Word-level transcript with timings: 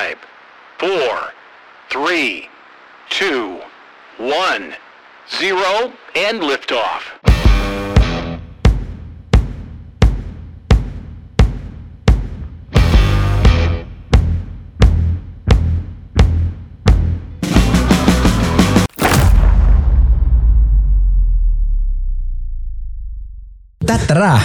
Five, 0.00 0.18
four, 0.78 1.32
three, 1.90 2.48
two, 3.10 3.60
one, 4.16 4.74
zero, 5.28 5.92
and 6.16 6.40
liftoff. 6.40 7.02
Tättärää! 23.86 24.40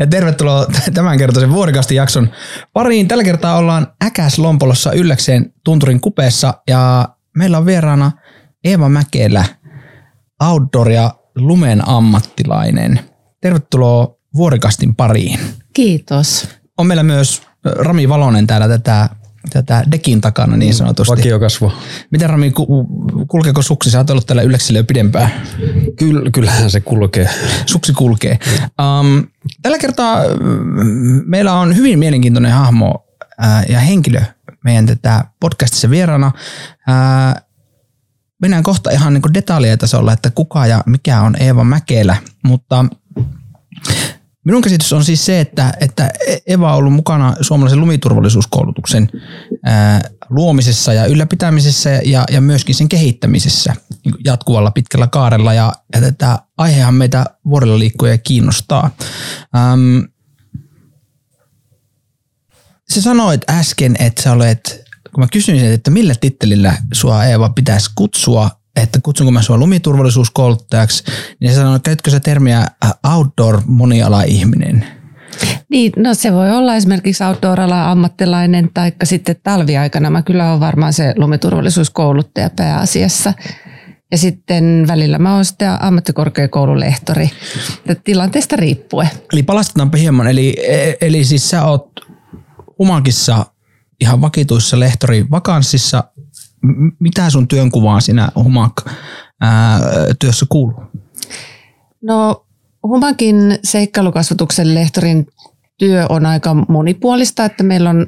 Ja 0.00 0.06
tervetuloa 0.06 0.66
tämän 0.94 1.18
kertaisen 1.18 1.52
vuorikasti 1.52 1.94
jakson 1.94 2.30
pariin. 2.72 3.08
Tällä 3.08 3.24
kertaa 3.24 3.56
ollaan 3.56 3.86
Äkäs 4.04 4.38
Lompolossa 4.38 4.92
Ylläkseen 4.92 5.52
Tunturin 5.64 6.00
kupeessa 6.00 6.54
ja 6.68 7.08
meillä 7.36 7.58
on 7.58 7.66
vieraana 7.66 8.12
Eeva 8.64 8.88
Mäkelä, 8.88 9.44
outdoor 10.42 10.90
ja 10.90 11.14
lumen 11.36 11.88
ammattilainen. 11.88 13.00
Tervetuloa 13.40 14.16
vuorikastin 14.34 14.94
pariin. 14.94 15.40
Kiitos. 15.72 16.48
On 16.78 16.86
meillä 16.86 17.02
myös 17.02 17.42
Rami 17.64 18.08
Valonen 18.08 18.46
täällä 18.46 18.68
tätä, 18.68 19.08
tätä 19.50 19.84
dekin 19.90 20.20
takana 20.20 20.56
niin 20.56 20.74
sanotusti. 20.74 21.16
Vakiokasvo. 21.16 21.72
Miten 22.10 22.30
Rami, 22.30 22.50
ku- 22.50 22.86
kulkeeko 23.28 23.62
suksi? 23.62 23.90
Sä 23.90 23.98
oot 23.98 24.10
ollut 24.10 24.26
täällä 24.26 24.42
Ylläksellä 24.42 24.78
jo 24.78 24.84
pidempään. 24.84 25.30
Kyllä, 25.98 26.30
kyllähän 26.30 26.70
se 26.70 26.80
kulkee. 26.80 27.28
Suksi 27.66 27.92
kulkee. 27.92 28.38
Um, 28.62 29.26
tällä 29.62 29.78
kertaa 29.78 30.22
mm, 30.40 31.22
meillä 31.26 31.52
on 31.52 31.76
hyvin 31.76 31.98
mielenkiintoinen 31.98 32.52
hahmo 32.52 33.06
ää, 33.38 33.64
ja 33.68 33.80
henkilö 33.80 34.20
meidän 34.64 34.86
tätä 34.86 35.24
podcastissa 35.40 35.90
vieraana. 35.90 36.32
Ää, 36.86 37.42
mennään 38.42 38.62
kohta 38.62 38.90
ihan 38.90 39.14
niin 39.14 39.34
detaljien 39.34 39.78
tasolla, 39.78 40.12
että 40.12 40.30
kuka 40.30 40.66
ja 40.66 40.82
mikä 40.86 41.20
on 41.20 41.36
Eeva 41.40 41.64
Mäkelä, 41.64 42.16
mutta 42.44 42.84
Minun 44.44 44.62
käsitys 44.62 44.92
on 44.92 45.04
siis 45.04 45.26
se, 45.26 45.40
että, 45.40 45.72
että 45.80 46.10
Eva 46.46 46.72
on 46.72 46.78
ollut 46.78 46.92
mukana 46.92 47.34
suomalaisen 47.40 47.80
lumiturvallisuuskoulutuksen 47.80 49.08
ää, 49.64 50.10
luomisessa 50.30 50.92
ja 50.92 51.06
ylläpitämisessä 51.06 51.90
ja, 51.90 52.24
ja 52.30 52.40
myöskin 52.40 52.74
sen 52.74 52.88
kehittämisessä 52.88 53.74
niin 54.04 54.14
jatkuvalla 54.24 54.70
pitkällä 54.70 55.06
kaarella. 55.06 55.54
Ja, 55.54 55.72
ja 55.94 56.00
tätä 56.00 56.38
aihehan 56.58 56.94
meitä 56.94 57.24
vuorella 57.44 57.78
liikkuja 57.78 58.18
kiinnostaa. 58.18 58.90
Ähm, 59.56 59.98
sä 62.94 63.02
sanoit 63.02 63.50
äsken, 63.50 63.96
että 63.98 64.22
sä 64.22 64.32
olet, 64.32 64.84
kun 65.14 65.24
mä 65.24 65.28
kysyin, 65.32 65.64
että 65.64 65.90
millä 65.90 66.14
tittelillä 66.20 66.76
sua 66.92 67.24
Eeva 67.24 67.48
pitäisi 67.48 67.90
kutsua, 67.94 68.59
että 68.82 68.98
kutsunko 69.02 69.30
mä 69.30 69.42
sua 69.42 69.58
lumiturvallisuuskouluttajaksi, 69.58 71.04
niin 71.40 71.52
sä 71.52 71.60
sanoit, 71.60 71.82
käytkö 71.82 72.10
sä 72.10 72.20
termiä 72.20 72.58
äh, 72.58 72.92
outdoor 73.16 73.60
moniala-ihminen? 73.66 74.84
Niin, 75.68 75.92
no 75.96 76.14
se 76.14 76.32
voi 76.32 76.50
olla 76.50 76.74
esimerkiksi 76.74 77.24
outdoor-alan 77.24 77.86
ammattilainen 77.86 78.70
tai 78.74 78.92
sitten 79.04 79.36
talviaikana. 79.42 80.10
Mä 80.10 80.22
kyllä 80.22 80.48
olen 80.48 80.60
varmaan 80.60 80.92
se 80.92 81.14
lumiturvallisuuskouluttaja 81.16 82.50
pääasiassa. 82.56 83.34
Ja 84.12 84.18
sitten 84.18 84.84
välillä 84.88 85.18
mä 85.18 85.34
oon 85.34 85.44
sitten 85.44 85.82
ammattikorkeakoululehtori. 85.82 87.30
Että 87.86 88.02
Tilanteesta 88.04 88.56
riippuen. 88.56 89.10
Eli 89.32 89.42
palastetaanpa 89.42 89.98
hieman. 89.98 90.26
Eli, 90.26 90.56
e- 90.68 90.94
eli 91.00 91.24
siis 91.24 91.50
sä 91.50 91.64
oot 91.64 91.90
Humakissa 92.78 93.46
ihan 94.00 94.20
vakituissa 94.20 94.80
lehtori 94.80 95.30
vakanssissa. 95.30 96.04
Mitä 96.98 97.30
sun 97.30 97.48
työnkuvaan 97.48 98.02
siinä 98.02 98.28
Humak 98.34 98.72
ää, 99.40 99.80
työssä 100.18 100.46
kuuluu? 100.48 100.82
No 102.02 102.46
Humakin 102.82 103.58
seikkailukasvatuksen 103.64 104.74
lehtorin 104.74 105.26
työ 105.78 106.06
on 106.08 106.26
aika 106.26 106.54
monipuolista, 106.54 107.44
että 107.44 107.62
meillä 107.62 107.90
on, 107.90 108.06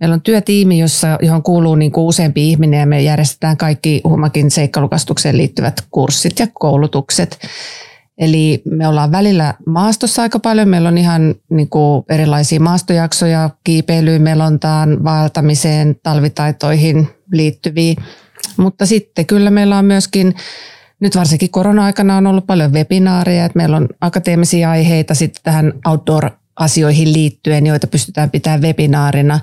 meillä 0.00 0.14
on 0.14 0.22
työtiimi, 0.22 0.78
jossa, 0.78 1.18
johon 1.22 1.42
kuuluu 1.42 1.74
niin 1.74 1.92
kuin 1.92 2.04
useampi 2.04 2.50
ihminen 2.50 2.80
ja 2.80 2.86
me 2.86 3.02
järjestetään 3.02 3.56
kaikki 3.56 4.00
Humakin 4.04 4.50
seikkailukasvatukseen 4.50 5.36
liittyvät 5.36 5.86
kurssit 5.90 6.38
ja 6.38 6.46
koulutukset. 6.54 7.38
Eli 8.18 8.62
me 8.70 8.88
ollaan 8.88 9.12
välillä 9.12 9.54
maastossa 9.66 10.22
aika 10.22 10.38
paljon. 10.38 10.68
Meillä 10.68 10.88
on 10.88 10.98
ihan 10.98 11.34
niin 11.50 11.68
kuin 11.68 12.04
erilaisia 12.08 12.60
maastojaksoja 12.60 13.50
kiipeilyyn, 13.64 14.22
melontaan, 14.22 15.04
vaeltamiseen, 15.04 15.96
talvitaitoihin 16.02 17.08
liittyviä. 17.32 17.94
Mutta 18.56 18.86
sitten 18.86 19.26
kyllä 19.26 19.50
meillä 19.50 19.78
on 19.78 19.84
myöskin 19.84 20.34
nyt 21.00 21.16
varsinkin 21.16 21.50
korona-aikana 21.50 22.16
on 22.16 22.26
ollut 22.26 22.46
paljon 22.46 22.72
webinaareja, 22.72 23.44
että 23.44 23.56
meillä 23.56 23.76
on 23.76 23.88
akateemisia 24.00 24.70
aiheita 24.70 25.14
sitten 25.14 25.42
tähän 25.42 25.72
outdoor-asioihin 25.86 27.12
liittyen, 27.12 27.66
joita 27.66 27.86
pystytään 27.86 28.30
pitämään 28.30 28.62
webinaarina. 28.62 29.40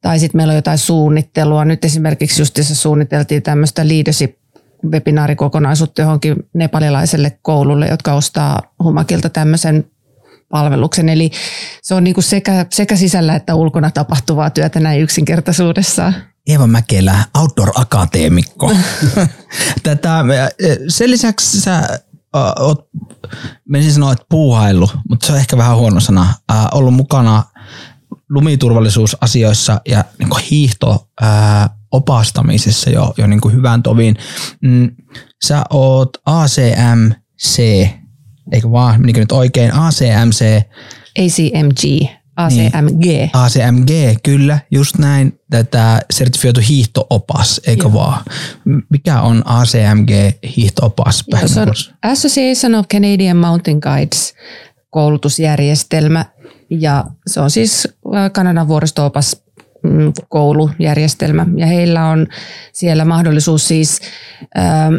Tai 0.00 0.18
sitten 0.18 0.38
meillä 0.38 0.50
on 0.50 0.56
jotain 0.56 0.78
suunnittelua. 0.78 1.64
Nyt 1.64 1.84
esimerkiksi 1.84 2.42
justissa 2.42 2.74
suunniteltiin 2.74 3.42
tämmöistä 3.42 3.88
leadership 3.88 4.41
webinaarikokonaisuutta 4.90 6.02
johonkin 6.02 6.36
nepalilaiselle 6.54 7.38
koululle, 7.42 7.86
jotka 7.86 8.14
ostaa 8.14 8.62
Humakilta 8.82 9.28
tämmöisen 9.28 9.84
palveluksen. 10.48 11.08
Eli 11.08 11.30
se 11.82 11.94
on 11.94 12.04
niin 12.04 12.14
kuin 12.14 12.24
sekä, 12.24 12.66
sekä 12.70 12.96
sisällä 12.96 13.36
että 13.36 13.54
ulkona 13.54 13.90
tapahtuvaa 13.90 14.50
työtä 14.50 14.80
näin 14.80 15.00
yksinkertaisuudessaan. 15.00 16.14
Eeva 16.46 16.66
Mäkelä, 16.66 17.24
outdoor-akateemikko. 17.38 18.72
Tätä, 19.82 20.24
sen 20.88 21.10
lisäksi 21.10 21.60
sä 21.60 22.00
oot, 22.60 22.88
menisin 23.68 23.92
sanoa, 23.92 24.12
että 24.12 24.26
puuhailu, 24.28 24.90
mutta 25.08 25.26
se 25.26 25.32
on 25.32 25.38
ehkä 25.38 25.56
vähän 25.56 25.76
huono 25.76 26.00
sana, 26.00 26.34
ollut 26.72 26.94
mukana 26.94 27.44
lumiturvallisuusasioissa 28.30 29.80
ja 29.88 30.04
niin 30.18 30.28
hiihto 30.50 31.08
äh, 31.22 31.70
opastamisessa 31.92 32.90
jo, 32.90 33.14
jo 33.18 33.26
niin 33.26 33.40
kuin 33.40 33.54
hyvän 33.54 33.82
tovin. 33.82 34.16
Mm, 34.60 34.90
sä 35.44 35.64
oot 35.70 36.10
ACMC, 36.26 37.58
eikö 38.52 38.70
vaan, 38.70 39.00
menikö 39.00 39.20
nyt 39.20 39.32
oikein, 39.32 39.74
ACMC, 39.74 40.62
ACMG, 41.18 42.08
ACMG. 42.36 43.04
Niin. 43.04 43.30
ACMG, 43.32 43.90
kyllä, 44.22 44.58
just 44.70 44.98
näin. 44.98 45.38
Tätä 45.50 46.00
sertifioitu 46.12 46.60
hiihtoopas, 46.68 47.60
eikö 47.66 47.82
Joo. 47.82 47.92
vaan? 47.92 48.24
Mikä 48.88 49.20
on 49.20 49.42
ACMG 49.44 50.10
hiihtoopas? 50.56 51.24
Joo, 51.26 51.48
se 51.48 51.60
on 51.60 51.68
Association 52.02 52.74
of 52.74 52.86
Canadian 52.88 53.36
Mountain 53.36 53.78
Guides 53.82 54.34
koulutusjärjestelmä 54.90 56.24
ja 56.70 57.04
se 57.26 57.40
on 57.40 57.50
siis 57.50 57.88
äh, 58.14 58.32
Kanadan 58.32 58.68
vuoristoopas 58.68 59.42
koulujärjestelmä 60.28 61.46
ja 61.56 61.66
heillä 61.66 62.08
on 62.08 62.26
siellä 62.72 63.04
mahdollisuus 63.04 63.68
siis 63.68 64.00
ähm, 64.58 64.94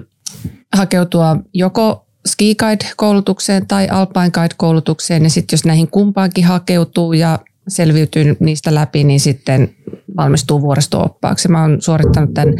hakeutua 0.75 1.37
joko 1.53 2.05
Ski 2.25 2.55
Guide-koulutukseen 2.55 3.67
tai 3.67 3.87
Alpine 3.89 4.31
Guide-koulutukseen 4.31 5.23
ja 5.23 5.29
sitten 5.29 5.53
jos 5.53 5.65
näihin 5.65 5.87
kumpaankin 5.87 6.45
hakeutuu 6.45 7.13
ja 7.13 7.39
selviytyy 7.67 8.37
niistä 8.39 8.75
läpi, 8.75 9.03
niin 9.03 9.19
sitten 9.19 9.75
valmistuu 10.17 10.61
vuoristooppaaksi. 10.61 11.47
Mä 11.47 11.61
oon 11.61 11.81
suorittanut 11.81 12.33
tämän 12.33 12.53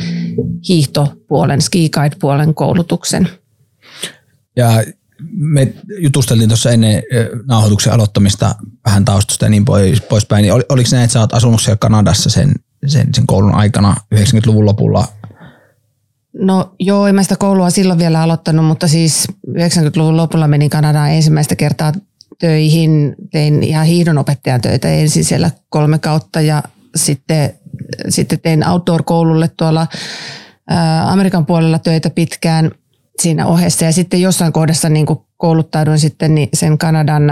hiihtopuolen, 0.67 1.61
Ski 1.61 1.89
Guide-puolen 1.89 2.53
koulutuksen. 2.53 3.29
Ja 4.55 4.83
me 5.31 5.73
jutusteltiin 5.99 6.49
tuossa 6.49 6.71
ennen 6.71 7.03
nauhoituksen 7.47 7.93
aloittamista 7.93 8.55
vähän 8.85 9.05
taustasta 9.05 9.45
ja 9.45 9.49
niin 9.49 9.65
pois, 9.65 10.01
poispäin. 10.01 10.43
Niin 10.43 10.53
ol, 10.53 10.61
oliko 10.69 10.89
näin, 10.91 11.03
että 11.03 11.13
sä 11.13 11.19
oot 11.19 11.33
asunut 11.33 11.61
siellä 11.61 11.77
Kanadassa 11.77 12.29
sen, 12.29 12.53
sen, 12.85 13.07
sen 13.13 13.27
koulun 13.27 13.55
aikana 13.55 13.95
90-luvun 14.15 14.65
lopulla? 14.65 15.07
No 16.39 16.75
joo, 16.79 17.07
en 17.07 17.15
mä 17.15 17.23
sitä 17.23 17.35
koulua 17.35 17.69
silloin 17.69 17.99
vielä 17.99 18.21
aloittanut, 18.21 18.65
mutta 18.65 18.87
siis 18.87 19.27
90-luvun 19.49 20.17
lopulla 20.17 20.47
menin 20.47 20.69
Kanadaan 20.69 21.11
ensimmäistä 21.11 21.55
kertaa 21.55 21.91
töihin. 22.39 23.15
Tein 23.31 23.63
ihan 23.63 23.85
hiihdonopettajan 23.85 24.61
töitä 24.61 24.89
ensin 24.89 25.25
siellä 25.25 25.51
kolme 25.69 25.99
kautta 25.99 26.41
ja 26.41 26.63
sitten, 26.95 27.53
sitten 28.09 28.39
tein 28.39 28.67
outdoor-koululle 28.67 29.51
tuolla 29.57 29.87
Amerikan 31.05 31.45
puolella 31.45 31.79
töitä 31.79 32.09
pitkään 32.09 32.71
siinä 33.21 33.45
ohessa. 33.47 33.85
Ja 33.85 33.91
sitten 33.91 34.21
jossain 34.21 34.53
kohdassa 34.53 34.89
niin 34.89 35.05
kuin 35.05 35.19
kouluttauduin 35.37 35.99
sitten 35.99 36.35
niin 36.35 36.49
sen 36.53 36.77
Kanadan 36.77 37.23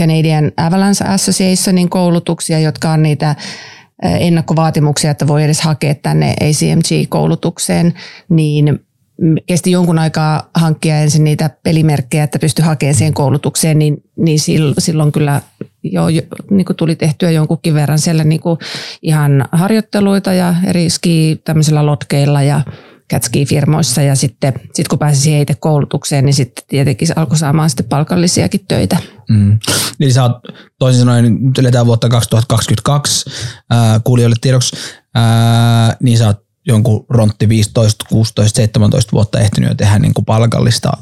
Canadian 0.00 0.52
Avalanche 0.56 1.04
Associationin 1.04 1.88
koulutuksia, 1.90 2.58
jotka 2.58 2.90
on 2.90 3.02
niitä 3.02 3.36
ennakkovaatimuksia, 4.02 5.10
että 5.10 5.26
voi 5.26 5.44
edes 5.44 5.60
hakea 5.60 5.94
tänne 5.94 6.34
ACMG-koulutukseen, 6.40 7.94
niin 8.28 8.80
kesti 9.46 9.70
jonkun 9.70 9.98
aikaa 9.98 10.50
hankkia 10.54 11.00
ensin 11.00 11.24
niitä 11.24 11.50
pelimerkkejä, 11.62 12.24
että 12.24 12.38
pysty 12.38 12.62
hakemaan 12.62 12.94
siihen 12.94 13.14
koulutukseen, 13.14 13.78
niin, 13.78 13.96
niin 14.16 14.38
silloin 14.78 15.12
kyllä 15.12 15.40
jo, 15.82 16.08
jo 16.08 16.22
niin 16.50 16.64
kuin 16.64 16.76
tuli 16.76 16.96
tehtyä 16.96 17.30
jonkunkin 17.30 17.74
verran 17.74 17.98
siellä 17.98 18.24
niin 18.24 18.40
kuin 18.40 18.58
ihan 19.02 19.44
harjoitteluita 19.52 20.32
ja 20.32 20.54
eri 20.64 20.90
ski 20.90 21.40
tämmöisillä 21.44 21.86
lotkeilla 21.86 22.42
ja 22.42 22.60
catski-firmoissa 23.12 24.02
ja 24.02 24.14
sitten 24.14 24.52
sit 24.74 24.88
kun 24.88 24.98
pääsi 24.98 25.20
siihen 25.20 25.40
itse 25.40 25.54
koulutukseen, 25.54 26.24
niin 26.24 26.34
sitten 26.34 26.64
tietenkin 26.68 27.08
se 27.08 27.14
alkoi 27.16 27.38
saamaan 27.38 27.70
sitten 27.70 27.86
palkallisiakin 27.88 28.64
töitä. 28.68 28.96
Mm. 29.28 29.58
Eli 30.00 30.12
sä 30.12 30.22
oot, 30.22 30.32
toisin 30.78 31.00
sanoen, 31.00 31.38
nyt 31.40 31.58
eletään 31.58 31.86
vuotta 31.86 32.08
2022, 32.08 33.30
ää, 33.70 34.00
kuulijoille 34.04 34.36
tiedoksi, 34.40 34.76
ää, 35.14 35.96
niin 36.02 36.18
sä 36.18 36.26
oot 36.26 36.44
jonkun 36.66 37.06
rontti 37.08 37.48
15, 37.48 38.04
16, 38.08 38.56
17 38.56 39.12
vuotta 39.12 39.40
ehtinyt 39.40 39.70
jo 39.70 39.74
tehdä 39.74 39.98
niin 39.98 40.14
kuin 40.14 40.24
palkallista 40.24 40.92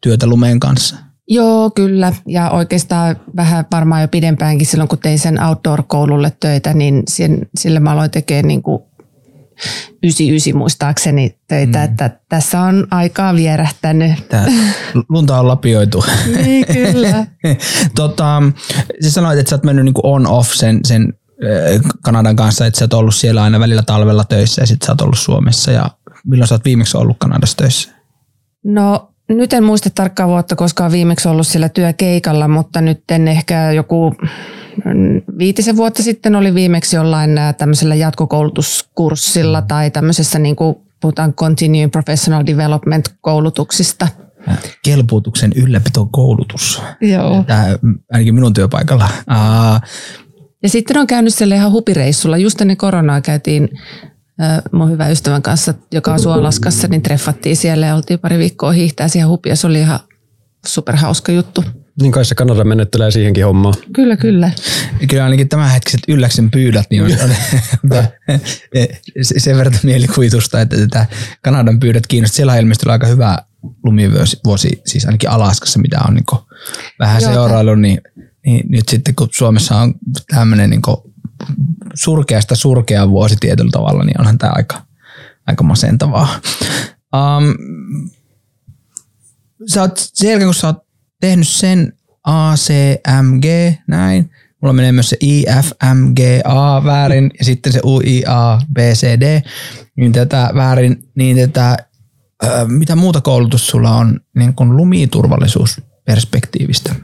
työtä 0.00 0.26
lumeen 0.26 0.60
kanssa. 0.60 0.96
Joo, 1.28 1.70
kyllä. 1.70 2.12
Ja 2.26 2.50
oikeastaan 2.50 3.16
vähän 3.36 3.64
varmaan 3.72 4.02
jo 4.02 4.08
pidempäänkin 4.08 4.66
silloin, 4.66 4.88
kun 4.88 4.98
tein 4.98 5.18
sen 5.18 5.42
outdoor-koululle 5.42 6.32
töitä, 6.40 6.74
niin 6.74 7.02
sen, 7.08 7.48
sille 7.58 7.80
mä 7.80 7.92
aloin 7.92 8.10
tekemään 8.10 8.48
niin 8.48 8.62
kuin 8.62 8.82
99 10.02 10.56
muistaakseni 10.56 11.38
töitä, 11.48 11.78
mm. 11.78 11.84
että 11.84 12.10
tässä 12.28 12.60
on 12.60 12.86
aikaa 12.90 13.34
vierähtänyt. 13.34 14.28
Tää 14.28 14.46
lunta 15.08 15.40
on 15.40 15.48
lapioitu. 15.48 16.04
niin, 16.44 16.66
kyllä. 16.66 17.26
tota, 17.96 18.42
sä 19.04 19.10
sanoit, 19.10 19.38
että 19.38 19.50
sä 19.50 19.56
oot 19.56 19.64
mennyt 19.64 19.84
niinku 19.84 20.00
on-off 20.04 20.52
sen, 20.52 20.80
sen 20.84 21.12
Kanadan 22.02 22.36
kanssa, 22.36 22.66
että 22.66 22.78
sä 22.78 22.84
oot 22.84 22.92
ollut 22.92 23.14
siellä 23.14 23.42
aina 23.42 23.60
välillä 23.60 23.82
talvella 23.82 24.24
töissä 24.24 24.62
ja 24.62 24.66
sitten 24.66 24.86
sä 24.86 24.92
oot 24.92 25.00
ollut 25.00 25.18
Suomessa. 25.18 25.72
Ja 25.72 25.90
milloin 26.24 26.48
sä 26.48 26.54
oot 26.54 26.64
viimeksi 26.64 26.96
ollut 26.96 27.16
Kanadassa 27.18 27.56
töissä? 27.56 27.90
No 28.64 29.10
nyt 29.28 29.52
en 29.52 29.64
muista 29.64 29.90
tarkkaa 29.90 30.28
vuotta, 30.28 30.56
koska 30.56 30.84
olen 30.84 30.92
viimeksi 30.92 31.28
ollut 31.28 31.46
siellä 31.46 31.68
työkeikalla, 31.68 32.48
mutta 32.48 32.80
nyt 32.80 33.10
en 33.10 33.28
ehkä 33.28 33.72
joku 33.72 34.14
viitisen 35.38 35.76
vuotta 35.76 36.02
sitten 36.02 36.36
oli 36.36 36.54
viimeksi 36.54 36.96
jollain 36.96 37.30
tämmöisellä 37.58 37.94
jatkokoulutuskurssilla 37.94 39.62
tai 39.62 39.90
tämmöisessä 39.90 40.38
niin 40.38 40.56
kuin 40.56 40.76
puhutaan 41.00 41.34
Continuing 41.34 41.92
Professional 41.92 42.46
Development 42.46 43.14
koulutuksista. 43.20 44.08
Kelpuutuksen 44.84 45.52
ylläpitokoulutus. 45.56 46.82
Joo. 47.00 47.44
Tämä, 47.46 47.64
ainakin 48.12 48.34
minun 48.34 48.52
työpaikalla. 48.52 49.08
Uh, 49.30 49.88
ja 50.62 50.68
sitten 50.68 50.96
on 50.96 51.06
käynyt 51.06 51.34
siellä 51.34 51.54
ihan 51.54 51.72
hupireissulla. 51.72 52.36
Just 52.36 52.60
ennen 52.60 52.76
koronaa 52.76 53.20
käytiin 53.20 53.68
mun 54.72 54.90
hyvä 54.90 55.08
ystävän 55.08 55.42
kanssa, 55.42 55.74
joka 55.92 56.14
asuu 56.14 56.32
Alaskassa, 56.32 56.88
niin 56.88 57.02
treffattiin 57.02 57.56
siellä 57.56 57.86
ja 57.86 57.94
oltiin 57.94 58.18
pari 58.18 58.38
viikkoa 58.38 58.72
hiihtää 58.72 59.08
siihen 59.08 59.28
hupia. 59.28 59.56
Se 59.56 59.66
oli 59.66 59.80
ihan 59.80 60.00
superhauska 60.66 61.32
juttu. 61.32 61.64
Niin 62.00 62.12
kai 62.12 62.24
se 62.24 62.34
Kanada 62.34 62.64
menettelee 62.64 63.10
siihenkin 63.10 63.44
hommaan. 63.44 63.74
Kyllä, 63.92 64.16
kyllä. 64.16 64.50
Kyllä 65.08 65.24
ainakin 65.24 65.48
tämänhetkiset 65.48 66.00
ylläksen 66.08 66.50
pyydät, 66.50 66.86
niin 66.90 67.02
on 67.02 67.10
sen 69.38 69.56
verran 69.56 69.74
mielikuvitusta, 69.82 70.60
että 70.60 70.76
tätä 70.76 71.06
Kanadan 71.42 71.80
pyydät 71.80 72.06
kiinnostaa. 72.06 72.36
Siellä 72.36 72.52
on 72.52 72.58
ilmeisesti 72.58 72.90
aika 72.90 73.06
hyvä 73.06 73.38
lumivuosi, 73.84 74.82
siis 74.86 75.06
ainakin 75.06 75.30
Alaskassa, 75.30 75.78
mitä 75.78 76.00
on 76.08 76.14
niin 76.14 76.24
vähän 76.98 77.22
seurailu, 77.22 77.74
niin, 77.74 78.00
niin 78.46 78.66
nyt 78.68 78.88
sitten 78.88 79.14
kun 79.14 79.28
Suomessa 79.32 79.76
on 79.76 79.94
tämmöinen 80.34 80.70
niin 80.70 80.82
surkeasta 81.94 82.56
surkea 82.56 83.08
vuosi 83.08 83.36
tietyllä 83.40 83.70
tavalla, 83.70 84.04
niin 84.04 84.20
onhan 84.20 84.38
tämä 84.38 84.52
aika, 84.56 84.82
aika 85.46 85.64
masentavaa. 85.64 86.40
Um, 87.14 87.54
sä 89.66 89.80
oot, 89.80 89.92
sen 89.96 90.30
jälkeen 90.30 90.46
kun 90.46 90.54
sä 90.54 90.66
oot 90.66 90.89
tehnyt 91.20 91.48
sen 91.48 91.92
ACMG, 92.24 93.44
näin, 93.88 94.30
mulla 94.62 94.72
menee 94.72 94.92
myös 94.92 95.10
se 95.10 95.16
IFMGA 95.20 96.84
väärin 96.84 97.30
ja 97.38 97.44
sitten 97.44 97.72
se 97.72 97.80
UIA 97.84 98.60
BCD, 98.72 99.42
niin 99.96 100.12
tätä 100.12 100.50
väärin, 100.54 101.04
niin 101.14 101.36
tätä, 101.36 101.76
mitä 102.66 102.96
muuta 102.96 103.20
koulutus 103.20 103.66
sulla 103.66 103.90
on 103.90 104.20
niin 104.36 104.54
kuin 104.54 104.76
lumiturvallisuusperspektiivistä? 104.76 106.94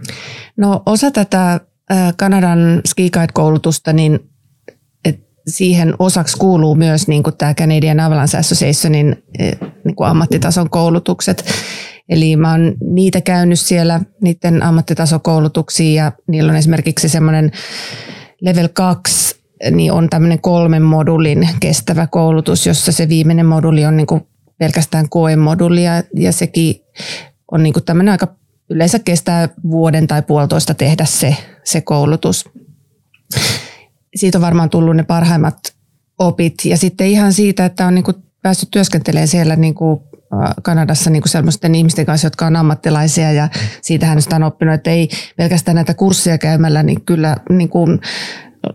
No 0.56 0.82
osa 0.86 1.10
tätä 1.10 1.60
Kanadan 2.16 2.80
Ski 2.86 3.10
Guide-koulutusta, 3.10 3.92
niin 3.92 4.20
siihen 5.48 5.94
osaksi 5.98 6.36
kuuluu 6.36 6.74
myös 6.74 7.08
niin 7.08 7.22
tämä 7.38 7.54
Canadian 7.54 8.00
Avalanche 8.00 8.38
Associationin 8.38 9.16
niin 9.84 9.96
kuin 9.96 10.08
ammattitason 10.08 10.70
koulutukset. 10.70 11.44
Eli 12.08 12.36
mä 12.36 12.50
oon 12.50 12.74
niitä 12.80 13.20
käynyt 13.20 13.60
siellä, 13.60 14.00
niiden 14.20 14.62
ammattitasokoulutuksia 14.62 16.04
ja 16.04 16.12
niillä 16.28 16.50
on 16.50 16.56
esimerkiksi 16.56 17.08
semmoinen 17.08 17.52
level 18.40 18.68
2, 18.72 19.36
niin 19.70 19.92
on 19.92 20.10
tämmöinen 20.10 20.40
kolmen 20.40 20.82
modulin 20.82 21.48
kestävä 21.60 22.06
koulutus, 22.06 22.66
jossa 22.66 22.92
se 22.92 23.08
viimeinen 23.08 23.46
moduli 23.46 23.84
on 23.84 23.96
niin 23.96 24.06
kuin 24.06 24.26
pelkästään 24.58 25.08
koemoduli 25.08 25.84
ja, 25.84 26.02
ja 26.14 26.32
sekin 26.32 26.74
on 27.52 27.62
niin 27.62 27.72
kuin 27.72 27.84
tämmöinen 27.84 28.12
aika 28.12 28.28
yleensä 28.70 28.98
kestää 28.98 29.48
vuoden 29.70 30.06
tai 30.06 30.22
puolitoista 30.22 30.74
tehdä 30.74 31.04
se, 31.04 31.36
se 31.64 31.80
koulutus. 31.80 32.44
Siitä 34.16 34.38
on 34.38 34.42
varmaan 34.42 34.70
tullut 34.70 34.96
ne 34.96 35.02
parhaimmat 35.02 35.58
opit. 36.18 36.54
Ja 36.64 36.76
sitten 36.76 37.06
ihan 37.06 37.32
siitä, 37.32 37.64
että 37.64 37.86
on 37.86 37.94
niin 37.94 38.04
kuin 38.04 38.16
päässyt 38.42 38.70
työskentelemään 38.70 39.28
siellä 39.28 39.56
niin 39.56 39.74
kuin 39.74 40.00
Kanadassa 40.62 41.11
niin 41.11 41.23
kuin 41.23 41.31
sellaisten 41.31 41.75
ihmisten 41.75 42.06
kanssa, 42.06 42.26
jotka 42.26 42.46
on 42.46 42.56
ammattilaisia 42.56 43.32
ja 43.32 43.49
siitähän 43.82 44.23
sitä 44.23 44.37
on 44.37 44.43
oppinut, 44.43 44.75
että 44.75 44.90
ei 44.90 45.08
pelkästään 45.37 45.75
näitä 45.75 45.94
kursseja 45.94 46.38
käymällä, 46.38 46.82
niin 46.82 47.05
kyllä 47.05 47.37
niin 47.50 47.69
kuin 47.69 48.00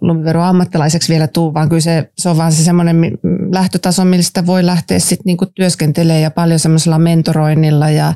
lumivero 0.01 0.43
ammattilaiseksi 0.43 1.09
vielä 1.09 1.27
tuu, 1.27 1.53
vaan 1.53 1.69
kyllä 1.69 1.81
se, 1.81 2.11
se 2.17 2.29
on 2.29 2.37
vaan 2.37 2.51
se 2.51 2.63
semmoinen 2.63 3.17
lähtötaso, 3.51 4.05
millä 4.05 4.45
voi 4.45 4.65
lähteä 4.65 4.99
sitten 4.99 5.25
niinku 5.25 5.45
työskentelemään 5.45 6.21
ja 6.21 6.31
paljon 6.31 6.59
semmoisella 6.59 6.99
mentoroinnilla 6.99 7.89
ja, 7.89 8.13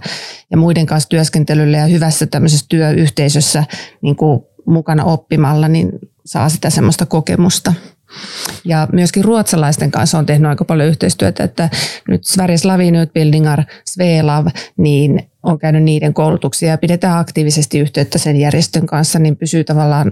ja 0.51 0.57
muiden 0.57 0.85
kanssa 0.85 1.09
työskentelyllä 1.09 1.77
ja 1.77 1.85
hyvässä 1.85 2.25
tämmöisessä 2.25 2.65
työyhteisössä 2.69 3.63
niinku 4.01 4.47
mukana 4.67 5.03
oppimalla, 5.03 5.67
niin 5.67 5.91
saa 6.25 6.49
sitä 6.49 6.69
semmoista 6.69 7.05
kokemusta. 7.05 7.73
Ja 8.65 8.87
myöskin 8.91 9.25
ruotsalaisten 9.25 9.91
kanssa 9.91 10.17
on 10.17 10.25
tehnyt 10.25 10.49
aika 10.49 10.65
paljon 10.65 10.87
yhteistyötä, 10.87 11.43
että 11.43 11.69
nyt 12.07 12.23
Sveriges 12.23 12.65
Lavinutbildningar, 12.65 13.63
Svelav, 13.85 14.47
niin 14.77 15.29
on 15.43 15.59
käynyt 15.59 15.83
niiden 15.83 16.13
koulutuksia 16.13 16.69
ja 16.69 16.77
pidetään 16.77 17.17
aktiivisesti 17.17 17.79
yhteyttä 17.79 18.17
sen 18.17 18.37
järjestön 18.37 18.85
kanssa, 18.85 19.19
niin 19.19 19.37
pysyy 19.37 19.63
tavallaan 19.63 20.11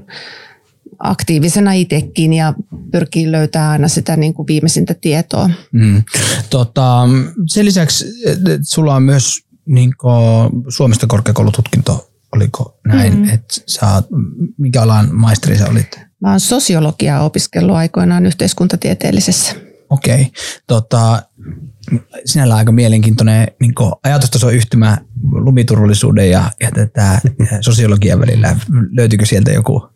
aktiivisena 0.99 1.73
itsekin 1.73 2.33
ja 2.33 2.53
pyrkii 2.91 3.31
löytämään 3.31 3.71
aina 3.71 3.87
sitä 3.87 4.17
niin 4.17 4.33
kuin 4.33 4.47
viimeisintä 4.47 4.93
tietoa. 4.93 5.49
Mm. 5.71 6.03
Tota, 6.49 7.09
sen 7.47 7.65
lisäksi 7.65 8.05
sulla 8.61 8.95
on 8.95 9.03
myös 9.03 9.43
niin 9.65 9.91
Suomesta 10.69 11.07
korkeakoulututkinto, 11.07 12.11
oliko 12.35 12.79
näin, 12.87 13.17
mm. 13.17 13.29
että 13.29 14.03
mikä 14.57 14.81
alan 14.81 15.09
maisteri 15.11 15.57
sä 15.57 15.69
olit? 15.69 15.99
Mä 16.23 16.29
oon 16.29 16.39
sosiologiaa 16.39 17.23
opiskellut 17.23 17.75
aikoinaan 17.75 18.25
yhteiskuntatieteellisessä. 18.25 19.55
Okei. 19.89 20.21
Okay. 20.21 20.25
Tota, 20.67 21.23
sinällä 22.25 22.55
aika 22.55 22.71
mielenkiintoinen 22.71 23.47
niin 23.59 23.73
ajatustaso 24.03 24.49
yhtymä 24.49 24.97
lumiturvallisuuden 25.21 26.29
ja, 26.29 26.51
ja 26.59 26.71
tätä 26.71 27.21
sosiologian 27.61 28.19
välillä. 28.19 28.55
Löytyykö 28.97 29.25
sieltä 29.25 29.51
joku? 29.51 29.89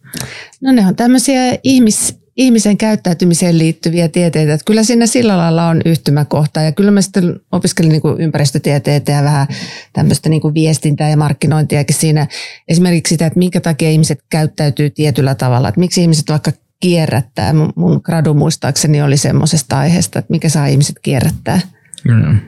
No 0.62 0.72
ne 0.72 0.88
on 0.88 0.96
tämmöisiä 0.96 1.57
ihmis, 1.63 2.19
ihmisen 2.38 2.77
käyttäytymiseen 2.77 3.60
liittyviä 3.60 4.08
tieteitä. 4.08 4.53
Että 4.53 4.65
kyllä 4.65 4.84
siinä 4.84 5.08
sillä 5.08 5.38
lailla 5.38 5.67
on 5.67 5.82
yhtymäkohta 5.86 6.62
ja 6.62 6.72
kyllä 6.72 6.91
mä 6.91 7.01
sitten 7.01 7.39
opiskelin 7.51 7.91
niin 7.91 8.01
ympäristötieteitä 8.20 9.12
ja 9.12 9.24
vähän 9.24 9.48
tämmöistä 9.94 10.29
niin 10.29 10.53
viestintää 10.53 11.10
ja 11.10 11.17
markkinointiakin 11.17 11.96
siinä. 11.96 12.27
Esimerkiksi 12.67 13.13
sitä, 13.13 13.25
että 13.25 13.39
minkä 13.39 13.62
takia 13.62 13.89
ihmiset 13.89 14.24
käyttäytyy 14.29 14.89
tietyllä 14.89 15.36
tavalla. 15.36 15.70
Että 15.70 15.79
miksi 15.79 16.01
ihmiset 16.01 16.29
vaikka 16.29 16.51
kierrättää. 16.79 17.53
Mun 17.75 18.01
gradu 18.03 18.34
muistaakseni 18.34 19.01
oli 19.01 19.17
semmoisesta 19.17 19.79
aiheesta, 19.79 20.20
että 20.20 20.32
mikä 20.32 20.50
saa 20.50 20.67
ihmiset 20.67 21.00
kierrättää. 21.01 21.62
Mm 22.08 22.39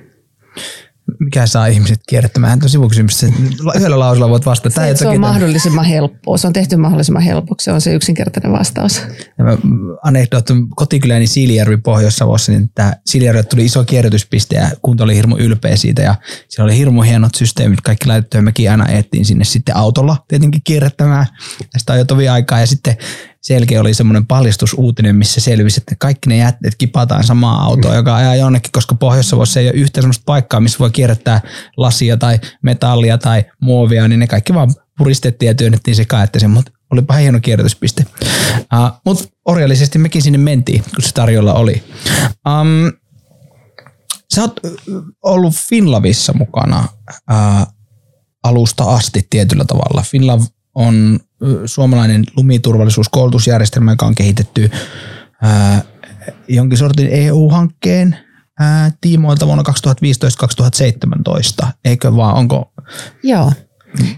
mikä 1.20 1.48
saa 1.48 1.68
ihmiset 1.68 2.00
kierrättämään 2.08 2.60
tuon 2.60 2.70
sivukysymys. 2.70 3.24
Yhdellä 3.76 4.00
lausella 4.00 4.30
voit 4.30 4.46
vastata. 4.46 4.82
Se, 4.82 4.96
se 4.96 5.08
on 5.08 5.20
mahdollisimman 5.20 5.86
helppoa. 5.86 6.38
Se 6.38 6.48
on 6.48 6.54
tehty 6.54 6.76
mahdollisimman 6.76 7.24
helpoksi. 7.24 7.66
Se 7.66 7.72
on 7.72 7.82
se 7.82 7.94
yksinkertainen 7.94 8.52
vastaus. 8.52 9.02
Anekdootti 10.04 10.54
kotikyläni 10.76 11.28
Siilijärvi 11.28 11.78
Pohjois-Savossa, 11.78 12.52
niin 12.52 12.70
tämä 12.76 12.94
Siilijärvi 13.06 13.44
tuli 13.44 13.66
iso 13.66 13.84
kierrätyspiste 13.84 14.56
ja 14.56 14.70
kunta 14.82 15.04
oli 15.04 15.16
hirmu 15.16 15.38
ylpeä 15.38 15.76
siitä 15.76 16.02
ja 16.02 16.16
siellä 16.50 16.66
oli 16.66 16.78
hirmu 16.78 17.02
hienot 17.02 17.36
systeemit. 17.36 17.82
Kaikki 17.82 18.08
laitettuja 18.08 18.42
mekin 18.42 18.72
aina 18.72 18.86
eettiin 18.86 19.26
sinne 19.26 19.44
sitten 19.44 19.76
autolla 19.76 20.18
tietenkin 20.28 20.62
kierrättämään. 20.64 21.26
Tästä 21.74 21.94
on 21.94 22.00
jo 22.00 22.06
tovi 22.06 22.30
aikaa 22.30 22.60
ja 22.60 22.68
sitten 22.68 22.98
selkeä 23.42 23.82
oli 23.82 23.94
semmoinen 23.94 24.28
paljastusuutinen, 24.28 25.16
missä 25.16 25.42
selvisi, 25.42 25.80
että 25.82 25.96
kaikki 26.00 26.30
ne 26.30 26.38
jätteet 26.38 26.76
kipataan 26.76 27.24
samaa 27.24 27.64
autoa, 27.64 27.96
joka 27.96 28.16
ajaa 28.16 28.36
jonnekin, 28.36 28.72
koska 28.72 28.96
Pohjois-Savossa 28.96 29.60
ei 29.60 29.68
ole 29.68 29.76
yhtä 29.76 30.02
semmoista 30.02 30.24
paikkaa, 30.26 30.60
missä 30.60 30.80
voi 30.80 30.92
kierrättää 30.92 31.42
lasia 31.78 32.18
tai 32.18 32.40
metallia 32.62 33.18
tai 33.18 33.46
muovia, 33.62 34.08
niin 34.08 34.20
ne 34.20 34.28
kaikki 34.28 34.54
vaan 34.54 34.74
puristettiin 34.98 35.48
ja 35.48 35.56
työnnettiin 35.56 35.96
sekaan, 35.96 36.24
että 36.24 36.40
se, 36.40 36.48
mutta 36.48 36.72
olipa 36.92 37.14
hieno 37.14 37.40
kierrätyspiste. 37.40 38.06
Uh, 38.56 39.02
Mutta 39.06 39.26
orjallisesti 39.46 40.00
mekin 40.00 40.22
sinne 40.22 40.38
mentiin, 40.38 40.84
kun 40.84 41.04
se 41.04 41.14
tarjolla 41.14 41.54
oli. 41.54 41.84
Um, 42.48 42.92
sä 44.36 44.42
oot 44.42 44.60
ollut 45.24 45.54
Finlavissa 45.56 46.34
mukana 46.34 46.88
uh, 47.32 47.68
alusta 48.44 48.84
asti 48.84 49.28
tietyllä 49.30 49.66
tavalla. 49.66 50.04
Finlav 50.08 50.42
on 50.76 51.20
suomalainen 51.66 52.24
lumiturvallisuuskoulutusjärjestelmä, 52.38 53.92
joka 53.92 54.06
on 54.06 54.16
kehitetty 54.16 54.72
uh, 55.44 55.86
jonkin 56.48 56.78
sortin 56.78 57.08
EU-hankkeen 57.12 58.18
ää, 58.60 58.92
tiimoilta 59.02 59.46
vuonna 59.46 59.64
2015-2017, 61.64 61.68
eikö 61.86 62.16
vaan, 62.16 62.36
onko? 62.36 62.74
Joo, 63.24 63.52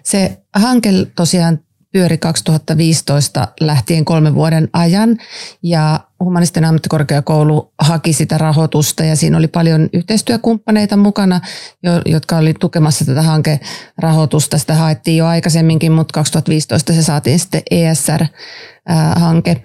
se 0.03 0.37
hanke 0.55 0.89
tosiaan 1.15 1.59
pyöri 1.91 2.17
2015 2.17 3.47
lähtien 3.59 4.05
kolmen 4.05 4.35
vuoden 4.35 4.69
ajan 4.73 5.17
ja 5.63 5.99
humanistinen 6.19 6.67
ammattikorkeakoulu 6.67 7.73
haki 7.79 8.13
sitä 8.13 8.37
rahoitusta 8.37 9.03
ja 9.03 9.15
siinä 9.15 9.37
oli 9.37 9.47
paljon 9.47 9.89
yhteistyökumppaneita 9.93 10.97
mukana, 10.97 11.41
jotka 12.05 12.37
oli 12.37 12.53
tukemassa 12.53 13.05
tätä 13.05 13.21
hankerahoitusta. 13.21 14.57
Sitä 14.57 14.73
haettiin 14.73 15.17
jo 15.17 15.25
aikaisemminkin, 15.25 15.91
mutta 15.91 16.13
2015 16.13 16.93
se 16.93 17.03
saatiin 17.03 17.39
sitten 17.39 17.61
ESR-hanke. 17.71 19.63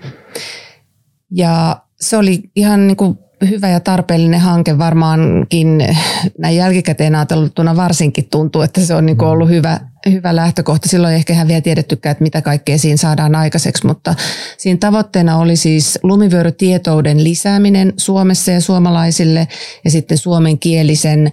Ja 1.30 1.83
se 2.00 2.16
oli 2.16 2.50
ihan 2.56 2.87
niin 2.87 2.97
kuin 2.97 3.18
hyvä 3.50 3.69
ja 3.69 3.81
tarpeellinen 3.81 4.40
hanke 4.40 4.78
varmaankin 4.78 5.85
näin 6.38 6.57
jälkikäteen 6.57 7.14
ajateltuna 7.14 7.76
varsinkin 7.76 8.28
tuntuu, 8.31 8.62
että 8.62 8.81
se 8.81 8.95
on 8.95 9.07
niin 9.07 9.19
kuin 9.19 9.28
ollut 9.28 9.49
hyvä, 9.49 9.81
hyvä 10.11 10.37
lähtökohta. 10.37 10.88
Silloin 10.88 11.12
ei 11.12 11.19
ehkä 11.19 11.47
vielä 11.49 11.61
tiedettykään, 11.61 12.11
että 12.11 12.25
mitä 12.25 12.43
kaikkea 12.43 12.78
siinä 12.78 12.97
saadaan 12.97 13.35
aikaiseksi, 13.35 13.87
mutta 13.87 14.14
siinä 14.59 14.78
tavoitteena 14.78 15.38
oli 15.38 15.57
siis 15.57 15.99
lumivyörytietouden 16.02 17.25
lisääminen 17.25 17.93
Suomessa 17.97 18.50
ja 18.50 18.61
suomalaisille 18.61 19.49
ja 19.85 19.90
sitten 19.90 20.19
suomenkielisen 20.19 21.33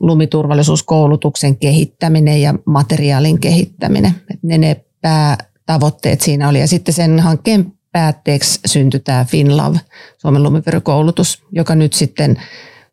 lumiturvallisuuskoulutuksen 0.00 1.56
kehittäminen 1.56 2.42
ja 2.42 2.54
materiaalin 2.64 3.40
kehittäminen. 3.40 4.12
Ne 4.42 4.58
ne 4.58 4.84
päätavoitteet 5.00 6.20
siinä 6.20 6.48
oli. 6.48 6.60
Ja 6.60 6.68
sitten 6.68 6.94
sen 6.94 7.20
hankkeen 7.20 7.72
päätteeksi 7.94 8.60
syntyi 8.66 9.00
tämä 9.00 9.24
FinLove, 9.24 9.80
Suomen 10.18 10.42
lumivyörykoulutus, 10.42 11.42
joka 11.52 11.74
nyt 11.74 11.92
sitten 11.92 12.36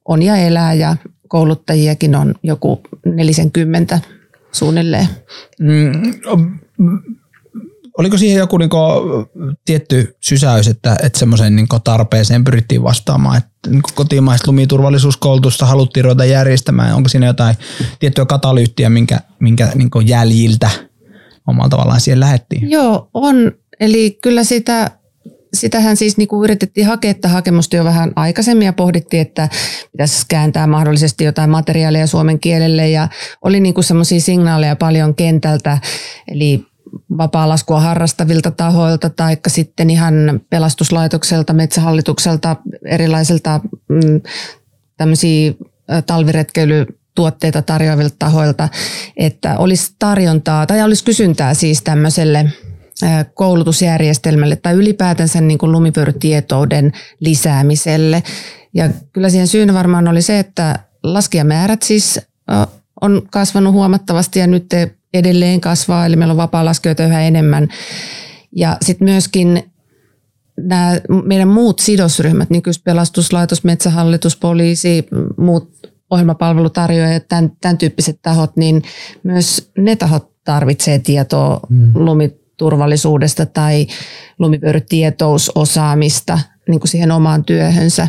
on 0.06 0.22
ja 0.22 0.36
elää 0.36 0.74
ja 0.74 0.96
kouluttajiakin 1.28 2.16
on 2.16 2.36
joku 2.44 2.82
40 3.06 4.00
suunnilleen. 4.52 5.08
Mm, 5.60 6.14
oliko 7.98 8.18
siihen 8.18 8.40
joku 8.40 8.58
niinku 8.58 8.78
tietty 9.66 10.16
sysäys, 10.20 10.68
että, 10.68 10.96
että 11.04 11.20
semmoiseen 11.20 11.56
niinku 11.56 11.80
tarpeeseen 11.80 12.44
pyrittiin 12.44 12.84
vastaamaan, 12.84 13.38
että 13.38 13.70
niinku 13.70 13.90
kotimaista 13.96 14.52
lumiturvallisuuskoulutusta 14.52 15.66
haluttiin 15.66 16.04
ruveta 16.04 16.26
järjestämään? 16.26 16.96
Onko 16.96 17.10
siinä 17.10 17.26
jotain 17.26 17.56
tiettyä 18.00 18.26
katalyyttiä, 18.26 18.90
minkä, 18.90 19.20
minkä 19.40 19.72
niinku 19.76 20.00
jäljiltä 20.00 20.70
omalla 21.48 21.70
tavallaan 21.70 22.02
siihen 22.02 22.20
lähettiin? 22.20 22.70
Joo, 22.70 23.10
on 23.14 23.52
Eli 23.82 24.18
kyllä 24.22 24.44
sitä, 24.44 24.92
sitähän 25.54 25.98
siis 25.98 26.18
niin 26.18 26.28
kuin 26.28 26.44
yritettiin 26.44 26.88
hakea 26.88 27.12
että 27.12 27.28
hakemusta 27.28 27.76
jo 27.76 27.84
vähän 27.84 28.12
aikaisemmin 28.16 28.66
ja 28.66 28.74
pohdittiin, 28.74 29.22
että 29.22 29.50
pitäisi 29.92 30.26
kääntää 30.30 30.68
mahdollisesti 30.68 31.24
jotain 31.24 31.50
materiaalia 31.50 32.08
suomen 32.08 32.40
kielelle. 32.40 32.90
Ja 32.90 33.08
oli 33.42 33.60
niin 33.60 33.74
kuin 33.74 33.84
semmoisia 33.84 34.22
signaaleja 34.22 34.76
paljon 34.76 35.16
kentältä, 35.16 35.78
eli 36.28 36.66
vapaa-laskua 37.18 37.80
harrastavilta 37.80 38.52
tahoilta 38.52 39.10
tai 39.10 39.38
sitten 39.48 39.90
ihan 39.90 40.42
pelastuslaitokselta, 40.50 41.54
metsähallitukselta, 41.54 42.56
erilaisilta 42.86 43.60
mm, 43.90 44.22
tämmöisiä 44.98 45.54
talviretkeilytuotteita 46.06 47.62
tarjoavilta 47.62 48.16
tahoilta, 48.20 48.70
että 49.18 49.58
olisi 49.58 49.96
tarjontaa 50.00 50.66
tai 50.66 50.82
olisi 50.82 51.04
kysyntää 51.04 51.54
siis 51.54 51.82
tämmöiselle 51.82 52.46
koulutusjärjestelmälle 53.34 54.56
tai 54.56 54.74
ylipäätänsä 54.74 55.42
niin 55.42 55.58
kuin 55.58 55.72
lumipyörytietouden 55.72 56.92
lisäämiselle. 57.20 58.24
Ja 58.74 58.90
kyllä 59.14 59.30
siihen 59.30 59.48
syynä 59.48 59.74
varmaan 59.74 60.08
oli 60.08 60.22
se, 60.22 60.40
että 60.40 60.80
laskijamäärät 61.04 61.82
siis 61.82 62.22
on 63.02 63.22
kasvanut 63.32 63.74
huomattavasti 63.74 64.40
ja 64.40 64.48
nyt 64.48 64.66
edelleen 65.14 65.62
kasvaa, 65.62 66.06
eli 66.06 66.16
meillä 66.16 66.32
on 66.32 66.38
vapaa-laskijoita 66.38 67.06
yhä 67.06 67.22
enemmän. 67.22 67.68
Ja 68.56 68.78
sitten 68.82 69.06
myöskin 69.06 69.64
nämä 70.58 71.00
meidän 71.26 71.48
muut 71.48 71.80
sidosryhmät, 71.80 72.50
pelastuslaitos, 72.84 73.64
metsähallitus, 73.64 74.36
poliisi, 74.36 75.08
muut 75.38 75.72
ohjelmapalvelutarjoajat, 76.10 77.28
tämän, 77.28 77.52
tämän 77.62 77.78
tyyppiset 77.78 78.20
tahot, 78.22 78.58
niin 78.58 78.84
myös 79.24 79.72
ne 79.78 79.96
tahot 79.96 80.32
tarvitsee 80.44 81.00
tietoa 81.00 81.60
mm. 81.70 81.92
lumit 81.94 82.41
turvallisuudesta 82.62 83.46
tai 83.46 83.88
lumipyörytietousosaamista 84.40 86.40
niin 86.70 86.80
kuin 86.80 86.90
siihen 86.90 87.12
omaan 87.12 87.46
työhönsä. 87.46 88.08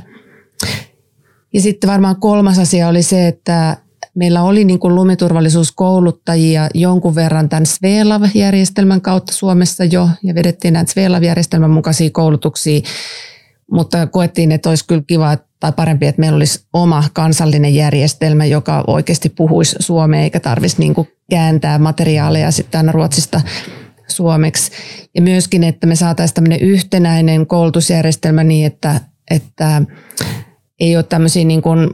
Ja 1.53 1.61
sitten 1.61 1.91
varmaan 1.91 2.21
kolmas 2.21 2.59
asia 2.59 2.89
oli 2.89 3.03
se, 3.03 3.29
että 3.29 3.77
meillä 4.15 4.43
oli 4.43 4.65
niin 4.65 4.79
kuin 4.79 4.95
lumiturvallisuuskouluttajia 4.95 6.69
jonkun 6.75 7.15
verran 7.15 7.49
tämän 7.49 7.67
SVELAV-järjestelmän 7.67 9.01
kautta 9.01 9.33
Suomessa 9.33 9.85
jo, 9.85 10.09
ja 10.23 10.35
vedettiin 10.35 10.75
näitä 10.75 10.93
SVELAV-järjestelmän 10.93 11.71
mukaisia 11.71 12.11
koulutuksia, 12.11 12.81
mutta 13.71 14.07
koettiin, 14.07 14.53
että 14.53 14.69
olisi 14.69 14.87
kyllä 14.87 15.03
kiva 15.07 15.39
tai 15.61 15.73
parempi, 15.73 16.07
että 16.07 16.21
meillä 16.21 16.37
olisi 16.37 16.67
oma 16.73 17.05
kansallinen 17.13 17.75
järjestelmä, 17.75 18.45
joka 18.45 18.85
oikeasti 18.87 19.29
puhuisi 19.29 19.77
suomea, 19.79 20.21
eikä 20.21 20.41
tarvitsisi 20.41 20.83
niin 20.83 20.95
kuin 20.95 21.09
kääntää 21.31 21.79
materiaaleja 21.79 22.51
sitten 22.51 22.79
aina 22.79 22.93
Ruotsista 22.93 23.41
suomeksi. 24.09 24.73
Ja 25.15 25.23
myöskin, 25.23 25.65
että 25.65 25.87
me 25.87 25.97
saataisiin 25.97 26.35
tämmöinen 26.35 26.61
yhtenäinen 26.61 27.47
koulutusjärjestelmä 27.47 28.45
niin, 28.45 28.67
että, 28.67 29.01
että 29.31 29.83
ei 30.81 30.97
ole 30.97 31.03
tämmöisiä 31.03 31.45
niin 31.45 31.63
kuin 31.63 31.91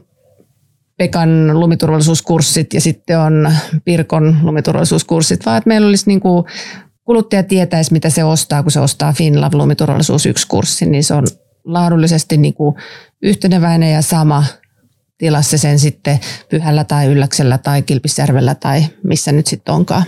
Pekan 0.98 1.60
lumiturvallisuuskurssit 1.60 2.74
ja 2.74 2.80
sitten 2.80 3.18
on 3.18 3.52
Pirkon 3.84 4.36
lumiturvallisuuskurssit, 4.42 5.46
vaan 5.46 5.58
että 5.58 5.68
meillä 5.68 5.88
olisi 5.88 6.04
niin 6.06 6.20
kuin 6.20 6.44
kuluttaja 7.04 7.42
tietäisi, 7.42 7.92
mitä 7.92 8.10
se 8.10 8.24
ostaa, 8.24 8.62
kun 8.62 8.72
se 8.72 8.80
ostaa 8.80 9.12
Finlav 9.12 9.52
lumiturvallisuus 9.54 10.26
yksi 10.26 10.48
kurssi, 10.48 10.86
niin 10.86 11.04
se 11.04 11.14
on 11.14 11.26
laadullisesti 11.64 12.36
niin 12.36 12.54
kuin 12.54 12.74
yhteneväinen 13.22 13.92
ja 13.92 14.02
sama 14.02 14.44
tilassa 15.18 15.58
sen 15.58 15.78
sitten 15.78 16.20
Pyhällä 16.50 16.84
tai 16.84 17.06
Ylläksellä 17.06 17.58
tai 17.58 17.82
Kilpisjärvellä 17.82 18.54
tai 18.54 18.84
missä 19.04 19.32
nyt 19.32 19.46
sitten 19.46 19.74
onkaan. 19.74 20.04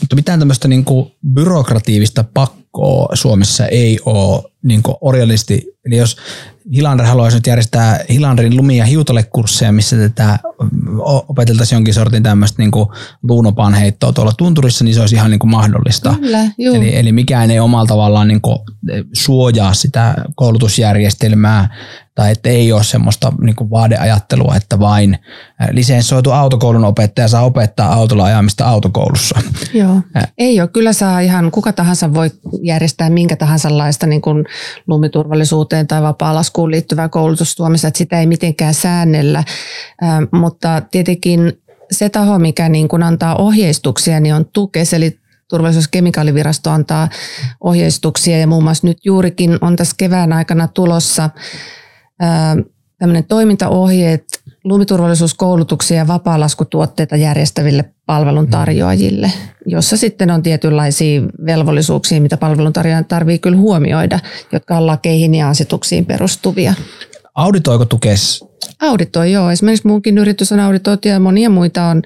Mutta 0.00 0.16
mitään 0.16 0.38
tämmöistä 0.38 0.68
niinku 0.68 1.10
byrokratiivista 1.32 2.24
pakkoa 2.34 3.08
Suomessa 3.14 3.66
ei 3.66 3.98
ole 4.04 4.42
niinku 4.62 4.98
orjallisesti. 5.00 5.62
Eli 5.86 5.96
jos 5.96 6.16
Hilander 6.74 7.06
haluaisi 7.06 7.36
nyt 7.36 7.46
järjestää 7.46 8.04
Hilanderin 8.08 8.56
lumi- 8.56 8.78
ja 8.78 8.84
hiutolekursseja, 8.84 9.72
missä 9.72 9.96
tätä 9.96 10.38
opeteltaisiin 11.28 11.76
jonkin 11.76 11.94
sortin 11.94 12.22
tämmöistä 12.22 12.62
niin 12.62 12.70
luunopan 13.22 13.74
heittoa 13.74 14.12
tuolla 14.12 14.32
tunturissa, 14.38 14.84
niin 14.84 14.94
se 14.94 15.00
olisi 15.00 15.14
ihan 15.14 15.30
niin 15.30 15.38
kuin 15.38 15.50
mahdollista. 15.50 16.14
Kyllä, 16.20 16.44
juu. 16.58 16.74
eli, 16.74 16.96
eli 16.96 17.12
mikään 17.12 17.50
ei 17.50 17.60
omalla 17.60 17.86
tavallaan 17.86 18.28
niin 18.28 18.40
kuin 18.40 18.58
suojaa 19.12 19.74
sitä 19.74 20.14
koulutusjärjestelmää 20.34 21.68
tai 22.14 22.32
että 22.32 22.48
ei 22.48 22.72
ole 22.72 22.84
semmoista 22.84 23.32
niin 23.40 23.56
kuin 23.56 23.70
vaadeajattelua, 23.70 24.56
että 24.56 24.78
vain 24.78 25.18
lisenssoitu 25.70 26.30
autokoulun 26.30 26.84
opettaja 26.84 27.28
saa 27.28 27.42
opettaa 27.42 27.92
autolla 27.92 28.24
ajamista 28.24 28.64
autokoulussa. 28.64 29.40
Joo, 29.74 30.02
ei 30.38 30.60
ole. 30.60 30.68
Kyllä 30.68 30.92
saa 30.92 31.20
ihan, 31.20 31.50
kuka 31.50 31.72
tahansa 31.72 32.14
voi 32.14 32.30
järjestää 32.62 33.10
minkä 33.10 33.36
tahansa 33.36 33.78
laista 33.78 34.06
niin 34.06 34.22
kuin 34.22 34.44
lumiturvallisuuteen 34.86 35.86
tai 35.86 36.02
vapaa-laskuun 36.02 36.70
liittyvää 36.70 37.08
koulutus 37.08 37.52
Suomessa, 37.52 37.88
että 37.88 37.98
sitä 37.98 38.20
ei 38.20 38.26
mitenkään 38.26 38.74
säännellä, 38.74 39.44
mutta 40.32 40.77
tietenkin 40.80 41.52
se 41.90 42.08
taho, 42.08 42.38
mikä 42.38 42.68
niin 42.68 42.88
kuin 42.88 43.02
antaa 43.02 43.36
ohjeistuksia, 43.36 44.20
niin 44.20 44.34
on 44.34 44.46
TUKES, 44.52 44.94
eli 44.94 45.18
turvallisuuskemikaalivirasto 45.48 46.70
antaa 46.70 47.08
ohjeistuksia 47.60 48.38
ja 48.38 48.46
muun 48.46 48.64
muassa 48.64 48.86
nyt 48.86 48.98
juurikin 49.04 49.58
on 49.60 49.76
tässä 49.76 49.94
kevään 49.98 50.32
aikana 50.32 50.68
tulossa 50.68 51.30
tämmöinen 52.98 53.24
toimintaohjeet 53.24 54.24
lumiturvallisuuskoulutuksia 54.64 55.96
ja 55.96 56.06
vapaalaskutuotteita 56.06 57.16
järjestäville 57.16 57.84
palveluntarjoajille, 58.06 59.32
jossa 59.66 59.96
sitten 59.96 60.30
on 60.30 60.42
tietynlaisia 60.42 61.22
velvollisuuksia, 61.46 62.20
mitä 62.20 62.36
palveluntarjoajan 62.36 63.04
tarvii 63.04 63.38
kyllä 63.38 63.58
huomioida, 63.58 64.18
jotka 64.52 64.76
on 64.76 64.86
lakeihin 64.86 65.34
ja 65.34 65.48
asetuksiin 65.48 66.06
perustuvia. 66.06 66.74
Auditoiko 67.38 67.84
tukes? 67.84 68.44
Auditoi, 68.80 69.32
joo. 69.32 69.50
Esimerkiksi 69.50 69.86
muunkin 69.86 70.18
yritys 70.18 70.52
on 70.52 70.60
auditoitu 70.60 71.08
ja 71.08 71.20
monia 71.20 71.50
muita 71.50 71.84
on 71.84 72.02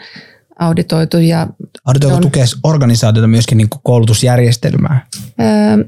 auditoitu. 0.59 1.19
Ja 1.19 1.47
Auditoiko 1.85 2.17
on- 2.17 2.23
tukea 2.23 2.45
organisaatiota 2.63 3.27
myöskin 3.29 3.59
niin 3.59 3.69
kuin 3.69 3.81
koulutusjärjestelmää? 3.85 5.07
Öö, 5.41 5.85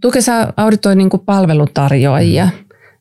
Tukesa 0.00 0.52
auditoi 0.56 0.96
niin 0.96 1.10
kuin 1.10 1.20
palveluntarjoajia, 1.26 2.48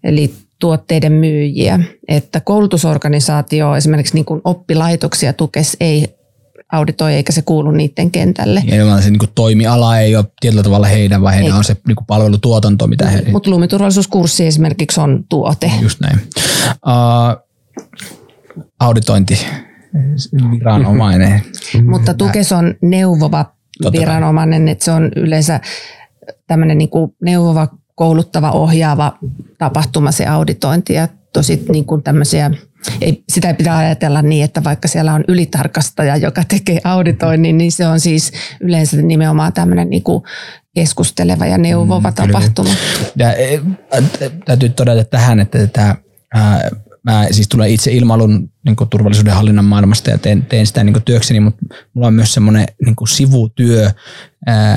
eli 0.04 0.34
tuotteiden 0.60 1.12
myyjiä. 1.14 1.80
Että 2.08 2.40
koulutusorganisaatio, 2.40 3.76
esimerkiksi 3.76 4.14
niin 4.14 4.26
kuin 4.26 4.42
oppilaitoksia 4.44 5.34
Tukes 5.34 5.78
ei 5.80 6.08
auditoi 6.72 7.14
eikä 7.14 7.32
se 7.32 7.42
kuulu 7.42 7.72
niiden 7.72 8.12
kentälle. 8.12 8.64
Ja 8.66 8.76
ilman 8.76 9.04
se 9.04 9.10
niin 9.10 9.20
kuin 9.20 9.32
toimiala 9.36 10.00
ei 10.00 10.16
ole 10.16 10.26
tietyllä 10.40 10.64
tavalla 10.64 10.88
heidän, 10.88 11.22
vaan 11.22 11.34
heidän 11.34 11.58
on 11.58 11.64
se 11.64 11.78
niin 11.88 11.96
kuin 11.96 12.06
palvelutuotanto, 12.06 12.88
mitä 12.88 13.10
he... 13.10 13.24
Mutta 13.32 13.50
lumiturvallisuuskurssi 13.50 14.46
esimerkiksi 14.46 15.00
on 15.00 15.24
tuote. 15.30 15.72
Just 15.82 16.00
näin. 16.00 16.20
Uh, 16.68 17.48
auditointi, 18.80 19.48
viranomainen. 20.52 21.42
Mutta 21.92 22.14
Tukes 22.14 22.52
on 22.52 22.76
neuvova 22.82 23.46
Totta 23.82 24.00
viranomainen, 24.00 24.68
että 24.68 24.86
se 24.86 24.92
on 24.92 25.12
yleensä 25.16 25.60
tämmöinen 26.48 26.78
niin 26.78 26.90
kuin 26.90 27.16
neuvova, 27.22 27.68
kouluttava, 27.96 28.52
ohjaava 28.52 29.18
tapahtuma 29.58 30.12
se 30.12 30.28
auditointi 30.28 30.94
ja 30.94 31.08
tosi 31.34 31.66
niin 31.72 31.86
kuin 31.86 32.04
tämmöisiä 32.04 32.52
ei, 33.02 33.24
sitä 33.30 33.48
ei 33.48 33.54
pitää 33.54 33.78
ajatella 33.78 34.22
niin, 34.22 34.44
että 34.44 34.64
vaikka 34.64 34.88
siellä 34.88 35.14
on 35.14 35.24
ylitarkastaja, 35.28 36.18
joka 36.18 36.44
tekee 36.48 36.80
auditoinnin, 36.84 37.58
niin 37.58 37.72
se 37.72 37.88
on 37.88 38.00
siis 38.00 38.32
yleensä 38.60 39.02
nimenomaan 39.02 39.54
tämmöinen 39.54 39.90
niin 39.90 40.04
kuin 40.04 40.24
keskusteleva 40.76 41.46
ja 41.46 41.58
neuvova 41.58 42.10
Mm, 42.10 42.16
tapahtuma. 42.16 42.70
Ja, 43.16 43.34
e, 43.34 43.60
täytyy 44.46 44.70
todeta 44.70 45.04
tähän, 45.04 45.40
että 45.40 45.68
tämä, 45.68 45.96
mä 47.04 47.28
siis 47.32 47.48
tulen 47.48 47.70
itse 47.70 47.92
ilmailun 47.92 48.52
niin 48.66 48.76
turvallisuuden 48.90 49.34
hallinnan 49.34 49.66
maailmasta 49.66 50.10
ja 50.10 50.18
teen, 50.18 50.46
teen 50.46 50.68
sitä 50.68 50.84
niin 50.84 51.04
työkseni, 51.06 51.40
mutta 51.40 51.66
mulla 51.94 52.08
on 52.08 52.14
myös 52.14 52.34
semmoinen 52.34 52.66
niin 52.86 52.96
sivutyö, 53.08 53.92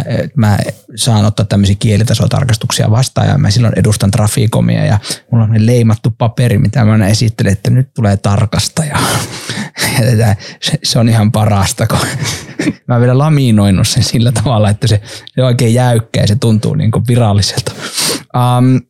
että 0.07 0.31
mä 0.37 0.59
saan 0.97 1.25
ottaa 1.25 1.47
tämmöisiä 1.47 1.77
kielitasotarkastuksia 1.79 2.91
vastaan 2.91 3.29
ja 3.29 3.39
mä 3.39 3.51
silloin 3.51 3.79
edustan 3.79 4.11
Traficomia 4.11 4.85
ja 4.85 4.99
mulla 5.31 5.45
on 5.45 5.67
leimattu 5.67 6.11
paperi, 6.19 6.59
mitä 6.59 6.85
mä 6.85 6.93
aina 6.93 7.07
esittelen, 7.07 7.53
että 7.53 7.71
nyt 7.71 7.95
tulee 7.95 8.17
tarkastaja. 8.17 8.99
Ja 10.19 10.37
se, 10.83 10.99
on 10.99 11.09
ihan 11.09 11.33
parasta, 11.33 11.87
kun 11.87 11.99
mä 12.89 13.01
vielä 13.01 13.19
laminoinut 13.19 13.89
sen 13.89 14.03
sillä 14.03 14.33
tavalla, 14.33 14.71
että 14.71 14.87
se, 14.87 15.01
se 15.35 15.43
on 15.43 15.47
oikein 15.47 15.75
jäykkä 15.75 16.21
ja 16.21 16.27
se 16.27 16.37
tuntuu 16.37 16.75
niin 16.75 16.91
viralliselta. 17.09 17.73
Um, 18.35 18.81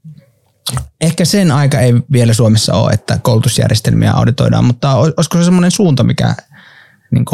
ehkä 1.00 1.24
sen 1.24 1.50
aika 1.50 1.80
ei 1.80 1.94
vielä 2.12 2.32
Suomessa 2.32 2.74
ole, 2.74 2.92
että 2.92 3.18
koulutusjärjestelmiä 3.22 4.12
auditoidaan, 4.12 4.64
mutta 4.64 4.94
ol- 4.94 5.12
olisiko 5.16 5.38
se 5.38 5.44
semmoinen 5.44 5.70
suunta, 5.70 6.02
mikä 6.02 6.34
niin 7.10 7.24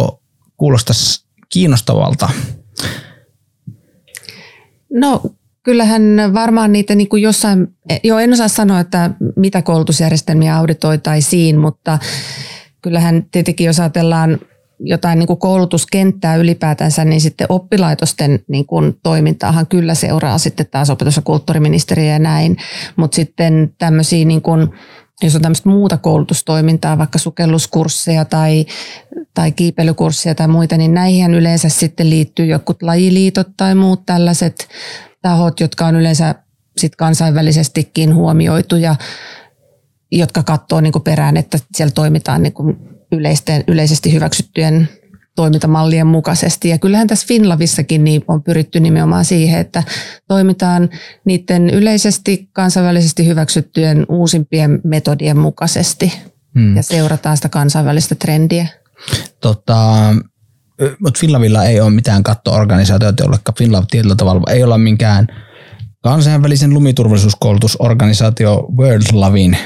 kuulostaisi 0.57 1.25
kiinnostavalta? 1.53 2.29
No 4.93 5.23
kyllähän 5.63 6.03
varmaan 6.35 6.73
niitä 6.73 6.95
niin 6.95 7.09
kuin 7.09 7.23
jossain, 7.23 7.69
jo 8.05 8.19
en 8.19 8.33
osaa 8.33 8.49
sanoa, 8.49 8.81
että 8.81 9.11
mitä 9.37 9.63
koulutusjärjestelmiä 9.63 10.57
auditoitaisiin, 10.57 11.59
mutta 11.59 11.99
kyllähän 12.83 13.27
tietenkin 13.33 13.67
jos 13.67 13.81
ajatellaan 13.81 14.39
jotain 14.81 15.19
niin 15.19 15.27
kuin 15.27 15.39
koulutuskenttää 15.39 16.37
ylipäätänsä, 16.37 17.05
niin 17.05 17.21
sitten 17.21 17.47
oppilaitosten 17.49 18.41
niin 18.49 18.67
kuin 18.67 18.99
toimintaahan 19.03 19.67
kyllä 19.67 19.95
seuraa 19.95 20.39
sitten 20.39 20.67
taas 20.71 20.91
opetus- 20.91 21.17
ja 21.17 21.23
kulttuuriministeriö 21.23 22.13
ja 22.13 22.19
näin, 22.19 22.57
mutta 22.97 23.15
sitten 23.15 23.75
tämmöisiä 23.79 24.25
niin 24.25 24.43
kuin, 24.43 24.69
jos 25.23 25.37
on 25.37 25.43
tämmöistä 25.43 25.69
muuta 25.69 25.97
koulutustoimintaa, 25.97 26.99
vaikka 26.99 27.19
sukelluskursseja 27.19 28.25
tai, 28.25 28.67
tai 29.35 29.53
kiipeilykursseja 29.53 30.35
tai 30.35 30.49
muita, 30.49 30.77
niin 30.77 30.95
näihin 30.95 31.35
yleensä 31.35 31.69
sitten 31.69 32.11
liittyy 32.11 32.47
jokut 32.47 32.83
lajiliitot 32.83 33.49
tai 33.57 33.75
muut 33.75 34.07
tällaiset 34.07 34.69
tahot, 35.23 35.61
jotka 35.61 35.87
on 35.87 35.97
yleensä 35.97 36.35
sit 36.77 36.97
kansainvälisestikin 36.97 38.15
huomioitu 38.15 38.77
ja 38.77 38.97
jotka 40.13 40.43
katsoo 40.43 40.81
niin 40.81 40.93
perään, 41.05 41.37
että 41.37 41.59
siellä 41.75 41.93
toimitaan 41.93 42.43
niin 42.43 42.55
yleisten, 43.13 43.65
yleisesti 43.69 44.13
hyväksyttyjen 44.13 44.89
toimintamallien 45.37 46.07
mukaisesti. 46.07 46.69
Ja 46.69 46.79
kyllähän 46.79 47.07
tässä 47.07 47.27
Finlavissakin 47.27 48.05
niin 48.05 48.25
on 48.29 48.43
pyritty 48.43 48.81
nimenomaan 48.81 49.25
siihen, 49.25 49.61
että 49.61 49.83
toimitaan 50.29 50.91
niiden 51.25 51.71
yleisesti 51.71 52.49
kansainvälisesti 52.53 53.27
hyväksyttyjen 53.27 54.07
uusimpien 54.09 54.81
metodien 54.85 55.39
mukaisesti 55.39 56.13
Hmm. 56.55 56.77
ja 56.77 56.83
seurataan 56.83 57.37
sitä 57.37 57.49
kansainvälistä 57.49 58.15
trendiä. 58.15 58.67
Tota, 59.41 59.97
mutta 61.01 61.21
Finlavilla 61.21 61.65
ei 61.65 61.81
ole 61.81 61.91
mitään 61.91 62.23
kattoorganisaatiota, 62.23 63.23
jolle 63.23 63.39
Finlav 63.59 63.85
tietyllä 63.91 64.15
tavalla 64.15 64.43
ei 64.51 64.65
olla 64.65 64.79
minkään 64.79 65.27
kansainvälisen 66.03 66.75
lumiturvallisuuskoulutusorganisaatio 66.75 68.67
World 68.79 69.03
Lavin 69.13 69.57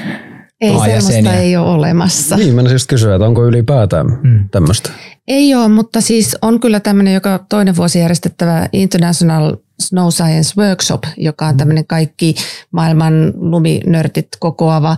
Ei 0.65 1.01
semmoista 1.01 1.33
ei 1.33 1.57
ole 1.57 1.69
olemassa. 1.69 2.37
Niin, 2.37 2.55
mä 2.55 2.61
just 2.61 2.87
kysyä, 2.89 3.15
että 3.15 3.27
onko 3.27 3.45
ylipäätään 3.45 4.07
Hmm. 4.21 4.49
tämmöistä. 4.51 4.89
Ei 5.27 5.55
ole, 5.55 5.67
mutta 5.67 6.01
siis 6.01 6.37
on 6.41 6.59
kyllä 6.59 6.79
tämmöinen 6.79 7.13
joka 7.13 7.45
toinen 7.49 7.75
vuosi 7.75 7.99
järjestettävä 7.99 8.69
International 8.73 9.55
Snow 9.79 10.07
Science 10.09 10.61
Workshop, 10.61 11.03
joka 11.17 11.47
on 11.47 11.57
tämmöinen 11.57 11.87
kaikki 11.87 12.35
maailman 12.71 13.33
luminörtit 13.35 14.27
kokoava 14.39 14.97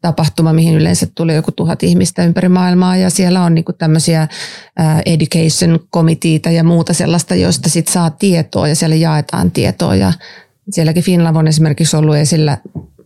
tapahtuma, 0.00 0.52
mihin 0.52 0.74
yleensä 0.74 1.06
tulee 1.14 1.36
joku 1.36 1.52
tuhat 1.52 1.82
ihmistä 1.82 2.24
ympäri 2.24 2.48
maailmaa 2.48 2.96
ja 2.96 3.10
siellä 3.10 3.42
on 3.42 3.54
niinku 3.54 3.72
tämmöisiä 3.72 4.28
education 5.06 5.80
komiteita 5.90 6.50
ja 6.50 6.64
muuta 6.64 6.92
sellaista, 6.92 7.34
joista 7.34 7.68
sit 7.68 7.88
saa 7.88 8.10
tietoa 8.10 8.68
ja 8.68 8.76
siellä 8.76 8.96
jaetaan 8.96 9.50
tietoa 9.50 9.94
ja 9.96 10.12
sielläkin 10.70 11.02
Finlav 11.02 11.36
on 11.36 11.48
esimerkiksi 11.48 11.96
ollut 11.96 12.16
esillä 12.16 12.58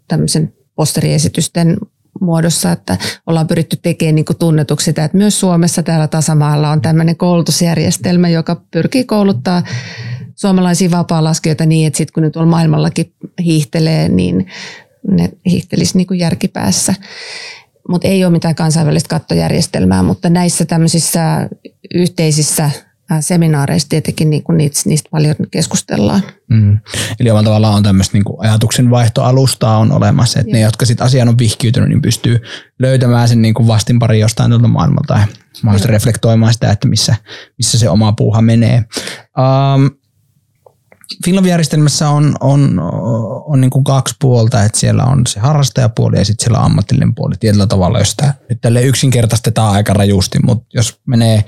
tämmöisen 0.09 0.52
posteriesitysten 0.76 1.76
muodossa, 2.20 2.72
että 2.72 2.98
ollaan 3.26 3.46
pyritty 3.46 3.76
tekemään 3.76 4.14
niin 4.14 4.24
tunnetuksi 4.38 4.84
sitä, 4.84 5.04
että 5.04 5.18
myös 5.18 5.40
Suomessa 5.40 5.82
täällä 5.82 6.08
tasamaalla 6.08 6.70
on 6.70 6.80
tämmöinen 6.80 7.16
koulutusjärjestelmä, 7.16 8.28
joka 8.28 8.62
pyrkii 8.70 9.04
kouluttaa 9.04 9.62
suomalaisia 10.34 10.90
vapaa-laskijoita 10.90 11.66
niin, 11.66 11.87
että 11.87 11.96
sitten 11.96 12.14
kun 12.14 12.22
ne 12.22 12.30
tuolla 12.30 12.50
maailmallakin 12.50 13.12
hiihtelee, 13.44 14.08
niin 14.08 14.46
ne 15.10 15.30
hiihtelisi 15.46 15.98
niin 15.98 16.18
järkipäässä. 16.18 16.94
Mutta 17.88 18.08
ei 18.08 18.24
ole 18.24 18.32
mitään 18.32 18.54
kansainvälistä 18.54 19.08
kattojärjestelmää, 19.08 20.02
mutta 20.02 20.30
näissä 20.30 20.64
tämmöisissä 20.64 21.48
yhteisissä 21.94 22.70
seminaareissa 23.20 23.88
tietenkin 23.88 24.30
niin 24.30 24.42
kuin 24.42 24.56
niistä, 24.56 24.88
niistä 24.88 25.08
paljon 25.10 25.34
keskustellaan. 25.50 26.22
Mm. 26.50 26.78
Eli 27.20 27.30
omalla 27.30 27.44
tavallaan 27.44 27.74
on 27.74 27.82
tämmöistä 27.82 28.18
niin 28.18 28.24
ajatuksen 28.38 28.90
vaihtoalustaa 28.90 29.78
on 29.78 29.92
olemassa, 29.92 30.40
että 30.40 30.52
ne, 30.52 30.60
jotka 30.60 30.86
sitten 30.86 31.06
asiaan 31.06 31.28
on 31.28 31.38
vihkiytynyt, 31.38 31.88
niin 31.88 32.02
pystyy 32.02 32.40
löytämään 32.78 33.28
sen 33.28 33.42
niin 33.42 33.54
vastinpari 33.66 34.20
jostain 34.20 34.50
tuolta 34.50 34.68
maailmalta 34.68 35.14
ja 35.14 35.26
mahdollisesti 35.62 35.92
reflektoimaan 35.92 36.52
sitä, 36.52 36.70
että 36.70 36.88
missä, 36.88 37.14
missä 37.58 37.78
se 37.78 37.88
oma 37.88 38.12
puuha 38.12 38.42
menee. 38.42 38.84
Um, 39.38 39.90
Finlav-järjestelmässä 41.24 42.08
on, 42.08 42.34
on, 42.40 42.80
on 43.46 43.60
niin 43.60 43.70
kuin 43.70 43.84
kaksi 43.84 44.14
puolta, 44.20 44.64
että 44.64 44.78
siellä 44.78 45.04
on 45.04 45.22
se 45.26 45.40
harrastajapuoli 45.40 46.18
ja 46.18 46.24
sitten 46.24 46.44
siellä 46.44 46.58
on 46.58 46.64
ammatillinen 46.64 47.14
puoli 47.14 47.34
tietyllä 47.40 47.66
tavalla, 47.66 47.98
jos 47.98 48.10
sitä 48.10 48.34
nyt 48.48 48.60
tälle 48.60 48.82
yksinkertaistetaan 48.82 49.74
aika 49.74 49.92
rajusti, 49.92 50.38
mutta 50.38 50.66
jos 50.74 51.00
menee 51.06 51.44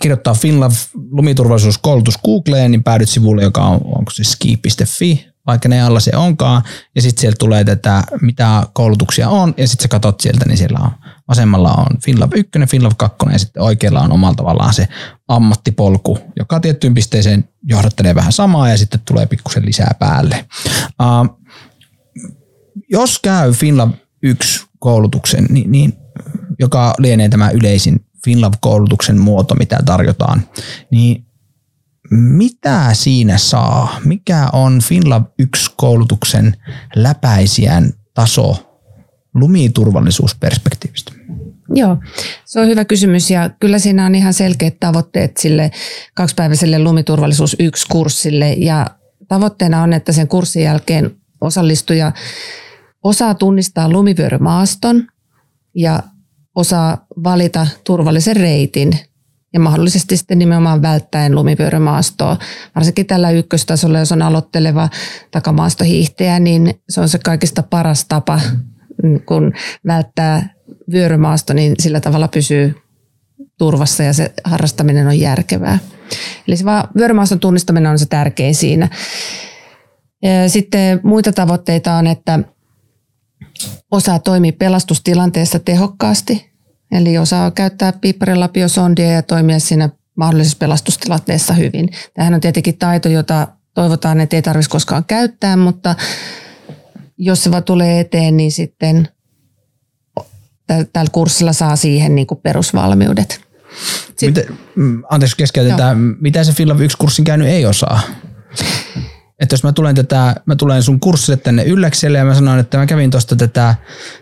kirjoittaa 0.00 0.34
Finlav 0.34 0.72
lumiturvallisuuskoulutus 1.10 2.18
Googleen, 2.24 2.70
niin 2.70 2.82
päädyt 2.82 3.08
sivulle, 3.08 3.42
joka 3.42 3.64
on, 3.64 3.80
onko 3.84 4.10
se 4.10 4.24
ski.fi, 4.24 5.31
vaikka 5.46 5.68
ne 5.68 5.82
alla 5.82 6.00
se 6.00 6.16
onkaan, 6.16 6.62
ja 6.94 7.02
sitten 7.02 7.20
sieltä 7.20 7.36
tulee 7.38 7.64
tätä, 7.64 8.02
mitä 8.20 8.66
koulutuksia 8.72 9.28
on, 9.28 9.54
ja 9.56 9.68
sitten 9.68 9.82
sä 9.82 9.88
katsot 9.88 10.20
sieltä, 10.20 10.44
niin 10.48 10.58
siellä 10.58 10.78
on 10.82 10.90
vasemmalla 11.28 11.72
on 11.72 12.00
Finlav 12.04 12.30
1, 12.34 12.50
Finlav 12.68 12.92
2, 12.96 13.16
ja 13.32 13.38
sitten 13.38 13.62
oikealla 13.62 14.00
on 14.00 14.12
omalla 14.12 14.34
tavallaan 14.34 14.74
se 14.74 14.88
ammattipolku, 15.28 16.18
joka 16.38 16.60
tiettyyn 16.60 16.94
pisteeseen 16.94 17.48
johdattelee 17.62 18.14
vähän 18.14 18.32
samaa, 18.32 18.68
ja 18.68 18.78
sitten 18.78 19.00
tulee 19.00 19.26
pikkusen 19.26 19.66
lisää 19.66 19.94
päälle. 19.98 20.44
Uh, 20.86 21.38
jos 22.90 23.18
käy 23.18 23.52
Finlav 23.52 23.90
1 24.22 24.66
koulutuksen, 24.78 25.46
niin, 25.50 25.72
niin, 25.72 25.92
joka 26.58 26.94
lienee 26.98 27.28
tämä 27.28 27.50
yleisin 27.50 28.06
Finlav-koulutuksen 28.24 29.18
muoto, 29.18 29.54
mitä 29.54 29.78
tarjotaan, 29.84 30.42
niin 30.90 31.26
mitä 32.12 32.88
siinä 32.92 33.38
saa? 33.38 34.00
Mikä 34.04 34.48
on 34.52 34.80
Finlab 34.82 35.26
1-koulutuksen 35.42 36.56
läpäisijän 36.94 37.92
taso 38.14 38.78
lumiturvallisuusperspektiivistä? 39.34 41.12
Joo, 41.74 41.96
se 42.44 42.60
on 42.60 42.66
hyvä 42.66 42.84
kysymys 42.84 43.30
ja 43.30 43.50
kyllä 43.60 43.78
siinä 43.78 44.06
on 44.06 44.14
ihan 44.14 44.34
selkeät 44.34 44.80
tavoitteet 44.80 45.36
sille 45.36 45.70
kaksipäiväiselle 46.14 46.78
lumiturvallisuus 46.78 47.56
1-kurssille 47.62 48.54
ja 48.58 48.86
tavoitteena 49.28 49.82
on, 49.82 49.92
että 49.92 50.12
sen 50.12 50.28
kurssin 50.28 50.62
jälkeen 50.62 51.16
osallistuja 51.40 52.12
osaa 53.02 53.34
tunnistaa 53.34 53.88
lumivyörymaaston 53.88 55.06
ja 55.74 56.02
osaa 56.54 57.06
valita 57.24 57.66
turvallisen 57.84 58.36
reitin 58.36 58.98
ja 59.52 59.60
mahdollisesti 59.60 60.16
sitten 60.16 60.38
nimenomaan 60.38 60.82
välttäen 60.82 61.34
lumivyörymaastoa. 61.34 62.36
Varsinkin 62.74 63.06
tällä 63.06 63.30
ykköstasolla, 63.30 63.98
jos 63.98 64.12
on 64.12 64.22
aloitteleva 64.22 64.88
takamaastohiihtäjä, 65.30 66.40
niin 66.40 66.74
se 66.88 67.00
on 67.00 67.08
se 67.08 67.18
kaikista 67.18 67.62
paras 67.62 68.04
tapa, 68.04 68.40
kun 69.26 69.52
välttää 69.86 70.54
vyörymaasto, 70.92 71.52
niin 71.52 71.74
sillä 71.80 72.00
tavalla 72.00 72.28
pysyy 72.28 72.74
turvassa 73.58 74.02
ja 74.02 74.12
se 74.12 74.32
harrastaminen 74.44 75.06
on 75.06 75.20
järkevää. 75.20 75.78
Eli 76.48 76.56
se 76.56 76.64
vaan 76.64 76.88
vyörymaaston 76.96 77.40
tunnistaminen 77.40 77.90
on 77.90 77.98
se 77.98 78.06
tärkein 78.06 78.54
siinä. 78.54 78.88
Sitten 80.46 81.00
muita 81.02 81.32
tavoitteita 81.32 81.94
on, 81.94 82.06
että 82.06 82.38
osaa 83.90 84.18
toimia 84.18 84.52
pelastustilanteessa 84.58 85.58
tehokkaasti. 85.58 86.51
Eli 86.92 87.18
osaa 87.18 87.50
käyttää 87.50 87.92
piipparilapiosondia 87.92 89.12
ja 89.12 89.22
toimia 89.22 89.58
siinä 89.58 89.88
mahdollisessa 90.16 90.58
pelastustilanteessa 90.58 91.54
hyvin. 91.54 91.88
Tämähän 92.14 92.34
on 92.34 92.40
tietenkin 92.40 92.78
taito, 92.78 93.08
jota 93.08 93.48
toivotaan, 93.74 94.20
että 94.20 94.36
ei 94.36 94.42
tarvitsisi 94.42 94.70
koskaan 94.70 95.04
käyttää, 95.04 95.56
mutta 95.56 95.94
jos 97.18 97.44
se 97.44 97.50
vaan 97.50 97.64
tulee 97.64 98.00
eteen, 98.00 98.36
niin 98.36 98.52
sitten 98.52 99.08
tällä 100.66 101.10
kurssilla 101.12 101.52
saa 101.52 101.76
siihen 101.76 102.14
niin 102.14 102.26
kuin 102.26 102.40
perusvalmiudet. 102.40 103.40
Sitten, 104.16 104.44
Miten, 104.76 105.04
anteeksi 105.10 105.36
keskeytetään, 105.36 105.98
mitä 106.20 106.44
se 106.44 106.52
Finlav 106.52 106.78
1-kurssin 106.78 107.24
käynyt 107.24 107.48
ei 107.48 107.66
osaa? 107.66 108.00
Että 109.42 109.54
jos 109.54 109.64
mä 109.64 109.72
tulen, 109.72 109.94
tätä, 109.94 110.34
mä 110.46 110.56
tulen 110.56 110.82
sun 110.82 111.00
kurssille 111.00 111.36
tänne 111.36 111.64
Ylläkselle 111.64 112.18
ja 112.18 112.24
mä 112.24 112.34
sanon, 112.34 112.58
että 112.58 112.78
mä 112.78 112.86
kävin 112.86 113.10
tuosta 113.10 113.36
tätä 113.36 113.74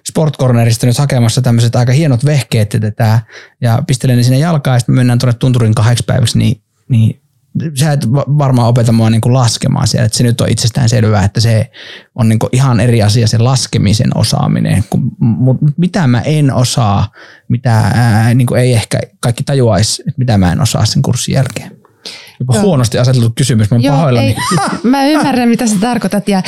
Sportcornerista 0.09 0.87
nyt 0.87 0.99
hakemassa 0.99 1.43
tämmöiset 1.43 1.77
aika 1.77 1.93
hienot 1.93 2.25
vehkeet 2.25 2.75
ja, 2.75 2.81
tätä, 2.81 3.21
ja 3.61 3.83
pistelen 3.87 4.17
ne 4.17 4.23
sinne 4.23 4.39
jalkaan 4.39 4.75
ja 4.75 4.79
sitten 4.79 4.95
mennään 4.95 5.19
tuonne 5.19 5.39
tunturin 5.39 5.75
kahdeksi 5.75 6.05
päiväksi, 6.07 6.39
niin, 6.39 6.63
niin 6.89 7.21
sä 7.75 7.93
et 7.93 8.09
varmaan 8.39 8.69
opeta 8.69 8.93
mua 8.93 9.11
niin 9.11 9.21
kuin 9.21 9.33
laskemaan 9.33 9.89
siellä, 9.89 10.07
että 10.07 10.19
se 10.19 10.25
nyt 10.25 10.41
on 10.41 10.49
itsestään 10.49 10.89
selvää, 10.89 11.25
että 11.25 11.41
se 11.41 11.71
on 12.15 12.29
niin 12.29 12.39
kuin 12.39 12.51
ihan 12.53 12.81
eri 12.81 13.03
asia 13.03 13.27
se 13.27 13.39
laskemisen 13.39 14.17
osaaminen, 14.17 14.85
mutta 15.19 15.67
mitä 15.77 16.07
mä 16.07 16.21
en 16.21 16.55
osaa, 16.55 17.13
mitä 17.49 17.77
ää, 17.95 18.35
niin 18.35 18.47
kuin 18.47 18.61
ei 18.61 18.73
ehkä 18.73 18.99
kaikki 19.21 19.45
tajuaisi, 19.45 20.03
että 20.03 20.19
mitä 20.19 20.39
mä 20.39 20.53
en 20.53 20.61
osaa 20.61 20.85
sen 20.85 21.03
kurssin 21.03 21.35
jälkeen. 21.35 21.80
Jopa 22.41 22.55
Joo. 22.55 22.63
huonosti 22.63 22.99
aseteltu 22.99 23.33
kysymys, 23.35 23.71
mä 23.71 23.79
Joo, 23.81 23.97
pahoillani. 23.97 24.27
Ei, 24.27 24.37
mä 24.83 25.07
ymmärrän, 25.07 25.49
mitä 25.49 25.67
sä 25.67 25.77
tarkoitat 25.81 26.29
ja 26.29 26.43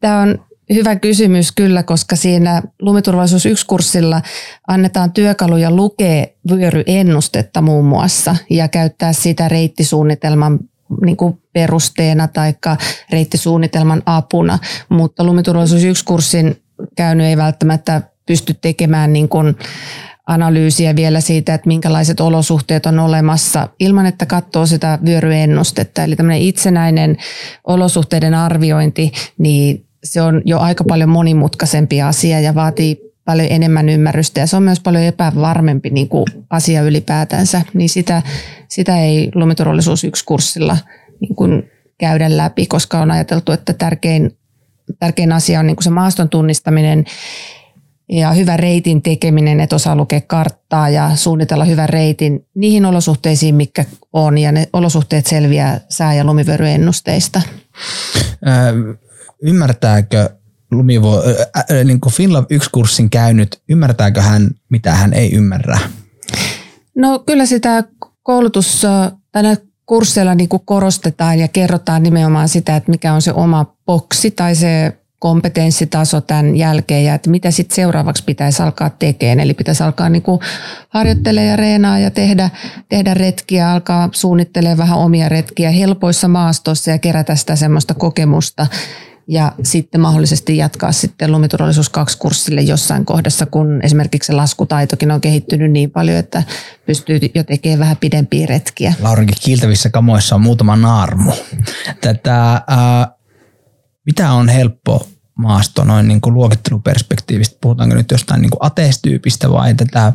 tämä 0.00 0.20
on 0.20 0.38
hyvä 0.74 0.96
kysymys 0.96 1.52
kyllä, 1.52 1.82
koska 1.82 2.16
siinä 2.16 2.62
lumiturvallisuus 2.82 3.46
1-kurssilla 3.46 4.22
annetaan 4.68 5.12
työkaluja 5.12 5.70
lukea 5.70 6.26
vyöryennustetta 6.50 7.62
muun 7.62 7.84
muassa 7.84 8.36
ja 8.50 8.68
käyttää 8.68 9.12
sitä 9.12 9.48
reittisuunnitelman 9.48 10.58
niin 11.04 11.16
kuin 11.16 11.38
perusteena 11.52 12.28
tai 12.28 12.54
reittisuunnitelman 13.10 14.02
apuna, 14.06 14.58
mutta 14.88 15.24
lumiturvallisuus 15.24 15.82
1-kurssin 15.82 16.62
käynyt 16.96 17.26
ei 17.26 17.36
välttämättä 17.36 18.02
pysty 18.26 18.54
tekemään 18.54 19.12
niin 19.12 19.28
kuin 19.28 19.56
analyysiä 20.26 20.96
vielä 20.96 21.20
siitä, 21.20 21.54
että 21.54 21.66
minkälaiset 21.66 22.20
olosuhteet 22.20 22.86
on 22.86 22.98
olemassa 22.98 23.68
ilman, 23.80 24.06
että 24.06 24.26
katsoo 24.26 24.66
sitä 24.66 24.98
vyöryennustetta. 25.04 26.04
Eli 26.04 26.16
tämmöinen 26.16 26.42
itsenäinen 26.42 27.16
olosuhteiden 27.64 28.34
arviointi, 28.34 29.12
niin 29.38 29.86
se 30.04 30.22
on 30.22 30.42
jo 30.44 30.58
aika 30.58 30.84
paljon 30.84 31.08
monimutkaisempi 31.08 32.02
asia 32.02 32.40
ja 32.40 32.54
vaatii 32.54 33.06
paljon 33.24 33.48
enemmän 33.50 33.88
ymmärrystä. 33.88 34.40
Ja 34.40 34.46
se 34.46 34.56
on 34.56 34.62
myös 34.62 34.80
paljon 34.80 35.04
epävarmempi 35.04 35.90
niin 35.90 36.08
kuin 36.08 36.24
asia 36.50 36.82
ylipäätänsä, 36.82 37.62
niin 37.74 37.88
sitä, 37.88 38.22
sitä 38.68 39.00
ei 39.00 39.30
lumiturvallisuus 39.34 40.04
yksi 40.04 40.24
kurssilla 40.24 40.76
niin 41.20 41.36
kuin 41.36 41.70
käydä 41.98 42.36
läpi, 42.36 42.66
koska 42.66 43.00
on 43.00 43.10
ajateltu, 43.10 43.52
että 43.52 43.72
tärkein, 43.72 44.38
tärkein 44.98 45.32
asia 45.32 45.60
on 45.60 45.66
niin 45.66 45.76
kuin 45.76 45.84
se 45.84 45.90
maaston 45.90 46.28
tunnistaminen 46.28 47.04
ja 48.08 48.32
hyvä 48.32 48.56
reitin 48.56 49.02
tekeminen, 49.02 49.60
että 49.60 49.76
osaa 49.76 49.96
lukea 49.96 50.20
karttaa 50.20 50.88
ja 50.88 51.10
suunnitella 51.14 51.64
hyvän 51.64 51.88
reitin 51.88 52.46
niihin 52.54 52.84
olosuhteisiin, 52.84 53.54
mikä 53.54 53.84
on, 54.12 54.38
ja 54.38 54.52
ne 54.52 54.68
olosuhteet 54.72 55.26
selviää 55.26 55.80
sää- 55.88 56.14
ja 56.14 56.24
lumivyöryennusteista. 56.24 57.42
Äh, 58.48 58.96
ymmärtääkö 59.42 60.30
Lumivo, 60.70 61.22
äh, 61.22 61.64
äh, 61.76 61.84
niin 61.84 62.00
kuin 62.00 62.12
Finlav 62.12 62.44
1-kurssin 62.44 63.10
käynyt, 63.10 63.62
ymmärtääkö 63.68 64.22
hän, 64.22 64.50
mitä 64.68 64.94
hän 64.94 65.12
ei 65.12 65.34
ymmärrä? 65.34 65.78
No 66.96 67.18
kyllä 67.18 67.46
sitä 67.46 67.84
koulutus, 68.22 68.86
tai 69.32 69.56
kursseilla 69.86 70.34
niin 70.34 70.48
kuin 70.48 70.62
korostetaan 70.64 71.38
ja 71.38 71.48
kerrotaan 71.48 72.02
nimenomaan 72.02 72.48
sitä, 72.48 72.76
että 72.76 72.90
mikä 72.90 73.12
on 73.12 73.22
se 73.22 73.32
oma 73.32 73.76
boksi 73.86 74.30
tai 74.30 74.54
se 74.54 74.92
kompetenssitaso 75.26 76.20
tämän 76.20 76.56
jälkeen 76.56 77.04
ja 77.04 77.14
että 77.14 77.30
mitä 77.30 77.50
sitten 77.50 77.74
seuraavaksi 77.74 78.24
pitäisi 78.24 78.62
alkaa 78.62 78.90
tekemään. 78.90 79.40
Eli 79.40 79.54
pitäisi 79.54 79.82
alkaa 79.82 80.08
niin 80.08 80.22
kuin 80.22 80.40
harjoittelemaan 80.88 81.50
ja 81.50 81.56
reenaa 81.56 81.98
ja 81.98 82.10
tehdä, 82.10 82.50
tehdä 82.88 83.14
retkiä, 83.14 83.72
alkaa 83.72 84.08
suunnittelemaan 84.12 84.78
vähän 84.78 84.98
omia 84.98 85.28
retkiä 85.28 85.70
helpoissa 85.70 86.28
maastossa 86.28 86.90
ja 86.90 86.98
kerätä 86.98 87.36
sitä 87.36 87.56
semmoista 87.56 87.94
kokemusta 87.94 88.66
ja 89.28 89.52
sitten 89.62 90.00
mahdollisesti 90.00 90.56
jatkaa 90.56 90.92
sitten 90.92 91.32
lumiturvallisuus 91.32 91.88
2 91.88 92.18
kurssille 92.18 92.60
jossain 92.60 93.04
kohdassa, 93.04 93.46
kun 93.46 93.80
esimerkiksi 93.82 94.26
se 94.26 94.32
laskutaitokin 94.32 95.10
on 95.10 95.20
kehittynyt 95.20 95.70
niin 95.70 95.90
paljon, 95.90 96.18
että 96.18 96.42
pystyy 96.86 97.20
jo 97.34 97.44
tekemään 97.44 97.78
vähän 97.78 97.96
pidempiä 97.96 98.46
retkiä. 98.46 98.94
Laurinkin 99.00 99.36
kiiltävissä 99.44 99.90
kamoissa 99.90 100.34
on 100.34 100.40
muutama 100.42 100.76
naarmu. 100.76 101.32
Tätä, 102.00 102.62
ää, 102.66 103.16
mitä 104.06 104.32
on 104.32 104.48
helppo 104.48 105.15
maasto 105.36 105.84
noin 105.84 106.08
niin 106.08 106.20
kuin 106.20 106.34
luokitteluperspektiivistä? 106.34 107.58
Puhutaanko 107.60 107.94
nyt 107.94 108.10
jostain 108.10 108.42
niin 108.42 108.50
kuin 108.50 108.66
ateestyypistä 108.66 109.50
vai 109.50 109.74
tätä, 109.74 110.12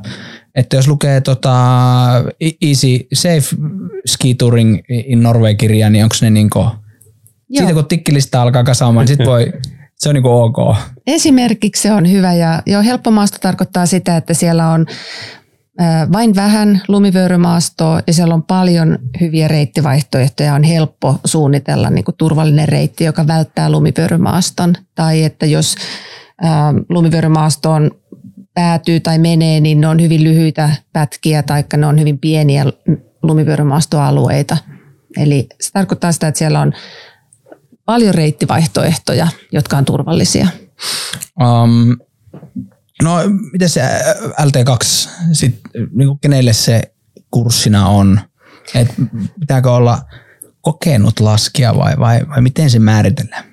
että 0.56 0.76
jos 0.76 0.88
lukee 0.88 1.22
tota 1.22 1.54
Easy 2.62 3.08
Safe 3.14 3.58
Ski 4.06 4.36
Touring 4.36 4.80
in 4.90 5.24
Norway-kirjaa, 5.24 5.90
niin 5.90 6.04
onko 6.04 6.16
ne 6.22 6.30
niin 6.30 6.50
kuin. 6.50 6.68
Siitä 7.58 7.74
kun 7.74 7.86
tikkilista 7.86 8.42
alkaa 8.42 8.64
kasaamaan, 8.64 9.06
niin 9.06 9.18
sit 9.18 9.28
voi, 9.28 9.54
se 10.00 10.10
on 10.10 10.16
niin 10.16 10.24
kuin 10.24 10.34
ok. 10.34 10.78
Esimerkiksi 11.08 11.82
se 11.82 11.92
on 11.92 12.12
hyvä 12.12 12.34
ja 12.34 12.62
jo 12.66 12.82
helppo 12.82 13.12
maasto 13.12 13.38
tarkoittaa 13.42 13.86
sitä, 13.86 14.18
että 14.18 14.34
siellä 14.34 14.70
on 14.70 14.86
vain 16.12 16.36
vähän 16.36 16.82
lumivyörymaastoa 16.88 18.02
ja 18.08 18.14
siellä 18.14 18.34
on 18.34 18.44
paljon 18.44 19.00
hyviä 19.22 19.48
reittivaihtoehtoja. 19.48 20.54
On 20.54 20.64
helppo 20.64 21.20
suunnitella 21.26 21.90
niin 21.90 22.06
kuin 22.06 22.16
turvallinen 22.18 22.68
reitti, 22.68 23.04
joka 23.04 23.28
välttää 23.28 23.70
lumivyörymaaston. 23.70 24.76
Tai 24.96 25.24
että 25.24 25.46
jos 25.46 25.76
lumivyörymaastoon 26.90 27.92
päätyy 28.54 29.00
tai 29.00 29.20
menee, 29.20 29.60
niin 29.60 29.82
ne 29.82 29.88
on 29.88 30.02
hyvin 30.02 30.24
lyhyitä 30.24 30.72
pätkiä 30.94 31.44
tai 31.44 31.64
ne 31.78 31.86
on 31.86 32.00
hyvin 32.00 32.20
pieniä 32.20 32.66
lumivyörymaastoalueita. 33.24 34.58
Eli 35.18 35.48
se 35.62 35.72
tarkoittaa 35.72 36.12
sitä, 36.12 36.28
että 36.28 36.40
siellä 36.40 36.62
on 36.62 36.74
paljon 37.86 38.16
reittivaihtoehtoja, 38.16 39.28
jotka 39.52 39.78
on 39.78 39.86
turvallisia. 39.86 40.48
Um, 41.42 41.98
no, 43.02 43.16
miten 43.52 43.70
se 43.70 43.82
LT2, 44.42 45.10
sit, 45.32 45.60
niin 45.96 46.20
kenelle 46.22 46.54
se 46.54 46.82
kurssina 47.32 47.88
on? 47.88 48.20
Et 48.76 48.88
pitääkö 49.40 49.72
olla 49.72 50.02
kokenut 50.62 51.20
laskija 51.20 51.76
vai, 51.76 51.94
vai, 52.00 52.20
vai 52.30 52.42
miten 52.42 52.70
se 52.70 52.80
määritellään? 52.80 53.44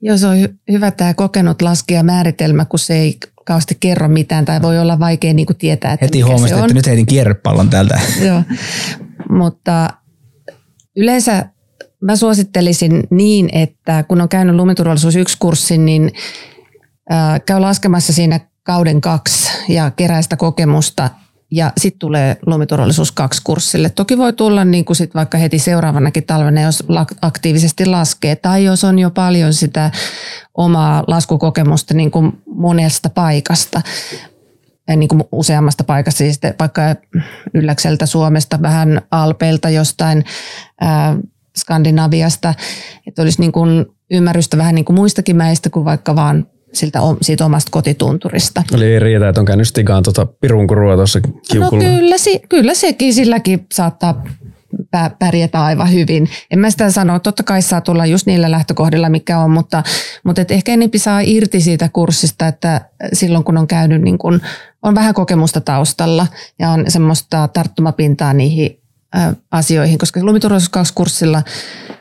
Joo, 0.00 0.16
se 0.16 0.26
on 0.26 0.36
hy- 0.36 0.54
hyvä 0.72 0.90
tämä 0.90 1.14
kokenut 1.14 1.62
laskija 1.62 2.02
määritelmä, 2.02 2.64
kun 2.64 2.78
se 2.78 2.94
ei 2.94 3.18
kauheasti 3.46 3.76
kerro 3.80 4.08
mitään 4.08 4.44
tai 4.44 4.62
voi 4.62 4.78
olla 4.78 4.98
vaikea 4.98 5.34
niin 5.34 5.46
kuin 5.46 5.56
tietää, 5.56 5.92
että 5.92 6.06
Heti 6.06 6.20
huomasin, 6.20 6.58
että 6.58 6.74
nyt 6.74 6.86
heitin 6.86 7.06
kierrepallon 7.06 7.70
täältä. 7.70 8.00
Joo, 8.26 8.42
mutta 9.30 9.90
yleensä 10.96 11.46
mä 12.02 12.16
suosittelisin 12.16 13.02
niin, 13.10 13.48
että 13.52 14.02
kun 14.02 14.20
on 14.20 14.28
käynyt 14.28 14.56
lumiturvallisuus 14.56 15.16
yksi 15.16 15.36
kurssin, 15.38 15.84
niin 15.84 16.12
käy 17.46 17.60
laskemassa 17.60 18.12
siinä 18.12 18.40
kauden 18.62 19.00
kaksi 19.00 19.50
ja 19.68 19.90
kerää 19.90 20.22
sitä 20.22 20.36
kokemusta. 20.36 21.10
Ja 21.50 21.72
sitten 21.76 21.98
tulee 21.98 22.36
lumiturvallisuus 22.46 23.12
kaksi 23.12 23.40
kurssille. 23.44 23.90
Toki 23.90 24.18
voi 24.18 24.32
tulla 24.32 24.64
niin 24.64 24.84
kuin 24.84 24.96
sit 24.96 25.14
vaikka 25.14 25.38
heti 25.38 25.58
seuraavanakin 25.58 26.24
talvena, 26.24 26.60
jos 26.60 26.82
aktiivisesti 27.22 27.86
laskee, 27.86 28.36
tai 28.36 28.64
jos 28.64 28.84
on 28.84 28.98
jo 28.98 29.10
paljon 29.10 29.54
sitä 29.54 29.90
omaa 30.54 31.04
laskukokemusta 31.06 31.94
niin 31.94 32.10
kuin 32.10 32.42
monesta 32.46 33.10
paikasta, 33.10 33.82
niin 34.96 35.08
kuin 35.08 35.24
useammasta 35.32 35.84
paikasta, 35.84 36.18
siis 36.18 36.40
vaikka 36.60 36.82
Ylläkseltä, 37.54 38.06
Suomesta, 38.06 38.62
vähän 38.62 39.02
Alpeilta, 39.10 39.70
jostain 39.70 40.24
ää, 40.80 41.16
Skandinaviasta, 41.56 42.54
että 43.06 43.22
olisi 43.22 43.40
niin 43.40 43.52
kuin 43.52 43.86
ymmärrystä 44.10 44.56
vähän 44.56 44.74
niin 44.74 44.84
kuin 44.84 44.96
muistakin 44.96 45.36
mäistä 45.36 45.70
kuin 45.70 45.84
vaikka 45.84 46.16
vaan 46.16 46.46
siltä, 46.72 46.98
siitä 47.22 47.44
omasta 47.44 47.70
kotitunturista. 47.70 48.62
Eli 48.74 48.84
ei 48.84 48.98
riitä, 48.98 49.28
että 49.28 49.40
on 49.40 49.44
käynyt 49.44 49.68
stigaan 49.68 50.02
tuota 50.02 50.26
pirunkurua 50.26 50.96
tuossa 50.96 51.20
kiukulla. 51.20 51.84
No 51.84 51.90
kyllä, 51.90 52.16
kyllä 52.48 52.74
sekin 52.74 53.14
silläkin 53.14 53.66
saattaa 53.72 54.24
pärjätä 55.18 55.64
aivan 55.64 55.92
hyvin. 55.92 56.28
En 56.50 56.58
mä 56.58 56.70
sitä 56.70 56.90
sano, 56.90 57.18
totta 57.18 57.42
kai 57.42 57.62
saa 57.62 57.80
tulla 57.80 58.06
just 58.06 58.26
niillä 58.26 58.50
lähtökohdilla, 58.50 59.08
mikä 59.08 59.38
on, 59.38 59.50
mutta, 59.50 59.82
mutta 60.24 60.42
et 60.42 60.50
ehkä 60.50 60.72
enempi 60.72 60.98
saa 60.98 61.20
irti 61.20 61.60
siitä 61.60 61.88
kurssista, 61.92 62.48
että 62.48 62.80
silloin 63.12 63.44
kun 63.44 63.58
on 63.58 63.66
käynyt, 63.66 64.02
niin 64.02 64.18
kun, 64.18 64.40
on 64.82 64.94
vähän 64.94 65.14
kokemusta 65.14 65.60
taustalla 65.60 66.26
ja 66.58 66.70
on 66.70 66.84
semmoista 66.88 67.48
tarttumapintaa 67.48 68.32
niihin 68.32 68.81
asioihin, 69.50 69.98
koska 69.98 70.24
lumiturvallisuus 70.24 70.68
2 70.68 70.94
kurssilla 70.94 71.42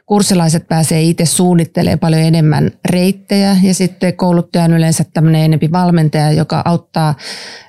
kurssilaiset 0.05 0.67
pääsee 0.67 1.01
itse 1.01 1.25
suunnittelemaan 1.25 1.99
paljon 1.99 2.21
enemmän 2.21 2.71
reittejä 2.89 3.57
ja 3.63 3.73
sitten 3.73 4.17
kouluttaja 4.17 4.63
on 4.63 4.73
yleensä 4.73 5.05
tämmöinen 5.13 5.41
enempi 5.41 5.71
valmentaja, 5.71 6.31
joka 6.31 6.61
auttaa 6.65 7.15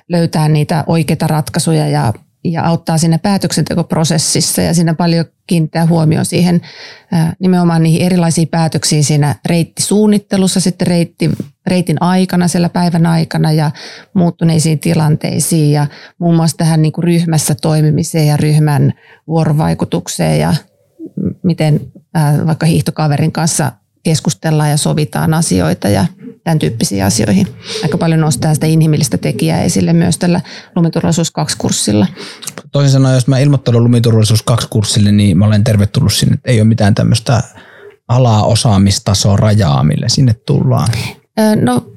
löytää 0.09 0.47
niitä 0.47 0.83
oikeita 0.87 1.27
ratkaisuja 1.27 1.87
ja 1.87 2.13
ja 2.43 2.65
auttaa 2.65 2.97
siinä 2.97 3.19
päätöksentekoprosessissa 3.19 4.61
ja 4.61 4.73
siinä 4.73 4.93
paljon 4.93 5.25
kiinnittää 5.47 5.85
huomioon 5.85 6.25
siihen 6.25 6.61
nimenomaan 7.39 7.83
niihin 7.83 8.01
erilaisiin 8.01 8.47
päätöksiin 8.47 9.03
siinä 9.03 9.35
reittisuunnittelussa, 9.45 10.59
sitten 10.59 10.87
reitti, 10.87 11.29
reitin 11.67 11.97
aikana, 12.01 12.47
siellä 12.47 12.69
päivän 12.69 13.05
aikana 13.05 13.51
ja 13.51 13.71
muuttuneisiin 14.13 14.79
tilanteisiin 14.79 15.71
ja 15.71 15.87
muun 16.19 16.35
muassa 16.35 16.57
tähän 16.57 16.81
niin 16.81 16.91
kuin 16.91 17.03
ryhmässä 17.03 17.55
toimimiseen 17.55 18.27
ja 18.27 18.37
ryhmän 18.37 18.93
vuorovaikutukseen 19.27 20.39
ja 20.39 20.53
miten 21.43 21.79
vaikka 22.47 22.65
hiihtokaverin 22.65 23.31
kanssa 23.31 23.71
keskustellaan 24.03 24.69
ja 24.69 24.77
sovitaan 24.77 25.33
asioita 25.33 25.89
ja 25.89 26.05
tämän 26.43 26.59
tyyppisiin 26.59 27.05
asioihin. 27.05 27.47
Aika 27.83 27.97
paljon 27.97 28.19
nostaa 28.19 28.53
sitä 28.53 28.67
inhimillistä 28.67 29.17
tekijää 29.17 29.61
esille 29.61 29.93
myös 29.93 30.17
tällä 30.17 30.41
lumiturvallisuus 30.75 31.33
2-kurssilla. 31.39 32.07
Toisin 32.71 32.91
sanoen, 32.91 33.15
jos 33.15 33.27
mä 33.27 33.39
ilmoittelen 33.39 33.83
lumiturvallisuus 33.83 34.43
2-kurssille, 34.51 35.11
niin 35.11 35.37
mä 35.37 35.45
olen 35.45 35.63
tervetullut 35.63 36.13
sinne. 36.13 36.37
Ei 36.45 36.61
ole 36.61 36.67
mitään 36.67 36.95
tämmöistä 36.95 37.43
alaa 38.07 38.45
osaamistasoa 38.45 39.37
rajaa, 39.37 39.83
mille 39.83 40.09
sinne 40.09 40.33
tullaan. 40.33 40.87
No 41.61 41.93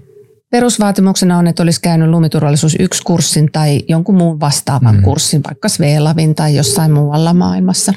Perusvaatimuksena 0.51 1.39
on, 1.39 1.47
että 1.47 1.63
olisi 1.63 1.81
käynyt 1.81 2.09
lumiturvallisuus 2.09 2.75
1-kurssin 2.75 3.49
tai 3.53 3.83
jonkun 3.89 4.15
muun 4.15 4.41
vastaavan 4.41 4.97
mm. 4.97 5.03
kurssin, 5.03 5.43
vaikka 5.45 5.69
Sveelavin 5.69 6.35
tai 6.35 6.57
jossain 6.57 6.93
muualla 6.93 7.35
maailmassa. 7.35 7.93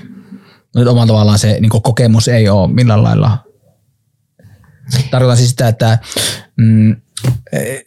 Nyt 0.76 0.88
omalla 0.88 1.08
tavallaan 1.08 1.40
se 1.40 1.58
niin 1.62 1.70
kokemus 1.70 2.28
ei 2.28 2.50
ole 2.50 2.74
millään 2.74 3.04
lailla 3.04 3.38
Tarkoitan 5.12 5.38
siis 5.38 5.50
sitä, 5.50 5.68
että 5.68 6.00
mm, 6.58 6.96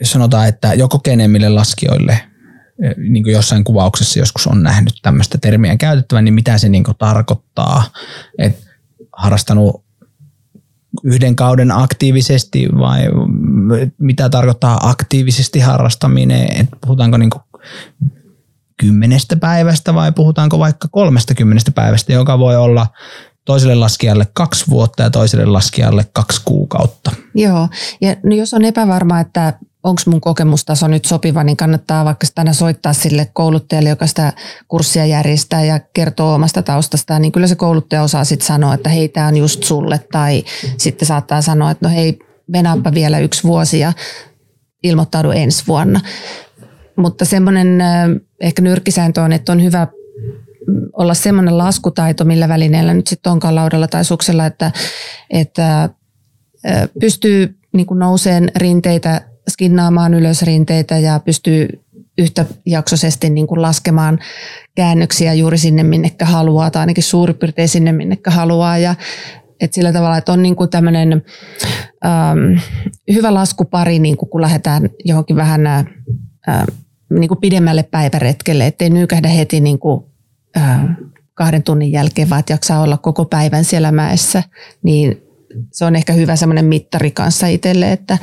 sanotaan, 0.02 0.48
että 0.48 0.74
jo 0.74 0.88
kokeneemmille 0.88 1.48
laskijoille 1.48 2.18
niin 2.96 3.22
kuin 3.22 3.32
jossain 3.32 3.64
kuvauksessa 3.64 4.18
joskus 4.18 4.46
on 4.46 4.62
nähnyt 4.62 4.94
tämmöistä 5.02 5.38
termiä 5.38 5.76
käytettävän, 5.76 6.24
niin 6.24 6.34
mitä 6.34 6.58
se 6.58 6.68
niin 6.68 6.84
kuin 6.84 6.96
tarkoittaa, 6.96 7.84
että 8.38 8.66
harrastanut 9.12 9.84
yhden 11.04 11.36
kauden 11.36 11.70
aktiivisesti 11.70 12.68
vai 12.78 13.02
mitä 13.98 14.30
tarkoittaa 14.30 14.88
aktiivisesti 14.88 15.60
harrastaminen, 15.60 16.60
että 16.60 16.76
puhutaanko 16.80 17.16
niin 17.16 17.30
kuin 17.30 17.42
kymmenestä 18.80 19.36
päivästä 19.36 19.94
vai 19.94 20.12
puhutaanko 20.12 20.58
vaikka 20.58 20.88
kolmesta 20.88 21.34
kymmenestä 21.34 21.70
päivästä, 21.70 22.12
joka 22.12 22.38
voi 22.38 22.56
olla 22.56 22.86
toiselle 23.44 23.74
laskijalle 23.74 24.26
kaksi 24.32 24.64
vuotta 24.70 25.02
ja 25.02 25.10
toiselle 25.10 25.46
laskijalle 25.46 26.06
kaksi 26.12 26.42
kuukautta. 26.44 27.10
Joo, 27.34 27.68
ja 28.00 28.16
no 28.24 28.36
jos 28.36 28.54
on 28.54 28.64
epävarma, 28.64 29.20
että 29.20 29.58
onko 29.82 30.02
mun 30.06 30.20
kokemustaso 30.20 30.88
nyt 30.88 31.04
sopiva, 31.04 31.44
niin 31.44 31.56
kannattaa 31.56 32.04
vaikka 32.04 32.26
tänä 32.34 32.52
soittaa 32.52 32.92
sille 32.92 33.30
kouluttajalle, 33.32 33.88
joka 33.88 34.06
sitä 34.06 34.32
kurssia 34.68 35.06
järjestää 35.06 35.64
ja 35.64 35.80
kertoo 35.80 36.34
omasta 36.34 36.62
taustastaan, 36.62 37.22
niin 37.22 37.32
kyllä 37.32 37.46
se 37.46 37.54
kouluttaja 37.54 38.02
osaa 38.02 38.24
sitten 38.24 38.46
sanoa, 38.46 38.74
että 38.74 38.88
hei, 38.88 39.08
tämä 39.08 39.26
on 39.26 39.36
just 39.36 39.62
sulle, 39.62 40.00
tai 40.12 40.44
sitten 40.76 41.08
saattaa 41.08 41.42
sanoa, 41.42 41.70
että 41.70 41.88
no 41.88 41.94
hei, 41.94 42.18
venaappa 42.52 42.94
vielä 42.94 43.18
yksi 43.18 43.42
vuosi 43.42 43.78
ja 43.78 43.92
ilmoittaudu 44.82 45.30
ensi 45.30 45.64
vuonna. 45.68 46.00
Mutta 46.96 47.24
semmoinen 47.24 47.82
ehkä 48.40 48.62
nyrkkisääntö 48.62 49.22
on, 49.22 49.32
että 49.32 49.52
on 49.52 49.62
hyvä 49.62 49.86
olla 50.92 51.14
semmoinen 51.14 51.58
laskutaito, 51.58 52.24
millä 52.24 52.48
välineellä 52.48 52.94
nyt 52.94 53.06
sitten 53.06 53.32
onkaan 53.32 53.54
laudalla 53.54 53.88
tai 53.88 54.04
suksella, 54.04 54.46
että, 54.46 54.72
että 55.30 55.88
pystyy 57.00 57.58
niin 57.72 57.86
nouseen 57.94 58.50
rinteitä, 58.56 59.20
skinnaamaan 59.48 60.14
ylös 60.14 60.42
rinteitä 60.42 60.98
ja 60.98 61.20
pystyy 61.24 61.68
yhtä 62.18 62.46
jaksoisesti 62.66 63.30
niin 63.30 63.46
laskemaan 63.50 64.18
käännöksiä 64.74 65.34
juuri 65.34 65.58
sinne, 65.58 65.82
minnekä 65.82 66.24
haluaa, 66.24 66.70
tai 66.70 66.80
ainakin 66.80 67.04
suurin 67.04 67.36
piirtein 67.36 67.68
sinne, 67.68 67.92
minnekä 67.92 68.30
haluaa. 68.30 68.78
Ja, 68.78 68.94
et 69.60 69.72
sillä 69.72 69.92
tavalla, 69.92 70.16
että 70.16 70.32
on 70.32 70.42
niin 70.42 70.56
kuin 70.56 70.70
tämmöinen 70.70 71.22
ähm, 72.04 72.58
hyvä 73.12 73.34
laskupari, 73.34 73.98
niin 73.98 74.16
kun 74.16 74.40
lähdetään 74.40 74.90
johonkin 75.04 75.36
vähän 75.36 75.66
äh, 75.66 75.84
niin 77.10 77.28
kuin 77.28 77.40
pidemmälle 77.40 77.82
päiväretkelle, 77.82 78.66
ettei 78.66 78.90
nykähdä 78.90 79.28
heti 79.28 79.60
niin 79.60 79.78
kahden 81.34 81.62
tunnin 81.62 81.92
jälkeen, 81.92 82.30
vaan 82.30 82.40
että 82.40 82.52
jaksaa 82.52 82.80
olla 82.80 82.96
koko 82.96 83.24
päivän 83.24 83.64
siellä 83.64 83.92
mäessä, 83.92 84.42
niin 84.82 85.22
se 85.72 85.84
on 85.84 85.96
ehkä 85.96 86.12
hyvä 86.12 86.36
semmoinen 86.36 86.64
mittari 86.64 87.10
kanssa 87.10 87.46
itselle, 87.46 87.92
että 87.92 88.18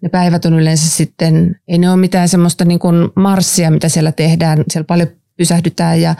ne 0.00 0.08
päivät 0.08 0.44
on 0.44 0.54
yleensä 0.54 0.88
sitten, 0.88 1.60
ei 1.68 1.78
ne 1.78 1.90
ole 1.90 1.96
mitään 1.96 2.28
semmoista 2.28 2.64
niin 2.64 2.78
kuin 2.78 3.08
marssia, 3.16 3.70
mitä 3.70 3.88
siellä 3.88 4.12
tehdään. 4.12 4.64
Siellä 4.68 4.86
paljon 4.86 5.08
pysähdytään 5.36 6.00
ja 6.00 6.14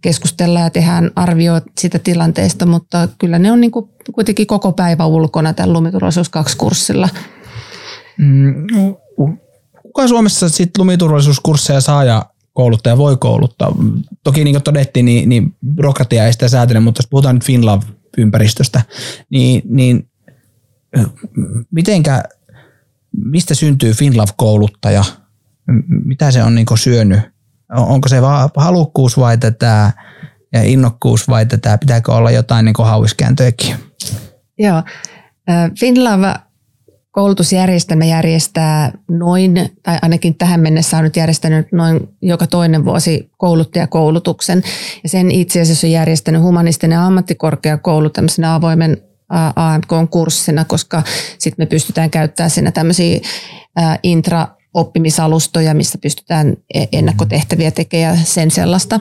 keskustellaan 0.00 0.64
ja 0.64 0.70
tehdään 0.70 1.10
arvio 1.16 1.60
sitä 1.78 1.98
tilanteesta, 1.98 2.66
mutta 2.66 3.08
kyllä 3.18 3.38
ne 3.38 3.52
on 3.52 3.60
niin 3.60 3.70
kuin 3.70 3.88
kuitenkin 4.12 4.46
koko 4.46 4.72
päivä 4.72 5.06
ulkona 5.06 5.52
tämän 5.52 5.72
lumiturvallisuus 5.72 6.28
2-kurssilla. 6.28 7.08
Mm, 8.18 8.66
kuka 9.82 10.08
Suomessa 10.08 10.48
sitten 10.48 10.80
lumiturvallisuuskursseja 10.80 11.80
saa 11.80 12.04
ja 12.04 12.26
kouluttaja 12.52 12.98
voi 12.98 13.16
kouluttaa. 13.16 13.72
Toki 14.24 14.44
niin 14.44 14.54
kuin 14.54 14.62
todettiin, 14.62 15.06
niin, 15.06 15.28
niin 15.28 15.56
byrokratia 15.74 16.26
ei 16.26 16.32
sitä 16.32 16.48
säätele, 16.48 16.80
mutta 16.80 16.98
jos 16.98 17.08
puhutaan 17.10 17.34
nyt 17.36 17.44
FinLove-ympäristöstä, 17.44 18.82
niin, 19.30 19.62
niin 19.64 20.10
mitenkä, 21.70 22.22
mistä 23.24 23.54
syntyy 23.54 23.92
FinLove-kouluttaja? 23.92 25.04
Mitä 26.04 26.30
se 26.30 26.42
on 26.42 26.54
niin 26.54 26.66
syönyt? 26.74 27.20
Onko 27.76 28.08
se 28.08 28.22
vaan 28.22 28.50
halukkuus 28.56 29.18
vai 29.18 29.38
tätä 29.38 29.92
ja 30.52 30.62
innokkuus 30.62 31.28
vai 31.28 31.46
tätä, 31.46 31.78
pitääkö 31.78 32.12
olla 32.12 32.30
jotain 32.30 32.64
niin 32.64 32.74
hauiskääntöjäkin? 32.78 33.74
Joo. 34.58 34.82
FinLove 35.80 36.34
koulutusjärjestelmä 37.10 38.04
järjestää 38.04 38.92
noin, 39.10 39.70
tai 39.82 39.98
ainakin 40.02 40.34
tähän 40.34 40.60
mennessä 40.60 40.96
on 40.96 41.04
nyt 41.04 41.16
järjestänyt 41.16 41.72
noin 41.72 42.08
joka 42.22 42.46
toinen 42.46 42.84
vuosi 42.84 43.30
kouluttajakoulutuksen. 43.38 44.62
Ja 45.02 45.08
sen 45.08 45.30
itse 45.30 45.60
asiassa 45.60 45.86
on 45.86 45.90
järjestänyt 45.90 46.42
humanistinen 46.42 46.98
ammattikorkeakoulu 46.98 48.10
tämmöisenä 48.10 48.54
avoimen 48.54 48.96
AMK-kurssina, 49.56 50.64
koska 50.64 51.02
sitten 51.38 51.62
me 51.62 51.66
pystytään 51.66 52.10
käyttämään 52.10 52.50
siinä 52.50 52.70
tämmöisiä 52.70 53.20
intra 54.02 54.46
oppimisalustoja, 54.74 55.74
missä 55.74 55.98
pystytään 55.98 56.56
e-, 56.74 56.86
ennakkotehtäviä 56.92 57.70
tekemään 57.70 58.18
sen 58.24 58.50
sellaista. 58.50 59.00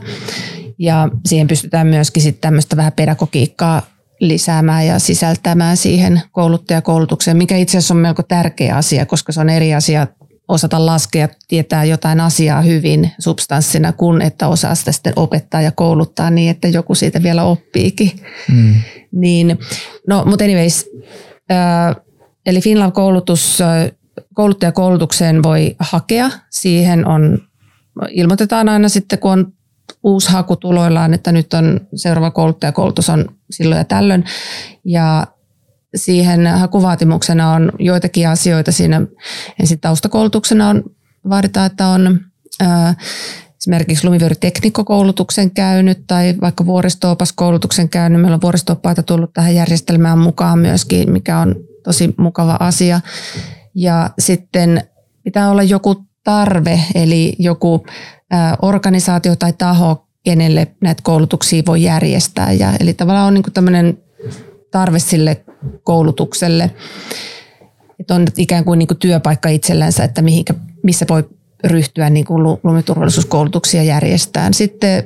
Ja 0.80 1.10
siihen 1.26 1.48
pystytään 1.48 1.88
myöskin 1.88 2.24
sitten 2.24 2.42
tämmöistä 2.42 2.78
vähän 2.78 2.94
pedagogiikkaa 2.94 3.82
lisäämään 4.20 4.88
ja 4.88 5.00
sisältämään 5.00 5.78
siihen 5.78 6.22
kouluttajakoulutukseen, 6.32 7.38
mikä 7.38 7.58
itse 7.58 7.78
asiassa 7.78 7.94
on 7.94 8.00
melko 8.00 8.24
tärkeä 8.24 8.76
asia, 8.76 9.06
koska 9.06 9.32
se 9.32 9.40
on 9.42 9.50
eri 9.50 9.74
asia 9.74 10.08
osata 10.48 10.86
laskea, 10.86 11.30
tietää 11.48 11.84
jotain 11.84 12.20
asiaa 12.20 12.62
hyvin 12.62 13.12
substanssina, 13.20 13.94
kun 13.94 14.22
että 14.22 14.48
osaa 14.48 14.76
sitä 14.76 14.92
sitten 14.92 15.14
opettaa 15.16 15.62
ja 15.62 15.72
kouluttaa 15.72 16.30
niin, 16.30 16.52
että 16.52 16.68
joku 16.68 16.96
siitä 16.96 17.24
vielä 17.24 17.44
oppiikin. 17.44 18.12
Mm. 18.52 18.76
Niin, 19.12 19.60
no, 20.08 20.26
mutta 20.26 20.46
anyways, 20.46 20.90
äh, 21.52 21.96
eli 22.46 22.62
Finland 22.62 22.92
koulutus, 22.92 23.60
kouluttajakoulutukseen 24.34 25.44
voi 25.44 25.76
hakea. 25.80 26.30
Siihen 26.50 27.08
on, 27.08 27.40
ilmoitetaan 28.10 28.70
aina 28.70 28.90
sitten, 28.90 29.20
kun 29.20 29.32
on 29.32 29.54
uusi 30.04 30.32
haku 30.32 30.56
tuloillaan, 30.56 31.14
että 31.14 31.32
nyt 31.32 31.54
on 31.54 31.80
seuraava 31.96 32.32
kouluttajakoulutus 32.32 33.10
on 33.10 33.26
silloin 33.52 33.80
ja 33.80 33.86
tällöin. 33.86 34.24
Ja 34.86 35.28
siihen 35.96 36.48
hakuvaatimuksena 36.48 37.54
on 37.54 37.72
joitakin 37.80 38.30
asioita 38.30 38.72
siinä. 38.72 39.02
Ensin 39.60 39.80
taustakoulutuksena 39.80 40.70
on, 40.70 40.84
vaaditaan, 41.30 41.66
että 41.66 41.88
on 41.88 42.20
ää, 42.60 42.96
esimerkiksi 43.58 44.06
lumivyöryteknikkokoulutuksen 44.08 45.52
käynyt 45.52 46.04
tai 46.08 46.36
vaikka 46.42 46.66
vuoristoopaskoulutuksen 46.66 47.90
käynyt. 47.90 48.22
Meillä 48.22 48.36
on 48.36 48.42
vuoristooppaita 48.42 49.04
tullut 49.04 49.34
tähän 49.34 49.56
järjestelmään 49.56 50.20
mukaan 50.20 50.60
myöskin, 50.60 51.12
mikä 51.12 51.40
on 51.40 51.56
tosi 51.84 52.14
mukava 52.18 52.58
asia. 52.60 53.02
Ja 53.76 54.10
sitten 54.20 54.84
pitää 55.24 55.52
olla 55.52 55.64
joku 55.64 56.09
tarve, 56.24 56.80
eli 56.96 57.36
joku 57.40 57.86
organisaatio 58.62 59.36
tai 59.36 59.54
taho, 59.58 60.06
kenelle 60.24 60.68
näitä 60.82 61.02
koulutuksia 61.04 61.64
voi 61.66 61.84
järjestää. 61.84 62.52
Ja, 62.52 62.74
eli 62.80 62.94
tavallaan 62.94 63.28
on 63.28 63.34
niin 63.34 63.54
tämmöinen 63.54 63.98
tarve 64.72 65.00
sille 65.00 65.44
koulutukselle, 65.84 66.72
että 68.00 68.16
on 68.16 68.28
ikään 68.38 68.66
kuin, 68.66 68.80
niin 68.80 68.88
kuin 68.88 68.98
työpaikka 68.98 69.50
itsellänsä, 69.50 70.04
että 70.04 70.22
mihinkä, 70.22 70.54
missä 70.84 71.06
voi 71.10 71.30
ryhtyä 71.64 72.10
niin 72.10 72.26
kuin 72.26 72.44
lumiturvallisuuskoulutuksia 72.64 73.84
järjestään. 73.84 74.54
Sitten 74.54 75.04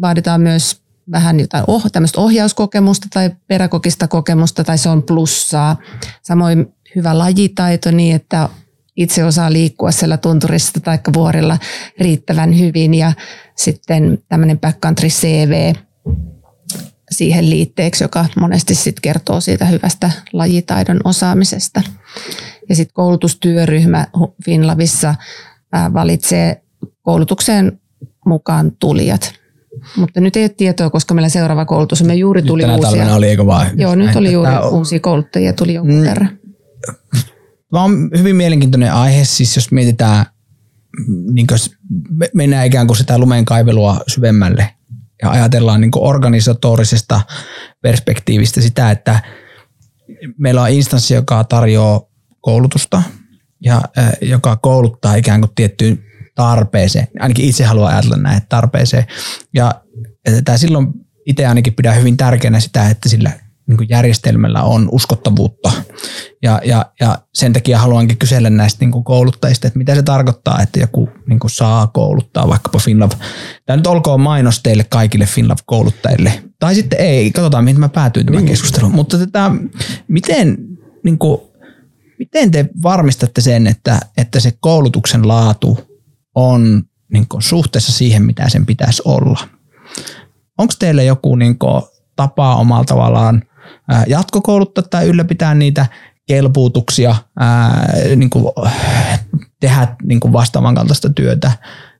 vaaditaan 0.00 0.40
myös 0.40 0.80
vähän 1.10 1.40
jotain 1.40 1.64
oh, 1.66 1.92
tämmöistä 1.92 2.20
ohjauskokemusta 2.20 3.06
tai 3.14 3.30
pedagogista 3.46 4.08
kokemusta 4.08 4.64
tai 4.64 4.78
se 4.78 4.88
on 4.88 5.02
plussaa. 5.02 5.76
Samoin 6.22 6.74
hyvä 6.96 7.18
lajitaito 7.18 7.90
niin, 7.90 8.16
että 8.16 8.48
itse 8.96 9.24
osaa 9.24 9.52
liikkua 9.52 9.90
siellä 9.90 10.16
tunturissa 10.16 10.80
tai 10.80 10.98
vuorilla 11.14 11.58
riittävän 12.00 12.58
hyvin 12.58 12.94
ja 12.94 13.12
sitten 13.56 14.18
tämmöinen 14.28 14.60
backcountry 14.60 15.08
CV 15.08 15.74
siihen 17.10 17.50
liitteeksi, 17.50 18.04
joka 18.04 18.24
monesti 18.40 18.74
sitten 18.74 19.02
kertoo 19.02 19.40
siitä 19.40 19.64
hyvästä 19.64 20.10
lajitaidon 20.32 21.00
osaamisesta. 21.04 21.82
Ja 22.68 22.76
sitten 22.76 22.94
koulutustyöryhmä 22.94 24.06
Finlavissa 24.44 25.14
valitsee 25.94 26.62
koulutukseen 27.02 27.80
mukaan 28.26 28.72
tulijat. 28.78 29.32
Mutta 29.96 30.20
nyt 30.20 30.36
ei 30.36 30.42
ole 30.42 30.48
tietoa, 30.48 30.90
koska 30.90 31.14
meillä 31.14 31.28
seuraava 31.28 31.64
koulutus, 31.64 32.02
me 32.02 32.14
juuri 32.14 32.42
tuli 32.42 32.62
nyt 32.62 32.80
tänä 32.80 32.88
uusia. 32.88 33.14
oli, 33.14 33.28
eikö 33.28 33.46
vaan? 33.46 33.80
Joo, 33.80 33.94
nyt 33.94 34.16
oli 34.16 34.32
juuri 34.32 34.50
uusia 34.70 35.00
kouluttajia, 35.00 35.52
tuli 35.52 35.74
jonkun 35.74 35.94
mm. 35.94 36.02
verran. 36.02 36.38
On 37.74 38.10
hyvin 38.18 38.36
mielenkiintoinen 38.36 38.92
aihe, 38.92 39.24
siis 39.24 39.56
jos 39.56 39.72
mietitään, 39.72 40.26
niin 41.32 41.46
jos 41.50 41.70
mennään 42.34 42.66
ikään 42.66 42.86
kuin 42.86 42.96
sitä 42.96 43.18
lumen 43.18 43.44
kaivelua 43.44 44.00
syvemmälle 44.06 44.74
ja 45.22 45.30
ajatellaan 45.30 45.80
niin 45.80 45.90
organisatorisesta 45.94 47.20
perspektiivistä 47.82 48.60
sitä, 48.60 48.90
että 48.90 49.22
meillä 50.38 50.62
on 50.62 50.70
instanssi, 50.70 51.14
joka 51.14 51.44
tarjoaa 51.44 52.00
koulutusta 52.40 53.02
ja 53.64 53.82
joka 54.22 54.56
kouluttaa 54.56 55.14
ikään 55.14 55.40
kuin 55.40 55.52
tiettyyn 55.54 56.04
tarpeeseen. 56.34 57.08
Ainakin 57.20 57.44
itse 57.44 57.64
haluan 57.64 57.92
ajatella 57.92 58.16
näin 58.16 58.42
tarpeeseen. 58.48 59.06
Ja 59.54 59.82
tämä 60.44 60.58
silloin 60.58 60.86
itse 61.26 61.46
ainakin 61.46 61.74
pidän 61.74 61.96
hyvin 61.96 62.16
tärkeänä 62.16 62.60
sitä, 62.60 62.88
että 62.88 63.08
sillä 63.08 63.32
niin 63.66 63.88
järjestelmällä 63.88 64.62
on 64.62 64.88
uskottavuutta. 64.92 65.72
Ja, 66.42 66.60
ja, 66.64 66.86
ja 67.00 67.18
sen 67.34 67.52
takia 67.52 67.78
haluankin 67.78 68.18
kysellä 68.18 68.50
näistä 68.50 68.84
niin 68.84 69.04
kouluttajista, 69.04 69.66
että 69.66 69.78
mitä 69.78 69.94
se 69.94 70.02
tarkoittaa, 70.02 70.62
että 70.62 70.80
joku 70.80 71.08
niin 71.26 71.40
saa 71.46 71.86
kouluttaa 71.86 72.48
vaikkapa 72.48 72.78
Finlav. 72.78 73.10
Tämä 73.66 73.76
nyt 73.76 73.86
olkoon 73.86 74.20
mainos 74.20 74.60
teille 74.62 74.84
kaikille 74.84 75.26
Finlav-kouluttajille. 75.26 76.32
Tai 76.58 76.74
sitten 76.74 77.00
ei, 77.00 77.30
katsotaan 77.30 77.64
mihin 77.64 77.80
mä 77.80 77.88
päätyin 77.88 78.26
tämän 78.26 78.44
niin. 78.44 78.50
keskusteluun. 78.50 78.94
Mutta 78.94 79.18
tätä, 79.18 79.50
miten, 80.08 80.58
niin 81.04 81.18
kuin, 81.18 81.40
miten 82.18 82.50
te 82.50 82.68
varmistatte 82.82 83.40
sen, 83.40 83.66
että, 83.66 84.00
että 84.16 84.40
se 84.40 84.52
koulutuksen 84.60 85.28
laatu 85.28 85.78
on 86.34 86.82
niin 87.12 87.28
kuin, 87.28 87.42
suhteessa 87.42 87.92
siihen, 87.92 88.22
mitä 88.22 88.48
sen 88.48 88.66
pitäisi 88.66 89.02
olla? 89.04 89.48
Onko 90.58 90.74
teillä 90.78 91.02
joku 91.02 91.36
niin 91.36 91.58
kuin, 91.58 91.82
tapa 92.16 92.54
omalla 92.54 92.84
tavallaan– 92.84 93.42
jatkokouluttaa 94.06 94.84
tai 94.90 95.06
ylläpitää 95.06 95.54
niitä 95.54 95.86
kelpuutuksia, 96.26 97.14
ää, 97.40 97.92
niin 98.16 98.30
kuin, 98.30 98.44
tehdä 99.60 99.96
niin 100.02 100.20
kuin 100.20 100.32
vastaavan 100.32 100.74
kaltaista 100.74 101.10
työtä. 101.10 101.52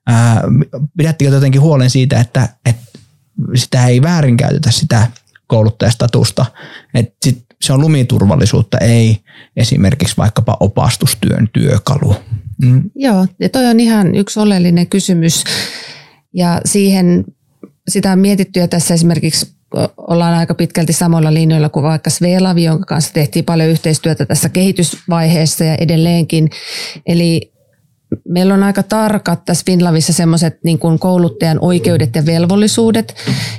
Ää, 0.07 0.43
pidättekö 0.97 1.31
jotenkin 1.31 1.61
huolen 1.61 1.91
siitä, 1.91 2.21
että, 2.21 2.49
että 2.67 2.99
sitä 3.55 3.87
ei 3.87 4.03
väärinkäytetä 4.03 4.71
sitä 4.71 5.07
kouluttajastatusta, 5.47 6.47
että 6.95 7.15
sit 7.25 7.45
se 7.61 7.73
on 7.73 7.81
lumiturvallisuutta, 7.81 8.79
ei 8.79 9.19
esimerkiksi 9.57 10.17
vaikkapa 10.17 10.57
opastustyön 10.61 11.49
työkalu. 11.53 12.17
Mm. 12.63 12.91
Joo, 12.95 13.27
ja 13.41 13.49
toi 13.49 13.67
on 13.67 13.81
ihan 13.81 14.15
yksi 14.15 14.41
oleellinen 14.41 14.87
kysymys 14.87 15.45
ja 16.33 16.61
siihen 16.65 17.25
sitä 17.89 18.13
on 18.13 18.19
mietitty 18.19 18.61
ja 18.61 18.69
tässä 18.69 18.95
esimerkiksi 18.95 19.55
ollaan 19.97 20.35
aika 20.35 20.55
pitkälti 20.55 20.93
samoilla 20.93 21.35
linjoilla 21.35 21.69
kuin 21.69 21.83
vaikka 21.83 22.11
Svelavi, 22.11 22.65
jonka 22.65 22.85
kanssa 22.85 23.13
tehtiin 23.13 23.45
paljon 23.45 23.69
yhteistyötä 23.69 24.27
tässä 24.27 24.49
kehitysvaiheessa 24.49 25.65
ja 25.65 25.75
edelleenkin. 25.75 26.51
Eli 27.07 27.53
meillä 28.29 28.55
on 28.55 28.63
aika 28.63 28.83
tarkat 28.83 29.45
tässä 29.45 29.63
Finlavissa 29.67 30.13
semmoiset 30.13 30.59
niin 30.65 30.79
kuin 30.79 30.99
kouluttajan 30.99 31.59
oikeudet 31.61 32.17
ja 32.17 32.27
velvollisuudet. 32.27 33.15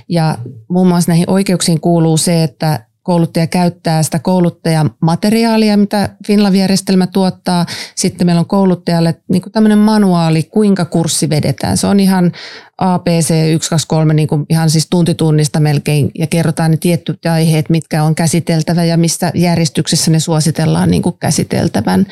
Ja 0.10 0.38
muun 0.70 0.88
muassa 0.88 1.12
näihin 1.12 1.30
oikeuksiin 1.30 1.82
kuuluu 1.82 2.18
se, 2.18 2.44
että 2.44 2.86
kouluttaja 3.04 3.48
käyttää 3.48 4.04
sitä 4.04 4.20
kouluttajamateriaalia, 4.20 5.78
mitä 5.78 6.10
Finlav-järjestelmä 6.28 7.08
tuottaa. 7.08 7.66
Sitten 7.96 8.28
meillä 8.28 8.40
on 8.40 8.46
kouluttajalle 8.46 9.16
niin 9.32 9.42
tämmöinen 9.52 9.78
manuaali, 9.78 10.44
kuinka 10.44 10.86
kurssi 10.86 11.30
vedetään. 11.30 11.78
Se 11.78 11.88
on 11.88 12.00
ihan 12.00 12.32
APC 12.78 13.28
123 13.28 14.14
niin 14.14 14.28
kuin 14.28 14.46
ihan 14.50 14.70
siis 14.70 14.88
tuntitunnista 14.90 15.60
melkein 15.60 16.12
ja 16.16 16.28
kerrotaan 16.28 16.72
ne 16.72 16.78
tietyt 16.78 17.26
aiheet, 17.26 17.70
mitkä 17.70 18.04
on 18.04 18.16
käsiteltävä 18.16 18.84
ja 18.84 18.98
missä 18.98 19.32
järjestyksessä 19.36 20.12
ne 20.12 20.20
suositellaan 20.20 20.92
niin 20.92 21.02
kuin 21.02 21.18
käsiteltävän. 21.20 22.06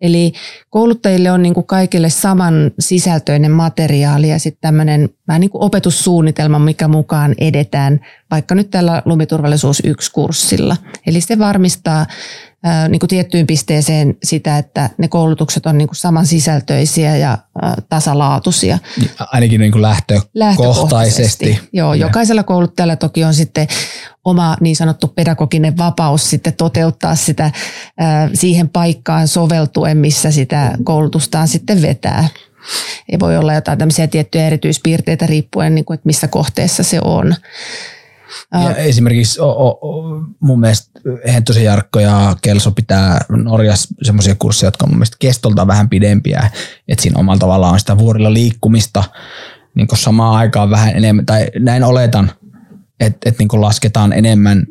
Eli 0.00 0.32
kouluttajille 0.70 1.30
on 1.30 1.42
niin 1.42 1.54
kuin 1.54 1.66
kaikille 1.66 2.10
saman 2.10 2.70
sisältöinen 2.78 3.50
materiaali 3.50 4.28
ja 4.28 4.38
sitten 4.38 4.60
tämmöinen 4.60 5.08
vähän 5.28 5.40
niin 5.40 5.50
kuin 5.50 5.62
opetussuunnitelma, 5.62 6.58
mikä 6.58 6.88
mukaan 6.88 7.34
edetään 7.38 8.00
vaikka 8.30 8.54
nyt 8.54 8.70
tällä 8.70 9.02
lumiturvallisuus 9.04 9.82
1-kurssilla. 9.86 10.76
Eli 11.06 11.20
se 11.20 11.38
varmistaa 11.38 12.06
niin 12.88 13.00
kuin 13.00 13.08
tiettyyn 13.08 13.46
pisteeseen 13.46 14.16
sitä, 14.22 14.58
että 14.58 14.90
ne 14.98 15.08
koulutukset 15.08 15.66
on 15.66 15.78
niin 15.78 15.88
kuin 15.88 15.96
samansisältöisiä 15.96 17.16
ja 17.16 17.38
tasalaatuisia. 17.88 18.78
Ainakin 19.32 19.60
niin 19.60 19.72
kuin 19.72 19.82
lähtökohtaisesti. 19.82 21.60
Joo, 21.72 21.94
ja. 21.94 22.06
jokaisella 22.06 22.42
kouluttajalla 22.42 22.96
toki 22.96 23.24
on 23.24 23.34
sitten 23.34 23.68
oma 24.24 24.56
niin 24.60 24.76
sanottu 24.76 25.08
pedagoginen 25.08 25.78
vapaus 25.78 26.30
sitten 26.30 26.54
toteuttaa 26.54 27.14
sitä 27.14 27.50
siihen 28.34 28.68
paikkaan 28.68 29.28
soveltuen, 29.28 29.96
missä 29.96 30.30
sitä 30.30 30.72
koulutustaan 30.84 31.48
sitten 31.48 31.82
vetää. 31.82 32.28
Ei 33.08 33.20
voi 33.20 33.36
olla 33.36 33.54
jotain 33.54 33.78
tämmöisiä 33.78 34.06
tiettyjä 34.06 34.46
erityispiirteitä 34.46 35.26
riippuen, 35.26 35.74
niin 35.74 35.84
kuin, 35.84 35.94
että 35.94 36.06
missä 36.06 36.28
kohteessa 36.28 36.82
se 36.82 37.00
on. 37.04 37.34
Ja 38.52 38.76
esimerkiksi 38.76 39.40
o, 39.40 39.48
o, 39.48 40.22
mun 40.40 40.60
mielestä 40.60 41.00
Hentosen 41.32 41.64
Jarkko 41.64 42.00
ja 42.00 42.36
Kelso 42.42 42.70
pitää 42.70 43.24
Norjassa 43.28 43.94
semmoisia 44.02 44.34
kursseja, 44.38 44.68
jotka 44.68 44.84
on 44.84 44.90
mun 44.90 44.98
mielestä 44.98 45.16
kestolta 45.20 45.66
vähän 45.66 45.88
pidempiä, 45.88 46.50
että 46.88 47.02
siinä 47.02 47.18
omalla 47.18 47.38
tavallaan 47.38 47.72
on 47.72 47.80
sitä 47.80 47.98
vuorilla 47.98 48.32
liikkumista 48.32 49.04
niin 49.74 49.88
samaan 49.94 50.36
aikaan 50.36 50.70
vähän 50.70 50.96
enemmän, 50.96 51.26
tai 51.26 51.46
näin 51.58 51.84
oletan, 51.84 52.32
että 53.00 53.28
et 53.28 53.38
niin 53.38 53.48
lasketaan 53.52 54.12
enemmän 54.12 54.66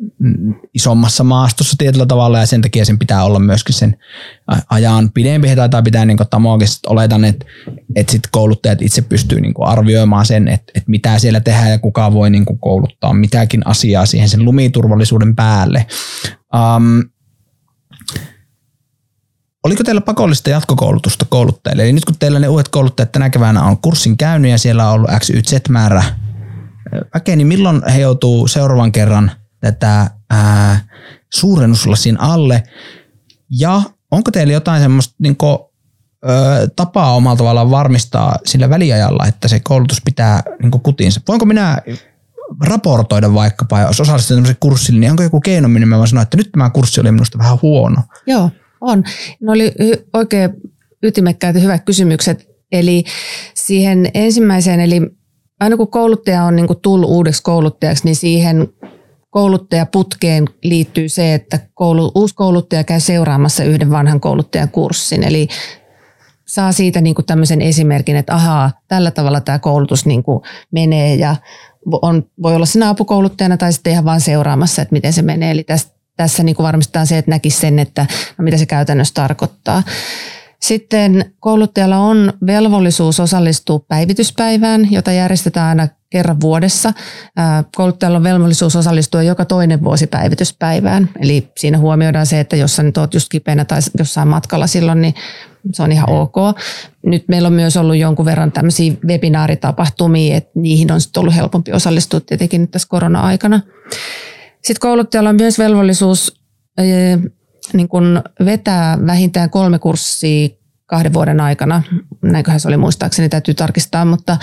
isommassa 0.73 1.23
maastossa 1.23 1.75
tietyllä 1.77 2.05
tavalla 2.05 2.39
ja 2.39 2.45
sen 2.45 2.61
takia 2.61 2.85
sen 2.85 2.99
pitää 2.99 3.23
olla 3.23 3.39
myöskin 3.39 3.75
sen 3.75 3.97
ajan 4.69 5.11
pidempi. 5.11 5.49
He 5.49 5.55
taitaa 5.55 5.81
pitää 5.81 6.05
niin 6.05 6.17
tamoakin, 6.29 6.67
oletan, 6.87 7.25
että, 7.25 7.45
että 7.95 8.11
sit 8.11 8.23
kouluttajat 8.31 8.81
itse 8.81 9.01
pystyy 9.01 9.41
niin 9.41 9.53
arvioimaan 9.61 10.25
sen, 10.25 10.47
että, 10.47 10.71
että 10.75 10.89
mitä 10.91 11.19
siellä 11.19 11.39
tehdään 11.39 11.71
ja 11.71 11.79
kuka 11.79 12.13
voi 12.13 12.29
niin 12.29 12.45
kouluttaa 12.59 13.13
mitäkin 13.13 13.67
asiaa 13.67 14.05
siihen 14.05 14.29
sen 14.29 14.45
lumiturvallisuuden 14.45 15.35
päälle. 15.35 15.85
Um, 16.55 17.03
Oliko 19.63 19.83
teillä 19.83 20.01
pakollista 20.01 20.49
jatkokoulutusta 20.49 21.25
kouluttajille? 21.29 21.83
Eli 21.83 21.93
nyt 21.93 22.05
kun 22.05 22.15
teillä 22.19 22.39
ne 22.39 22.47
uudet 22.47 22.67
kouluttajat 22.67 23.11
tänä 23.11 23.29
keväänä 23.29 23.63
on 23.63 23.77
kurssin 23.77 24.17
käynyt 24.17 24.51
ja 24.51 24.57
siellä 24.57 24.87
on 24.87 24.93
ollut 24.93 25.09
XYZ-määrä 25.19 26.03
väkeä, 27.13 27.35
niin 27.35 27.47
milloin 27.47 27.81
he 27.93 27.99
joutuu 28.01 28.47
seuraavan 28.47 28.91
kerran 28.91 29.31
tätä 29.59 30.09
ää, 30.29 30.79
suurennuslasin 31.33 32.19
alle? 32.19 32.63
Ja 33.49 33.81
onko 34.11 34.31
teillä 34.31 34.53
jotain 34.53 34.81
semmoista 34.81 35.15
niin 35.19 35.37
kuin, 35.37 35.59
ö, 36.29 36.67
tapaa 36.75 37.15
omalla 37.15 37.37
tavallaan 37.37 37.71
varmistaa 37.71 38.37
sillä 38.45 38.69
väliajalla, 38.69 39.27
että 39.27 39.47
se 39.47 39.59
koulutus 39.59 40.01
pitää 40.05 40.43
niin 40.61 40.71
kutinsa? 40.71 41.21
Voinko 41.27 41.45
minä 41.45 41.81
raportoida 42.67 43.33
vaikkapa, 43.33 43.79
jos 43.79 44.01
osallistun 44.01 44.37
tämmöisen 44.37 44.57
kurssille, 44.59 44.99
niin 44.99 45.11
onko 45.11 45.23
joku 45.23 45.39
keino, 45.39 45.67
minne 45.67 45.85
mä 45.85 45.97
voin 45.97 46.07
sanoa, 46.07 46.23
että 46.23 46.37
nyt 46.37 46.51
tämä 46.51 46.69
kurssi 46.69 47.01
oli 47.01 47.11
minusta 47.11 47.37
vähän 47.37 47.57
huono? 47.61 48.01
Joo, 48.27 48.51
on. 48.81 49.03
Ne 49.41 49.51
oli 49.51 49.73
oikein 50.13 50.49
ytimekkäitä 51.03 51.59
hyvät 51.59 51.85
kysymykset. 51.85 52.49
Eli 52.71 53.03
siihen 53.53 54.11
ensimmäiseen, 54.13 54.79
eli 54.79 55.01
aina 55.59 55.77
kun 55.77 55.87
kouluttaja 55.87 56.43
on 56.43 56.55
niin 56.55 56.67
kuin 56.67 56.79
tullut 56.81 57.09
uudeksi 57.09 57.43
kouluttajaksi, 57.43 58.05
niin 58.05 58.15
siihen 58.15 58.67
kouluttajaputkeen 59.29 60.45
liittyy 60.63 61.09
se, 61.09 61.33
että 61.33 61.59
koulu, 61.73 62.11
uusi 62.15 62.35
kouluttaja 62.35 62.83
käy 62.83 62.99
seuraamassa 62.99 63.63
yhden 63.63 63.91
vanhan 63.91 64.19
kouluttajan 64.19 64.69
kurssin. 64.69 65.23
Eli 65.23 65.47
saa 66.47 66.71
siitä 66.71 67.01
niin 67.01 67.15
kuin 67.15 67.25
tämmöisen 67.25 67.61
esimerkin, 67.61 68.15
että 68.15 68.35
ahaa, 68.35 68.71
tällä 68.87 69.11
tavalla 69.11 69.41
tämä 69.41 69.59
koulutus 69.59 70.05
niin 70.05 70.23
kuin 70.23 70.41
menee 70.71 71.15
ja 71.15 71.35
on, 72.01 72.23
voi 72.41 72.55
olla 72.55 72.65
siinä 72.65 72.89
apukouluttajana 72.89 73.57
tai 73.57 73.73
sitten 73.73 73.93
ihan 73.93 74.05
vaan 74.05 74.21
seuraamassa, 74.21 74.81
että 74.81 74.93
miten 74.93 75.13
se 75.13 75.21
menee. 75.21 75.51
Eli 75.51 75.63
tässä, 75.63 75.87
tässä 76.17 76.43
niin 76.43 76.55
kuin 76.55 76.63
varmistetaan 76.63 77.07
se, 77.07 77.17
että 77.17 77.31
näkisi 77.31 77.59
sen, 77.59 77.79
että 77.79 78.05
no 78.37 78.43
mitä 78.43 78.57
se 78.57 78.65
käytännössä 78.65 79.13
tarkoittaa. 79.13 79.83
Sitten 80.61 81.33
kouluttajalla 81.39 81.97
on 81.97 82.33
velvollisuus 82.45 83.19
osallistua 83.19 83.79
päivityspäivään, 83.79 84.91
jota 84.91 85.11
järjestetään 85.11 85.67
aina 85.67 85.87
kerran 86.09 86.41
vuodessa. 86.41 86.93
Kouluttajalla 87.75 88.17
on 88.17 88.23
velvollisuus 88.23 88.75
osallistua 88.75 89.23
joka 89.23 89.45
toinen 89.45 89.83
vuosi 89.83 90.07
päivityspäivään. 90.07 91.09
Eli 91.19 91.51
siinä 91.57 91.77
huomioidaan 91.77 92.25
se, 92.25 92.39
että 92.39 92.55
jos 92.55 92.75
sä 92.75 92.83
nyt 92.83 92.97
oot 92.97 93.13
just 93.13 93.29
kipeänä 93.29 93.65
tai 93.65 93.79
jossain 93.99 94.27
matkalla 94.27 94.67
silloin, 94.67 95.01
niin 95.01 95.13
se 95.73 95.83
on 95.83 95.91
ihan 95.91 96.09
ok. 96.09 96.35
Nyt 97.05 97.23
meillä 97.27 97.47
on 97.47 97.53
myös 97.53 97.77
ollut 97.77 97.97
jonkun 97.97 98.25
verran 98.25 98.51
tämmöisiä 98.51 98.93
webinaaritapahtumia, 99.07 100.37
että 100.37 100.51
niihin 100.55 100.91
on 100.91 101.01
sitten 101.01 101.21
ollut 101.21 101.35
helpompi 101.35 101.71
osallistua 101.71 102.19
tietenkin 102.19 102.61
nyt 102.61 102.71
tässä 102.71 102.87
korona-aikana. 102.87 103.61
Sitten 104.63 104.79
kouluttajalla 104.79 105.29
on 105.29 105.35
myös 105.35 105.59
velvollisuus 105.59 106.41
niin 107.73 107.87
kun 107.87 108.21
vetää 108.45 108.97
vähintään 109.05 109.49
kolme 109.49 109.79
kurssia 109.79 110.49
kahden 110.85 111.13
vuoden 111.13 111.39
aikana. 111.39 111.83
Näinköhän 112.21 112.59
se 112.59 112.67
oli 112.67 112.77
muistaakseni, 112.77 113.29
täytyy 113.29 113.53
tarkistaa, 113.53 114.05
mutta 114.05 114.37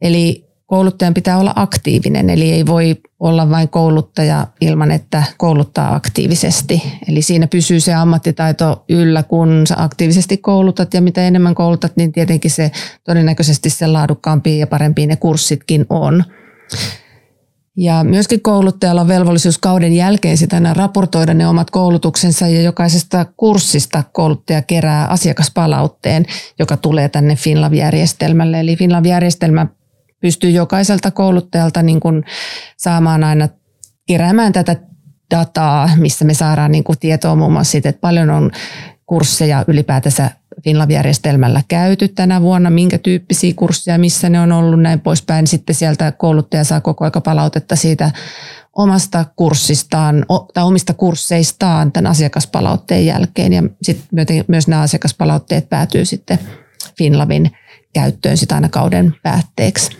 eli 0.00 0.48
kouluttajan 0.66 1.14
pitää 1.14 1.38
olla 1.38 1.52
aktiivinen, 1.56 2.30
eli 2.30 2.52
ei 2.52 2.66
voi 2.66 2.96
olla 3.20 3.50
vain 3.50 3.68
kouluttaja 3.68 4.46
ilman, 4.60 4.90
että 4.90 5.22
kouluttaa 5.36 5.94
aktiivisesti. 5.94 6.82
Eli 7.08 7.22
siinä 7.22 7.46
pysyy 7.46 7.80
se 7.80 7.94
ammattitaito 7.94 8.84
yllä, 8.88 9.22
kun 9.22 9.62
sä 9.66 9.74
aktiivisesti 9.78 10.36
koulutat 10.36 10.94
ja 10.94 11.00
mitä 11.00 11.22
enemmän 11.22 11.54
koulutat, 11.54 11.92
niin 11.96 12.12
tietenkin 12.12 12.50
se 12.50 12.70
todennäköisesti 13.04 13.70
se 13.70 13.86
laadukkaampi 13.86 14.58
ja 14.58 14.66
parempi 14.66 15.06
ne 15.06 15.16
kurssitkin 15.16 15.86
on. 15.90 16.24
Ja 17.80 18.04
myöskin 18.04 18.42
kouluttajalla 18.42 19.00
on 19.00 19.08
velvollisuus 19.08 19.58
kauden 19.58 19.92
jälkeen 19.92 20.36
sitä 20.36 20.60
raportoida 20.72 21.34
ne 21.34 21.46
omat 21.46 21.70
koulutuksensa 21.70 22.48
ja 22.48 22.62
jokaisesta 22.62 23.26
kurssista 23.36 24.02
kouluttaja 24.12 24.62
kerää 24.62 25.06
asiakaspalautteen, 25.06 26.26
joka 26.58 26.76
tulee 26.76 27.08
tänne 27.08 27.36
Finlav-järjestelmälle. 27.36 28.60
Eli 28.60 28.76
Finlav-järjestelmä 28.76 29.66
pystyy 30.20 30.50
jokaiselta 30.50 31.10
kouluttajalta 31.10 31.82
niin 31.82 32.00
kuin 32.00 32.24
saamaan 32.76 33.24
aina 33.24 33.48
keräämään 34.06 34.52
tätä 34.52 34.76
dataa, 35.30 35.90
missä 35.96 36.24
me 36.24 36.34
saadaan 36.34 36.72
niin 36.72 36.84
kuin 36.84 36.98
tietoa 36.98 37.36
muun 37.36 37.52
muassa 37.52 37.70
siitä, 37.70 37.88
että 37.88 38.00
paljon 38.00 38.30
on 38.30 38.50
kursseja 39.06 39.64
ylipäätänsä 39.68 40.30
Finlav-järjestelmällä 40.64 41.62
käyty 41.68 42.08
tänä 42.08 42.42
vuonna, 42.42 42.70
minkä 42.70 42.98
tyyppisiä 42.98 43.52
kursseja, 43.56 43.98
missä 43.98 44.28
ne 44.28 44.40
on 44.40 44.52
ollut, 44.52 44.80
näin 44.80 45.00
poispäin. 45.00 45.46
Sitten 45.46 45.74
sieltä 45.74 46.12
kouluttaja 46.12 46.64
saa 46.64 46.80
koko 46.80 47.04
aika 47.04 47.20
palautetta 47.20 47.76
siitä 47.76 48.10
omasta 48.76 49.24
kurssistaan 49.36 50.26
tai 50.54 50.64
omista 50.64 50.94
kursseistaan 50.94 51.92
tämän 51.92 52.10
asiakaspalautteen 52.10 53.06
jälkeen. 53.06 53.52
Ja 53.52 53.62
sitten 53.82 54.44
myös 54.48 54.68
nämä 54.68 54.82
asiakaspalautteet 54.82 55.68
päätyy 55.68 56.04
sitten 56.04 56.38
Finlavin 56.98 57.50
käyttöön 57.94 58.36
sitä 58.36 58.54
aina 58.54 58.68
kauden 58.68 59.14
päätteeksi. 59.22 59.90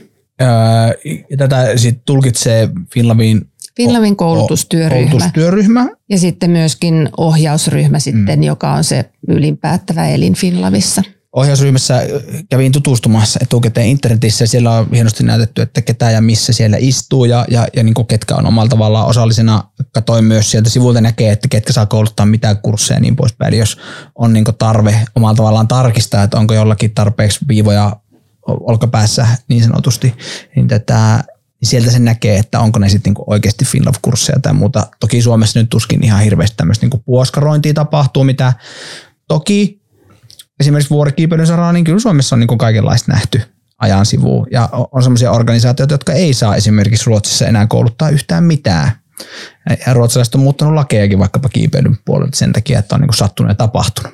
Ja 1.31 1.37
tätä 1.37 1.77
sitten 1.77 2.03
tulkitsee 2.07 2.69
Finlavin 2.95 3.51
Finlavin 3.79 4.17
koulutustyöryhmä. 4.17 5.11
koulutustyöryhmä. 5.11 5.89
Ja 6.11 6.19
sitten 6.19 6.51
myöskin 6.51 7.09
ohjausryhmä 7.17 7.99
sitten, 7.99 8.39
mm. 8.39 8.43
joka 8.43 8.73
on 8.73 8.85
se 8.85 9.11
ylinpäättävä 9.29 10.09
elin 10.09 10.35
Finlavissa. 10.35 11.03
Ohjausryhmässä 11.33 12.03
kävin 12.51 12.73
tutustumassa 12.73 13.39
etukäteen 13.43 13.87
internetissä 13.87 14.43
ja 14.43 14.49
siellä 14.49 14.73
on 14.73 14.87
hienosti 14.93 15.25
näytetty, 15.25 15.63
että 15.63 15.83
ketä 15.83 16.11
ja 16.11 16.21
missä 16.21 16.53
siellä 16.53 16.77
istuu 16.81 17.25
ja, 17.25 17.45
ja, 17.51 17.69
ja 17.77 17.83
niin 17.83 18.07
ketkä 18.09 18.35
on 18.35 18.47
omalla 18.47 18.69
tavallaan 18.69 19.07
osallisena. 19.07 19.65
Katoin 19.95 20.25
myös 20.25 20.51
sieltä 20.51 20.71
sivulta 20.71 21.01
näkee, 21.01 21.33
että 21.33 21.49
ketkä 21.49 21.73
saa 21.73 21.87
kouluttaa 21.87 22.27
mitä 22.27 22.55
kursseja 22.55 22.97
ja 22.97 23.01
niin 23.01 23.17
poispäin. 23.17 23.49
Eli 23.49 23.59
jos 23.59 23.79
on 24.15 24.33
niin 24.33 24.45
tarve 24.59 25.01
omalla 25.15 25.37
tavallaan 25.37 25.69
tarkistaa, 25.69 26.23
että 26.23 26.39
onko 26.39 26.55
jollakin 26.55 26.95
tarpeeksi 26.95 27.39
viivoja 27.49 27.97
olkapäässä 28.47 29.27
niin 29.49 29.65
sanotusti, 29.65 30.15
niin 30.57 30.69
tätä 30.69 31.25
niin 31.61 31.69
sieltä 31.69 31.91
se 31.91 31.99
näkee, 31.99 32.39
että 32.39 32.61
onko 32.61 32.79
ne 32.79 32.89
sitten 32.89 33.11
niinku 33.11 33.25
oikeasti 33.27 33.65
FinLove-kursseja 33.65 34.41
tai 34.43 34.53
muuta. 34.53 34.87
Toki 35.01 35.23
Suomessa 35.23 35.61
nyt 35.61 35.71
tuskin 35.71 36.05
ihan 36.05 36.23
hirveästi 36.23 36.57
tämmöistä 36.57 36.85
niinku 36.85 36.99
puoskarointia 36.99 37.75
tapahtuu, 37.75 38.25
mitä 38.25 38.53
toki 39.29 39.83
esimerkiksi 40.61 40.91
vuorikiipeilyn 40.91 41.47
saralla, 41.47 41.73
niin 41.73 41.85
kyllä 41.85 41.99
Suomessa 41.99 42.37
on 42.37 42.41
niinku 42.41 42.57
kaikenlaista 42.57 43.13
nähty 43.13 43.43
ajan 43.79 44.07
sivuun. 44.07 44.47
Ja 44.51 44.69
on 44.93 45.03
sellaisia 45.03 45.31
organisaatioita, 45.31 45.95
jotka 45.95 46.13
ei 46.13 46.35
saa 46.35 46.57
esimerkiksi 46.57 47.07
Ruotsissa 47.07 47.47
enää 47.47 47.67
kouluttaa 47.67 48.11
yhtään 48.11 48.45
mitään. 48.45 48.91
Ja 49.87 49.95
ruotsalaiset 49.95 50.35
on 50.35 50.41
muuttanut 50.41 50.75
lakejakin 50.75 51.19
vaikkapa 51.19 51.49
kiipeilyn 51.49 51.97
puolelta 52.05 52.37
sen 52.37 52.53
takia, 52.53 52.79
että 52.79 52.95
on 52.95 53.01
niinku 53.01 53.17
sattunut 53.17 53.51
ja 53.51 53.55
tapahtunut. 53.55 54.13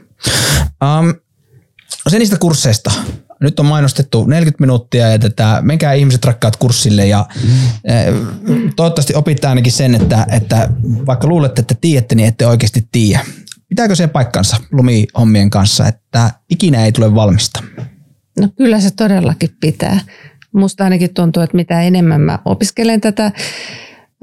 Um, 0.69 1.15
se 2.09 2.19
niistä 2.19 2.39
kursseista 2.39 2.91
nyt 3.45 3.61
on 3.61 3.67
mainostettu 3.67 4.25
40 4.25 4.63
minuuttia 4.63 5.09
ja 5.09 5.19
tätä, 5.19 5.59
menkää 5.63 5.93
ihmiset 5.93 6.25
rakkaat 6.25 6.57
kurssille 6.57 7.07
ja 7.07 7.27
mm. 8.49 8.73
toivottavasti 8.77 9.15
opitte 9.15 9.47
ainakin 9.47 9.73
sen, 9.73 9.95
että, 9.95 10.27
että 10.31 10.69
vaikka 11.07 11.27
luulette, 11.27 11.61
että 11.61 11.75
tiedätte, 11.81 12.15
niin 12.15 12.29
ette 12.29 12.47
oikeasti 12.47 12.89
tiedä. 12.93 13.21
Pitääkö 13.69 13.95
se 13.95 14.07
paikkansa 14.07 14.57
lumihommien 14.73 15.51
kanssa, 15.51 15.89
että 15.89 16.31
ikinä 16.51 16.85
ei 16.85 16.93
tule 16.93 17.15
valmista? 17.15 17.63
No 18.41 18.49
kyllä 18.57 18.81
se 18.81 18.91
todellakin 18.91 19.51
pitää. 19.61 20.01
Musta 20.55 20.85
ainakin 20.85 21.15
tuntuu, 21.15 21.43
että 21.43 21.57
mitä 21.57 21.83
enemmän 21.83 22.21
mä 22.21 22.39
opiskelen 22.45 23.01
tätä 23.01 23.33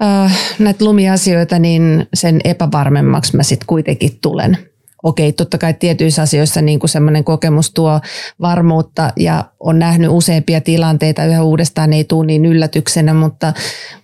äh, 0.04 0.38
näitä 0.60 0.86
lumiasioita, 0.86 1.60
niin 1.60 2.08
sen 2.14 2.42
epävarmemmaksi 2.44 3.36
mä 3.36 3.44
sitten 3.44 3.68
kuitenkin 3.68 4.20
tulen 4.22 4.71
okei, 5.04 5.34
totta 5.34 5.58
kai 5.58 5.74
tietyissä 5.74 6.22
asioissa 6.22 6.62
niin 6.62 6.80
kuin 6.80 6.90
semmoinen 6.90 7.24
kokemus 7.24 7.72
tuo 7.74 8.00
varmuutta 8.42 9.14
ja 9.16 9.46
on 9.60 9.80
nähnyt 9.80 10.10
useampia 10.12 10.62
tilanteita 10.62 11.26
yhä 11.26 11.44
uudestaan, 11.44 11.94
ei 11.94 12.04
tule 12.04 12.28
niin 12.28 12.46
yllätyksenä, 12.46 13.14
mutta, 13.14 13.54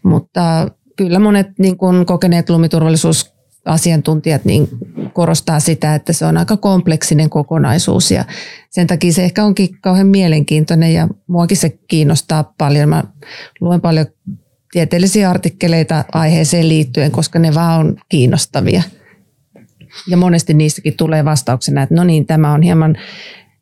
mutta 0.03 0.67
kyllä 0.95 1.19
monet 1.19 1.47
niin 1.59 1.77
kuin 1.77 2.05
kokeneet 2.05 2.49
lumiturvallisuus 2.49 3.37
asiantuntijat 3.65 4.45
niin 4.45 4.67
korostaa 5.13 5.59
sitä, 5.59 5.95
että 5.95 6.13
se 6.13 6.25
on 6.25 6.37
aika 6.37 6.57
kompleksinen 6.57 7.29
kokonaisuus 7.29 8.11
ja 8.11 8.25
sen 8.69 8.87
takia 8.87 9.13
se 9.13 9.23
ehkä 9.23 9.43
onkin 9.43 9.69
kauhean 9.81 10.07
mielenkiintoinen 10.07 10.93
ja 10.93 11.07
muakin 11.27 11.57
se 11.57 11.69
kiinnostaa 11.87 12.53
paljon. 12.57 12.89
Mä 12.89 13.03
luen 13.61 13.81
paljon 13.81 14.05
tieteellisiä 14.71 15.29
artikkeleita 15.29 16.05
aiheeseen 16.13 16.69
liittyen, 16.69 17.11
koska 17.11 17.39
ne 17.39 17.53
vaan 17.53 17.79
on 17.79 17.97
kiinnostavia. 18.09 18.83
Ja 20.07 20.17
monesti 20.17 20.53
niissäkin 20.53 20.97
tulee 20.97 21.25
vastauksena, 21.25 21.83
että 21.83 21.95
no 21.95 22.03
niin, 22.03 22.25
tämä 22.25 22.53
on 22.53 22.61
hieman 22.61 22.97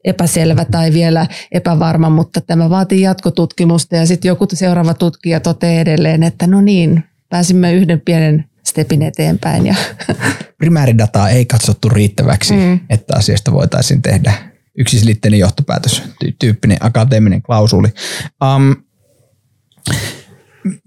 epäselvä 0.04 0.66
tai 0.66 0.94
vielä 0.94 1.28
epävarma, 1.52 2.10
mutta 2.10 2.42
tämä 2.42 2.70
vaatii 2.70 3.02
jatkotutkimusta 3.02 3.96
ja 3.96 4.06
sitten 4.06 4.30
joku 4.30 4.48
seuraava 4.54 4.94
tutkija 4.94 5.40
toteaa 5.40 5.82
edelleen, 5.82 6.24
että 6.24 6.48
no 6.48 6.62
niin, 6.62 7.04
pääsimme 7.30 7.74
yhden 7.74 8.02
pienen 8.02 8.46
stepin 8.64 9.02
eteenpäin. 9.02 9.66
Ja 9.66 9.76
Primääridataa 10.58 11.30
ei 11.30 11.46
katsottu 11.46 11.90
riittäväksi, 11.90 12.54
mm. 12.54 12.80
että 12.90 13.18
asiasta 13.18 13.52
voitaisiin 13.52 14.02
tehdä 14.02 14.34
yksiselitteinen 14.78 15.40
johtopäätös, 15.40 16.04
tyyppinen 16.40 16.78
akateeminen 16.80 17.42
klausuli. 17.42 17.88
Um, 18.56 18.76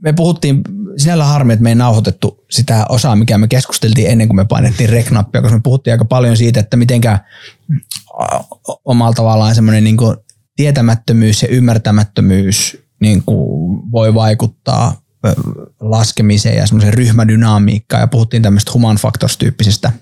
me 0.03 0.13
puhuttiin, 0.13 0.61
sinällä 0.97 1.25
harmi, 1.25 1.53
että 1.53 1.63
me 1.63 1.69
ei 1.69 1.75
nauhoitettu 1.75 2.45
sitä 2.51 2.87
osaa, 2.89 3.17
mikä 3.17 3.39
me 3.39 3.49
keskusteltiin 3.49 4.11
ennen 4.11 4.29
kuin 4.29 4.37
me 4.37 4.45
painettiin 4.45 4.89
reknappia, 4.89 5.43
koska 5.43 5.57
me 5.57 5.63
puhuttiin 5.63 5.95
aika 5.95 6.05
paljon 6.05 6.37
siitä, 6.37 6.61
että 6.61 6.77
mitenkä 6.77 7.19
omalla 8.85 9.13
tavallaan 9.13 9.55
semmoinen 9.55 9.85
niin 9.85 9.97
tietämättömyys 10.57 11.43
ja 11.43 11.49
ymmärtämättömyys 11.49 12.77
niin 13.01 13.23
kuin 13.23 13.81
voi 13.93 14.15
vaikuttaa 14.15 15.01
laskemiseen 15.81 16.57
ja 16.57 16.67
semmoisen 16.67 16.95
ryhmädynamiikkaan 16.95 18.01
ja 18.01 18.07
puhuttiin 18.07 18.43
tämmöistä 18.43 18.71
human 18.75 18.97
factors-tyyppisestä, 18.97 19.93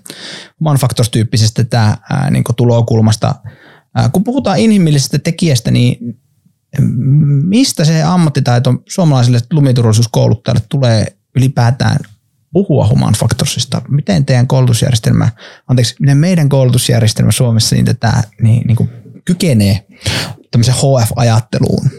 human 0.59 0.77
factors-tyyppisestä 0.77 1.63
tää, 1.63 1.97
ää, 2.09 2.29
niin 2.29 2.43
tulokulmasta. 2.55 3.35
Ää, 3.95 4.09
kun 4.09 4.23
puhutaan 4.23 4.59
inhimillisestä 4.59 5.19
tekijästä, 5.19 5.71
niin 5.71 6.19
mistä 7.43 7.85
se 7.85 8.03
ammattitaito 8.03 8.73
suomalaisille 8.89 9.39
lumiturvallisuuskouluttajalle 9.51 10.61
tulee 10.69 11.05
ylipäätään 11.35 11.99
puhua 12.53 12.87
human 12.87 13.13
factorsista? 13.13 13.81
Miten 13.89 14.25
teidän 14.25 14.47
koulutusjärjestelmä, 14.47 15.29
anteeksi, 15.67 15.95
miten 15.99 16.17
meidän 16.17 16.49
koulutusjärjestelmä 16.49 17.31
Suomessa 17.31 17.75
niin 17.75 17.85
tätä 17.85 18.23
niin, 18.41 18.67
niin 18.67 18.75
kuin 18.75 18.89
kykenee 19.25 19.87
tämmöiseen 20.51 20.77
HF-ajatteluun? 20.77 21.89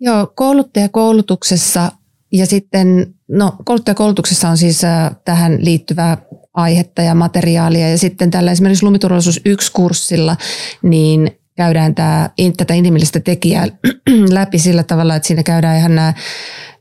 Joo, 0.00 0.32
kouluttajakoulutuksessa 0.34 1.92
ja 2.32 2.46
sitten 2.46 3.14
no, 3.28 3.56
kouluttajakoulutuksessa 3.64 4.48
on 4.48 4.56
siis 4.56 4.84
äh, 4.84 5.10
tähän 5.24 5.58
liittyvää 5.60 6.18
aihetta 6.54 7.02
ja 7.02 7.14
materiaalia. 7.14 7.90
Ja 7.90 7.98
sitten 7.98 8.30
tällä 8.30 8.52
esimerkiksi 8.52 8.84
lumiturvallisuus 8.84 9.40
1-kurssilla, 9.48 10.36
niin 10.82 11.41
käydään 11.56 11.94
tämä, 11.94 12.30
tätä 12.56 12.74
inhimillistä 12.74 13.20
tekijää 13.20 13.66
läpi 14.30 14.58
sillä 14.58 14.82
tavalla, 14.82 15.16
että 15.16 15.26
siinä 15.26 15.42
käydään 15.42 15.78
ihan 15.78 15.94
nämä 15.94 16.14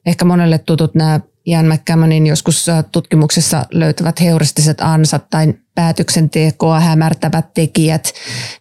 ehkä 0.06 0.26
monelle 0.26 0.58
tutut 0.58 0.96
nämä 0.96 1.20
Ian 1.46 1.66
McCammonin 1.66 2.28
joskus 2.28 2.68
tutkimuksessa 2.92 3.66
löytävät 3.72 4.22
heuristiset 4.22 4.82
ansat 4.82 5.30
tai 5.30 5.54
päätöksentekoa 5.76 6.80
hämärtävät 6.80 7.54
tekijät, 7.54 8.14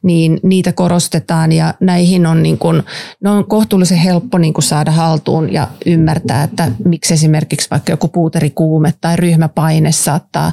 niin 0.02 0.40
niitä 0.42 0.72
korostetaan 0.72 1.52
ja 1.52 1.74
näihin 1.80 2.26
on, 2.26 2.42
niin 2.42 2.58
kuin, 2.58 2.82
ne 3.24 3.30
on 3.30 3.48
kohtuullisen 3.48 3.98
helppo 3.98 4.38
niin 4.38 4.54
kuin 4.54 4.64
saada 4.64 4.90
haltuun 4.90 5.52
ja 5.52 5.68
ymmärtää, 5.86 6.42
että 6.42 6.70
miksi 6.84 7.14
esimerkiksi 7.14 7.70
vaikka 7.70 7.92
joku 7.92 8.08
puuterikuume 8.08 8.94
tai 9.00 9.16
ryhmäpaine 9.16 9.92
saattaa 9.92 10.52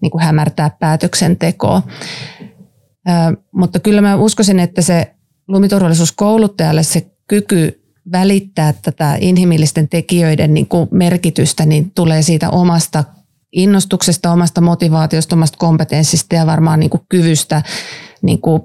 niin 0.00 0.10
kuin 0.10 0.24
hämärtää 0.24 0.70
päätöksentekoa. 0.80 1.82
Mutta 3.52 3.80
kyllä 3.80 4.00
mä 4.00 4.16
uskoisin, 4.16 4.60
että 4.60 4.82
se 4.82 5.14
lumiturvallisuus 5.48 6.12
kouluttajalle 6.12 6.82
se 6.82 7.10
kyky 7.28 7.80
välittää 8.12 8.72
tätä 8.72 9.16
inhimillisten 9.20 9.88
tekijöiden 9.88 10.54
niin 10.54 10.66
kuin 10.66 10.88
merkitystä, 10.90 11.66
niin 11.66 11.90
tulee 11.94 12.22
siitä 12.22 12.50
omasta 12.50 13.04
innostuksesta, 13.52 14.32
omasta 14.32 14.60
motivaatiosta, 14.60 15.36
omasta 15.36 15.58
kompetenssista 15.58 16.34
ja 16.34 16.46
varmaan 16.46 16.80
niin 16.80 16.90
kuin 16.90 17.02
kyvystä 17.08 17.62
niin 18.22 18.40
kuin 18.40 18.62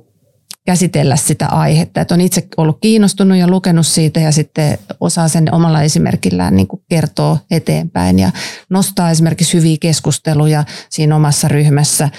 käsitellä 0.65 1.15
sitä 1.15 1.47
aihetta. 1.47 2.01
Että 2.01 2.13
on 2.13 2.21
itse 2.21 2.47
ollut 2.57 2.77
kiinnostunut 2.81 3.37
ja 3.37 3.47
lukenut 3.47 3.87
siitä 3.87 4.19
ja 4.19 4.31
sitten 4.31 4.77
osaa 4.99 5.27
sen 5.27 5.53
omalla 5.53 5.81
esimerkillään 5.81 6.55
niin 6.55 6.67
kuin 6.67 6.81
kertoa 6.89 7.37
eteenpäin 7.51 8.19
ja 8.19 8.31
nostaa 8.69 9.11
esimerkiksi 9.11 9.57
hyviä 9.57 9.77
keskusteluja 9.79 10.63
siinä 10.89 11.15
omassa 11.15 11.47
ryhmässä. 11.47 12.09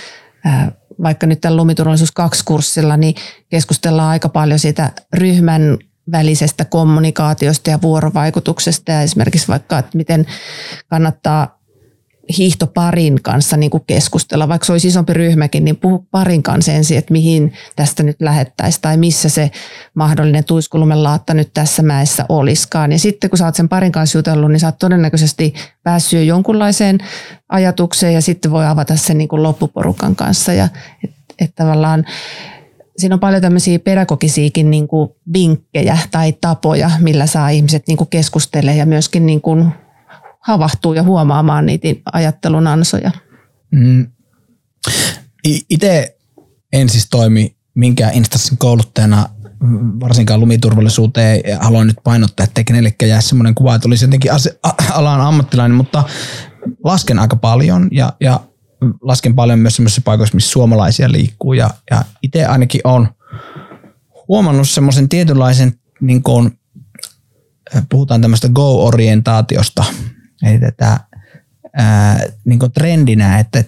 Vaikka 1.03 1.26
nyt 1.26 1.40
tällä 1.40 1.57
Lumiturvallisuus 1.57 2.12
2-kurssilla, 2.20 2.97
niin 2.97 3.14
keskustellaan 3.49 4.09
aika 4.09 4.28
paljon 4.28 4.59
siitä 4.59 4.92
ryhmän 5.12 5.78
välisestä 6.12 6.64
kommunikaatiosta 6.64 7.70
ja 7.70 7.78
vuorovaikutuksesta 7.82 8.92
ja 8.92 9.03
esimerkiksi 9.03 9.49
vaikka, 9.49 9.78
että 9.78 9.97
miten 9.97 10.26
kannattaa 10.88 11.55
hiihtoparin 12.38 13.22
kanssa 13.22 13.56
niin 13.56 13.70
kuin 13.70 13.82
keskustella, 13.86 14.48
vaikka 14.48 14.64
se 14.64 14.72
olisi 14.72 14.88
isompi 14.88 15.12
ryhmäkin, 15.12 15.64
niin 15.64 15.76
puhu 15.76 16.06
parin 16.10 16.42
kanssa 16.42 16.72
ensin, 16.72 16.98
että 16.98 17.12
mihin 17.12 17.52
tästä 17.76 18.02
nyt 18.02 18.16
lähettäisiin 18.20 18.82
tai 18.82 18.96
missä 18.96 19.28
se 19.28 19.50
mahdollinen 19.94 20.44
tuiskulumellaatta 20.44 21.34
nyt 21.34 21.50
tässä 21.54 21.82
mäessä 21.82 22.24
olisikaan. 22.28 22.92
Ja 22.92 22.98
sitten 22.98 23.30
kun 23.30 23.38
sä 23.38 23.44
oot 23.44 23.54
sen 23.54 23.68
parin 23.68 23.92
kanssa 23.92 24.18
jutellut, 24.18 24.50
niin 24.50 24.60
sä 24.60 24.66
oot 24.66 24.78
todennäköisesti 24.78 25.54
päässyt 25.82 26.18
jo 26.18 26.24
jonkunlaiseen 26.24 26.98
ajatukseen 27.48 28.14
ja 28.14 28.20
sitten 28.20 28.50
voi 28.50 28.66
avata 28.66 28.96
sen 28.96 29.18
niin 29.18 29.28
kuin 29.28 29.42
loppuporukan 29.42 30.16
kanssa. 30.16 30.52
Ja 30.52 30.68
että 31.04 31.16
et 31.38 31.54
tavallaan 31.54 32.04
siinä 32.98 33.14
on 33.14 33.20
paljon 33.20 33.42
tämmöisiä 33.42 33.78
pedagogisiakin 33.78 34.70
niin 34.70 34.88
kuin 34.88 35.10
vinkkejä 35.32 35.98
tai 36.10 36.32
tapoja, 36.32 36.90
millä 37.00 37.26
saa 37.26 37.48
ihmiset 37.48 37.82
niin 37.88 37.96
kuin 37.96 38.10
keskustelemaan 38.10 38.78
ja 38.78 38.86
myöskin 38.86 39.26
niin 39.26 39.40
kuin 39.40 39.72
havahtuu 40.47 40.94
ja 40.94 41.03
huomaamaan 41.03 41.66
niitä 41.66 41.88
ajattelun 42.12 42.66
ansoja. 42.66 43.11
Mm. 43.70 44.07
Itse 45.44 46.16
en 46.72 46.88
siis 46.88 47.07
toimi 47.11 47.57
minkään 47.74 48.14
instanssin 48.14 48.59
kouluttajana 48.59 49.28
varsinkaan 50.01 50.40
lumiturvallisuuteen 50.40 51.40
ja 51.47 51.59
haluan 51.59 51.86
nyt 51.86 51.97
painottaa, 52.05 52.44
että 52.44 52.64
kenellekään 52.64 53.11
jää 53.11 53.20
semmoinen 53.20 53.55
kuva, 53.55 53.74
että 53.74 53.88
olisi 53.88 54.05
jotenkin 54.05 54.30
alan 54.92 55.20
ammattilainen, 55.20 55.76
mutta 55.76 56.05
lasken 56.84 57.18
aika 57.18 57.36
paljon 57.36 57.88
ja, 57.92 58.12
ja 58.20 58.40
lasken 59.03 59.34
paljon 59.34 59.59
myös 59.59 59.76
semmoisissa 59.76 60.03
paikoissa, 60.05 60.34
missä 60.34 60.51
suomalaisia 60.51 61.12
liikkuu 61.12 61.53
ja, 61.53 61.70
ja 61.90 62.05
itse 62.22 62.44
ainakin 62.44 62.80
on 62.84 63.09
huomannut 64.28 64.68
semmoisen 64.68 65.09
tietynlaisen, 65.09 65.78
niin 66.01 66.22
kuin, 66.22 66.59
puhutaan 67.88 68.20
tämmöistä 68.20 68.49
go-orientaatiosta, 68.49 69.84
eli 70.43 70.59
tätä 70.59 71.01
ää, 71.76 72.20
niin 72.45 72.59
kuin 72.59 72.72
trendinä, 72.72 73.39
että 73.39 73.64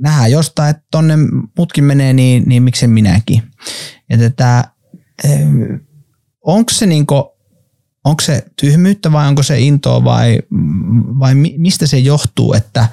nähdään 0.00 0.30
jostain, 0.30 0.70
että 0.70 0.82
tonne 0.90 1.14
mutkin 1.58 1.84
menee, 1.84 2.12
niin, 2.12 2.42
niin 2.46 2.62
miksen 2.62 2.90
minäkin. 2.90 3.42
Ja 4.10 4.18
tätä, 4.18 4.64
onko 6.42 6.70
se 6.72 6.86
niin 6.86 7.06
kuin, 7.06 7.24
onko 8.04 8.20
se 8.22 8.44
tyhmyyttä 8.60 9.12
vai 9.12 9.28
onko 9.28 9.42
se 9.42 9.58
intoa 9.58 10.04
vai, 10.04 10.38
vai 11.18 11.34
mistä 11.34 11.86
se 11.86 11.98
johtuu, 11.98 12.52
että 12.52 12.88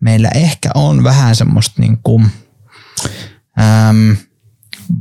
meillä 0.00 0.28
ehkä 0.34 0.70
on 0.74 1.04
vähän 1.04 1.36
semmoista 1.36 1.80
niin 1.82 1.98
kuin, 2.02 2.26
äm, 3.60 4.16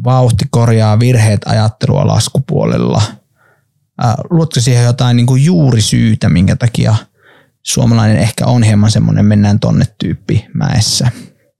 vauhti 0.03 0.45
korjaa 0.49 0.99
virheet 0.99 1.41
ajattelua 1.45 2.07
laskupuolella. 2.07 3.01
Luotko 4.29 4.59
siihen 4.59 4.83
jotain 4.83 5.17
niin 5.17 5.25
kuin 5.25 5.45
juurisyytä, 5.45 6.29
minkä 6.29 6.55
takia 6.55 6.95
suomalainen 7.63 8.17
ehkä 8.17 8.45
on 8.45 8.63
hieman 8.63 8.91
semmoinen 8.91 9.25
mennään 9.25 9.59
tonne 9.59 9.85
tyyppi 9.97 10.45
mäessä? 10.53 11.11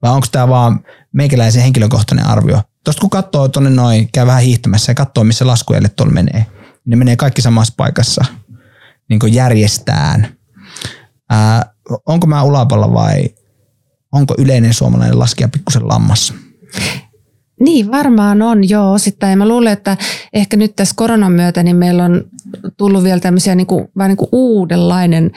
Vai 0.02 0.12
onko 0.12 0.26
tämä 0.32 0.48
vaan 0.48 0.80
meikäläisen 1.12 1.62
henkilökohtainen 1.62 2.26
arvio? 2.26 2.62
Tuosta 2.84 3.00
kun 3.00 3.10
katsoo 3.10 3.48
tuonne 3.48 3.70
noin, 3.70 4.08
käy 4.12 4.26
vähän 4.26 4.42
hiihtämässä 4.42 4.90
ja 4.90 4.94
katsoo, 4.94 5.24
missä 5.24 5.46
laskujalle 5.46 5.88
tuolla 5.88 6.12
menee. 6.12 6.46
Ne 6.84 6.96
menee 6.96 7.16
kaikki 7.16 7.42
samassa 7.42 7.74
paikassa 7.76 8.24
niin 9.08 9.20
kuin 9.20 9.34
järjestään. 9.34 10.28
Ää, 11.30 11.74
onko 12.06 12.26
mä 12.26 12.42
ulapalla 12.42 12.92
vai 12.92 13.24
onko 14.12 14.34
yleinen 14.38 14.74
suomalainen 14.74 15.18
laskija 15.18 15.48
pikkusen 15.48 15.88
lammassa? 15.88 16.34
Niin, 17.60 17.90
varmaan 17.90 18.42
on, 18.42 18.68
joo, 18.68 18.92
osittain. 18.92 19.38
Mä 19.38 19.48
luulen, 19.48 19.72
että 19.72 19.96
ehkä 20.32 20.56
nyt 20.56 20.76
tässä 20.76 20.94
koronan 20.96 21.32
myötä 21.32 21.62
niin 21.62 21.76
meillä 21.76 22.04
on 22.04 22.24
tullut 22.76 23.04
vielä 23.04 23.20
tämmöisiä 23.20 23.54
niin 23.54 23.66
kuin, 23.66 23.88
vähän 23.96 24.08
niin 24.08 24.16
kuin 24.16 24.28
uudenlainen 24.32 25.30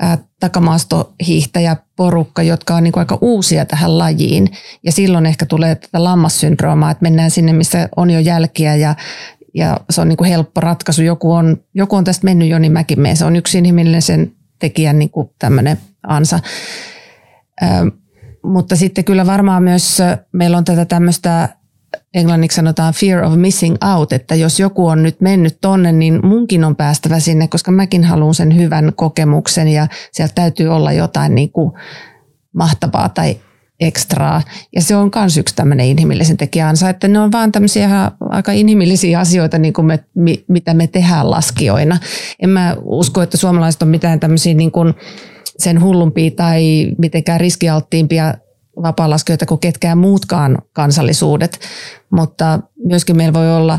ää, 0.00 0.18
takamaastohiihtäjäporukka, 0.40 2.42
jotka 2.42 2.74
on 2.74 2.82
niin 2.82 2.92
kuin 2.92 3.00
aika 3.00 3.18
uusia 3.20 3.64
tähän 3.64 3.98
lajiin. 3.98 4.48
Ja 4.82 4.92
silloin 4.92 5.26
ehkä 5.26 5.46
tulee 5.46 5.74
tätä 5.74 6.04
lammassyndroomaa, 6.04 6.90
että 6.90 7.02
mennään 7.02 7.30
sinne, 7.30 7.52
missä 7.52 7.88
on 7.96 8.10
jo 8.10 8.20
jälkiä 8.20 8.76
ja, 8.76 8.94
ja 9.54 9.80
se 9.90 10.00
on 10.00 10.08
niin 10.08 10.16
kuin 10.16 10.30
helppo 10.30 10.60
ratkaisu. 10.60 11.02
Joku 11.02 11.32
on, 11.32 11.56
joku 11.74 11.96
on 11.96 12.04
tästä 12.04 12.24
mennyt 12.24 12.48
jo, 12.48 12.58
niin 12.58 12.72
mäkin 12.72 13.00
menen. 13.00 13.16
Se 13.16 13.24
on 13.24 13.36
yksi 13.36 13.58
inhimillinen 13.58 14.02
sen 14.02 14.32
tekijän 14.58 14.98
niin 14.98 15.10
kuin 15.10 15.30
tämmöinen 15.38 15.78
ansa. 16.06 16.40
Ää, 17.60 17.86
mutta 18.44 18.76
sitten 18.76 19.04
kyllä 19.04 19.26
varmaan 19.26 19.62
myös 19.62 19.98
meillä 20.32 20.56
on 20.56 20.64
tätä 20.64 20.84
tämmöistä 20.84 21.48
englanniksi 22.14 22.56
sanotaan 22.56 22.94
fear 22.94 23.24
of 23.24 23.34
missing 23.36 23.76
out, 23.94 24.12
että 24.12 24.34
jos 24.34 24.60
joku 24.60 24.86
on 24.86 25.02
nyt 25.02 25.20
mennyt 25.20 25.58
tonne, 25.60 25.92
niin 25.92 26.26
munkin 26.26 26.64
on 26.64 26.76
päästävä 26.76 27.20
sinne, 27.20 27.48
koska 27.48 27.70
mäkin 27.70 28.04
haluan 28.04 28.34
sen 28.34 28.56
hyvän 28.56 28.92
kokemuksen 28.96 29.68
ja 29.68 29.86
sieltä 30.12 30.34
täytyy 30.34 30.68
olla 30.68 30.92
jotain 30.92 31.34
niin 31.34 31.52
kuin 31.52 31.72
mahtavaa 32.52 33.08
tai 33.08 33.40
ekstraa. 33.80 34.42
Ja 34.74 34.82
se 34.82 34.96
on 34.96 35.10
myös 35.14 35.36
yksi 35.36 35.56
tämmöinen 35.56 35.86
inhimillisen 35.86 36.36
tekijänsä, 36.36 36.88
että 36.88 37.08
ne 37.08 37.18
on 37.18 37.32
vaan 37.32 37.52
tämmöisiä 37.52 38.10
aika 38.20 38.52
inhimillisiä 38.52 39.18
asioita, 39.18 39.58
niin 39.58 39.72
kuin 39.72 39.86
me, 39.86 40.04
mitä 40.48 40.74
me 40.74 40.86
tehdään 40.86 41.30
laskijoina. 41.30 41.98
En 42.42 42.50
mä 42.50 42.76
usko, 42.82 43.22
että 43.22 43.36
suomalaiset 43.36 43.82
on 43.82 43.88
mitään 43.88 44.20
tämmöisiä 44.20 44.54
niin 44.54 44.72
kuin 44.72 44.94
sen 45.58 45.82
hullumpia 45.82 46.30
tai 46.30 46.88
mitenkään 46.98 47.40
riskialttiimpia 47.40 48.34
vapaalaskijoita 48.82 49.46
kuin 49.46 49.60
ketkään 49.60 49.98
muutkaan 49.98 50.58
kansallisuudet, 50.72 51.60
mutta 52.10 52.60
myöskin 52.84 53.16
meillä 53.16 53.32
voi 53.32 53.56
olla 53.56 53.78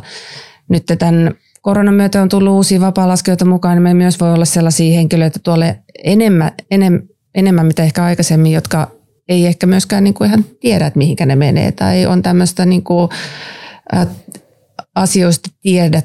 nyt 0.69 0.83
tämän 0.99 1.31
koronan 1.61 1.93
myötä 1.93 2.21
on 2.21 2.29
tullut 2.29 2.53
uusia 2.53 2.81
vapaalaskijoita 2.81 3.45
mukaan, 3.45 3.75
niin 3.75 3.83
meillä 3.83 3.97
myös 3.97 4.19
voi 4.19 4.33
olla 4.33 4.45
sellaisia 4.45 4.95
henkilöitä 4.95 5.39
tuolle 5.43 5.79
enemmän, 6.03 6.51
enemmän, 6.71 7.03
enemmän 7.35 7.65
mitä 7.65 7.83
ehkä 7.83 8.03
aikaisemmin, 8.03 8.51
jotka 8.51 8.91
ei 9.29 9.45
ehkä 9.45 9.67
myöskään 9.67 10.03
niin 10.03 10.13
kuin 10.13 10.27
ihan 10.27 10.45
tiedä, 10.59 10.87
että 10.87 10.97
mihinkä 10.97 11.25
ne 11.25 11.35
menee, 11.35 11.71
tai 11.71 12.05
on 12.05 12.21
tämmöistä 12.21 12.65
niin 12.65 12.83
kuin, 12.83 13.09
asioista 14.95 15.49
tiedä, 15.61 16.01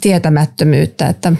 tietämättömyyttä, 0.00 1.08
että 1.08 1.32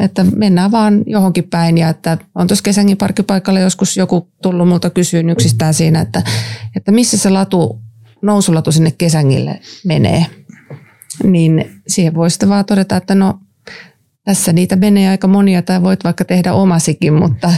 että 0.00 0.24
mennään 0.24 0.70
vaan 0.70 1.02
johonkin 1.06 1.48
päin 1.50 1.78
ja 1.78 1.88
että 1.88 2.18
on 2.34 2.46
tuossa 2.46 2.62
Kesängin 2.62 2.96
parkkipaikalla 2.96 3.60
joskus 3.60 3.96
joku 3.96 4.28
tullut 4.42 4.68
multa 4.68 4.90
kysyyn 4.90 5.30
yksistään 5.30 5.74
siinä, 5.74 6.00
että, 6.00 6.22
että 6.76 6.92
missä 6.92 7.16
se 7.16 7.30
latu, 7.30 7.80
nousulatu 8.22 8.72
sinne 8.72 8.90
Kesängille 8.90 9.60
menee. 9.84 10.26
Niin 11.24 11.82
siihen 11.88 12.14
voi 12.14 12.30
sitten 12.30 12.48
vaan 12.48 12.64
todeta, 12.64 12.96
että 12.96 13.14
no 13.14 13.38
tässä 14.24 14.52
niitä 14.52 14.76
menee 14.76 15.08
aika 15.08 15.26
monia 15.28 15.62
tai 15.62 15.82
voit 15.82 16.04
vaikka 16.04 16.24
tehdä 16.24 16.52
omasikin, 16.52 17.14
mutta 17.14 17.52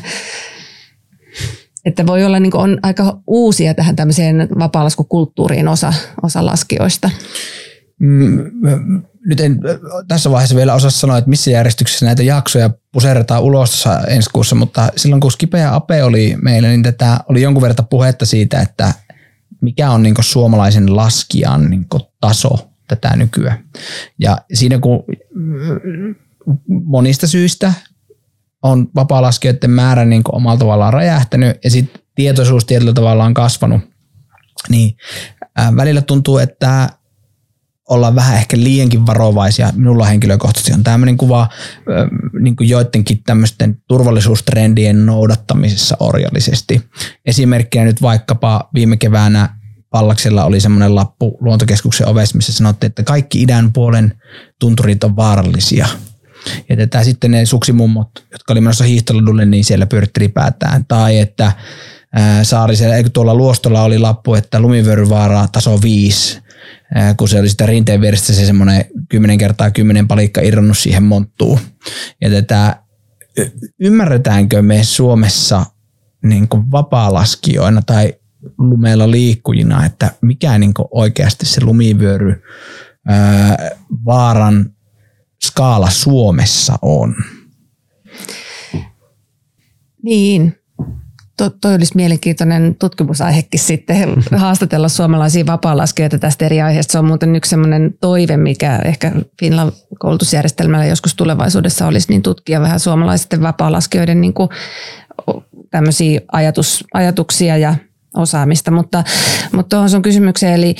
että 1.84 2.06
voi 2.06 2.24
olla 2.24 2.40
niin 2.40 2.56
on 2.56 2.78
aika 2.82 3.22
uusia 3.26 3.74
tähän 3.74 3.96
tämmöiseen 3.96 4.48
vapaalaskukulttuuriin 4.58 5.68
osa, 5.68 5.92
osa 6.22 6.46
laskijoista. 6.46 7.10
mm, 8.60 9.02
nyt 9.26 9.40
en 9.40 9.60
tässä 10.08 10.30
vaiheessa 10.30 10.56
vielä 10.56 10.74
osaa 10.74 10.90
sanoa, 10.90 11.18
että 11.18 11.30
missä 11.30 11.50
järjestyksessä 11.50 12.06
näitä 12.06 12.22
jaksoja 12.22 12.70
puserretaan 12.92 13.42
ulos 13.42 13.70
tuossa 13.70 14.00
ensi 14.00 14.30
kuussa, 14.32 14.54
mutta 14.54 14.88
silloin 14.96 15.20
kun 15.20 15.32
Skipe 15.32 15.58
ja 15.58 15.74
Ape 15.74 16.04
oli 16.04 16.36
meillä, 16.42 16.68
niin 16.68 16.82
tätä 16.82 17.18
oli 17.28 17.42
jonkun 17.42 17.62
verran 17.62 17.86
puhetta 17.90 18.26
siitä, 18.26 18.60
että 18.60 18.94
mikä 19.60 19.90
on 19.90 20.02
niin 20.02 20.14
suomalaisen 20.20 20.96
laskijan 20.96 21.70
niin 21.70 21.86
taso 22.20 22.70
tätä 22.88 23.16
nykyään. 23.16 23.64
Ja 24.18 24.38
siinä 24.52 24.78
kun 24.78 25.04
monista 26.68 27.26
syistä 27.26 27.72
on 28.62 28.88
vapaa-laskijoiden 28.94 29.70
määrä 29.70 30.04
niin 30.04 30.22
omalla 30.32 30.58
tavallaan 30.58 30.92
räjähtänyt 30.92 31.58
ja 31.64 31.70
sitten 31.70 32.02
tietoisuus 32.14 32.64
tietyllä 32.64 32.92
tavalla 32.92 33.24
on 33.24 33.34
kasvanut, 33.34 33.80
niin 34.68 34.96
välillä 35.76 36.00
tuntuu, 36.00 36.38
että 36.38 36.88
ollaan 37.88 38.14
vähän 38.14 38.36
ehkä 38.36 38.56
liiankin 38.56 39.06
varovaisia. 39.06 39.72
Minulla 39.74 40.04
henkilökohtaisesti 40.04 40.72
on 40.72 40.84
tämmöinen 40.84 41.16
kuva 41.16 41.48
niin 42.40 42.56
kuin 42.56 42.68
joidenkin 42.68 43.22
tämmöisten 43.22 43.78
turvallisuustrendien 43.88 45.06
noudattamisessa 45.06 45.96
orjallisesti. 46.00 46.82
Esimerkkinä 47.26 47.84
nyt 47.84 48.02
vaikkapa 48.02 48.68
viime 48.74 48.96
keväänä 48.96 49.56
Pallaksella 49.90 50.44
oli 50.44 50.60
semmoinen 50.60 50.94
lappu 50.94 51.38
luontokeskuksen 51.40 52.08
ovessa, 52.08 52.36
missä 52.36 52.52
sanottiin, 52.52 52.88
että 52.88 53.02
kaikki 53.02 53.42
idän 53.42 53.72
puolen 53.72 54.12
tunturit 54.60 55.04
on 55.04 55.16
vaarallisia. 55.16 55.86
Ja 56.68 56.76
tätä 56.76 57.04
sitten 57.04 57.30
ne 57.30 57.46
suksimummot, 57.46 58.10
jotka 58.32 58.52
oli 58.52 58.60
menossa 58.60 58.84
hiihtoladulle, 58.84 59.44
niin 59.44 59.64
siellä 59.64 59.86
pyöritteli 59.86 60.28
päätään. 60.28 60.84
Tai 60.86 61.18
että 61.18 61.52
Saarisella, 62.42 62.94
eikö 62.94 63.10
tuolla 63.12 63.34
Luostolla 63.34 63.82
oli 63.82 63.98
lappu, 63.98 64.34
että 64.34 64.60
lumivyöryvaara 64.60 65.48
taso 65.52 65.82
5, 65.82 66.40
kun 67.16 67.28
se 67.28 67.40
oli 67.40 67.48
sitä 67.48 67.66
rinteen 67.66 68.00
vierestä 68.00 68.32
se 68.32 68.46
semmoinen 68.46 68.84
10 69.08 69.38
kertaa 69.38 69.70
10 69.70 70.08
palikka 70.08 70.40
irronnut 70.40 70.78
siihen 70.78 71.02
monttuun. 71.02 71.58
Ja 72.20 72.30
tätä, 72.30 72.82
ymmärretäänkö 73.80 74.62
me 74.62 74.84
Suomessa 74.84 75.66
niin 76.24 76.48
vapaa-laskijoina 76.70 77.82
tai 77.86 78.14
lumeella 78.58 79.10
liikkujina, 79.10 79.86
että 79.86 80.10
mikä 80.20 80.58
niin 80.58 80.74
oikeasti 80.90 81.46
se 81.46 81.64
lumivyöry 81.64 82.42
ää, 83.08 83.70
vaaran 84.04 84.70
skaala 85.46 85.90
Suomessa 85.90 86.78
on? 86.82 87.14
Niin, 90.02 90.61
to, 91.36 91.50
toi 91.50 91.74
olisi 91.74 91.96
mielenkiintoinen 91.96 92.76
tutkimusaihekin 92.78 93.60
sitten 93.60 94.22
haastatella 94.36 94.88
suomalaisia 94.88 95.46
vapaa-laskijoita 95.46 96.18
tästä 96.18 96.46
eri 96.46 96.62
aiheesta. 96.62 96.92
Se 96.92 96.98
on 96.98 97.04
muuten 97.04 97.36
yksi 97.36 97.48
sellainen 97.48 97.94
toive, 98.00 98.36
mikä 98.36 98.80
ehkä 98.84 99.12
Finland 99.40 99.72
koulutusjärjestelmällä 99.98 100.86
joskus 100.86 101.14
tulevaisuudessa 101.14 101.86
olisi, 101.86 102.08
niin 102.08 102.22
tutkia 102.22 102.60
vähän 102.60 102.80
suomalaisten 102.80 103.42
vapaa-laskijoiden 103.42 104.20
niin 104.20 104.34
kuin 104.34 104.48
tämmöisiä 105.70 106.20
ajatus, 106.32 106.84
ajatuksia 106.94 107.56
ja 107.56 107.74
osaamista. 108.16 108.70
Mutta, 108.70 109.04
mutta 109.52 109.76
tuohon 109.76 109.90
sun 109.90 110.02
kysymykseen, 110.02 110.54
eli 110.54 110.74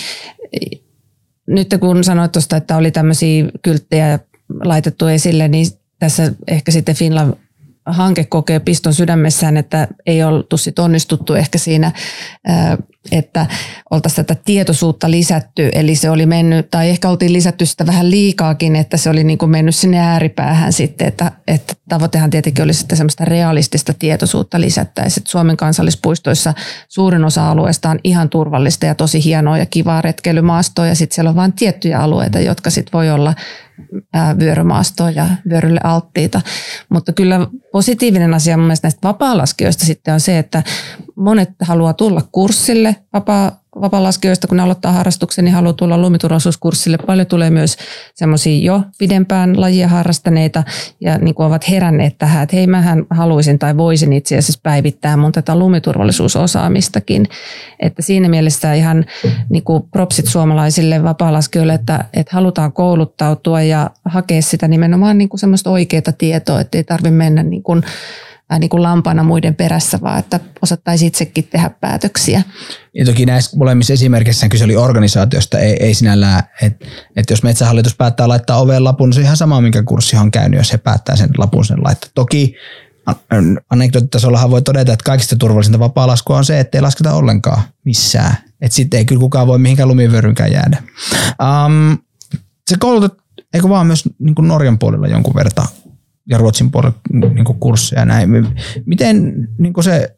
nyt 1.47 1.75
kun 1.81 2.05
sanoit 2.05 2.33
tuosta, 2.33 2.57
että 2.57 2.77
oli 2.77 2.91
tämmöisiä 2.91 3.45
kylttejä 3.63 4.19
laitettu 4.65 5.07
esille, 5.07 5.49
niin 5.49 5.67
tässä 5.99 6.33
ehkä 6.49 6.73
sitten 6.73 6.95
Finland 6.95 7.35
hanke 7.87 8.25
kokee 8.25 8.61
piston 8.61 8.95
sydämessään, 8.95 9.57
että 9.57 9.89
ei 10.07 10.23
oltu 10.23 10.57
sit 10.57 10.79
onnistuttu 10.79 11.35
ehkä 11.35 11.59
siinä, 11.59 11.93
että 13.11 13.47
oltaisiin 13.91 14.27
tätä 14.27 14.43
tietoisuutta 14.45 15.11
lisätty. 15.11 15.71
Eli 15.73 15.97
se 15.97 16.11
oli 16.11 16.27
mennyt, 16.27 16.71
tai 16.71 16.91
ehkä 16.91 17.09
oltiin 17.09 17.33
lisätty 17.33 17.67
sitä 17.67 17.87
vähän 17.87 18.11
liikaakin, 18.11 18.77
että 18.77 18.97
se 18.97 19.11
oli 19.11 19.25
niin 19.25 19.39
kuin 19.39 19.51
mennyt 19.51 19.75
sinne 19.75 19.99
ääripäähän 19.99 20.73
sitten, 20.73 21.09
että, 21.09 21.33
että 21.47 21.75
tavoitehan 21.89 22.31
tietenkin 22.31 22.65
oli 22.65 22.75
sitten 22.75 22.97
semmoista 22.97 23.25
realistista 23.25 23.95
tietoisuutta 23.95 24.61
lisättäisiin. 24.61 25.25
Suomen 25.29 25.57
kansallispuistoissa 25.57 26.55
suurin 26.89 27.25
osa 27.25 27.51
alueesta 27.51 27.91
on 27.91 27.99
ihan 28.05 28.29
turvallista 28.29 28.87
ja 28.87 28.95
tosi 28.95 29.25
hienoa 29.25 29.59
ja 29.59 29.67
kivaa 29.67 30.03
retkeilymaastoa 30.03 30.87
ja 30.87 30.95
sitten 30.95 31.15
siellä 31.15 31.29
on 31.29 31.37
vain 31.37 31.53
tiettyjä 31.53 31.99
alueita, 31.99 32.41
jotka 32.41 32.71
sitten 32.71 32.93
voi 32.93 33.11
olla 33.11 33.35
vyörymaastoa 34.39 35.11
ja 35.11 35.27
vyörylle 35.49 35.81
alttiita. 35.85 36.41
Mutta 36.89 37.13
kyllä 37.13 37.47
positiivinen 37.73 38.35
asia 38.35 38.57
mun 38.57 38.67
mielestä 38.67 38.87
näistä 38.87 39.09
vapaa-laskijoista 39.09 39.87
sitten 39.87 40.15
on 40.15 40.21
se, 40.21 40.39
että 40.39 40.63
monet 41.23 41.51
haluaa 41.61 41.95
tulla 41.95 42.23
kurssille 42.33 42.97
vapaa 43.13 43.63
vapaa-laskijoista, 43.81 44.47
kun 44.47 44.57
ne 44.57 44.63
aloittaa 44.63 44.93
harrastuksen, 44.93 45.45
niin 45.45 45.55
haluaa 45.55 45.73
tulla 45.73 45.99
lumiturvallisuuskurssille. 45.99 46.99
Paljon 47.07 47.27
tulee 47.27 47.51
myös 47.51 47.77
semmoisia 48.15 48.65
jo 48.65 48.83
pidempään 48.99 49.61
lajia 49.61 49.89
harrastaneita 49.89 50.65
ja 51.01 51.19
niin 51.19 51.35
kuin 51.35 51.47
ovat 51.47 51.69
heränneet 51.71 52.19
tähän, 52.19 52.43
että 52.43 52.57
hei 52.57 52.67
mähän 52.67 53.07
haluaisin 53.11 53.59
tai 53.59 53.77
voisin 53.77 54.13
itse 54.13 54.39
asiassa 54.39 54.61
päivittää 54.63 55.17
mun 55.17 55.33
tätä 55.33 55.57
lumiturvallisuusosaamistakin. 55.57 57.29
Että 57.81 58.03
siinä 58.03 58.29
mielessä 58.29 58.75
ihan 58.75 59.05
niin 59.49 59.65
kuin 59.65 59.83
propsit 59.83 60.27
suomalaisille 60.27 61.03
vapaa-laskijoille, 61.03 61.75
että, 61.75 62.05
että 62.15 62.35
halutaan 62.35 62.73
kouluttautua 62.73 63.63
ja 63.63 63.91
hakea 64.05 64.43
sitä 64.43 64.69
nimenomaan 64.69 65.19
niin 65.19 65.29
kuin 65.29 65.41
semmoista 65.41 65.71
oikeaa 65.71 66.03
tietoa, 66.19 66.61
että 66.61 66.79
ei 66.79 66.85
tarvitse 66.85 67.11
mennä 67.11 67.43
niin 67.43 67.63
kuin 67.63 67.83
niin 68.61 68.71
kuin 68.71 68.83
lampana 68.83 69.23
muiden 69.23 69.55
perässä, 69.55 70.01
vaan 70.01 70.19
että 70.19 70.41
osattaisi 70.63 71.07
itsekin 71.07 71.45
tehdä 71.45 71.71
päätöksiä. 71.71 72.43
Ja 72.95 73.05
toki 73.05 73.27
näissä 73.27 73.57
molemmissa 73.57 73.93
esimerkeissä 73.93 74.49
kyse 74.49 74.65
oli 74.65 74.77
organisaatiosta, 74.77 75.59
ei, 75.59 75.77
ei 75.81 75.95
sinällään, 75.95 76.43
että 76.63 76.87
et 77.17 77.31
jos 77.31 77.43
metsähallitus 77.43 77.97
päättää 77.97 78.29
laittaa 78.29 78.61
oveen 78.61 78.85
lapun, 78.85 79.09
niin 79.09 79.15
se 79.15 79.21
on 79.21 79.25
ihan 79.25 79.37
sama, 79.37 79.61
minkä 79.61 79.83
kurssi 79.83 80.17
on 80.17 80.31
käynyt, 80.31 80.59
jos 80.59 80.73
he 80.73 80.79
päättää 80.79 81.17
sen 81.17 81.31
lapun 81.39 81.65
sen 81.65 81.85
laittaa. 81.85 82.11
Toki 82.15 82.55
anekdoottitasollahan 83.71 84.51
voi 84.51 84.63
todeta, 84.63 84.93
että 84.93 85.05
kaikista 85.05 85.37
turvallisinta 85.37 85.79
vapaa-laskua 85.79 86.37
on 86.37 86.45
se, 86.45 86.61
että 86.61 86.79
ei 86.79 86.83
lasketa 86.83 87.13
ollenkaan 87.13 87.63
missään. 87.85 88.37
Että 88.61 88.77
sitten 88.77 88.99
ei 88.99 89.05
kyllä 89.05 89.21
kukaan 89.21 89.47
voi 89.47 89.59
mihinkään 89.59 89.89
lumivyörynkään 89.89 90.53
jäädä. 90.53 90.83
Um, 91.43 91.99
se 92.71 92.77
koulutat, 92.79 93.13
eikö 93.55 93.69
vaan 93.69 93.87
myös 93.87 94.05
niin 94.19 94.35
Norjan 94.41 94.79
puolella 94.79 95.07
jonkun 95.07 95.35
verran 95.35 95.67
ja 96.29 96.39
Ruotsin 96.39 96.71
puolella 96.71 96.99
niin 97.13 97.45
kursseja 97.45 98.05
näin. 98.05 98.31
Miten 98.87 99.49
niin 99.59 99.75
se 99.81 100.17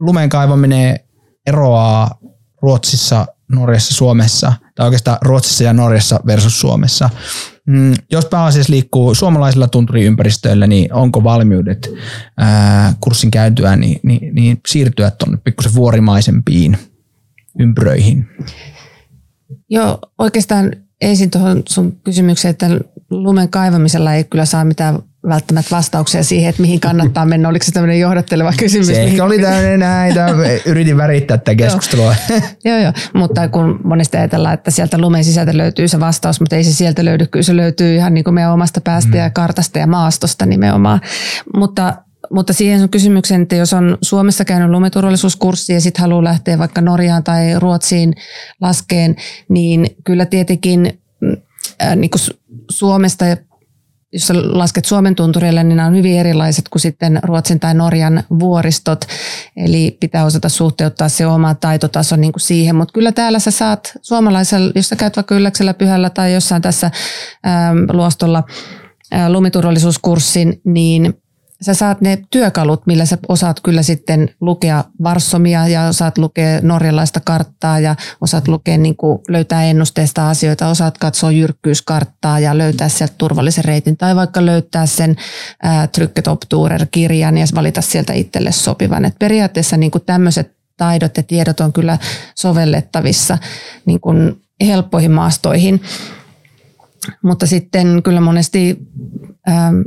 lumen 0.00 0.28
kaivaminen 0.28 1.00
eroaa 1.46 2.18
Ruotsissa, 2.62 3.26
Norjassa, 3.52 3.94
Suomessa, 3.94 4.52
tai 4.74 4.86
oikeastaan 4.86 5.18
Ruotsissa 5.22 5.64
ja 5.64 5.72
Norjassa 5.72 6.20
versus 6.26 6.60
Suomessa? 6.60 7.10
Mm, 7.66 7.94
jos 8.10 8.26
pääasiassa 8.26 8.72
liikkuu 8.72 9.14
suomalaisilla 9.14 9.68
tunturiympäristöillä, 9.68 10.66
niin 10.66 10.92
onko 10.92 11.24
valmiudet 11.24 11.90
ää, 12.36 12.94
kurssin 13.00 13.30
käytyä 13.30 13.76
niin, 13.76 14.00
niin, 14.02 14.34
niin 14.34 14.60
siirtyä 14.68 15.10
tuonne 15.10 15.38
pikkusen 15.44 15.74
vuorimaisempiin 15.74 16.78
ympyröihin? 17.58 18.26
Joo, 19.70 19.98
oikeastaan 20.18 20.72
ensin 21.00 21.30
tuohon 21.30 21.62
sun 21.68 22.00
kysymykseen, 22.04 22.50
että 22.50 22.66
lumen 23.10 23.48
kaivamisella 23.48 24.14
ei 24.14 24.24
kyllä 24.24 24.44
saa 24.44 24.64
mitään 24.64 24.98
välttämättä 25.28 25.76
vastauksia 25.76 26.22
siihen, 26.22 26.50
että 26.50 26.62
mihin 26.62 26.80
kannattaa 26.80 27.26
mennä. 27.26 27.48
Oliko 27.48 27.64
se 27.64 27.72
tämmöinen 27.72 28.00
johdatteleva 28.00 28.52
kysymys? 28.58 28.86
Se 28.86 29.02
ehkä 29.02 29.24
oli 29.24 29.38
tämmöinen 29.38 29.80
näitä. 29.80 30.26
Yritin 30.66 30.96
värittää 30.96 31.38
tätä 31.38 31.54
keskustelua. 31.54 32.14
joo, 32.64 32.78
joo, 32.78 32.92
mutta 33.14 33.48
kun 33.48 33.80
monesti 33.84 34.16
ajatellaan, 34.16 34.54
että 34.54 34.70
sieltä 34.70 34.98
lumen 34.98 35.24
sisältä 35.24 35.56
löytyy 35.56 35.88
se 35.88 36.00
vastaus, 36.00 36.40
mutta 36.40 36.56
ei 36.56 36.64
se 36.64 36.72
sieltä 36.72 37.04
löydy. 37.04 37.26
Kyllä 37.26 37.44
se 37.44 37.56
löytyy 37.56 37.94
ihan 37.94 38.14
niin 38.14 38.24
kuin 38.24 38.34
meidän 38.34 38.52
omasta 38.52 38.80
päästä 38.80 39.10
mm. 39.10 39.18
ja 39.18 39.30
kartasta 39.30 39.78
ja 39.78 39.86
maastosta 39.86 40.46
nimenomaan. 40.46 41.00
Mutta 41.56 41.94
mutta 42.30 42.52
siihen 42.52 42.80
sun 42.80 42.88
kysymykseen, 42.88 43.42
että 43.42 43.56
jos 43.56 43.72
on 43.72 43.98
Suomessa 44.02 44.44
käynyt 44.44 44.70
lumeturvallisuuskurssi 44.70 45.72
ja 45.72 45.80
sitten 45.80 46.00
haluaa 46.00 46.24
lähteä 46.24 46.58
vaikka 46.58 46.80
Norjaan 46.80 47.24
tai 47.24 47.58
Ruotsiin 47.58 48.14
laskeen, 48.60 49.16
niin 49.48 49.86
kyllä 50.04 50.26
tietenkin 50.26 51.00
äh, 51.82 51.96
niin 51.96 52.10
Suomesta 52.70 53.24
jos 54.12 54.26
sä 54.26 54.34
lasket 54.36 54.84
Suomen 54.84 55.14
tunturille, 55.14 55.64
niin 55.64 55.76
nämä 55.76 55.88
on 55.88 55.96
hyvin 55.96 56.18
erilaiset 56.18 56.68
kuin 56.68 56.80
sitten 56.80 57.20
Ruotsin 57.22 57.60
tai 57.60 57.74
Norjan 57.74 58.22
vuoristot. 58.38 59.04
Eli 59.56 59.96
pitää 60.00 60.24
osata 60.24 60.48
suhteuttaa 60.48 61.08
se 61.08 61.26
oma 61.26 61.54
taitotaso 61.54 62.16
niin 62.16 62.32
kuin 62.32 62.40
siihen. 62.40 62.76
Mutta 62.76 62.92
kyllä 62.92 63.12
täällä 63.12 63.38
sä 63.38 63.50
saat 63.50 63.92
suomalaisella, 64.02 64.72
jos 64.74 64.88
sä 64.88 64.96
käyt 64.96 65.16
vaikka 65.16 65.34
Ylläksellä 65.34 65.74
pyhällä 65.74 66.10
tai 66.10 66.34
jossain 66.34 66.62
tässä 66.62 66.90
ähm, 67.46 67.78
luostolla 67.92 68.44
äh, 69.14 69.30
lumiturvallisuuskurssin, 69.30 70.60
niin 70.64 71.14
sä 71.62 71.74
saat 71.74 72.00
ne 72.00 72.18
työkalut, 72.30 72.86
millä 72.86 73.06
sä 73.06 73.18
osaat 73.28 73.60
kyllä 73.60 73.82
sitten 73.82 74.30
lukea 74.40 74.84
Varsomia 75.02 75.68
ja 75.68 75.88
osaat 75.88 76.18
lukea 76.18 76.60
norjalaista 76.62 77.20
karttaa 77.20 77.80
ja 77.80 77.96
osaat 78.20 78.48
lukea, 78.48 78.78
niin 78.78 78.96
kuin 78.96 79.18
löytää 79.28 79.64
ennusteista 79.64 80.30
asioita, 80.30 80.68
osaat 80.68 80.98
katsoa 80.98 81.30
jyrkkyyskarttaa 81.30 82.38
ja 82.38 82.58
löytää 82.58 82.88
sieltä 82.88 83.14
turvallisen 83.18 83.64
reitin 83.64 83.96
tai 83.96 84.16
vaikka 84.16 84.46
löytää 84.46 84.86
sen 84.86 85.16
Trykketopturer-kirjan 85.92 87.38
ja 87.38 87.46
valita 87.54 87.80
sieltä 87.80 88.12
itselle 88.12 88.52
sopivan. 88.52 89.04
Et 89.04 89.18
periaatteessa 89.18 89.76
niin 89.76 89.90
tämmöiset 90.06 90.56
taidot 90.76 91.16
ja 91.16 91.22
tiedot 91.22 91.60
on 91.60 91.72
kyllä 91.72 91.98
sovellettavissa 92.34 93.38
niin 93.86 94.00
kuin 94.00 94.42
helppoihin 94.66 95.12
maastoihin. 95.12 95.82
Mutta 97.22 97.46
sitten 97.46 98.02
kyllä 98.02 98.20
monesti 98.20 98.78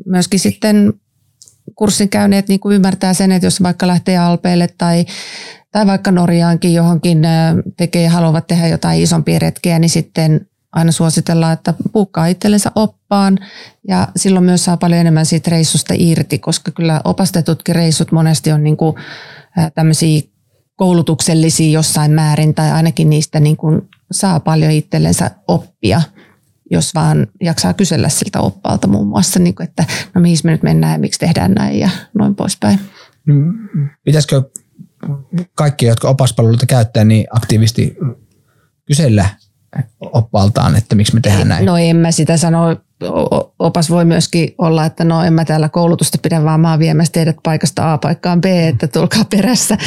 myöskin 0.06 0.40
sitten 0.40 0.94
kurssin 1.76 2.10
käyneet 2.10 2.48
niin 2.48 2.60
kuin 2.60 2.76
ymmärtää 2.76 3.14
sen, 3.14 3.32
että 3.32 3.46
jos 3.46 3.64
vaikka 3.64 3.88
lähtee 3.88 4.18
Alpeille 4.18 4.70
tai, 4.78 5.06
tai 5.72 5.88
vaikka 5.88 6.12
Norjaankin 6.12 6.74
johonkin 6.74 7.22
tekee 7.78 8.04
ja 8.04 8.10
haluavat 8.10 8.48
tehdä 8.48 8.68
jotain 8.68 9.02
isompia 9.02 9.40
retkiä, 9.40 9.80
niin 9.80 9.90
sitten 9.90 10.48
aina 10.72 10.92
suositellaan, 10.92 11.54
että 11.54 11.74
puukkaa 11.92 12.28
itsellensä 12.28 12.72
oppaan 12.76 13.40
ja 13.88 14.08
silloin 14.16 14.46
myös 14.46 14.66
saa 14.66 14.78
paljon 14.78 15.00
enemmän 15.02 15.26
siitä 15.26 15.52
reissusta 15.52 15.94
irti, 15.98 16.40
koska 16.40 16.72
kyllä 16.72 17.02
opastetutkin 17.04 17.76
reissut 17.76 18.12
monesti 18.12 18.52
on 18.52 18.64
niin 18.64 18.78
kuin 18.78 18.96
tämmöisiä 19.76 20.22
koulutuksellisia 20.76 21.72
jossain 21.72 22.12
määrin 22.12 22.54
tai 22.54 22.72
ainakin 22.72 23.10
niistä 23.10 23.40
niin 23.40 23.58
kuin 23.58 23.82
saa 24.12 24.40
paljon 24.40 24.72
itsellensä 24.72 25.32
oppia, 25.48 26.02
jos 26.72 26.96
vaan 26.96 27.28
jaksaa 27.42 27.74
kysellä 27.74 28.10
siltä 28.10 28.40
oppaalta 28.40 28.88
muun 28.88 29.08
muassa, 29.08 29.40
niin 29.40 29.56
kuin, 29.56 29.68
että 29.68 29.86
no 30.16 30.22
mihin 30.22 30.38
me 30.44 30.52
nyt 30.52 30.64
mennään 30.64 30.94
ja 30.94 31.00
miksi 31.00 31.20
tehdään 31.20 31.52
näin 31.52 31.80
ja 31.80 31.90
noin 32.14 32.36
poispäin. 32.36 32.80
Pitäisikö 34.04 34.42
kaikki, 35.56 35.86
jotka 35.86 36.10
opaspalveluita 36.10 36.66
käyttää, 36.66 37.04
niin 37.04 37.26
aktiivisesti 37.32 37.98
kysellä 38.86 39.26
oppaaltaan, 40.00 40.76
että 40.76 40.96
miksi 40.96 41.14
me 41.14 41.22
tehdään 41.22 41.48
näin? 41.48 41.66
No 41.66 41.78
en 41.78 41.96
mä 41.96 42.12
sitä 42.12 42.38
sano. 42.38 42.78
Opas 43.60 43.90
voi 43.90 44.06
myöskin 44.06 44.56
olla, 44.58 44.86
että 44.86 45.04
no 45.04 45.24
en 45.24 45.34
mä 45.34 45.46
täällä 45.46 45.70
koulutusta 45.70 46.18
pidä, 46.22 46.44
vaan 46.44 46.60
mä 46.60 46.72
oon 46.72 46.80
viemässä 46.80 47.14
teidät 47.14 47.36
paikasta 47.44 47.94
A 47.94 47.98
paikkaan 47.98 48.42
B, 48.42 48.46
että 48.46 48.88
tulkaa 48.88 49.26
perässä. 49.26 49.78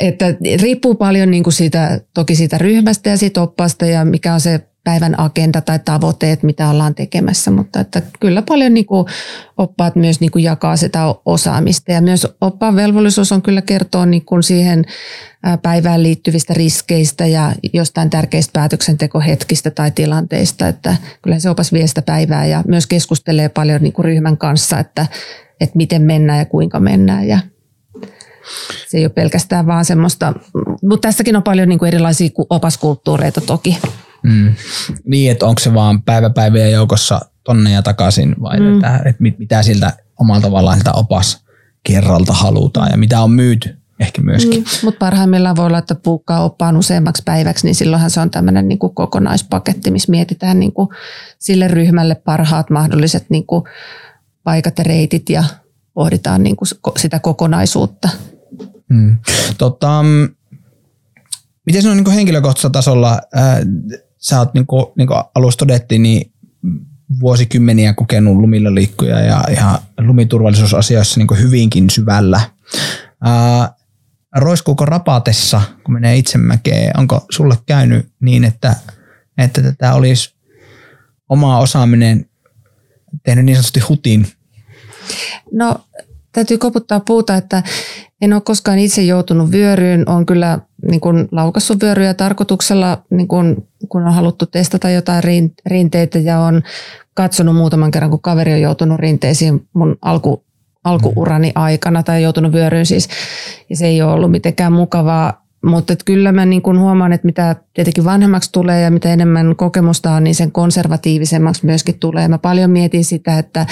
Että 0.00 0.26
riippuu 0.62 0.94
paljon 0.94 1.30
niin 1.30 1.42
kuin 1.42 1.52
siitä, 1.52 2.00
toki 2.14 2.34
siitä 2.34 2.58
ryhmästä 2.58 3.10
ja 3.10 3.16
siitä 3.16 3.42
oppaasta 3.42 3.86
ja 3.86 4.04
mikä 4.04 4.34
on 4.34 4.40
se 4.40 4.69
päivän 4.84 5.20
agenda 5.20 5.60
tai 5.60 5.78
tavoitteet, 5.78 6.42
mitä 6.42 6.68
ollaan 6.68 6.94
tekemässä, 6.94 7.50
mutta 7.50 7.80
että 7.80 8.02
kyllä 8.20 8.42
paljon 8.42 8.74
niin 8.74 8.86
kuin 8.86 9.06
oppaat 9.56 9.96
myös 9.96 10.20
niin 10.20 10.30
kuin 10.30 10.44
jakaa 10.44 10.76
sitä 10.76 11.14
osaamista 11.24 11.92
ja 11.92 12.00
myös 12.00 12.26
oppaan 12.40 12.76
velvollisuus 12.76 13.32
on 13.32 13.42
kyllä 13.42 13.62
kertoa 13.62 14.06
niin 14.06 14.24
kuin 14.24 14.42
siihen 14.42 14.84
päivään 15.62 16.02
liittyvistä 16.02 16.54
riskeistä 16.54 17.26
ja 17.26 17.52
jostain 17.72 18.10
tärkeistä 18.10 18.50
päätöksentekohetkistä 18.52 19.70
tai 19.70 19.90
tilanteista, 19.90 20.68
että 20.68 20.96
kyllä 21.22 21.38
se 21.38 21.50
opas 21.50 21.72
vie 21.72 21.86
sitä 21.86 22.02
päivää 22.02 22.46
ja 22.46 22.64
myös 22.68 22.86
keskustelee 22.86 23.48
paljon 23.48 23.82
niin 23.82 23.92
kuin 23.92 24.04
ryhmän 24.04 24.38
kanssa, 24.38 24.78
että, 24.78 25.06
että 25.60 25.76
miten 25.76 26.02
mennään 26.02 26.38
ja 26.38 26.44
kuinka 26.44 26.80
mennään 26.80 27.28
ja 27.28 27.38
se 28.88 28.98
ei 28.98 29.04
ole 29.04 29.12
pelkästään 29.12 29.66
vaan 29.66 29.84
semmoista, 29.84 30.32
mutta 30.82 31.08
tässäkin 31.08 31.36
on 31.36 31.42
paljon 31.42 31.68
niin 31.68 31.78
kuin 31.78 31.88
erilaisia 31.88 32.30
opaskulttuureita 32.50 33.40
toki. 33.40 33.78
Mm. 34.22 34.54
Niin, 35.04 35.30
että 35.30 35.46
onko 35.46 35.58
se 35.58 35.74
vaan 35.74 36.02
päiväpäivien 36.02 36.72
joukossa 36.72 37.20
tonne 37.44 37.72
ja 37.72 37.82
takaisin 37.82 38.34
vai 38.42 38.60
mm. 38.60 38.74
että, 38.74 38.96
että 38.96 39.22
mit, 39.22 39.38
mitä 39.38 39.62
siltä 39.62 39.96
omalla 40.20 40.40
tavallaan 40.40 40.76
siltä 40.76 40.92
opas 40.92 41.44
kerralta 41.82 42.32
halutaan 42.32 42.90
ja 42.90 42.96
mitä 42.96 43.20
on 43.20 43.30
myyty 43.30 43.76
ehkä 44.00 44.22
myöskin. 44.22 44.60
Mm. 44.60 44.66
Mutta 44.82 44.98
parhaimmillaan 44.98 45.56
voi 45.56 45.66
olla, 45.66 45.78
että 45.78 45.94
puukkaa 45.94 46.44
oppaan 46.44 46.76
useammaksi 46.76 47.22
päiväksi, 47.24 47.66
niin 47.66 47.74
silloinhan 47.74 48.10
se 48.10 48.20
on 48.20 48.30
tämmöinen 48.30 48.68
niin 48.68 48.78
kokonaispaketti, 48.78 49.90
missä 49.90 50.10
mietitään 50.10 50.60
niin 50.60 50.72
kuin 50.72 50.88
sille 51.38 51.68
ryhmälle 51.68 52.14
parhaat 52.14 52.70
mahdolliset 52.70 53.26
niin 53.30 53.46
kuin 53.46 53.64
paikat 54.44 54.78
ja 54.78 54.84
reitit 54.84 55.30
ja 55.30 55.44
pohditaan 55.94 56.42
niin 56.42 56.56
kuin 56.56 56.68
sitä 56.98 57.18
kokonaisuutta. 57.18 58.08
Mm. 58.88 59.18
Tota, 59.58 60.04
miten 61.66 61.82
se 61.82 61.90
on 61.90 61.96
niin 61.96 62.10
henkilökohtaisella 62.10 62.72
tasolla? 62.72 63.20
Äh, 63.36 63.58
sä 64.20 64.38
oot 64.38 64.54
niin 64.54 64.66
kuin, 64.66 64.86
niin 64.98 65.08
kuin 65.08 65.22
alussa 65.34 65.58
todettiin, 65.58 66.02
niin 66.02 66.32
vuosikymmeniä 67.20 67.94
kokenut 67.94 68.36
lumilla 68.36 68.74
liikkuja 68.74 69.20
ja 69.20 69.44
ihan 69.50 69.78
lumiturvallisuusasioissa 69.98 71.20
niin 71.20 71.42
hyvinkin 71.42 71.90
syvällä. 71.90 72.40
Ää, 73.24 73.74
roiskuuko 74.36 74.86
rapatessa, 74.86 75.62
kun 75.84 75.94
menee 75.94 76.16
itsemäkeen, 76.16 76.98
onko 76.98 77.26
sulle 77.30 77.58
käynyt 77.66 78.12
niin, 78.20 78.44
että, 78.44 78.76
että 79.38 79.62
tätä 79.62 79.94
olisi 79.94 80.34
oma 81.28 81.58
osaaminen 81.58 82.26
tehnyt 83.22 83.44
niin 83.44 83.56
sanotusti 83.56 83.80
hutin? 83.80 84.26
No 85.52 85.76
täytyy 86.32 86.58
koputtaa 86.58 87.00
puuta, 87.00 87.36
että 87.36 87.62
en 88.20 88.32
ole 88.32 88.40
koskaan 88.40 88.78
itse 88.78 89.02
joutunut 89.02 89.50
vyöryyn. 89.50 90.08
Olen 90.08 90.26
kyllä 90.26 90.58
niin 90.90 91.00
kuin 91.00 91.28
laukassut 91.32 91.82
vyöryjä 91.82 92.14
tarkoituksella, 92.14 93.02
niin 93.10 93.28
kuin, 93.28 93.68
kun 93.88 94.02
on 94.06 94.14
haluttu 94.14 94.46
testata 94.46 94.90
jotain 94.90 95.22
rinteitä 95.66 96.18
ja 96.18 96.38
on 96.38 96.62
katsonut 97.14 97.56
muutaman 97.56 97.90
kerran, 97.90 98.10
kun 98.10 98.22
kaveri 98.22 98.52
on 98.52 98.60
joutunut 98.60 99.00
rinteisiin 99.00 99.68
mun 99.72 99.96
alku, 100.02 100.44
alkuurani 100.84 101.52
aikana 101.54 102.02
tai 102.02 102.22
joutunut 102.22 102.52
vyöryyn 102.52 102.86
siis. 102.86 103.08
Ja 103.70 103.76
se 103.76 103.86
ei 103.86 104.02
ole 104.02 104.12
ollut 104.12 104.30
mitenkään 104.30 104.72
mukavaa. 104.72 105.46
Mutta 105.64 105.94
kyllä 106.04 106.32
mä 106.32 106.46
niin 106.46 106.62
kun 106.62 106.78
huomaan, 106.78 107.12
että 107.12 107.26
mitä 107.26 107.56
tietenkin 107.74 108.04
vanhemmaksi 108.04 108.52
tulee 108.52 108.80
ja 108.80 108.90
mitä 108.90 109.12
enemmän 109.12 109.56
kokemusta 109.56 110.10
on, 110.12 110.24
niin 110.24 110.34
sen 110.34 110.52
konservatiivisemmaksi 110.52 111.66
myöskin 111.66 111.98
tulee. 111.98 112.28
Mä 112.28 112.38
paljon 112.38 112.70
mietin 112.70 113.04
sitä, 113.04 113.38
että 113.38 113.66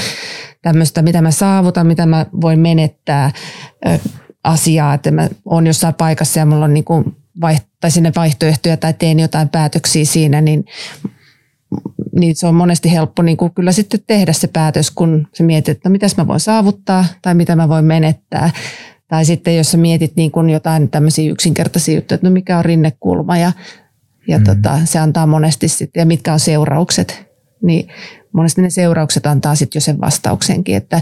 tämmöistä, 0.62 1.02
mitä 1.02 1.22
mä 1.22 1.30
saavutan, 1.30 1.86
mitä 1.86 2.06
mä 2.06 2.26
voin 2.40 2.60
menettää 2.60 3.30
asiaa, 4.44 4.94
että 4.94 5.10
mä 5.10 5.28
oon 5.44 5.66
jossain 5.66 5.94
paikassa 5.94 6.38
ja 6.38 6.46
mulla 6.46 6.64
on 6.64 6.74
niin 6.74 6.84
kuin 6.84 7.16
vaiht- 7.40 7.68
tai 7.80 7.90
sinne 7.90 8.12
vaihtoehtoja 8.16 8.76
tai 8.76 8.94
teen 8.94 9.20
jotain 9.20 9.48
päätöksiä 9.48 10.04
siinä, 10.04 10.40
niin, 10.40 10.64
niin 12.18 12.36
se 12.36 12.46
on 12.46 12.54
monesti 12.54 12.92
helppo 12.92 13.22
niin 13.22 13.36
kuin 13.36 13.54
kyllä 13.54 13.72
sitten 13.72 14.00
tehdä 14.06 14.32
se 14.32 14.46
päätös, 14.46 14.90
kun 14.90 15.28
sä 15.34 15.44
mietit, 15.44 15.68
että 15.68 15.88
no 15.88 15.92
mitäs 15.92 16.16
mä 16.16 16.26
voin 16.26 16.40
saavuttaa 16.40 17.04
tai 17.22 17.34
mitä 17.34 17.56
mä 17.56 17.68
voin 17.68 17.84
menettää. 17.84 18.50
Tai 19.08 19.24
sitten 19.24 19.56
jos 19.56 19.70
sä 19.70 19.78
mietit 19.78 20.16
niin 20.16 20.30
kuin 20.30 20.50
jotain 20.50 20.90
tämmöisiä 20.90 21.30
yksinkertaisia 21.30 21.94
juttuja, 21.94 22.14
että 22.14 22.26
no 22.26 22.32
mikä 22.32 22.58
on 22.58 22.64
rinnekulma 22.64 23.38
ja, 23.38 23.52
ja 24.28 24.38
mm. 24.38 24.44
tota, 24.44 24.78
se 24.84 24.98
antaa 24.98 25.26
monesti 25.26 25.68
sitten, 25.68 26.00
ja 26.00 26.06
mitkä 26.06 26.32
on 26.32 26.40
seuraukset, 26.40 27.26
niin 27.62 27.88
monesti 28.32 28.62
ne 28.62 28.70
seuraukset 28.70 29.26
antaa 29.26 29.54
sitten 29.54 29.76
jo 29.76 29.80
sen 29.80 30.00
vastauksenkin, 30.00 30.76
että 30.76 31.00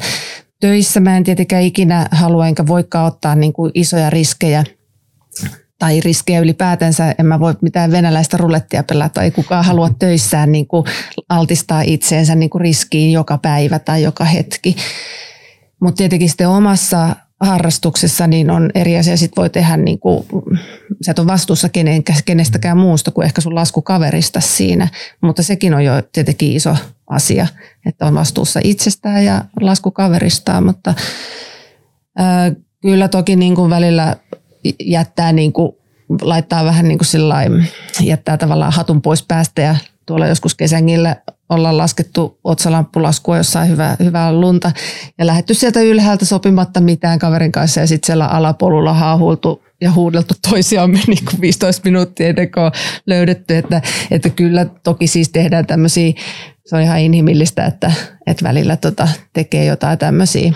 töissä 0.61 1.01
mä 1.01 1.17
en 1.17 1.25
tietenkään 1.25 1.63
ikinä 1.63 2.09
halua 2.11 2.49
enkä 2.49 2.67
voikaan 2.67 3.07
ottaa 3.07 3.35
niin 3.35 3.53
kuin 3.53 3.71
isoja 3.75 4.11
riskejä 4.11 4.65
tai 5.79 6.01
riskejä 6.01 6.41
ylipäätänsä. 6.41 7.15
En 7.19 7.27
mä 7.27 7.41
voi 7.41 7.55
mitään 7.63 7.93
venäläistä 7.93 8.37
rulettia 8.37 8.83
pelata. 8.83 9.23
Ei 9.23 9.31
kukaan 9.31 9.65
halua 9.65 9.91
töissään 9.99 10.53
niin 10.53 10.67
kuin 10.67 10.85
altistaa 11.29 11.83
itseensä 11.83 12.35
niin 12.35 12.51
kuin 12.51 12.61
riskiin 12.61 13.13
joka 13.13 13.39
päivä 13.39 13.79
tai 13.79 14.03
joka 14.03 14.25
hetki. 14.25 14.77
Mutta 15.81 15.97
tietenkin 15.99 16.29
sitten 16.29 16.49
omassa 16.49 17.17
harrastuksessa 17.41 18.27
niin 18.27 18.51
on 18.51 18.71
eri 18.75 18.99
asia. 18.99 19.17
Sitten 19.17 19.43
voi 19.43 19.51
tehdä, 19.51 19.77
niin 19.77 19.99
kuin, 19.99 20.27
sä 21.03 21.11
et 21.11 21.19
ole 21.19 21.27
vastuussa 21.27 21.69
kenestäkään 22.25 22.79
muusta 22.79 23.11
kuin 23.11 23.25
ehkä 23.25 23.41
sun 23.41 23.55
laskukaverista 23.55 24.41
siinä. 24.41 24.89
Mutta 25.23 25.43
sekin 25.43 25.75
on 25.75 25.85
jo 25.85 25.93
tietenkin 26.13 26.53
iso 26.53 26.77
asia, 27.07 27.47
että 27.87 28.07
on 28.07 28.15
vastuussa 28.15 28.61
itsestään 28.65 29.25
ja 29.25 29.45
laskukaveristaan. 29.61 30.67
Mutta 30.67 30.95
ää, 32.17 32.53
kyllä 32.83 33.09
toki 33.09 33.37
niin 33.37 33.55
kuin 33.55 33.71
välillä 33.71 34.17
jättää 34.81 35.33
niin 35.33 35.53
kuin, 35.53 35.73
laittaa 36.23 36.65
vähän 36.65 36.89
niin 36.89 36.99
kuin 36.99 37.07
sillain, 37.07 37.67
jättää 38.01 38.37
tavallaan 38.37 38.73
hatun 38.73 39.03
pois 39.03 39.23
päästä 39.23 39.63
ja 39.63 39.77
tuolla 40.07 40.27
joskus 40.27 40.55
kesängillä 40.55 41.17
ollaan 41.49 41.79
laskettu 41.79 42.39
otsalamppulaskua 42.45 43.37
jossain 43.37 43.69
hyvää, 43.69 43.97
hyvää 44.01 44.33
lunta 44.33 44.73
ja 45.19 45.27
lähetty 45.27 45.55
sieltä 45.55 45.81
ylhäältä 45.81 46.25
sopimatta 46.25 46.81
mitään 46.81 47.19
kaverin 47.19 47.53
kanssa 47.53 47.81
ja 47.81 47.87
sitten 47.87 48.07
siellä 48.07 48.27
alapolulla 48.27 48.93
haahuiltu 48.93 49.63
ja 49.81 49.93
huudeltu 49.93 50.35
toisiamme 50.51 51.01
niin 51.07 51.25
kuin 51.25 51.41
15 51.41 51.85
minuuttia 51.85 52.29
ennen 52.29 52.51
kuin 52.53 52.65
on 52.65 52.73
löydetty, 53.07 53.57
että, 53.57 53.83
että 54.11 54.31
kyllä 54.31 54.65
toki 54.65 55.07
siis 55.07 55.29
tehdään 55.29 55.67
tämmöisiä, 55.67 56.13
se 56.67 56.77
on 56.77 56.83
ihan 56.83 57.01
inhimillistä, 57.01 57.67
että, 57.67 57.93
että 58.27 58.45
välillä 58.45 58.77
tota 58.77 59.09
tekee 59.33 59.65
jotain 59.65 59.99
tämmöisiä 59.99 60.53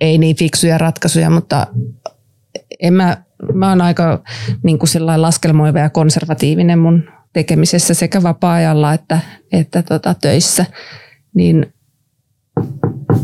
ei 0.00 0.18
niin 0.18 0.36
fiksuja 0.36 0.78
ratkaisuja, 0.78 1.30
mutta 1.30 1.66
en 2.80 2.94
mä, 2.94 3.16
mä 3.54 3.68
oon 3.68 3.80
aika 3.80 4.22
niin 4.62 4.78
kuin 4.78 4.88
laskelmoiva 5.16 5.78
ja 5.78 5.90
konservatiivinen 5.90 6.78
mun 6.78 7.04
tekemisessä 7.34 7.94
sekä 7.94 8.22
vapaa-ajalla 8.22 8.92
että, 8.92 9.18
että 9.52 9.82
tota, 9.82 10.14
töissä, 10.14 10.66
niin 11.34 11.66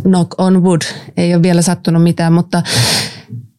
knock 0.03 0.41
on 0.41 0.63
wood, 0.63 0.81
ei 1.17 1.35
ole 1.35 1.43
vielä 1.43 1.63
sattunut 1.63 2.03
mitään, 2.03 2.33
mutta 2.33 2.63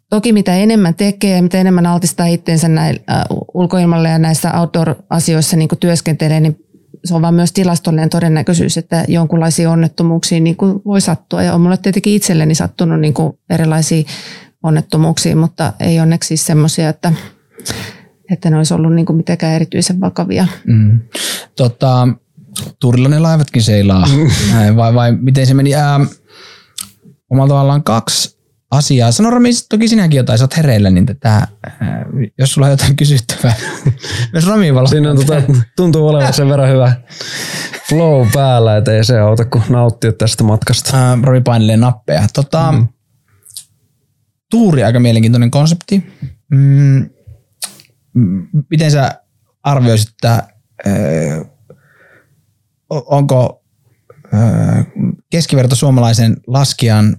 toki 0.09 0.33
mitä 0.33 0.55
enemmän 0.55 0.95
tekee, 0.95 1.41
mitä 1.41 1.57
enemmän 1.57 1.85
altistaa 1.85 2.25
itseensä 2.25 2.67
näin, 2.67 2.99
äh, 3.11 3.23
ulkoilmalle 3.53 4.09
ja 4.09 4.19
näissä 4.19 4.59
outdoor-asioissa 4.59 5.57
niin 5.57 5.69
työskentelee, 5.79 6.39
niin 6.39 6.57
se 7.05 7.15
on 7.15 7.21
vaan 7.21 7.33
myös 7.33 7.53
tilastollinen 7.53 8.09
todennäköisyys, 8.09 8.77
että 8.77 9.05
jonkinlaisia 9.07 9.71
onnettomuuksia 9.71 10.39
niin 10.39 10.55
kuin 10.55 10.81
voi 10.85 11.01
sattua. 11.01 11.43
Ja 11.43 11.53
on 11.53 11.61
mulle 11.61 11.77
tietenkin 11.77 12.13
itselleni 12.13 12.55
sattunut 12.55 12.99
niin 12.99 13.13
kuin 13.13 13.33
erilaisia 13.49 14.03
onnettomuuksia, 14.63 15.35
mutta 15.35 15.73
ei 15.79 15.99
onneksi 15.99 16.27
siis 16.27 16.45
semmoisia, 16.45 16.89
että 16.89 17.13
että 18.31 18.49
ne 18.49 18.57
olisi 18.57 18.73
ollut 18.73 18.93
niin 18.93 19.05
kuin 19.05 19.17
mitenkään 19.17 19.53
erityisen 19.53 19.99
vakavia. 19.99 20.47
Mm. 20.67 20.99
Tota, 21.55 22.07
Tuurilla 22.79 23.09
ne 23.09 23.19
laivatkin 23.19 23.63
seilaa. 23.63 24.07
Näin, 24.53 24.75
vai, 24.75 24.93
vai 24.93 25.11
miten 25.11 25.47
se 25.47 25.53
meni? 25.53 25.75
Ähm, 25.75 26.03
omalla 27.29 27.49
tavallaan 27.49 27.83
kaksi 27.83 28.41
asiaa. 28.71 29.11
Sano 29.11 29.29
Rami, 29.29 29.49
toki 29.69 29.87
sinäkin 29.87 30.17
jotain, 30.17 30.37
sä 30.37 30.43
oot 30.43 30.57
hereillä, 30.57 30.89
niin 30.89 31.05
tätä, 31.05 31.47
jos 32.37 32.53
sulla 32.53 32.67
on 32.67 32.71
jotain 32.71 32.95
kysyttävää. 32.95 33.53
Jos 34.33 34.47
Rami. 34.47 34.67
Siinä 34.89 35.11
on 35.11 35.17
tota, 35.17 35.41
tuntuu 35.75 36.07
olevan 36.07 36.33
sen 36.33 36.49
verran 36.49 36.69
hyvä 36.69 36.93
flow 37.89 38.27
päällä, 38.33 38.77
että 38.77 38.91
ei 38.91 39.03
se 39.03 39.19
auta 39.19 39.45
kuin 39.45 39.63
nauttia 39.69 40.13
tästä 40.13 40.43
matkasta. 40.43 41.11
Äh, 41.11 41.21
Rami 41.21 41.41
painelee 41.41 41.77
nappeja. 41.77 42.27
Tota, 42.33 42.71
mm. 42.71 42.87
Tuuri 44.51 44.83
aika 44.83 44.99
mielenkiintoinen 44.99 45.51
konsepti. 45.51 46.03
Mm, 46.51 47.09
miten 48.69 48.91
sä 48.91 49.21
arvioisit, 49.63 50.09
että 50.09 50.47
o- 52.89 53.17
onko 53.17 53.63
äh, 54.33 54.85
keskiverto 55.29 55.75
suomalaisen 55.75 56.37
laskijan 56.47 57.17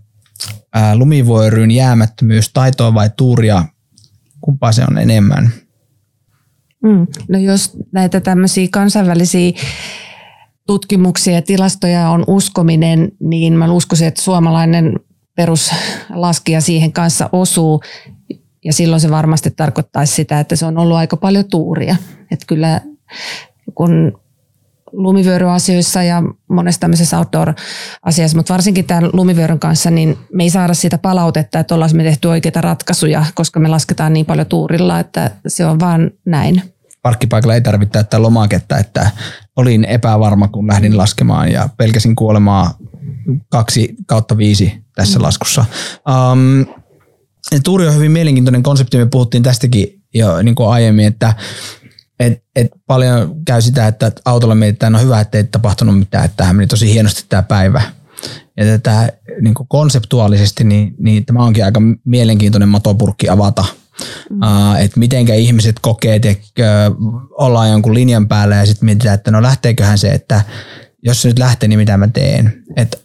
äh, 0.76 0.95
lumivuoryn 0.95 1.70
jäämättömyys 1.70 2.51
taitoa 2.53 2.95
vai 2.95 3.11
tuuria, 3.16 3.64
kumpaa 4.40 4.72
se 4.72 4.84
on 4.90 4.99
enemmän? 4.99 5.51
Mm. 6.82 7.07
No 7.28 7.38
jos 7.38 7.76
näitä 7.93 8.20
tämmöisiä 8.20 8.68
kansainvälisiä 8.70 9.53
tutkimuksia 10.66 11.34
ja 11.34 11.43
tilastoja 11.43 12.11
on 12.11 12.24
uskominen, 12.26 13.12
niin 13.20 13.53
mä 13.53 13.72
uskoisin, 13.72 14.09
että 14.09 14.22
suomalainen 14.22 15.01
peruslaskija 15.36 16.61
siihen 16.61 16.93
kanssa 16.93 17.28
osuu. 17.32 17.82
Ja 18.65 18.73
silloin 18.73 19.01
se 19.01 19.11
varmasti 19.11 19.51
tarkoittaisi 19.51 20.15
sitä, 20.15 20.41
että 20.41 20.57
se 20.57 20.67
on 20.67 20.79
ollut 20.79 20.97
aika 20.97 21.17
paljon 21.17 21.45
tuuria. 21.45 21.97
Että 22.31 22.47
kyllä 22.49 22.81
kun 23.75 24.23
lumivyöryasioissa 24.93 26.03
ja 26.03 26.23
monessa 26.49 26.81
tämmöisessä 26.81 27.19
outdoor-asiassa, 27.19 28.37
mutta 28.37 28.53
varsinkin 28.53 28.85
tämän 28.85 29.11
lumivyöryn 29.13 29.59
kanssa, 29.59 29.91
niin 29.91 30.19
me 30.33 30.43
ei 30.43 30.51
saada 30.51 30.75
sitä 30.75 30.99
palautetta, 30.99 31.59
että 31.59 31.75
ollaan 31.75 31.97
me 31.97 32.03
tehty 32.03 32.29
oikeita 32.29 32.61
ratkaisuja, 32.61 33.25
koska 33.35 33.61
me 33.61 33.69
lasketaan 33.69 34.13
niin 34.13 34.27
paljon 34.27 34.47
tuurilla, 34.47 35.01
että 35.01 35.31
se 35.47 35.67
on 35.67 35.81
vaan 35.81 36.11
näin. 36.25 36.63
Parkkipaikalla 37.03 37.55
ei 37.55 37.61
tarvitse 37.61 37.93
täyttää 37.93 38.23
lomaketta, 38.23 38.79
että 38.79 39.11
olin 39.57 39.85
epävarma, 39.85 40.49
kun 40.49 40.67
lähdin 40.67 40.97
laskemaan 40.97 41.53
ja 41.53 41.69
pelkäsin 41.77 42.17
kuolemaa 42.17 42.75
kaksi 43.49 43.95
kautta 44.07 44.37
viisi 44.37 44.85
tässä 44.95 45.23
laskussa. 45.23 45.65
Um, 46.33 46.82
tuuri 47.61 47.89
on 47.89 47.95
hyvin 47.95 48.13
mielenkiintoinen 48.13 48.63
konsepti, 48.63 48.99
me 48.99 49.07
puhuttiin 49.07 49.43
tästäkin 49.43 50.03
jo 50.15 50.43
niin 50.43 50.55
kuin 50.55 50.69
aiemmin, 50.69 51.07
että 51.07 51.35
et, 52.21 52.45
et 52.57 52.71
paljon 52.87 53.35
käy 53.47 53.63
sitä, 53.63 53.87
että 53.87 54.13
autolla 54.25 54.55
mietitään, 54.55 54.93
no 54.93 54.99
hyvä, 54.99 55.21
että 55.21 55.39
ei 55.39 55.45
tapahtunut 55.45 55.99
mitään, 55.99 56.25
että 56.25 56.37
tämähän 56.37 56.57
meni 56.57 56.67
tosi 56.67 56.93
hienosti 56.93 57.25
tämä 57.29 57.43
päivä. 57.43 57.83
Ja 58.57 58.65
tätä 58.65 59.13
niin 59.41 59.55
konseptuaalisesti, 59.69 60.65
niin, 60.65 60.95
niin 60.99 61.27
tämä 61.27 61.45
onkin 61.45 61.65
aika 61.65 61.81
mielenkiintoinen 62.05 62.69
matopurkki 62.69 63.29
avata. 63.29 63.65
Mm. 64.31 64.37
Uh, 64.37 64.81
että 64.81 65.01
mitenkä 65.01 65.35
ihmiset 65.35 65.77
kokee, 65.81 66.15
että 66.15 66.91
ollaan 67.31 67.71
jonkun 67.71 67.95
linjan 67.95 68.29
päällä 68.29 68.57
ja 68.57 68.67
sitten 68.67 68.87
mietitään, 68.87 69.15
että 69.15 69.31
no 69.31 69.43
lähteeköhän 69.43 69.99
se, 69.99 70.13
että 70.13 70.43
jos 71.03 71.23
se 71.23 71.29
nyt 71.29 71.39
lähtee, 71.39 71.69
niin 71.69 71.79
mitä 71.79 71.97
mä 71.97 72.09
teen. 72.09 72.65
Että 72.77 72.99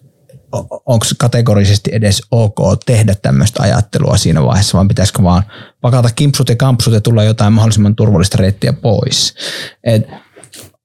onko 0.86 1.06
kategorisesti 1.18 1.92
edes 1.94 2.22
ok 2.32 2.60
tehdä 2.86 3.16
tämmöistä 3.16 3.64
ajattelua 3.64 4.18
siinä 4.18 4.44
vaiheessa, 4.44 4.76
vaan 4.76 4.88
pitäisikö 4.88 5.24
vaan 5.24 5.44
pakata 5.82 6.10
kimpsut 6.16 6.50
ja 6.50 6.56
kampsut 6.56 6.94
ja 6.94 7.02
tulla 7.02 7.24
jotain 7.24 7.54
mahdollisimman 7.54 7.96
turvallista 7.96 8.38
reittiä 8.38 8.74
pois. 8.74 9.36
Et 9.84 10.08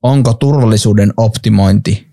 onko 0.02 0.34
turvallisuuden 0.34 1.12
optimointi 1.16 2.12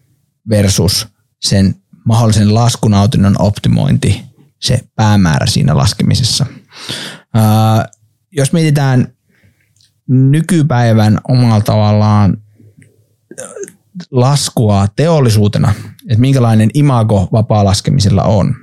versus 0.49 1.07
sen 1.41 1.75
mahdollisen 2.05 2.53
laskunautinnon 2.53 3.35
optimointi 3.39 4.23
se 4.59 4.79
päämäärä 4.95 5.45
siinä 5.45 5.77
laskemisessa. 5.77 6.45
Ää, 7.33 7.85
jos 8.31 8.53
mietitään 8.53 9.13
nykypäivän 10.07 11.19
omalla 11.27 11.61
tavallaan 11.61 12.37
laskua 14.11 14.87
teollisuutena, 14.95 15.73
että 16.09 16.21
minkälainen 16.21 16.69
imago 16.73 17.27
vapaa 17.31 17.65
laskemisella 17.65 18.23
on, 18.23 18.55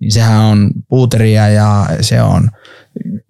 niin 0.00 0.12
sehän 0.12 0.40
on 0.40 0.70
puuteria 0.88 1.48
ja 1.48 1.86
se 2.00 2.22
on 2.22 2.50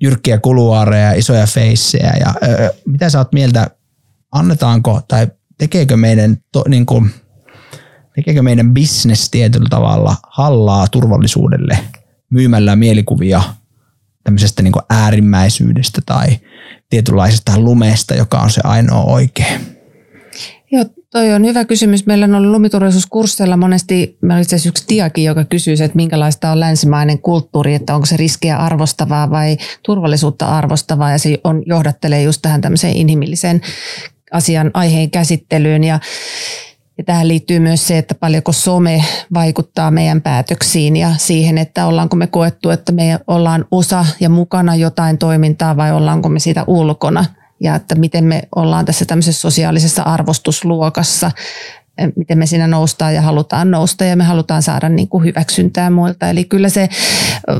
jyrkkiä 0.00 0.38
kuluaareja, 0.38 1.12
isoja 1.12 1.46
feissejä 1.46 2.12
ja 2.20 2.34
öö, 2.48 2.70
mitä 2.86 3.10
sä 3.10 3.18
oot 3.18 3.32
mieltä, 3.32 3.70
annetaanko 4.32 5.00
tai 5.08 5.26
tekeekö 5.58 5.96
meidän, 5.96 6.36
to, 6.52 6.64
niin 6.68 6.86
kuin, 6.86 7.10
tekeekö 8.14 8.42
meidän 8.42 8.74
business 8.74 9.30
tietyllä 9.30 9.68
tavalla 9.70 10.16
hallaa 10.30 10.88
turvallisuudelle 10.88 11.78
myymällä 12.30 12.76
mielikuvia 12.76 13.42
tämmöisestä 14.24 14.62
niin 14.62 14.72
äärimmäisyydestä 14.90 16.02
tai 16.06 16.26
tietynlaisesta 16.90 17.58
lumesta, 17.58 18.14
joka 18.14 18.38
on 18.38 18.50
se 18.50 18.60
ainoa 18.64 19.02
oikea? 19.02 19.60
Joo, 20.76 20.84
toi 21.10 21.32
on 21.32 21.44
hyvä 21.44 21.64
kysymys. 21.64 22.06
Meillä 22.06 22.24
on 22.24 22.34
ollut 22.34 22.50
lumiturvallisuuskursseilla 22.50 23.56
monesti, 23.56 24.18
meillä 24.22 24.34
oli 24.34 24.42
itse 24.42 24.56
asiassa 24.56 24.68
yksi 24.68 24.84
tiakin, 24.86 25.24
joka 25.24 25.44
kysyy, 25.44 25.74
että 25.74 25.96
minkälaista 25.96 26.50
on 26.50 26.60
länsimainen 26.60 27.18
kulttuuri, 27.18 27.74
että 27.74 27.94
onko 27.94 28.06
se 28.06 28.16
riskiä 28.16 28.56
arvostavaa 28.56 29.30
vai 29.30 29.56
turvallisuutta 29.82 30.46
arvostavaa. 30.46 31.10
Ja 31.10 31.18
se 31.18 31.38
on, 31.44 31.62
johdattelee 31.66 32.22
just 32.22 32.42
tähän 32.42 32.60
tämmöiseen 32.60 32.96
inhimilliseen 32.96 33.60
asian 34.32 34.70
aiheen 34.74 35.10
käsittelyyn. 35.10 35.84
Ja 35.84 36.00
ja 36.98 37.04
tähän 37.04 37.28
liittyy 37.28 37.58
myös 37.58 37.86
se, 37.86 37.98
että 37.98 38.14
paljonko 38.14 38.52
some 38.52 39.04
vaikuttaa 39.34 39.90
meidän 39.90 40.22
päätöksiin 40.22 40.96
ja 40.96 41.10
siihen, 41.18 41.58
että 41.58 41.86
ollaanko 41.86 42.16
me 42.16 42.26
koettu, 42.26 42.70
että 42.70 42.92
me 42.92 43.18
ollaan 43.26 43.64
osa 43.70 44.06
ja 44.20 44.28
mukana 44.28 44.76
jotain 44.76 45.18
toimintaa 45.18 45.76
vai 45.76 45.92
ollaanko 45.92 46.28
me 46.28 46.38
siitä 46.38 46.64
ulkona 46.66 47.24
ja 47.61 47.74
että 47.74 47.94
miten 47.94 48.24
me 48.24 48.42
ollaan 48.57 48.84
tässä 48.84 49.04
tämmöisessä 49.04 49.40
sosiaalisessa 49.40 50.02
arvostusluokassa, 50.02 51.30
miten 52.16 52.38
me 52.38 52.46
siinä 52.46 52.66
noustaan 52.66 53.14
ja 53.14 53.22
halutaan 53.22 53.70
nousta 53.70 54.04
ja 54.04 54.16
me 54.16 54.24
halutaan 54.24 54.62
saada 54.62 54.88
niin 54.88 55.09
kuin 55.09 55.24
hyväksyntää 55.24 55.90
muilta. 55.90 56.30
Eli 56.30 56.44
kyllä 56.44 56.68
se 56.68 56.88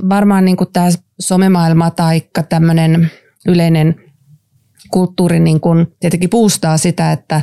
varmaan 0.09 0.44
niin 0.44 0.57
kuin 0.57 0.72
tämä 0.72 0.88
somemaailma 1.20 1.90
tai 1.90 2.22
tämmöinen 2.49 3.11
yleinen 3.47 3.94
kulttuuri 4.90 5.40
niin 5.40 5.61
kuin 5.61 5.86
tietenkin 6.01 6.30
puustaa 6.30 6.78
sitä, 6.78 7.12
että 7.12 7.42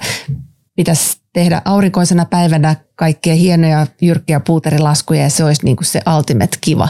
pitäisi 0.76 1.18
tehdä 1.34 1.62
aurinkoisena 1.66 2.26
päivänä 2.26 2.76
kaikkia 2.96 3.36
hienoja 3.36 3.88
jyrkkiä 4.02 4.40
puuterilaskuja 4.40 5.22
ja 5.22 5.30
se 5.30 5.44
olisi 5.44 5.66
niin 5.66 5.76
kuin 5.76 5.86
se 5.86 6.02
ultimate 6.18 6.58
kiva. 6.62 6.90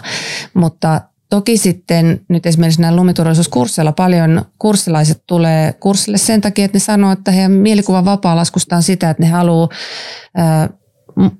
Mutta 0.53 1.01
Toki 1.33 1.57
sitten 1.57 2.21
nyt 2.29 2.45
esimerkiksi 2.45 2.81
näillä 2.81 2.95
lumiturvallisuuskursseilla 2.95 3.91
paljon 3.91 4.45
kurssilaiset 4.59 5.23
tulee 5.27 5.73
kurssille 5.73 6.17
sen 6.17 6.41
takia, 6.41 6.65
että 6.65 6.75
ne 6.75 6.79
sanoo, 6.79 7.11
että 7.11 7.31
heidän 7.31 7.51
mielikuva 7.51 8.05
vapaa-laskusta 8.05 8.75
on 8.75 8.83
sitä, 8.83 9.09
että 9.09 9.23
ne 9.23 9.29
haluaa 9.29 9.69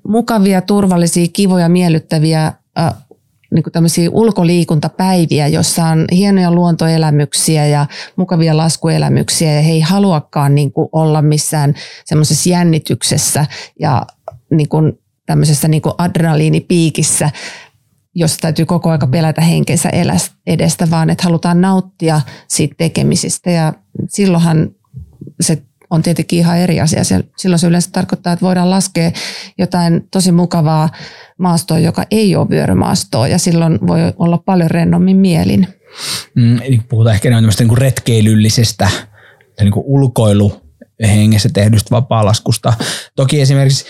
mukavia, 0.08 0.62
turvallisia, 0.62 1.26
kivoja, 1.32 1.68
miellyttäviä 1.68 2.52
niin 3.50 3.64
tämmöisiä 3.72 4.10
ulkoliikuntapäiviä, 4.10 5.48
jossa 5.48 5.84
on 5.84 6.04
hienoja 6.12 6.50
luontoelämyksiä 6.50 7.66
ja 7.66 7.86
mukavia 8.16 8.56
laskuelämyksiä 8.56 9.52
ja 9.52 9.62
he 9.62 9.70
ei 9.70 9.80
haluakaan 9.80 10.54
niin 10.54 10.72
kuin 10.72 10.88
olla 10.92 11.22
missään 11.22 11.74
semmoisessa 12.04 12.50
jännityksessä 12.50 13.46
ja 13.80 14.06
niin 14.50 14.68
kuin 14.68 14.92
tämmöisessä 15.26 15.68
niin 15.68 15.82
kuin 15.82 15.94
adrenaliinipiikissä, 15.98 17.30
jos 18.14 18.36
täytyy 18.36 18.66
koko 18.66 18.90
aika 18.90 19.06
pelätä 19.06 19.40
henkensä 19.40 19.90
edestä, 20.46 20.90
vaan 20.90 21.10
että 21.10 21.24
halutaan 21.24 21.60
nauttia 21.60 22.20
siitä 22.48 22.74
tekemisistä 22.78 23.50
ja 23.50 23.72
silloinhan 24.08 24.70
se 25.40 25.62
on 25.90 26.02
tietenkin 26.02 26.38
ihan 26.38 26.58
eri 26.58 26.80
asia. 26.80 27.02
Silloin 27.36 27.58
se 27.58 27.66
yleensä 27.66 27.90
tarkoittaa, 27.90 28.32
että 28.32 28.44
voidaan 28.44 28.70
laskea 28.70 29.10
jotain 29.58 30.08
tosi 30.10 30.32
mukavaa 30.32 30.88
maastoa, 31.38 31.78
joka 31.78 32.04
ei 32.10 32.36
ole 32.36 32.50
vyörymaastoa 32.50 33.28
ja 33.28 33.38
silloin 33.38 33.78
voi 33.86 34.00
olla 34.18 34.38
paljon 34.38 34.70
rennommin 34.70 35.16
mielin. 35.16 35.68
Mm, 36.34 36.58
puhutaan 36.88 37.14
ehkä 37.14 37.28
enemmän 37.28 37.52
niin 37.58 37.78
retkeilyllisestä 37.78 38.88
niin 39.60 39.72
kuin 39.72 39.84
ulkoilu 39.86 40.64
hengessä 41.02 41.48
tehdystä 41.54 41.90
vapaalaskusta. 41.90 42.72
Toki 43.16 43.40
esimerkiksi 43.40 43.84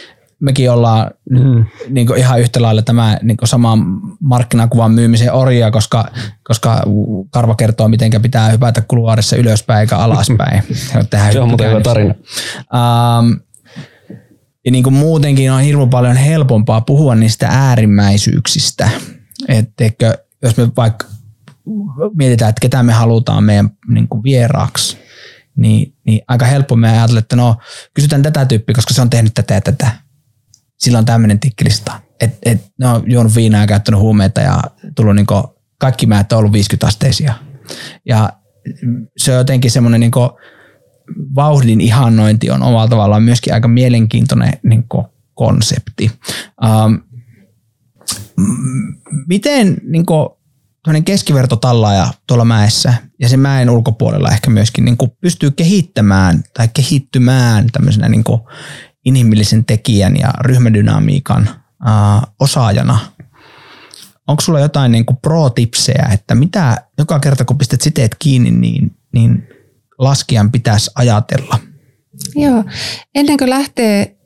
mekin 0.44 0.70
ollaan 0.70 1.10
mm. 1.30 1.64
niin 1.88 2.06
kuin 2.06 2.18
ihan 2.18 2.40
yhtä 2.40 2.62
lailla 2.62 2.82
tämä 2.82 3.18
niin 3.22 3.36
kuin 3.36 3.48
sama 3.48 3.78
markkinakuvan 4.20 4.92
myymisen 4.92 5.32
orjia, 5.32 5.70
koska, 5.70 6.04
koska 6.44 6.82
Karva 7.30 7.54
kertoo, 7.54 7.88
miten 7.88 8.22
pitää 8.22 8.48
hypätä 8.48 8.82
kuluaarissa 8.88 9.36
ylöspäin 9.36 9.80
eikä 9.80 9.96
alaspäin. 9.96 10.62
Se 11.32 11.40
on 11.40 11.48
muuten 11.48 11.70
hyvä 11.70 11.80
tarina. 11.80 12.14
Um, 12.54 13.40
ja 14.64 14.70
niin 14.70 14.84
kuin 14.84 14.94
muutenkin 14.94 15.52
on 15.52 15.60
hirveän 15.60 15.90
paljon 15.90 16.16
helpompaa 16.16 16.80
puhua 16.80 17.14
niistä 17.14 17.48
äärimmäisyyksistä. 17.50 18.90
Että 19.48 19.84
jos 20.42 20.56
me 20.56 20.68
vaikka 20.76 21.06
mietitään, 22.14 22.48
että 22.48 22.60
ketä 22.60 22.82
me 22.82 22.92
halutaan 22.92 23.44
meidän 23.44 23.70
niin 23.88 24.08
kuin 24.08 24.22
vieraaksi, 24.22 24.98
niin, 25.56 25.94
niin 26.06 26.22
aika 26.28 26.44
helppo 26.44 26.76
me 26.76 26.90
ajatella, 26.90 27.18
että 27.18 27.36
no 27.36 27.56
kysytään 27.94 28.22
tätä 28.22 28.44
tyyppiä, 28.44 28.74
koska 28.74 28.94
se 28.94 29.02
on 29.02 29.10
tehnyt 29.10 29.34
tätä 29.34 29.54
ja 29.54 29.60
tätä. 29.60 30.04
Sillä 30.78 30.98
on 30.98 31.04
tämmöinen 31.04 31.40
tikkilista. 31.40 32.00
Et, 32.20 32.38
et, 32.44 32.64
no, 32.78 33.02
juonut 33.06 33.34
viinaa 33.34 33.60
ja 33.60 33.66
käyttänyt 33.66 34.00
huumeita 34.00 34.40
ja 34.40 34.62
tullut 34.96 35.16
niin 35.16 35.26
kaikki 35.78 36.06
määt 36.06 36.32
on 36.32 36.38
ollut 36.38 36.52
50 36.52 36.86
asteisia. 36.86 37.34
Ja 38.06 38.30
se 39.16 39.32
on 39.32 39.38
jotenkin 39.38 39.70
semmoinen 39.70 40.00
niin 40.00 40.12
vauhdin 41.34 41.80
ihannointi 41.80 42.50
on 42.50 42.62
omalla 42.62 42.88
tavallaan 42.88 43.22
myöskin 43.22 43.54
aika 43.54 43.68
mielenkiintoinen 43.68 44.52
niin 44.62 44.84
konsepti. 45.34 46.10
Um, 46.64 47.02
miten 49.26 49.76
niin 49.82 50.06
kuin, 50.06 50.28
keskivertotallaaja 51.04 52.06
tuolla 52.26 52.44
mäessä 52.44 52.94
ja 53.20 53.28
sen 53.28 53.40
mäen 53.40 53.70
ulkopuolella 53.70 54.30
ehkä 54.30 54.50
myöskin 54.50 54.84
niin 54.84 54.96
kuin 54.96 55.10
pystyy 55.20 55.50
kehittämään 55.50 56.44
tai 56.54 56.68
kehittymään 56.74 57.66
tämmöisenä 57.72 58.08
niin 58.08 58.24
kuin 58.24 58.40
inhimillisen 59.04 59.64
tekijän 59.64 60.16
ja 60.16 60.28
ryhmädynamiikan 60.40 61.48
uh, 61.82 62.32
osaajana– 62.40 62.98
onko 64.28 64.40
sulla 64.40 64.60
jotain 64.60 64.92
niin 64.92 65.06
kuin 65.06 65.16
pro-tipsejä, 65.16 66.08
että 66.12 66.34
mitä 66.34 66.76
joka 66.98 67.20
kerta 67.20 67.44
kun 67.44 67.58
pistät 67.58 67.80
siteet 67.80 68.16
kiinni, 68.18 68.50
niin, 68.50 68.96
niin 69.12 69.48
laskijan 69.98 70.52
pitäisi 70.52 70.90
ajatella? 70.94 71.58
Joo, 72.36 72.64
ennen 73.14 73.36
kuin 73.38 73.50
lähtee 73.50 74.16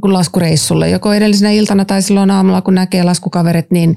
kun 0.00 0.12
laskureissulle, 0.12 0.90
joko 0.90 1.12
edellisenä 1.12 1.50
iltana 1.50 1.84
tai 1.84 2.02
silloin 2.02 2.30
aamulla, 2.30 2.62
kun 2.62 2.74
näkee 2.74 3.02
laskukaverit, 3.02 3.70
niin 3.70 3.96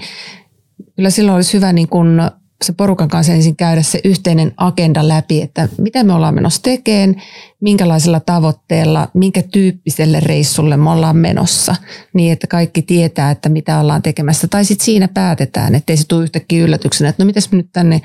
kyllä 0.95 1.09
silloin 1.09 1.35
olisi 1.35 1.53
hyvä 1.53 1.73
niin 1.73 1.89
kuin 1.89 2.21
se 2.65 2.73
porukan 2.73 3.07
kanssa 3.07 3.33
ensin 3.33 3.55
käydä 3.55 3.81
se 3.81 4.01
yhteinen 4.03 4.51
agenda 4.57 5.07
läpi, 5.07 5.41
että 5.41 5.69
mitä 5.77 6.03
me 6.03 6.13
ollaan 6.13 6.35
menossa 6.35 6.61
tekemään, 6.61 7.21
minkälaisella 7.61 8.19
tavoitteella, 8.19 9.07
minkä 9.13 9.43
tyyppiselle 9.51 10.19
reissulle 10.19 10.77
me 10.77 10.89
ollaan 10.91 11.17
menossa, 11.17 11.75
niin 12.13 12.33
että 12.33 12.47
kaikki 12.47 12.81
tietää, 12.81 13.31
että 13.31 13.49
mitä 13.49 13.79
ollaan 13.79 14.01
tekemässä. 14.01 14.47
Tai 14.47 14.65
sitten 14.65 14.85
siinä 14.85 15.07
päätetään, 15.07 15.75
ettei 15.75 15.97
se 15.97 16.07
tule 16.07 16.23
yhtäkkiä 16.23 16.63
yllätyksenä, 16.63 17.09
että 17.09 17.23
no 17.23 17.25
mitäs 17.25 17.51
me 17.51 17.57
nyt 17.57 17.69
tänne 17.73 18.01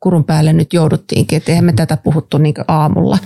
kurun 0.00 0.24
päälle 0.24 0.52
nyt 0.52 0.72
jouduttiinkin, 0.72 1.36
että 1.36 1.52
eihän 1.52 1.64
me 1.64 1.72
tätä 1.72 1.96
puhuttu 1.96 2.38
niin 2.38 2.54
aamulla. 2.68 3.18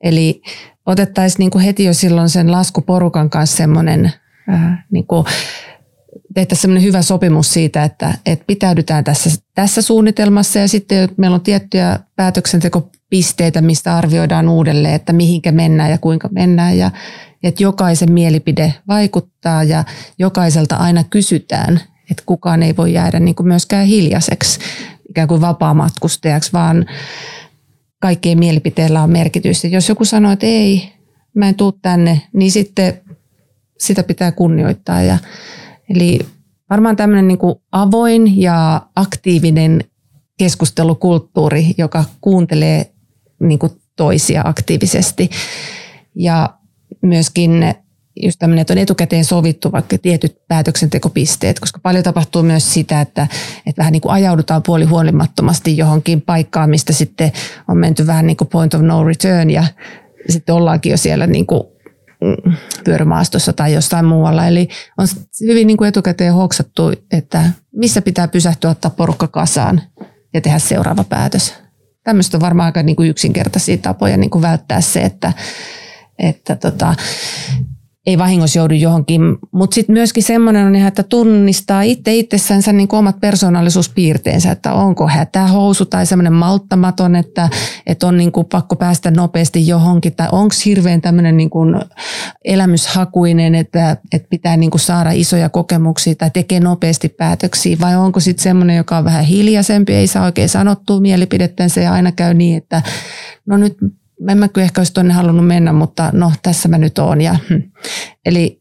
Eli 0.00 0.42
otettaisiin 0.86 1.50
niin 1.50 1.64
heti 1.64 1.84
jo 1.84 1.94
silloin 1.94 2.28
sen 2.28 2.52
laskuporukan 2.52 3.30
kanssa 3.30 3.56
semmoinen 3.56 4.12
äh, 4.52 4.84
niin 4.90 5.06
kuin, 5.06 5.24
tehtäisiin 6.34 6.62
sellainen 6.62 6.82
hyvä 6.82 7.02
sopimus 7.02 7.52
siitä, 7.52 7.84
että, 7.84 8.14
että 8.26 8.44
pitäydytään 8.46 9.04
tässä, 9.04 9.30
tässä 9.54 9.82
suunnitelmassa 9.82 10.58
ja 10.58 10.68
sitten 10.68 11.08
meillä 11.16 11.34
on 11.34 11.40
tiettyjä 11.40 11.98
päätöksentekopisteitä, 12.16 13.60
mistä 13.60 13.96
arvioidaan 13.96 14.48
uudelleen, 14.48 14.94
että 14.94 15.12
mihinkä 15.12 15.52
mennään 15.52 15.90
ja 15.90 15.98
kuinka 15.98 16.28
mennään 16.32 16.78
ja 16.78 16.90
että 17.42 17.62
jokaisen 17.62 18.12
mielipide 18.12 18.74
vaikuttaa 18.88 19.64
ja 19.64 19.84
jokaiselta 20.18 20.76
aina 20.76 21.04
kysytään, 21.04 21.80
että 22.10 22.22
kukaan 22.26 22.62
ei 22.62 22.76
voi 22.76 22.92
jäädä 22.92 23.20
niin 23.20 23.34
kuin 23.34 23.46
myöskään 23.46 23.86
hiljaiseksi 23.86 24.60
ikään 25.08 25.28
kuin 25.28 25.40
vapaamatkustajaksi, 25.40 26.52
vaan 26.52 26.86
kaikkien 28.00 28.38
mielipiteillä 28.38 29.02
on 29.02 29.10
merkitystä. 29.10 29.68
Jos 29.68 29.88
joku 29.88 30.04
sanoo, 30.04 30.32
että 30.32 30.46
ei, 30.46 30.92
mä 31.34 31.48
en 31.48 31.54
tuu 31.54 31.72
tänne, 31.72 32.22
niin 32.32 32.52
sitten 32.52 33.00
sitä 33.78 34.02
pitää 34.02 34.32
kunnioittaa 34.32 35.02
ja 35.02 35.18
Eli 35.94 36.18
varmaan 36.70 36.96
tämmöinen 36.96 37.28
niin 37.28 37.38
kuin 37.38 37.54
avoin 37.72 38.40
ja 38.40 38.86
aktiivinen 38.96 39.84
keskustelukulttuuri, 40.38 41.74
joka 41.78 42.04
kuuntelee 42.20 42.92
niin 43.40 43.58
kuin 43.58 43.72
toisia 43.96 44.42
aktiivisesti. 44.44 45.30
Ja 46.14 46.58
myöskin 47.02 47.74
just 48.22 48.38
tämmöinen, 48.38 48.60
että 48.60 48.74
on 48.74 48.78
etukäteen 48.78 49.24
sovittu 49.24 49.72
vaikka 49.72 49.98
tietyt 49.98 50.36
päätöksentekopisteet, 50.48 51.60
koska 51.60 51.80
paljon 51.82 52.04
tapahtuu 52.04 52.42
myös 52.42 52.74
sitä, 52.74 53.00
että, 53.00 53.26
että 53.66 53.80
vähän 53.80 53.92
niin 53.92 54.00
kuin 54.00 54.12
ajaudutaan 54.12 54.62
puoli 54.62 54.84
huolimattomasti 54.84 55.76
johonkin 55.76 56.20
paikkaan, 56.20 56.70
mistä 56.70 56.92
sitten 56.92 57.32
on 57.68 57.78
menty 57.78 58.06
vähän 58.06 58.26
niin 58.26 58.36
kuin 58.36 58.48
point 58.48 58.74
of 58.74 58.80
no 58.80 59.04
return 59.04 59.50
ja 59.50 59.64
sitten 60.28 60.54
ollaankin 60.54 60.90
jo 60.90 60.96
siellä 60.96 61.26
niin 61.26 61.46
kuin 61.46 61.62
pyörämaastossa 62.84 63.52
tai 63.52 63.72
jossain 63.72 64.04
muualla. 64.04 64.46
Eli 64.46 64.68
on 64.98 65.06
hyvin 65.40 65.66
niin 65.66 65.76
kuin 65.76 65.88
etukäteen 65.88 66.34
hoksattu, 66.34 66.92
että 67.12 67.50
missä 67.72 68.02
pitää 68.02 68.28
pysähtyä, 68.28 68.70
ottaa 68.70 68.90
porukka 68.90 69.28
kasaan 69.28 69.82
ja 70.34 70.40
tehdä 70.40 70.58
seuraava 70.58 71.04
päätös. 71.04 71.54
Tämmöistä 72.04 72.36
on 72.36 72.40
varmaan 72.40 72.66
aika 72.66 72.82
niin 72.82 72.96
kuin 72.96 73.08
yksinkertaisia 73.08 73.76
tapoja 73.76 74.16
niin 74.16 74.30
kuin 74.30 74.42
välttää 74.42 74.80
se, 74.80 75.00
että, 75.00 75.32
että 76.18 76.56
tota, 76.56 76.94
ei 78.06 78.18
vahingossa 78.18 78.58
joudu 78.58 78.74
johonkin. 78.74 79.20
Mutta 79.52 79.74
sitten 79.74 79.92
myöskin 79.92 80.22
semmoinen 80.22 80.66
on 80.66 80.76
ihan, 80.76 80.88
että 80.88 81.02
tunnistaa 81.02 81.82
itse 81.82 82.14
itsessänsä 82.14 82.72
niin 82.72 82.88
omat 82.92 83.20
persoonallisuuspiirteensä, 83.20 84.50
että 84.50 84.72
onko 84.72 85.08
hätähousu 85.08 85.84
tai 85.84 86.06
semmoinen 86.06 86.32
malttamaton, 86.32 87.16
että, 87.16 87.48
että 87.86 88.06
on 88.06 88.16
niin 88.16 88.32
kuin 88.32 88.46
pakko 88.46 88.76
päästä 88.76 89.10
nopeasti 89.10 89.66
johonkin, 89.66 90.14
tai 90.16 90.28
onko 90.32 90.54
hirveän 90.64 91.00
tämmöinen 91.00 91.36
niin 91.36 91.50
kuin 91.50 91.74
elämyshakuinen, 92.44 93.54
että, 93.54 93.96
että 94.12 94.28
pitää 94.30 94.56
niin 94.56 94.70
kuin 94.70 94.80
saada 94.80 95.10
isoja 95.10 95.48
kokemuksia 95.48 96.14
tai 96.14 96.30
tekee 96.30 96.60
nopeasti 96.60 97.08
päätöksiä, 97.08 97.76
vai 97.80 97.96
onko 97.96 98.20
sitten 98.20 98.42
semmoinen, 98.42 98.76
joka 98.76 98.98
on 98.98 99.04
vähän 99.04 99.24
hiljaisempi, 99.24 99.94
ei 99.94 100.06
saa 100.06 100.24
oikein 100.24 100.48
sanottua 100.48 101.00
mielipidettänsä 101.00 101.80
ja 101.80 101.92
aina 101.92 102.12
käy 102.12 102.34
niin, 102.34 102.56
että 102.56 102.82
no 103.46 103.56
nyt 103.56 103.76
en 104.28 104.38
mä 104.38 104.48
kyllä 104.48 104.64
ehkä 104.64 104.80
olisi 104.80 104.94
tuonne 104.94 105.14
halunnut 105.14 105.46
mennä, 105.46 105.72
mutta 105.72 106.10
no 106.12 106.32
tässä 106.42 106.68
mä 106.68 106.78
nyt 106.78 106.98
oon. 106.98 107.20
Ja, 107.20 107.36
hm. 107.48 107.60
Eli 108.26 108.60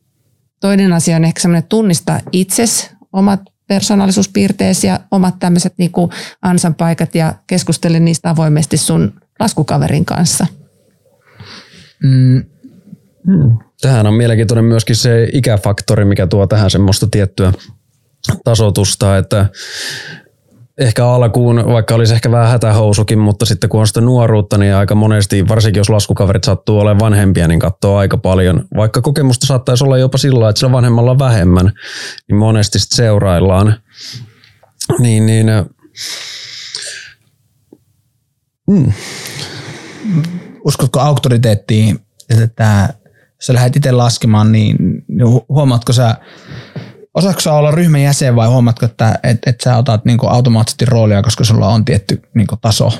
toinen 0.59 0.93
asia 0.93 1.15
on 1.15 1.25
ehkä 1.25 1.41
semmoinen 1.41 1.69
tunnistaa 1.69 2.19
itses 2.31 2.91
omat 3.13 3.41
persoonallisuuspiirteesi 3.67 4.87
ja 4.87 4.99
omat 5.11 5.39
tämmöiset 5.39 5.73
niin 5.77 5.91
ansanpaikat 6.41 7.15
ja 7.15 7.35
keskustele 7.47 7.99
niistä 7.99 8.29
avoimesti 8.29 8.77
sun 8.77 9.13
laskukaverin 9.39 10.05
kanssa. 10.05 10.47
Mm. 12.03 12.43
Hmm. 13.27 13.57
Tähän 13.81 14.07
on 14.07 14.13
mielenkiintoinen 14.13 14.65
myöskin 14.65 14.95
se 14.95 15.29
ikäfaktori, 15.33 16.05
mikä 16.05 16.27
tuo 16.27 16.47
tähän 16.47 16.71
semmoista 16.71 17.07
tiettyä 17.11 17.53
tasotusta, 18.43 19.17
että 19.17 19.45
ehkä 20.77 21.07
alkuun, 21.07 21.65
vaikka 21.65 21.95
olisi 21.95 22.13
ehkä 22.13 22.31
vähän 22.31 22.49
hätähousukin, 22.49 23.19
mutta 23.19 23.45
sitten 23.45 23.69
kun 23.69 23.79
on 23.79 23.87
sitä 23.87 24.01
nuoruutta, 24.01 24.57
niin 24.57 24.75
aika 24.75 24.95
monesti, 24.95 25.47
varsinkin 25.47 25.79
jos 25.79 25.89
laskukaverit 25.89 26.43
sattuu 26.43 26.79
olemaan 26.79 26.99
vanhempia, 26.99 27.47
niin 27.47 27.59
katsoo 27.59 27.97
aika 27.97 28.17
paljon. 28.17 28.65
Vaikka 28.75 29.01
kokemusta 29.01 29.45
saattaisi 29.45 29.83
olla 29.83 29.97
jopa 29.97 30.17
sillä 30.17 30.49
että 30.49 30.59
sillä 30.59 30.71
vanhemmalla 30.71 31.11
on 31.11 31.19
vähemmän, 31.19 31.71
niin 32.27 32.35
monesti 32.35 32.79
sitten 32.79 32.95
seuraillaan. 32.95 33.75
Niin, 34.99 35.25
niin, 35.25 35.47
mm. 38.67 38.91
Uskotko 40.65 40.99
auktoriteettiin, 40.99 41.99
että 42.43 42.89
jos 43.35 43.45
sä 43.45 43.53
lähdet 43.53 43.75
itse 43.75 43.91
laskemaan, 43.91 44.51
niin 44.51 44.77
huomaatko 45.49 45.93
sä 45.93 46.15
osaatko 47.13 47.57
olla 47.57 47.71
ryhmän 47.71 48.01
jäsen 48.01 48.35
vai 48.35 48.47
huomaatko, 48.47 48.85
että 48.85 49.19
et, 49.23 49.39
et 49.45 49.61
sä 49.61 49.77
otat 49.77 50.05
niinku 50.05 50.27
automaattisesti 50.27 50.85
roolia, 50.85 51.23
koska 51.23 51.43
sulla 51.43 51.67
on 51.67 51.85
tietty 51.85 52.21
niinku 52.35 52.57
taso? 52.61 52.91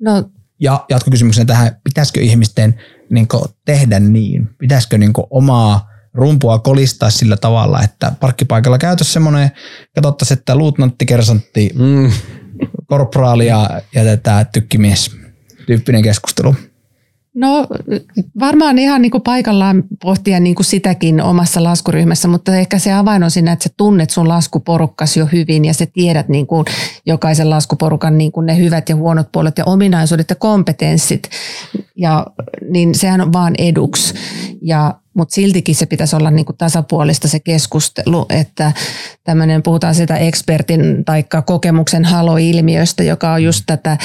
No. 0.00 0.30
Ja 0.60 0.84
jatkokysymyksenä 0.88 1.44
tähän, 1.44 1.76
pitäisikö 1.84 2.20
ihmisten 2.20 2.80
niinku 3.10 3.46
tehdä 3.64 4.00
niin? 4.00 4.48
Pitäisikö 4.58 4.98
niinku 4.98 5.26
omaa 5.30 5.90
rumpua 6.14 6.58
kolistaa 6.58 7.10
sillä 7.10 7.36
tavalla, 7.36 7.82
että 7.82 8.12
parkkipaikalla 8.20 8.78
käytössä 8.78 9.12
semmoinen, 9.12 9.50
katsottaisiin, 9.94 10.38
että 10.38 10.56
luutnantti, 10.56 11.06
kersantti, 11.06 11.70
mm. 11.74 12.10
korporaali 12.86 13.46
ja, 13.46 13.82
ja 13.94 14.04
tätä 14.04 14.46
tykkimies 14.52 15.16
tyyppinen 15.66 16.02
keskustelu. 16.02 16.54
No 17.36 17.66
varmaan 18.40 18.78
ihan 18.78 19.02
niin 19.02 19.10
kuin 19.10 19.22
paikallaan 19.22 19.84
pohtia 20.02 20.40
niin 20.40 20.54
kuin 20.54 20.66
sitäkin 20.66 21.22
omassa 21.22 21.64
laskuryhmässä, 21.64 22.28
mutta 22.28 22.56
ehkä 22.56 22.78
se 22.78 22.92
avain 22.92 23.22
on 23.22 23.30
siinä, 23.30 23.52
että 23.52 23.62
sä 23.62 23.70
tunnet 23.76 24.10
sun 24.10 24.28
laskuporukkas 24.28 25.16
jo 25.16 25.26
hyvin 25.32 25.64
ja 25.64 25.74
sä 25.74 25.86
tiedät 25.86 26.28
niin 26.28 26.46
kuin 26.46 26.64
jokaisen 27.06 27.50
laskuporukan 27.50 28.18
niin 28.18 28.32
kuin 28.32 28.46
ne 28.46 28.56
hyvät 28.56 28.88
ja 28.88 28.96
huonot 28.96 29.32
puolet 29.32 29.58
ja 29.58 29.64
ominaisuudet 29.64 30.30
ja 30.30 30.36
kompetenssit. 30.36 31.30
Ja, 31.96 32.26
niin 32.70 32.94
sehän 32.94 33.20
on 33.20 33.32
vaan 33.32 33.54
eduksi. 33.58 34.14
Ja 34.62 34.94
mutta 35.14 35.34
siltikin 35.34 35.74
se 35.74 35.86
pitäisi 35.86 36.16
olla 36.16 36.30
niin 36.30 36.46
kuin 36.46 36.56
tasapuolista 36.56 37.28
se 37.28 37.40
keskustelu, 37.40 38.26
että 38.28 38.72
tämmöinen, 39.24 39.62
puhutaan 39.62 39.94
sitä 39.94 40.16
ekspertin 40.16 41.04
tai 41.04 41.24
kokemuksen 41.46 42.04
haloilmiöstä, 42.04 43.02
joka 43.02 43.32
on 43.32 43.42
just 43.42 43.62
tätä 43.66 43.98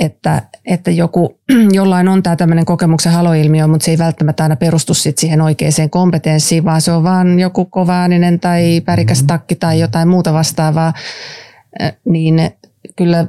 että, 0.00 0.42
että 0.64 0.90
joku, 0.90 1.40
jollain 1.72 2.08
on 2.08 2.22
tämä 2.22 2.36
tämmöinen 2.36 2.64
kokemuksen 2.64 3.12
haloilmiö, 3.12 3.66
mutta 3.66 3.84
se 3.84 3.90
ei 3.90 3.98
välttämättä 3.98 4.42
aina 4.42 4.56
perustu 4.56 4.94
sit 4.94 5.18
siihen 5.18 5.40
oikeaan 5.40 5.90
kompetenssiin, 5.90 6.64
vaan 6.64 6.80
se 6.80 6.92
on 6.92 7.02
vaan 7.02 7.40
joku 7.40 7.64
kovaaninen 7.64 8.40
tai 8.40 8.80
pärikäs 8.80 9.18
mm-hmm. 9.18 9.26
takki 9.26 9.54
tai 9.54 9.80
jotain 9.80 10.08
muuta 10.08 10.32
vastaavaa, 10.32 10.92
niin 12.04 12.50
kyllä 12.96 13.26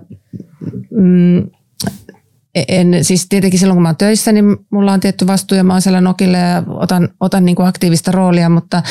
mm, 0.92 1.50
en, 2.68 3.06
siis 3.06 3.26
tietenkin 3.30 3.60
silloin 3.60 3.76
kun 3.76 3.82
mä 3.82 3.90
oon 3.90 3.98
töissä, 3.98 4.32
niin 4.32 4.46
mulla 4.70 4.94
on 4.94 5.00
tietty 5.00 5.28
vastuu 5.28 5.58
ja 5.58 5.64
mä 5.64 5.74
oon 5.74 5.82
siellä 5.82 6.02
nokille 6.02 6.38
ja 6.38 6.64
otan, 6.68 7.10
otan 7.20 7.46
niin 7.46 7.56
kuin 7.56 7.68
aktiivista 7.68 8.12
roolia, 8.12 8.50
mutta, 8.50 8.84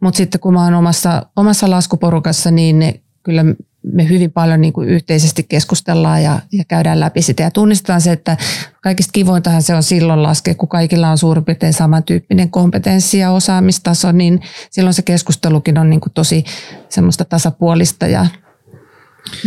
mutta 0.00 0.16
sitten 0.18 0.40
kun 0.40 0.54
mä 0.54 0.64
oon 0.64 0.74
omassa, 0.74 1.26
omassa 1.36 1.70
laskuporukassa, 1.70 2.50
niin 2.50 3.02
kyllä 3.22 3.44
me 3.92 4.08
hyvin 4.08 4.32
paljon 4.32 4.60
niin 4.60 4.72
kuin 4.72 4.88
yhteisesti 4.88 5.42
keskustellaan 5.42 6.22
ja, 6.22 6.40
ja 6.52 6.64
käydään 6.64 7.00
läpi 7.00 7.22
sitä 7.22 7.42
ja 7.42 7.50
tunnistetaan 7.50 8.00
se, 8.00 8.12
että 8.12 8.36
kaikista 8.82 9.12
kivointahan 9.12 9.62
se 9.62 9.74
on 9.74 9.82
silloin 9.82 10.22
laskea, 10.22 10.54
kun 10.54 10.68
kaikilla 10.68 11.10
on 11.10 11.18
suurin 11.18 11.44
piirtein 11.44 11.72
samantyyppinen 11.72 12.50
kompetenssi 12.50 13.18
ja 13.18 13.30
osaamistaso, 13.30 14.12
niin 14.12 14.40
silloin 14.70 14.94
se 14.94 15.02
keskustelukin 15.02 15.78
on 15.78 15.90
niin 15.90 16.00
kuin 16.00 16.12
tosi 16.12 16.44
semmoista 16.88 17.24
tasapuolista 17.24 18.06
ja, 18.06 18.26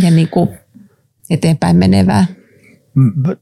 ja 0.04 0.12
niin 0.12 0.30
kuin 0.30 0.50
eteenpäin 1.30 1.76
menevää. 1.76 2.26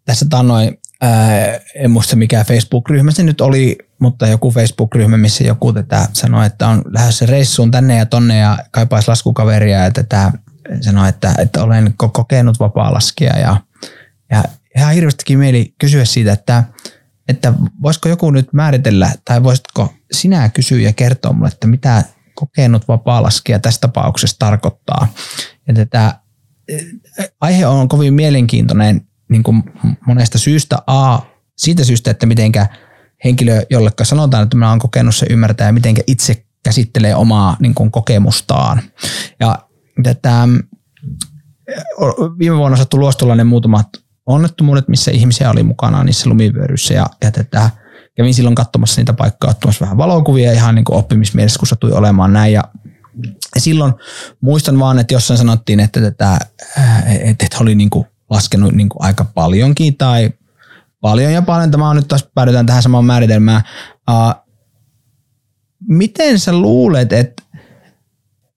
Tässä 0.05 0.25
tannoin, 0.29 0.77
ää, 1.01 1.59
en 1.75 1.91
muista 1.91 2.15
mikä 2.15 2.43
Facebook-ryhmä 2.43 3.11
se 3.11 3.23
nyt 3.23 3.41
oli, 3.41 3.77
mutta 3.99 4.27
joku 4.27 4.51
Facebook-ryhmä, 4.51 5.17
missä 5.17 5.43
joku 5.43 5.73
tätä 5.73 6.07
sanoi, 6.13 6.45
että 6.45 6.67
on 6.67 6.81
lähdössä 6.85 7.25
reissuun 7.25 7.71
tänne 7.71 7.97
ja 7.97 8.05
tonne 8.05 8.37
ja 8.37 8.57
kaipaisi 8.71 9.07
laskukaveria 9.07 9.83
ja 9.83 9.91
tätä 9.91 10.31
sanoi, 10.81 11.09
että, 11.09 11.35
että 11.37 11.63
olen 11.63 11.93
kokenut 11.97 12.59
vapaa-laskija 12.59 13.39
ja, 13.39 13.57
ja 14.31 14.43
ihan 14.77 14.93
hirveästikin 14.93 15.39
mieli 15.39 15.75
kysyä 15.79 16.05
siitä, 16.05 16.33
että, 16.33 16.63
että 17.27 17.53
voisiko 17.81 18.09
joku 18.09 18.31
nyt 18.31 18.53
määritellä 18.53 19.11
tai 19.25 19.43
voisitko 19.43 19.93
sinä 20.11 20.49
kysyä 20.49 20.79
ja 20.79 20.93
kertoa 20.93 21.33
mulle, 21.33 21.47
että 21.47 21.67
mitä 21.67 22.03
kokenut 22.35 22.87
vapaa-laskija 22.87 23.59
tässä 23.59 23.81
tapauksessa 23.81 24.39
tarkoittaa. 24.39 25.07
Ja 25.67 25.73
tätä, 25.73 26.19
aihe 27.41 27.67
on 27.67 27.87
kovin 27.87 28.13
mielenkiintoinen 28.13 29.01
niin 29.29 29.43
kuin 29.43 29.63
monesta 30.07 30.37
syystä. 30.37 30.77
A, 30.87 31.19
siitä 31.57 31.83
syystä, 31.83 32.11
että 32.11 32.25
mitenkä 32.25 32.67
henkilö, 33.23 33.61
jolle 33.69 33.91
sanotaan, 34.03 34.43
että 34.43 34.57
mä 34.57 34.69
oon 34.69 34.79
kokenut 34.79 35.15
se 35.15 35.25
ymmärtää 35.29 35.67
ja 35.67 35.73
mitenkä 35.73 36.01
itse 36.07 36.45
käsittelee 36.63 37.15
omaa 37.15 37.57
niin 37.59 37.75
kuin 37.75 37.91
kokemustaan. 37.91 38.81
Ja 39.39 39.64
tätä, 40.03 40.47
viime 42.39 42.57
vuonna 42.57 42.77
sattui 42.77 42.99
luostolainen 42.99 43.47
muutamat 43.47 43.87
onnettomuudet, 44.25 44.87
missä 44.87 45.11
ihmisiä 45.11 45.51
oli 45.51 45.63
mukana 45.63 46.03
niissä 46.03 46.29
lumivyöryissä 46.29 46.93
ja, 46.93 47.05
ja 47.23 47.31
tätä, 47.31 47.69
kävin 48.15 48.33
silloin 48.33 48.55
katsomassa 48.55 49.01
niitä 49.01 49.13
paikkaa, 49.13 49.49
ottamassa 49.49 49.85
vähän 49.85 49.97
valokuvia 49.97 50.53
ihan 50.53 50.75
niin 50.75 50.85
kuin 50.85 50.97
oppimismielessä, 50.97 51.59
kun 51.59 51.67
satui 51.67 51.91
olemaan 51.91 52.33
näin 52.33 52.53
ja 52.53 52.63
silloin 53.57 53.93
muistan 54.41 54.79
vaan, 54.79 54.99
että 54.99 55.13
jossain 55.13 55.37
sanottiin, 55.37 55.79
että, 55.79 56.01
tätä, 56.01 56.39
että 57.19 57.57
oli 57.59 57.75
niin 57.75 57.89
kuin 57.89 58.05
laskenut 58.29 58.73
niin 58.73 58.89
kuin 58.89 59.03
aika 59.03 59.25
paljonkin 59.25 59.97
tai 59.97 60.29
paljon 61.01 61.33
ja 61.33 61.41
paljon. 61.41 61.71
Tämä 61.71 61.89
on 61.89 61.95
nyt 61.95 62.07
taas 62.07 62.27
päädytään 62.35 62.65
tähän 62.65 62.83
samaan 62.83 63.05
määritelmään. 63.05 63.63
Uh, 64.11 64.45
miten 65.87 66.39
sä 66.39 66.53
luulet, 66.53 67.13
että 67.13 67.43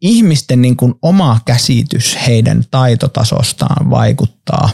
ihmisten 0.00 0.62
niin 0.62 0.76
kuin 0.76 0.94
oma 1.02 1.40
käsitys 1.44 2.18
heidän 2.26 2.62
taitotasostaan 2.70 3.90
vaikuttaa, 3.90 4.70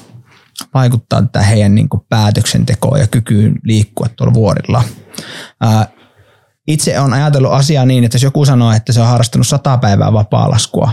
vaikuttaa 0.75 1.23
tätä 1.23 1.43
heidän 1.43 1.75
niin 1.75 1.89
kuin 1.89 2.03
päätöksentekoon 2.09 3.01
ja 3.01 3.07
kykyyn 3.07 3.55
liikkua 3.65 4.09
tuolla 4.09 4.35
vuorilla. 4.35 4.85
Itse 6.67 7.01
on 7.01 7.13
ajatellut 7.13 7.53
asiaa 7.53 7.85
niin, 7.85 8.05
että 8.05 8.17
jos 8.17 8.23
joku 8.23 8.45
sanoo, 8.45 8.73
että 8.73 8.93
se 8.93 9.01
on 9.01 9.07
harrastanut 9.07 9.47
sata 9.47 9.79
päivää 9.79 10.13
vapaa-laskua, 10.13 10.91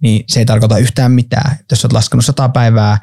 niin 0.00 0.24
se 0.28 0.40
ei 0.40 0.46
tarkoita 0.46 0.78
yhtään 0.78 1.12
mitään. 1.12 1.56
Jos 1.70 1.84
olet 1.84 1.92
laskenut 1.92 2.24
sata 2.24 2.48
päivää 2.48 2.98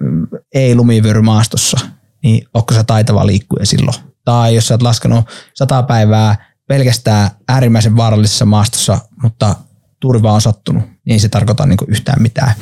mm, 0.00 0.26
ei 0.54 0.74
lumivyörymaastossa, 0.74 1.78
niin 2.22 2.46
onko 2.54 2.74
se 2.74 2.84
taitava 2.84 3.26
liikkuja 3.26 3.66
silloin? 3.66 3.96
Tai 4.24 4.54
jos 4.54 4.70
olet 4.70 4.82
laskenut 4.82 5.24
sata 5.54 5.82
päivää 5.82 6.36
pelkästään 6.68 7.30
äärimmäisen 7.48 7.96
vaarallisessa 7.96 8.44
maastossa, 8.44 8.98
mutta 9.22 9.56
turva 10.00 10.32
on 10.32 10.40
sattunut, 10.40 10.82
niin 10.82 11.12
ei 11.12 11.18
se 11.18 11.28
tarkoita 11.28 11.66
niin 11.66 11.78
yhtään 11.88 12.22
mitään. 12.22 12.54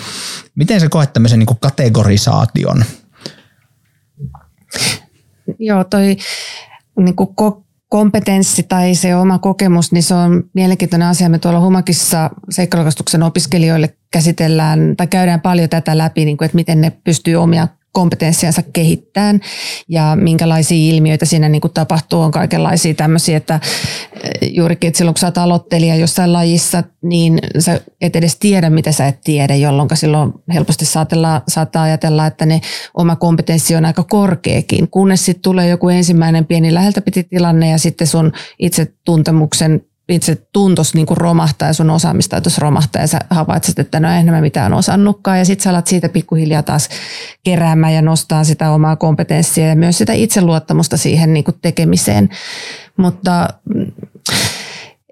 Miten 0.55 0.80
sä 0.80 0.89
koet 0.89 1.12
tämmöisen 1.12 1.39
niin 1.39 1.59
kategorisaation? 1.61 2.84
Joo, 5.59 5.84
toi 5.84 6.16
niin 6.99 7.16
kuin 7.16 7.28
kompetenssi 7.89 8.62
tai 8.62 8.95
se 8.95 9.16
oma 9.16 9.39
kokemus, 9.39 9.93
niin 9.93 10.03
se 10.03 10.14
on 10.14 10.45
mielenkiintoinen 10.55 11.09
asia. 11.09 11.28
Me 11.28 11.39
tuolla 11.39 11.61
Humakissa 11.61 12.30
seikkailukastuksen 12.51 13.22
opiskelijoille 13.22 13.97
käsitellään 14.11 14.97
tai 14.97 15.07
käydään 15.07 15.41
paljon 15.41 15.68
tätä 15.68 15.99
läpi, 15.99 16.24
niin 16.24 16.36
kuin, 16.36 16.47
että 16.47 16.57
miten 16.57 16.80
ne 16.80 16.91
pystyy 17.05 17.36
omia 17.36 17.68
kompetenssiansa 17.99 18.62
kehittämään 18.72 19.40
ja 19.88 20.16
minkälaisia 20.20 20.94
ilmiöitä 20.94 21.24
siinä 21.24 21.49
niin 21.49 21.61
kuin 21.61 21.72
tapahtuu. 21.72 22.20
On 22.20 22.30
kaikenlaisia 22.30 22.94
tämmöisiä, 22.94 23.36
että 23.36 23.61
eh, 24.22 24.51
juurikin, 24.55 24.88
että 24.88 24.99
silloin 24.99 25.14
kun 25.14 25.20
sä 25.20 25.26
oot 25.26 25.38
aloittelija 25.38 25.96
jossain 25.96 26.32
lajissa, 26.32 26.82
niin 27.03 27.38
sä 27.59 27.80
et 28.01 28.16
edes 28.16 28.36
tiedä, 28.36 28.70
mitä 28.70 28.92
sä 28.92 29.07
et 29.07 29.20
tiedä, 29.24 29.55
jolloin 29.55 29.88
silloin 29.94 30.32
helposti 30.55 30.84
saatella, 30.84 31.42
saattaa 31.49 31.82
ajatella, 31.82 32.26
että 32.26 32.46
ne 32.46 32.61
oma 32.94 33.16
kompetenssi 33.16 33.76
on 33.76 33.84
aika 33.84 34.03
korkeakin, 34.03 34.90
kunnes 34.90 35.24
sitten 35.24 35.42
tulee 35.42 35.68
joku 35.68 35.88
ensimmäinen 35.88 36.46
pieni 36.46 36.74
läheltä 36.74 37.01
piti 37.01 37.24
tilanne 37.24 37.70
ja 37.70 37.78
sitten 37.78 38.07
sun 38.07 38.32
itse 38.59 38.92
tuntemuksen 39.05 39.80
itse 40.09 40.35
tuntos 40.53 40.95
niin 40.95 41.07
kuin 41.07 41.17
romahtaa 41.17 41.69
ja 41.69 41.73
sun 41.73 41.91
osaamistaitos 41.91 42.59
romahtaa 42.59 43.03
ja 43.03 43.07
sä 43.07 43.19
havaitset, 43.31 43.79
että 43.79 44.01
no 44.01 44.11
en 44.11 44.27
mä 44.27 44.41
mitään 44.41 44.75
osannutkaan 44.75 45.39
ja 45.39 45.45
sitten 45.45 45.65
sä 45.65 45.71
alat 45.71 45.87
siitä 45.87 46.09
pikkuhiljaa 46.09 46.63
taas 46.63 46.89
keräämään 47.45 47.95
ja 47.95 48.03
nostaa 48.03 48.45
sitä 48.45 48.71
omaa 48.71 48.97
kompetenssia 48.97 49.67
ja 49.67 49.77
myös 49.77 49.99
sitä 49.99 50.13
itseluottamusta 50.13 50.97
siihen 50.97 51.33
niin 51.35 51.45
kuin 51.45 51.59
tekemiseen. 51.63 52.29
Mutta 52.97 53.49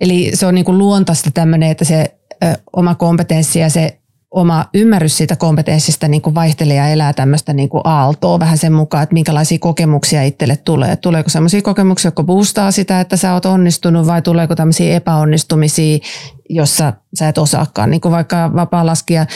eli 0.00 0.30
se 0.34 0.46
on 0.46 0.54
niin 0.54 0.64
kuin 0.64 0.78
luontaista 0.78 1.30
tämmöinen, 1.30 1.70
että 1.70 1.84
se 1.84 2.14
ö, 2.44 2.54
oma 2.76 2.94
kompetenssi 2.94 3.58
ja 3.58 3.70
se 3.70 3.98
oma 4.36 4.64
ymmärrys 4.74 5.16
siitä 5.16 5.36
kompetenssista 5.36 6.08
niin 6.08 6.22
kuin 6.22 6.34
vaihtelee 6.34 6.76
ja 6.76 6.88
elää 6.88 7.12
tämmöistä 7.12 7.52
niin 7.52 7.68
kuin 7.68 7.80
aaltoa 7.84 8.40
vähän 8.40 8.58
sen 8.58 8.72
mukaan, 8.72 9.02
että 9.02 9.12
minkälaisia 9.12 9.58
kokemuksia 9.58 10.22
itselle 10.22 10.56
tulee. 10.56 10.96
Tuleeko 10.96 11.30
sellaisia 11.30 11.62
kokemuksia, 11.62 12.08
jotka 12.08 12.22
boostaa 12.22 12.70
sitä, 12.70 13.00
että 13.00 13.16
sä 13.16 13.32
oot 13.32 13.46
onnistunut 13.46 14.06
vai 14.06 14.22
tuleeko 14.22 14.54
tämmöisiä 14.54 14.94
epäonnistumisia, 14.94 15.98
jossa 16.48 16.92
sä 17.14 17.28
et 17.28 17.38
osaakaan. 17.38 17.90
Niin 17.90 18.00
kuin 18.00 18.12
vaikka 18.12 18.50
vapaa-laskija 18.54 19.26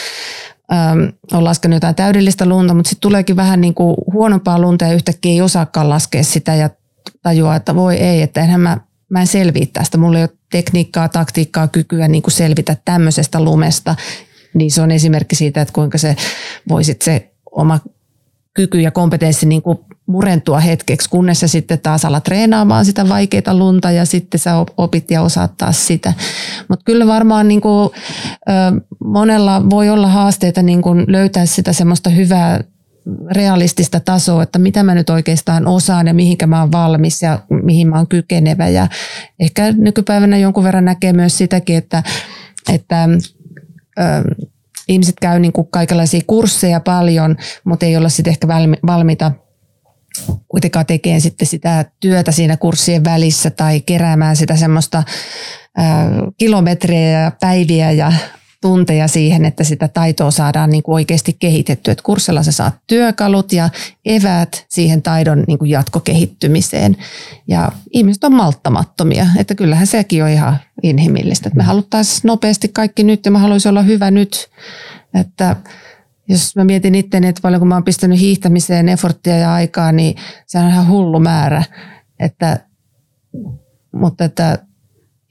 ähm, 0.73 0.99
on 1.33 1.43
laskenut 1.43 1.75
jotain 1.75 1.95
täydellistä 1.95 2.45
lunta, 2.45 2.73
mutta 2.73 2.89
sitten 2.89 3.01
tuleekin 3.01 3.35
vähän 3.35 3.61
niin 3.61 3.73
kuin 3.73 3.95
huonompaa 4.13 4.59
lunta 4.59 4.85
ja 4.85 4.93
yhtäkkiä 4.93 5.31
ei 5.31 5.41
osaakaan 5.41 5.89
laskea 5.89 6.23
sitä 6.23 6.55
ja 6.55 6.69
tajuaa, 7.23 7.55
että 7.55 7.75
voi 7.75 7.95
ei, 7.95 8.21
että 8.21 8.41
enhän 8.41 8.61
mä, 8.61 8.77
mä 9.09 9.21
en 9.21 9.27
selviä 9.27 9.65
tästä. 9.73 9.97
Mulla 9.97 10.17
ei 10.17 10.23
ole 10.23 10.37
tekniikkaa, 10.51 11.09
taktiikkaa, 11.09 11.67
kykyä 11.67 12.07
niin 12.07 12.21
kuin 12.21 12.31
selvitä 12.31 12.77
tämmöisestä 12.85 13.43
lumesta 13.43 13.95
niin 14.53 14.71
se 14.71 14.81
on 14.81 14.91
esimerkki 14.91 15.35
siitä, 15.35 15.61
että 15.61 15.73
kuinka 15.73 15.97
se 15.97 16.15
voisit 16.69 17.01
se 17.01 17.31
oma 17.51 17.79
kyky 18.53 18.81
ja 18.81 18.91
kompetenssi 18.91 19.45
niin 19.45 19.61
kuin 19.61 19.77
murentua 20.05 20.59
hetkeksi, 20.59 21.09
kunnes 21.09 21.39
sä 21.39 21.47
sitten 21.47 21.79
taas 21.79 22.05
alat 22.05 22.23
treenaamaan 22.23 22.85
sitä 22.85 23.09
vaikeita 23.09 23.57
lunta 23.57 23.91
ja 23.91 24.05
sitten 24.05 24.39
sä 24.39 24.65
opit 24.77 25.11
ja 25.11 25.21
osaat 25.21 25.57
taas 25.57 25.87
sitä. 25.87 26.13
Mutta 26.67 26.83
kyllä 26.85 27.07
varmaan 27.07 27.47
niin 27.47 27.61
kuin, 27.61 27.89
monella 29.05 29.69
voi 29.69 29.89
olla 29.89 30.07
haasteita 30.07 30.61
niin 30.61 30.81
kuin 30.81 31.05
löytää 31.07 31.45
sitä 31.45 31.73
semmoista 31.73 32.09
hyvää 32.09 32.63
realistista 33.31 33.99
tasoa, 33.99 34.43
että 34.43 34.59
mitä 34.59 34.83
mä 34.83 34.95
nyt 34.95 35.09
oikeastaan 35.09 35.67
osaan 35.67 36.07
ja 36.07 36.13
mihinkä 36.13 36.47
mä 36.47 36.59
oon 36.59 36.71
valmis 36.71 37.21
ja 37.21 37.39
mihin 37.63 37.89
mä 37.89 37.95
oon 37.95 38.07
kykenevä. 38.07 38.67
Ja 38.67 38.87
ehkä 39.39 39.71
nykypäivänä 39.71 40.37
jonkun 40.37 40.63
verran 40.63 40.85
näkee 40.85 41.13
myös 41.13 41.37
sitäkin, 41.37 41.77
että, 41.77 42.03
että 42.73 43.09
ihmiset 44.87 45.15
käy 45.21 45.39
niin 45.39 45.53
kuin 45.53 45.67
kaikenlaisia 45.71 46.21
kursseja 46.27 46.79
paljon, 46.79 47.37
mutta 47.63 47.85
ei 47.85 47.97
olla 47.97 48.09
sitten 48.09 48.31
ehkä 48.31 48.47
valmiita 48.87 49.31
kuitenkaan 50.47 50.85
tekemään 50.85 51.21
sitten 51.21 51.47
sitä 51.47 51.85
työtä 51.99 52.31
siinä 52.31 52.57
kurssien 52.57 53.03
välissä 53.03 53.49
tai 53.49 53.81
keräämään 53.81 54.35
sitä 54.35 54.55
semmoista 54.55 55.03
kilometrejä 56.37 57.19
ja 57.19 57.31
päiviä 57.41 57.91
ja 57.91 58.13
tunteja 58.61 59.07
siihen, 59.07 59.45
että 59.45 59.63
sitä 59.63 59.87
taitoa 59.87 60.31
saadaan 60.31 60.69
niin 60.69 60.83
kuin 60.83 60.93
oikeasti 60.93 61.35
kehitettyä. 61.39 61.91
Että 61.91 62.03
kurssilla 62.03 62.43
sä 62.43 62.51
saat 62.51 62.73
työkalut 62.87 63.53
ja 63.53 63.69
eväät 64.05 64.65
siihen 64.69 65.01
taidon 65.01 65.43
niin 65.47 65.59
kuin 65.59 65.71
jatkokehittymiseen. 65.71 66.97
Ja 67.47 67.71
ihmiset 67.91 68.23
on 68.23 68.33
malttamattomia, 68.33 69.25
että 69.37 69.55
kyllähän 69.55 69.87
sekin 69.87 70.23
on 70.23 70.29
ihan 70.29 70.57
inhimillistä. 70.83 71.49
Että 71.49 71.57
me 71.57 71.63
haluttaisiin 71.63 72.21
nopeasti 72.23 72.67
kaikki 72.67 73.03
nyt 73.03 73.25
ja 73.25 73.31
mä 73.31 73.39
haluaisin 73.39 73.69
olla 73.69 73.81
hyvä 73.81 74.11
nyt. 74.11 74.49
Että 75.13 75.55
jos 76.27 76.55
mä 76.55 76.63
mietin 76.63 76.95
itteni, 76.95 77.27
että 77.27 77.41
paljon 77.41 77.59
kun 77.59 77.67
mä 77.67 77.75
oon 77.75 77.83
pistänyt 77.83 78.19
hiihtämiseen 78.19 78.89
efforttia 78.89 79.37
ja 79.37 79.53
aikaa, 79.53 79.91
niin 79.91 80.15
se 80.47 80.59
on 80.59 80.69
ihan 80.69 80.87
hullu 80.87 81.19
määrä. 81.19 81.63
Että, 82.19 82.59
mutta 83.93 84.25
että 84.25 84.59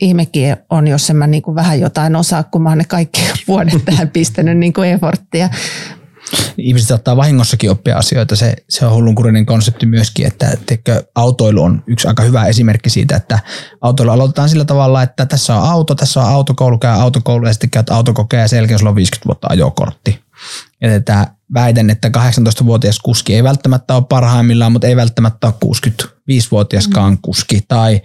ihmekin 0.00 0.56
on, 0.70 0.88
jos 0.88 1.10
en 1.10 1.16
mä 1.16 1.26
niin 1.26 1.42
kuin 1.42 1.54
vähän 1.54 1.80
jotain 1.80 2.16
osaa, 2.16 2.42
kun 2.42 2.62
mä 2.62 2.68
oon 2.68 2.78
ne 2.78 2.84
kaikki 2.84 3.20
vuodet 3.48 3.84
tähän 3.84 4.08
pistänyt 4.08 4.58
niin 4.58 4.72
kuin 4.72 4.88
efforttia. 4.88 5.48
ihmiset 6.58 6.88
saattaa 6.88 7.16
vahingossakin 7.16 7.70
oppia 7.70 7.96
asioita. 7.96 8.36
Se, 8.36 8.56
se 8.68 8.86
on 8.86 8.92
hullunkurinen 8.92 9.46
konsepti 9.46 9.86
myöskin, 9.86 10.26
että 10.26 10.52
teikö, 10.66 11.04
autoilu 11.14 11.62
on 11.62 11.82
yksi 11.86 12.08
aika 12.08 12.22
hyvä 12.22 12.46
esimerkki 12.46 12.90
siitä, 12.90 13.16
että 13.16 13.38
autoilu 13.80 14.10
aloitetaan 14.10 14.48
sillä 14.48 14.64
tavalla, 14.64 15.02
että 15.02 15.26
tässä 15.26 15.56
on 15.56 15.68
auto, 15.68 15.94
tässä 15.94 16.20
on 16.20 16.28
autokoulu, 16.28 16.78
käy 16.78 17.00
autokoulu 17.00 17.46
ja 17.46 17.52
sitten 17.52 17.70
käyt 17.70 17.90
autokokea 17.90 18.40
ja 18.40 18.48
sen 18.48 18.56
jälkeen 18.56 18.78
sulla 18.78 18.90
on 18.90 18.96
50 18.96 19.26
vuotta 19.26 19.46
ajokortti. 19.50 20.20
Ja 20.80 20.88
tätä 20.88 21.26
väitän, 21.54 21.90
että 21.90 22.08
18-vuotias 22.08 22.98
kuski 22.98 23.34
ei 23.34 23.44
välttämättä 23.44 23.94
ole 23.94 24.04
parhaimmillaan, 24.08 24.72
mutta 24.72 24.86
ei 24.86 24.96
välttämättä 24.96 25.46
ole 25.46 25.74
65-vuotiaskaan 25.76 27.18
kuski 27.22 27.60
tai 27.68 28.02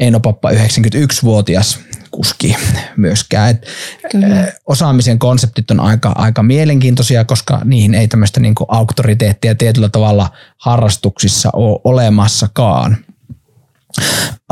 Eino 0.00 0.20
Pappa 0.20 0.50
91-vuotias 0.50 1.78
kuski 2.10 2.56
myöskään. 2.96 3.50
Et 3.50 3.66
Kyllä. 4.12 4.52
osaamisen 4.66 5.18
konseptit 5.18 5.70
on 5.70 5.80
aika, 5.80 6.12
aika 6.16 6.42
mielenkiintoisia, 6.42 7.24
koska 7.24 7.60
niihin 7.64 7.94
ei 7.94 8.08
tämmöistä 8.08 8.40
niinku 8.40 8.64
auktoriteettia 8.68 9.54
tietyllä 9.54 9.88
tavalla 9.88 10.30
harrastuksissa 10.58 11.50
ole 11.52 11.80
olemassakaan. 11.84 12.96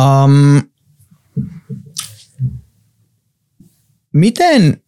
Um, 0.00 0.62
miten 4.12 4.82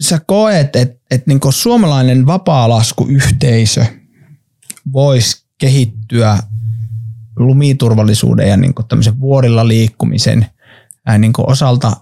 sä 0.00 0.20
koet, 0.26 0.76
että 0.76 0.98
et 1.10 1.26
niinku 1.26 1.52
suomalainen 1.52 2.26
vapaalaskuyhteisö 2.26 3.84
voisi 4.92 5.42
kehittyä 5.58 6.38
lumiturvallisuuden 7.38 8.48
ja 8.48 8.56
niinku 8.56 8.82
tämmöisen 8.82 9.20
vuorilla 9.20 9.68
liikkumisen 9.68 10.46
ää, 11.06 11.18
niinku 11.18 11.44
osalta, 11.46 11.96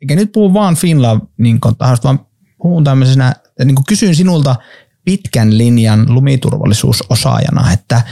eikä 0.00 0.16
nyt 0.16 0.32
puhu 0.32 0.54
vaan 0.54 0.74
Finland 0.74 1.22
niinku, 1.38 1.72
tahosta, 1.72 2.08
vaan 2.08 2.26
puhun 2.62 2.84
tämmöisenä, 2.84 3.34
niinku 3.64 3.82
kysyn 3.88 4.14
sinulta 4.14 4.56
pitkän 5.04 5.58
linjan 5.58 6.14
lumiturvallisuusosaajana, 6.14 7.72
että 7.72 8.02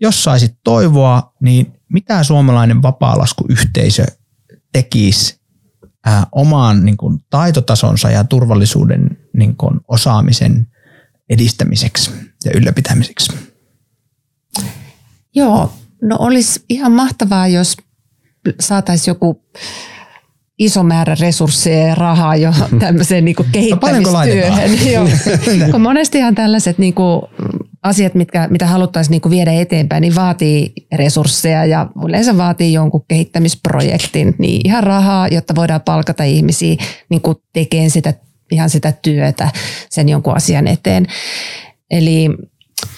jos 0.00 0.24
saisit 0.24 0.54
toivoa, 0.64 1.32
niin 1.40 1.72
mitä 1.92 2.22
suomalainen 2.22 2.82
vapaalaskuyhteisö 2.82 4.06
tekisi 4.72 5.40
ää, 6.04 6.26
omaan 6.32 6.84
niin 6.84 6.96
kuin, 6.96 7.18
taitotasonsa 7.30 8.10
ja 8.10 8.24
turvallisuuden 8.24 9.18
niin 9.36 9.56
kuin, 9.56 9.80
osaamisen 9.88 10.66
edistämiseksi 11.28 12.10
ja 12.44 12.50
ylläpitämiseksi? 12.54 13.32
Joo, 15.34 15.72
no 16.06 16.16
olisi 16.18 16.64
ihan 16.68 16.92
mahtavaa, 16.92 17.48
jos 17.48 17.76
saataisiin 18.60 19.12
joku 19.12 19.42
iso 20.58 20.82
määrä 20.82 21.16
resursseja 21.20 21.86
ja 21.86 21.94
rahaa 21.94 22.36
jo 22.36 22.52
tämmöiseen 22.80 23.24
niin 23.24 23.36
kuin 23.36 23.48
kehittämistyöhön. 23.52 24.70
Joo. 24.92 25.08
Kun 25.72 25.80
monestihan 25.80 26.34
tällaiset 26.34 26.78
niin 26.78 26.94
kuin 26.94 27.22
asiat, 27.82 28.14
mitkä, 28.14 28.48
mitä 28.50 28.66
haluttaisiin 28.66 29.10
niin 29.10 29.20
kuin 29.20 29.30
viedä 29.30 29.52
eteenpäin, 29.52 30.00
niin 30.00 30.14
vaatii 30.14 30.72
resursseja 30.94 31.64
ja 31.64 31.86
yleensä 32.08 32.36
vaatii 32.36 32.72
jonkun 32.72 33.04
kehittämisprojektin, 33.08 34.34
niin 34.38 34.60
ihan 34.64 34.84
rahaa, 34.84 35.28
jotta 35.28 35.54
voidaan 35.54 35.80
palkata 35.80 36.24
ihmisiä 36.24 36.76
niin 37.08 37.22
kuin 37.22 37.36
tekemään 37.52 37.90
sitä, 37.90 38.14
ihan 38.52 38.70
sitä 38.70 38.92
työtä 38.92 39.50
sen 39.90 40.08
jonkun 40.08 40.36
asian 40.36 40.66
eteen. 40.66 41.06
Eli 41.90 42.28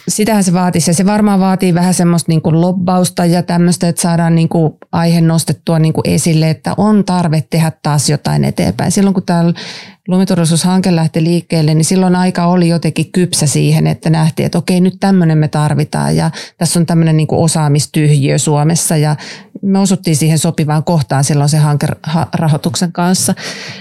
sitähän 0.08 0.44
se 0.44 0.52
vaatisi 0.52 0.90
ja 0.90 0.94
se 0.94 1.06
varmaan 1.06 1.40
vaatii 1.40 1.74
vähän 1.74 1.94
semmoista 1.94 2.32
niin 2.32 2.42
kuin 2.42 2.60
lobbausta 2.60 3.24
ja 3.24 3.42
tämmöistä, 3.42 3.88
että 3.88 4.02
saadaan 4.02 4.34
niin 4.34 4.48
kuin 4.48 4.72
aihe 4.92 5.20
nostettua 5.20 5.78
niin 5.78 5.92
kuin 5.92 6.08
esille, 6.08 6.50
että 6.50 6.74
on 6.76 7.04
tarve 7.04 7.44
tehdä 7.50 7.72
taas 7.82 8.10
jotain 8.10 8.44
eteenpäin. 8.44 8.92
Silloin 8.92 9.14
kun 9.14 9.22
täällä 9.22 9.52
lumiturvallisuushanke 10.08 10.96
lähti 10.96 11.24
liikkeelle, 11.24 11.74
niin 11.74 11.84
silloin 11.84 12.16
aika 12.16 12.46
oli 12.46 12.68
jotenkin 12.68 13.12
kypsä 13.12 13.46
siihen, 13.46 13.86
että 13.86 14.10
nähtiin, 14.10 14.46
että 14.46 14.58
okei, 14.58 14.80
nyt 14.80 14.96
tämmöinen 15.00 15.38
me 15.38 15.48
tarvitaan 15.48 16.16
ja 16.16 16.30
tässä 16.58 16.80
on 16.80 16.86
tämmöinen 16.86 17.16
niin 17.16 17.26
kuin 17.26 17.40
osaamistyhjiö 17.40 18.38
Suomessa 18.38 18.96
ja 18.96 19.16
me 19.62 19.78
osuttiin 19.78 20.16
siihen 20.16 20.38
sopivaan 20.38 20.84
kohtaan 20.84 21.24
silloin 21.24 21.48
se 21.48 21.58
hankerahoituksen 22.02 22.92
kanssa. 22.92 23.34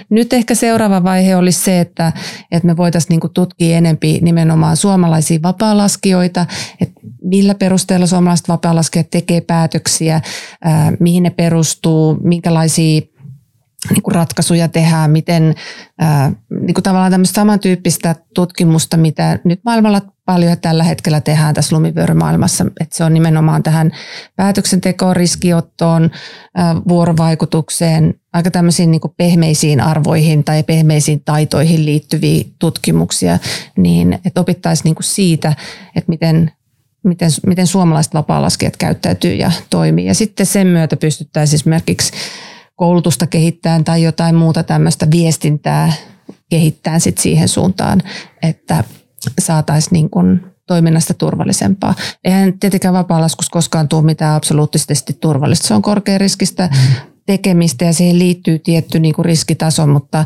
Nyt 0.09 0.33
ehkä 0.33 0.55
seuraava 0.55 1.03
vaihe 1.03 1.35
olisi 1.35 1.63
se, 1.63 1.79
että, 1.79 2.13
että 2.51 2.67
me 2.67 2.77
voitaisiin 2.77 3.09
niin 3.09 3.19
kuin 3.19 3.33
tutkia 3.33 3.77
enempi 3.77 4.19
nimenomaan 4.21 4.77
suomalaisia 4.77 5.39
vapaalaskijoita, 5.43 6.45
että 6.81 6.99
millä 7.23 7.55
perusteella 7.55 8.07
suomalaiset 8.07 8.47
vapaalaskijat 8.49 9.09
tekee 9.09 9.41
päätöksiä, 9.41 10.21
mihin 10.99 11.23
ne 11.23 11.29
perustuu, 11.29 12.17
minkälaisia 12.23 13.01
niin 13.89 14.01
kuin 14.03 14.15
ratkaisuja 14.15 14.67
tehdään, 14.67 15.11
miten 15.11 15.55
ää, 15.99 16.31
niin 16.49 16.73
kuin 16.73 16.83
tavallaan 16.83 17.11
tämmöistä 17.11 17.35
samantyyppistä 17.35 18.15
tutkimusta, 18.35 18.97
mitä 18.97 19.39
nyt 19.43 19.59
maailmalla 19.65 20.01
paljon 20.25 20.57
tällä 20.61 20.83
hetkellä 20.83 21.21
tehdään 21.21 21.53
tässä 21.53 21.75
lumivyörymaailmassa, 21.75 22.65
että 22.79 22.97
se 22.97 23.03
on 23.03 23.13
nimenomaan 23.13 23.63
tähän 23.63 23.91
päätöksentekoon, 24.35 25.15
riskiottoon, 25.15 26.11
ää, 26.55 26.75
vuorovaikutukseen, 26.87 28.13
aika 28.33 28.51
tämmöisiin 28.51 28.91
niin 28.91 29.01
kuin 29.01 29.13
pehmeisiin 29.17 29.81
arvoihin 29.81 30.43
tai 30.43 30.63
pehmeisiin 30.63 31.21
taitoihin 31.25 31.85
liittyviä 31.85 32.43
tutkimuksia, 32.59 33.39
niin 33.77 34.19
että 34.25 34.41
opittaisiin 34.41 34.83
niin 34.83 34.95
kuin 34.95 35.03
siitä, 35.03 35.53
että 35.95 36.09
miten 36.09 36.51
miten, 37.03 37.31
miten 37.45 37.67
suomalaiset 37.67 38.13
vapaa-laskijat 38.13 38.77
käyttäytyy 38.77 39.33
ja 39.33 39.51
toimii. 39.69 40.05
Ja 40.05 40.15
sitten 40.15 40.45
sen 40.45 40.67
myötä 40.67 40.97
pystyttäisiin 40.97 41.55
esimerkiksi 41.55 42.11
koulutusta 42.77 43.27
kehittämään 43.27 43.83
tai 43.83 44.03
jotain 44.03 44.35
muuta 44.35 44.63
tämmöistä 44.63 45.07
viestintää 45.11 45.93
kehittämään 46.49 47.01
sit 47.01 47.17
siihen 47.17 47.47
suuntaan, 47.47 48.01
että 48.41 48.83
saataisiin 49.39 49.93
niin 49.93 50.09
kuin 50.09 50.45
toiminnasta 50.67 51.13
turvallisempaa. 51.13 51.95
Eihän 52.23 52.59
tietenkään 52.59 52.93
vapaa-laskus 52.93 53.49
koskaan 53.49 53.87
tule 53.87 54.01
mitään 54.01 54.35
absoluuttisesti 54.35 55.13
turvallista. 55.13 55.67
Se 55.67 55.73
on 55.73 55.81
korkeariskistä 55.81 56.69
tekemistä 57.27 57.85
ja 57.85 57.93
siihen 57.93 58.19
liittyy 58.19 58.59
tietty 58.59 58.99
niin 58.99 59.13
kuin 59.13 59.25
riskitaso, 59.25 59.87
mutta, 59.87 60.25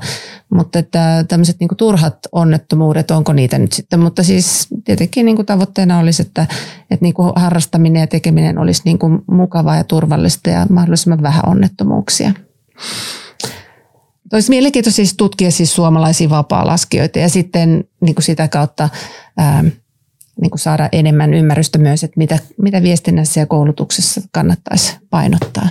mutta 0.53 0.80
että 0.80 1.26
tämmöiset 1.28 1.60
niin 1.60 1.68
kuin 1.68 1.78
turhat 1.78 2.18
onnettomuudet, 2.32 3.11
onko 3.11 3.34
niitä 3.34 3.57
nyt 3.57 3.73
sitten. 3.73 3.99
Mutta 3.99 4.23
siis 4.23 4.68
tietenkin 4.84 5.26
niin 5.26 5.36
kuin 5.36 5.45
tavoitteena 5.45 5.99
olisi, 5.99 6.22
että, 6.22 6.48
että 6.91 7.06
niin 7.06 7.14
kuin 7.14 7.34
harrastaminen 7.36 7.99
ja 7.99 8.07
tekeminen 8.07 8.57
olisi 8.57 8.82
niin 8.86 8.99
kuin 8.99 9.19
mukavaa 9.32 9.76
ja 9.76 9.84
turvallista 9.84 10.49
ja 10.49 10.65
mahdollisimman 10.69 11.22
vähän 11.22 11.48
onnettomuuksia. 11.48 12.32
Olisi 14.34 14.49
mielenkiintoista 14.49 14.95
siis 14.95 15.14
tutkia 15.18 15.52
siis 15.52 15.76
suomalaisia 15.76 16.30
vapaa-laskijoita 16.30 17.19
ja 17.19 17.30
sitten 17.30 17.84
niin 18.02 18.15
kuin 18.15 18.23
sitä 18.23 18.48
kautta 18.48 18.90
ää, 19.38 19.64
niin 20.41 20.52
kuin 20.52 20.60
saada 20.60 20.90
enemmän 20.91 21.34
ymmärrystä 21.34 21.78
myös, 21.78 22.03
että 22.03 22.18
mitä, 22.18 22.40
mitä 22.61 22.84
viestinnässä 22.84 23.40
ja 23.40 23.45
koulutuksessa 23.45 24.22
kannattaisi 24.32 24.98
painottaa 25.10 25.69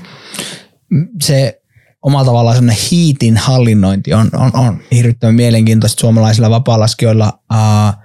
se 1.22 1.62
omalla 2.02 2.24
tavallaan 2.24 2.56
semmoinen 2.56 2.84
hiitin 2.90 3.36
hallinnointi 3.36 4.14
on, 4.14 4.30
on, 4.32 4.50
on 4.54 4.80
hirvittävän 4.92 5.34
mielenkiintoista 5.34 6.00
suomalaisilla 6.00 6.50
vapaalaskijoilla. 6.50 7.38
Uh, 7.52 8.02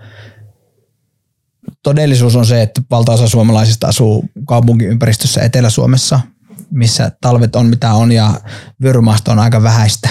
todellisuus 1.83 2.35
on 2.35 2.45
se, 2.45 2.61
että 2.61 2.81
valtaosa 2.91 3.27
suomalaisista 3.27 3.87
asuu 3.87 4.25
kaupunkiympäristössä 4.47 5.41
Etelä-Suomessa, 5.41 6.19
missä 6.71 7.11
talvet 7.21 7.55
on 7.55 7.65
mitä 7.65 7.93
on 7.93 8.11
ja 8.11 8.33
vyörymasto 8.81 9.31
on 9.31 9.39
aika 9.39 9.63
vähäistä. 9.63 10.09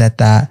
Että 0.00 0.46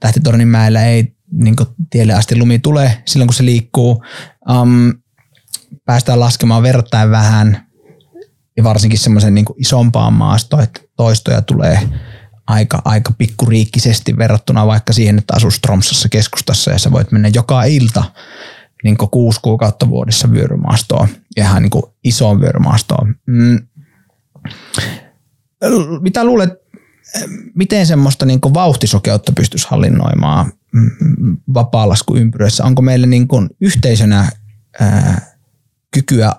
Tähtitorninmäellä 0.00 0.86
ei 0.86 1.16
niin 1.32 1.56
tielle 1.90 2.12
asti 2.12 2.36
lumi 2.36 2.58
tulee 2.58 3.02
silloin, 3.06 3.28
kun 3.28 3.34
se 3.34 3.44
liikkuu. 3.44 4.04
Um, 4.50 4.92
päästään 5.84 6.20
laskemaan 6.20 6.62
verrattain 6.62 7.10
vähän 7.10 7.63
ja 8.56 8.64
varsinkin 8.64 8.98
semmoisen 8.98 9.34
niin 9.34 9.44
isompaan 9.56 10.12
maastoon, 10.12 10.62
että 10.62 10.80
toistoja 10.96 11.42
tulee 11.42 11.88
aika, 12.46 12.82
aika 12.84 13.12
pikkuriikkisesti 13.18 14.18
verrattuna 14.18 14.66
vaikka 14.66 14.92
siihen, 14.92 15.18
että 15.18 15.34
asuu 15.36 15.50
Stromsassa 15.50 16.08
keskustassa 16.08 16.70
ja 16.70 16.78
sä 16.78 16.92
voit 16.92 17.12
mennä 17.12 17.30
joka 17.34 17.64
ilta 17.64 18.04
niin 18.84 18.96
kuusi 18.96 19.40
kuukautta 19.42 19.88
vuodessa 19.88 20.30
vyörymaastoon 20.32 21.08
ihan 21.36 21.62
niin 21.62 21.82
isoon 22.04 22.40
vyörymaastoon. 22.40 23.14
Mm. 23.26 23.58
Mitä 26.00 26.24
luulet, 26.24 26.50
miten 27.54 27.86
semmoista 27.86 28.26
niin 28.26 28.40
vauhtisokeutta 28.54 29.32
pystyisi 29.32 29.66
hallinnoimaan 29.70 30.52
vapaalaskuympyröissä? 31.54 32.64
Onko 32.64 32.82
meillä 32.82 33.06
niin 33.06 33.28
yhteisönä 33.60 34.32
ää, 34.80 35.20
kykyä 35.90 36.32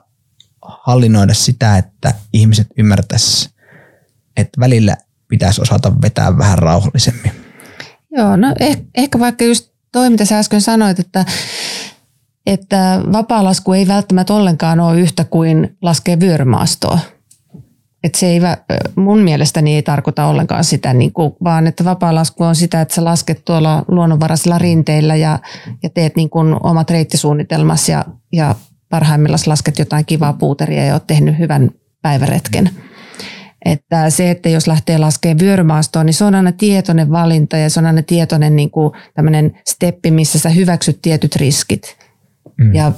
hallinnoida 0.86 1.34
sitä, 1.34 1.78
että 1.78 2.14
ihmiset 2.34 2.68
ymmärtäisi, 2.78 3.50
että 4.38 4.60
välillä 4.60 4.98
pitäisi 5.28 5.62
osata 5.62 6.02
vetää 6.02 6.38
vähän 6.38 6.60
rauhallisemmin. 6.60 7.32
Joo, 8.12 8.36
no 8.36 8.56
eh, 8.60 8.82
ehkä 8.96 9.20
vaikka 9.20 9.46
just 9.46 9.72
toi, 9.92 10.10
mitä 10.10 10.26
sä 10.26 10.40
äsken 10.40 10.62
sanoit, 10.62 11.00
että, 11.00 11.26
että 12.46 13.02
vapaalasku 13.14 13.74
ei 13.74 13.88
välttämättä 13.88 14.34
ollenkaan 14.34 14.80
ole 14.80 15.00
yhtä 15.00 15.24
kuin 15.24 15.78
laskee 15.82 16.20
vyörymaastoa. 16.20 17.00
Et 18.04 18.16
se 18.16 18.28
ei, 18.28 18.40
mun 18.96 19.20
mielestäni 19.20 19.76
ei 19.76 19.84
tarkoita 19.84 20.26
ollenkaan 20.26 20.64
sitä, 20.64 20.94
niin 20.94 21.14
kuin, 21.14 21.34
vaan 21.44 21.68
että 21.68 21.86
vapaa-lasku 21.86 22.44
on 22.44 22.56
sitä, 22.56 22.82
että 22.82 22.96
sä 22.96 23.04
lasket 23.04 23.46
tuolla 23.46 23.86
luonnonvaraisilla 23.88 24.58
rinteillä 24.58 25.16
ja, 25.16 25.40
ja 25.84 25.90
teet 25.90 26.16
niin 26.16 26.30
kuin 26.30 26.56
omat 26.64 26.90
reittisuunnitelmas 26.90 27.90
ja, 27.90 28.06
ja 28.34 28.56
parhaimmillaan 28.90 29.40
lasket 29.46 29.80
jotain 29.80 30.06
kivaa 30.06 30.34
puuteria 30.34 30.86
ja 30.86 30.94
oot 30.94 31.08
tehnyt 31.08 31.40
hyvän 31.40 31.72
päiväretken. 32.02 32.70
Että 33.66 34.10
se, 34.10 34.32
että 34.32 34.50
jos 34.50 34.68
lähtee 34.68 34.98
laskemaan 34.98 35.40
vyörymaastoon, 35.40 36.06
niin 36.06 36.14
se 36.14 36.24
on 36.24 36.36
aina 36.36 36.52
tietoinen 36.52 37.12
valinta 37.12 37.58
ja 37.58 37.70
se 37.70 37.80
on 37.80 37.86
aina 37.86 38.02
tietoinen 38.02 38.56
niin 38.56 38.72
kuin 38.72 38.92
steppi, 39.70 40.12
missä 40.12 40.40
sä 40.40 40.50
hyväksyt 40.50 41.02
tietyt 41.02 41.36
riskit. 41.36 41.98
Mm. 42.58 42.74
Ja 42.74 42.92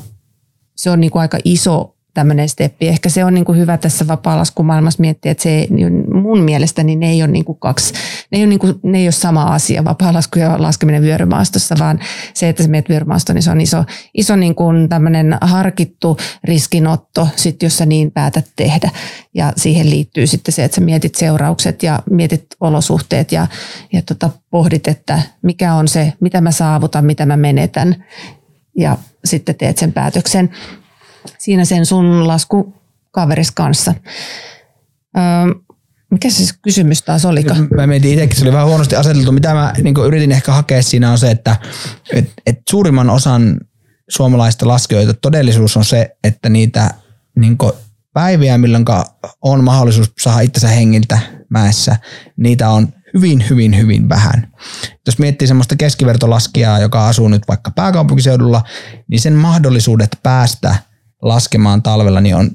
se 0.75 0.89
on 0.89 0.99
niin 0.99 1.11
kuin 1.11 1.21
aika 1.21 1.37
iso 1.43 1.96
tämmöinen 2.17 2.49
steppi. 2.49 2.87
Ehkä 2.87 3.09
se 3.09 3.25
on 3.25 3.33
niin 3.33 3.45
kuin 3.45 3.57
hyvä 3.57 3.77
tässä 3.77 4.07
vapaalaskumaailmassa 4.07 5.01
miettiä, 5.01 5.31
että 5.31 5.43
se 5.43 5.67
mun 6.13 6.39
mielestä 6.39 6.83
niin 6.83 6.99
ne 6.99 7.09
ei 7.09 7.23
ole 7.23 7.31
niin 7.31 7.45
kuin 7.45 7.57
kaksi, 7.59 7.93
ne 8.31 8.37
ei 8.37 8.41
ole, 8.41 8.49
niin 8.49 8.59
kuin, 8.59 8.79
ne 8.83 8.97
ei 8.97 9.05
ole 9.05 9.11
sama 9.11 9.43
asia, 9.43 9.83
vapaalasku 9.83 10.39
ja 10.39 10.55
laskeminen 10.61 11.01
vyörymaastossa, 11.01 11.75
vaan 11.79 11.99
se, 12.33 12.49
että 12.49 12.63
sä 12.63 12.69
menet 12.69 12.89
vyörymaastoon, 12.89 13.35
niin 13.35 13.43
se 13.43 13.51
on 13.51 13.61
iso, 13.61 13.83
iso 14.13 14.35
niin 14.35 14.55
kuin 14.55 14.89
tämmöinen 14.89 15.37
harkittu 15.41 16.17
riskinotto, 16.43 17.27
sit 17.35 17.63
jos 17.63 17.77
sä 17.77 17.85
niin 17.85 18.11
päätät 18.11 18.45
tehdä. 18.55 18.89
Ja 19.33 19.53
siihen 19.55 19.89
liittyy 19.89 20.27
sitten 20.27 20.53
se, 20.53 20.63
että 20.63 20.75
sä 20.75 20.81
mietit 20.81 21.15
seuraukset 21.15 21.83
ja 21.83 21.99
mietit 22.09 22.45
olosuhteet 22.59 23.31
ja, 23.31 23.47
ja 23.93 24.01
tota, 24.01 24.29
pohdit, 24.49 24.87
että 24.87 25.21
mikä 25.41 25.73
on 25.73 25.87
se, 25.87 26.13
mitä 26.19 26.41
mä 26.41 26.51
saavutan, 26.51 27.05
mitä 27.05 27.25
mä 27.25 27.37
menetän 27.37 28.05
ja 28.77 28.97
sitten 29.25 29.55
teet 29.55 29.77
sen 29.77 29.93
päätöksen 29.93 30.49
siinä 31.37 31.65
sen 31.65 31.85
sun 31.85 32.27
laskukaveris 32.27 33.51
kanssa. 33.51 33.93
Öö, 35.17 35.23
mikä 36.11 36.29
se 36.29 36.53
kysymys 36.61 37.01
taas 37.01 37.25
oli? 37.25 37.45
Mä 37.75 37.87
mietin 37.87 38.11
itsekin, 38.11 38.37
se 38.37 38.43
oli 38.43 38.53
vähän 38.53 38.67
huonosti 38.67 38.95
aseteltu. 38.95 39.31
Mitä 39.31 39.53
mä 39.53 39.73
niin 39.83 39.95
yritin 40.05 40.31
ehkä 40.31 40.51
hakea 40.51 40.83
siinä 40.83 41.11
on 41.11 41.17
se, 41.17 41.31
että 41.31 41.55
et, 42.13 42.33
et 42.45 42.59
suurimman 42.69 43.09
osan 43.09 43.59
suomalaista 44.09 44.67
laskijoita 44.67 45.13
todellisuus 45.13 45.77
on 45.77 45.85
se, 45.85 46.17
että 46.23 46.49
niitä 46.49 46.89
niin 47.35 47.57
päiviä, 48.13 48.57
milloin 48.57 48.85
on 49.41 49.63
mahdollisuus 49.63 50.11
saada 50.19 50.39
itsensä 50.39 50.67
hengiltä 50.67 51.19
mäessä, 51.49 51.95
niitä 52.37 52.69
on 52.69 52.87
hyvin, 53.13 53.45
hyvin, 53.49 53.77
hyvin 53.77 54.09
vähän. 54.09 54.51
Jos 55.05 55.19
miettii 55.19 55.47
semmoista 55.47 55.75
keskivertolaskijaa, 55.75 56.79
joka 56.79 57.07
asuu 57.07 57.27
nyt 57.27 57.43
vaikka 57.47 57.71
pääkaupunkiseudulla, 57.71 58.63
niin 59.07 59.19
sen 59.19 59.33
mahdollisuudet 59.33 60.17
päästä– 60.23 60.75
laskemaan 61.21 61.83
talvella, 61.83 62.21
niin 62.21 62.35
on 62.35 62.51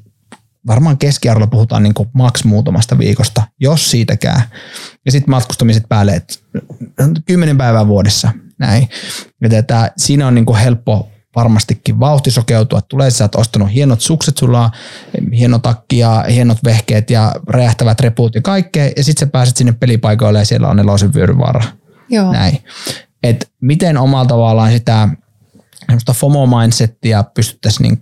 varmaan 0.67 0.99
keskiarvolla 0.99 1.47
puhutaan 1.47 1.83
niin 1.83 1.95
maks 2.13 2.45
muutamasta 2.45 2.99
viikosta, 2.99 3.43
jos 3.61 3.91
siitäkään. 3.91 4.43
Ja 5.07 5.13
sitten 5.13 5.31
matkustamiset 5.31 5.85
päälle, 5.89 6.13
että 6.13 6.35
kymmenen 7.27 7.59
päivää 7.59 7.87
vuodessa 7.87 8.33
näin. 8.59 8.89
Ja 9.41 9.49
tätä, 9.49 9.93
siinä 9.97 10.27
on 10.27 10.35
niin 10.35 10.57
helppo 10.57 11.09
varmastikin 11.37 12.01
vauhti 12.01 12.31
sokeutua. 12.31 12.81
Tulee, 12.81 13.11
sä 13.11 13.25
oot 13.25 13.35
ostanut 13.35 13.73
hienot 13.73 14.01
sukset, 14.01 14.39
sulla 14.39 14.65
on 14.65 14.71
hieno 15.33 15.59
takki 15.59 15.99
ja 15.99 16.25
hienot 16.31 16.59
vehkeet 16.65 17.11
ja 17.11 17.35
räjähtävät 17.49 18.01
reput 18.01 18.35
ja 18.35 18.43
kaikkea. 18.43 18.91
Ja 18.97 19.05
sitten 19.05 19.27
sä 19.27 19.33
pääset 19.33 19.57
sinne 19.57 19.73
pelipaikoille 19.73 20.39
ja 20.39 20.45
siellä 20.45 20.69
on 20.69 20.77
nelosen 20.77 21.15
vyöryvaara. 21.15 21.63
Joo. 22.09 22.33
Näin. 22.33 22.59
Et 23.23 23.51
miten 23.61 23.97
omalla 23.97 24.27
tavallaan 24.27 24.73
sitä 24.73 25.09
FOMO-mindsettiä 26.13 27.25
pystyttäisiin 27.35 27.83
niin 27.83 27.99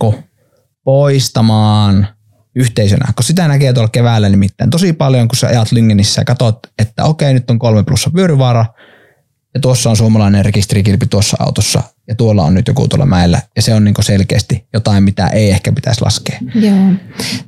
poistamaan 0.85 2.09
yhteisönä, 2.55 3.07
koska 3.07 3.23
sitä 3.23 3.49
näkee 3.49 3.73
tuolla 3.73 3.89
keväällä 3.89 4.29
nimittäin 4.29 4.71
tosi 4.71 4.93
paljon, 4.93 5.29
kun 5.29 5.37
sä 5.37 5.47
ajat 5.47 5.73
Lingenissä 5.73 6.21
ja 6.21 6.25
katsot, 6.25 6.59
että 6.79 7.05
okei, 7.05 7.35
nyt 7.35 7.51
on 7.51 7.59
kolme 7.59 7.83
plussa 7.83 8.11
vyöryvaara, 8.15 8.67
ja 9.55 9.61
tuossa 9.61 9.91
on 9.91 9.97
suomalainen 9.97 10.45
rekisterikilpi 10.45 11.07
tuossa 11.07 11.37
autossa, 11.41 11.83
ja 12.09 12.15
tuolla 12.15 12.45
on 12.45 12.55
nyt 12.55 12.69
joku 12.69 12.89
tuolla 12.89 13.07
mäellä, 13.07 13.43
ja 13.57 13.63
se 13.63 13.75
on 13.75 13.85
niin 13.85 13.95
selkeästi 14.01 14.67
jotain, 14.73 15.05
mitä 15.05 15.27
ei 15.27 15.51
ehkä 15.51 15.73
pitäisi 15.73 16.03
laskea. 16.03 16.39
Joo, 16.55 16.93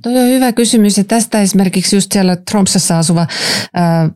toi 0.03 0.19
on 0.19 0.29
hyvä 0.29 0.53
kysymys, 0.53 0.99
ja 0.99 1.05
tästä 1.05 1.41
esimerkiksi 1.41 1.97
just 1.97 2.13
siellä 2.13 2.37
Tromsassa 2.37 2.99
asuva 2.99 3.27
ää, 3.75 4.11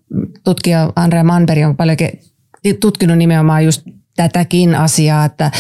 tutkija 0.45 0.93
Andrea 0.97 1.25
Manberg 1.25 1.65
on 1.65 1.77
paljon 1.77 1.97
tutkinut 2.81 3.19
nimenomaan 3.19 3.65
just 3.65 3.83
tätäkin 4.17 4.75
asiaa, 4.75 5.25
että 5.25 5.51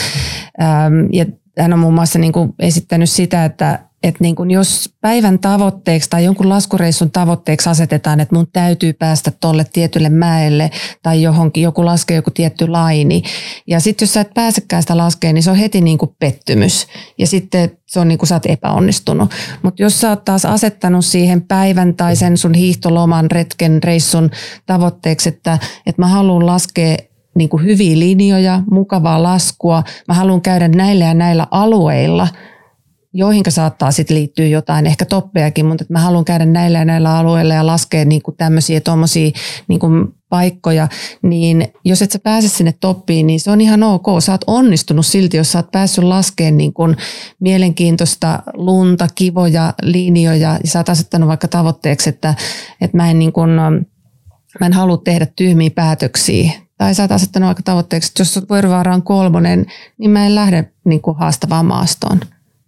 ää, 0.59 0.91
ja 1.13 1.27
hän 1.59 1.73
on 1.73 1.79
muun 1.79 1.95
muassa 1.95 2.19
niin 2.19 2.33
kuin 2.33 2.55
esittänyt 2.59 3.11
sitä, 3.11 3.45
että, 3.45 3.79
että 4.03 4.19
niin 4.25 4.37
kuin 4.37 4.51
jos 4.51 4.95
päivän 5.01 5.39
tavoitteeksi 5.39 6.11
tai 6.11 6.25
jonkun 6.25 6.49
laskureissun 6.49 7.11
tavoitteeksi 7.11 7.69
asetetaan, 7.69 8.21
että 8.21 8.35
mun 8.35 8.47
täytyy 8.53 8.93
päästä 8.93 9.33
tuolle 9.41 9.67
tietylle 9.73 10.09
mäelle 10.09 10.71
tai 11.03 11.23
johonkin, 11.23 11.63
joku 11.63 11.85
laskee 11.85 12.17
joku 12.17 12.31
tietty 12.31 12.69
laini. 12.69 13.23
Ja 13.67 13.81
sitten 13.81 14.07
jos 14.07 14.15
sä 14.15 14.21
et 14.21 14.35
pääsekään 14.35 14.83
sitä 14.83 14.97
laskeen, 14.97 15.35
niin 15.35 15.43
se 15.43 15.51
on 15.51 15.57
heti 15.57 15.81
niin 15.81 15.99
kuin 15.99 16.17
pettymys. 16.19 16.87
Ja 17.19 17.27
sitten 17.27 17.71
se 17.87 18.01
on 18.01 18.09
niin 18.09 18.19
kuin 18.19 18.29
sä 18.29 18.35
oot 18.35 18.47
epäonnistunut. 18.47 19.31
Mutta 19.63 19.83
jos 19.83 20.01
sä 20.01 20.09
oot 20.09 20.25
taas 20.25 20.45
asettanut 20.45 21.05
siihen 21.05 21.43
päivän 21.43 21.95
tai 21.95 22.17
sen 22.17 22.37
sun 22.37 22.55
hiihtoloman, 22.55 23.31
retken, 23.31 23.83
reissun 23.83 24.31
tavoitteeksi, 24.67 25.29
että, 25.29 25.59
että 25.87 26.03
mä 26.03 26.09
haluan 26.09 26.47
laskea 26.47 26.97
niin 27.37 27.49
kuin 27.49 27.65
hyviä 27.65 27.99
linjoja, 27.99 28.63
mukavaa 28.71 29.23
laskua. 29.23 29.83
Mä 30.09 30.15
haluan 30.15 30.41
käydä 30.41 30.69
näillä 30.69 31.05
ja 31.05 31.15
näillä 31.15 31.47
alueilla, 31.51 32.29
joihin 33.13 33.43
saattaa 33.49 33.93
sitten 33.93 34.17
liittyä 34.17 34.47
jotain 34.47 34.87
ehkä 34.87 35.05
toppejakin, 35.05 35.67
mutta 35.67 35.85
mä 35.89 36.01
haluan 36.01 36.25
käydä 36.25 36.47
näillä 36.47 36.79
ja 36.79 36.85
näillä 36.85 37.19
alueilla 37.19 37.55
ja 37.55 37.67
laskea 37.67 38.05
niin 38.05 38.23
kuin 38.23 38.37
tämmöisiä 38.37 38.81
tuommoisia 38.81 39.31
niin 39.69 39.81
paikkoja, 40.29 40.89
niin 41.23 41.69
jos 41.85 42.03
et 42.03 42.11
sä 42.11 42.19
pääse 42.19 42.49
sinne 42.49 42.75
toppiin, 42.81 43.27
niin 43.27 43.41
se 43.41 43.51
on 43.51 43.61
ihan 43.61 43.83
ok. 43.83 44.07
Sä 44.19 44.33
oot 44.33 44.45
onnistunut 44.47 45.07
silti, 45.07 45.37
jos 45.37 45.53
sä 45.53 45.59
oot 45.59 45.71
päässyt 45.71 46.05
laskemaan 46.05 46.57
niin 46.57 46.73
kuin 46.73 46.97
mielenkiintoista 47.41 48.43
lunta, 48.55 49.09
kivoja 49.15 49.75
linjoja 49.83 50.53
ja 50.53 50.59
sä 50.65 50.79
oot 50.79 50.89
asettanut 50.89 51.29
vaikka 51.29 51.49
tavoitteeksi, 51.49 52.09
että, 52.09 52.35
että 52.81 52.97
mä 52.97 53.11
en 53.11 53.19
niin 53.19 53.33
kuin, 53.33 53.51
mä 54.61 54.67
en 54.67 54.73
halua 54.73 54.97
tehdä 54.97 55.27
tyhmiä 55.37 55.71
päätöksiä 55.71 56.66
tai 56.79 56.95
sä 56.95 57.03
oot 57.03 57.13
asettanut 57.13 57.49
aika 57.49 57.63
tavoitteeksi, 57.63 58.11
että 58.11 58.21
jos 58.21 58.49
Vuorivaara 58.49 58.95
on 58.95 59.03
kolmonen, 59.03 59.67
niin 59.99 60.11
mä 60.11 60.27
en 60.27 60.35
lähde 60.35 60.73
niin 60.85 61.03
kuin 61.03 61.17
haastavaan 61.17 61.67
maastoon. 61.67 62.21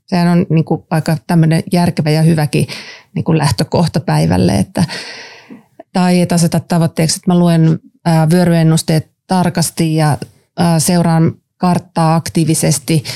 Sehän 0.07 0.29
on 0.29 0.47
niin 0.51 0.65
kuin 0.65 0.83
aika 0.91 1.17
tämmöinen 1.27 1.63
järkevä 1.73 2.11
ja 2.11 2.23
hyväkin 2.23 2.67
niin 3.15 3.25
kuin 3.25 3.39
lähtökohta 3.39 4.01
päivälle. 4.01 4.53
Että, 4.53 4.85
tai 5.93 6.21
että 6.21 6.35
aseta 6.35 6.61
tavoitteeksi, 6.61 7.17
että 7.17 7.31
mä 7.31 7.39
luen 7.39 7.79
vyöryennusteet 8.31 9.11
tarkasti 9.27 9.95
ja 9.95 10.19
seuraan 10.79 11.35
karttaa 11.57 12.15
aktiivisesti– 12.15 13.05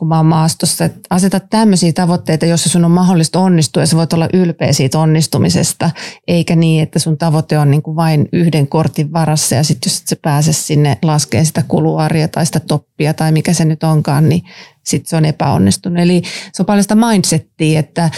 kun 0.00 0.08
mä 0.08 0.16
oon 0.16 0.26
maastossa. 0.26 0.84
Että 0.84 1.00
aseta 1.10 1.40
tämmöisiä 1.40 1.92
tavoitteita, 1.92 2.46
joissa 2.46 2.68
sun 2.68 2.84
on 2.84 2.90
mahdollista 2.90 3.40
onnistua 3.40 3.82
ja 3.82 3.86
sä 3.86 3.96
voit 3.96 4.12
olla 4.12 4.28
ylpeä 4.32 4.72
siitä 4.72 4.98
onnistumisesta, 4.98 5.90
eikä 6.28 6.56
niin, 6.56 6.82
että 6.82 6.98
sun 6.98 7.18
tavoite 7.18 7.58
on 7.58 7.70
niin 7.70 7.82
kuin 7.82 7.96
vain 7.96 8.28
yhden 8.32 8.66
kortin 8.66 9.12
varassa 9.12 9.54
ja 9.54 9.62
sitten 9.62 9.90
jos 9.90 10.00
et 10.00 10.08
sä 10.08 10.16
pääse 10.22 10.52
sinne 10.52 10.98
laskeen 11.02 11.46
sitä 11.46 11.62
kuluaria 11.68 12.28
tai 12.28 12.46
sitä 12.46 12.60
toppia 12.60 13.14
tai 13.14 13.32
mikä 13.32 13.52
se 13.52 13.64
nyt 13.64 13.82
onkaan, 13.82 14.28
niin 14.28 14.42
sitten 14.84 15.08
se 15.08 15.16
on 15.16 15.24
epäonnistunut. 15.24 15.98
Eli 15.98 16.22
se 16.52 16.62
on 16.62 16.66
paljon 16.66 16.84
sitä 16.84 16.94
mindsettiä, 16.94 17.80
että, 17.80 18.10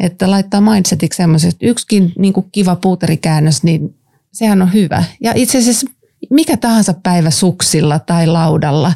että 0.00 0.30
laittaa 0.30 0.60
mindsetiksi 0.60 1.16
semmoisen, 1.16 1.48
että 1.48 1.66
yksikin 1.66 2.12
niin 2.18 2.32
kuin 2.32 2.46
kiva 2.52 2.76
puuterikäännös, 2.76 3.62
niin 3.62 3.94
sehän 4.32 4.62
on 4.62 4.72
hyvä. 4.72 5.04
Ja 5.20 5.32
itse 5.34 5.58
asiassa 5.58 5.86
mikä 6.30 6.56
tahansa 6.56 6.94
päivä 7.02 7.30
suksilla 7.30 7.98
tai 7.98 8.26
laudalla, 8.26 8.92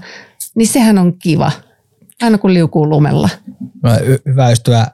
niin 0.55 0.69
sehän 0.69 0.99
on 0.99 1.19
kiva. 1.19 1.53
Aina 2.25 2.39
kun 2.39 2.55
liukuu 2.55 2.89
lumella. 2.89 3.29
Hyvä 4.27 4.51
ystävä 4.51 4.87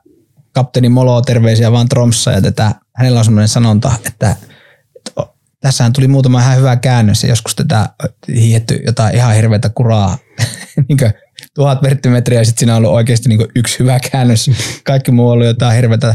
kapteeni 0.52 0.88
Molo, 0.88 1.22
terveisiä 1.22 1.72
vaan 1.72 1.88
Tromssa 1.88 2.30
ja 2.30 2.42
tätä, 2.42 2.74
hänellä 2.96 3.18
on 3.18 3.24
sellainen 3.24 3.48
sanonta, 3.48 3.92
että, 4.06 4.36
tässähän 5.60 5.92
tuli 5.92 6.08
muutama 6.08 6.40
ihan 6.40 6.56
hyvä 6.56 6.76
käännös 6.76 7.22
ja 7.22 7.28
joskus 7.28 7.54
tätä 7.54 7.88
hiihetty 8.34 8.82
jotain 8.86 9.16
ihan 9.16 9.34
hirveätä 9.34 9.68
kuraa, 9.68 10.18
niin 10.88 10.98
tuhat 11.54 11.82
verttimetriä 11.82 12.40
ja 12.40 12.44
sitten 12.44 12.58
siinä 12.58 12.72
on 12.72 12.78
ollut 12.78 12.96
oikeasti 12.96 13.28
niin 13.28 13.46
yksi 13.54 13.78
hyvä 13.78 14.00
käännös. 14.12 14.50
Kaikki 14.84 15.10
muu 15.10 15.26
on 15.26 15.32
ollut 15.32 15.46
jotain 15.46 15.76
hirveätä 15.76 16.14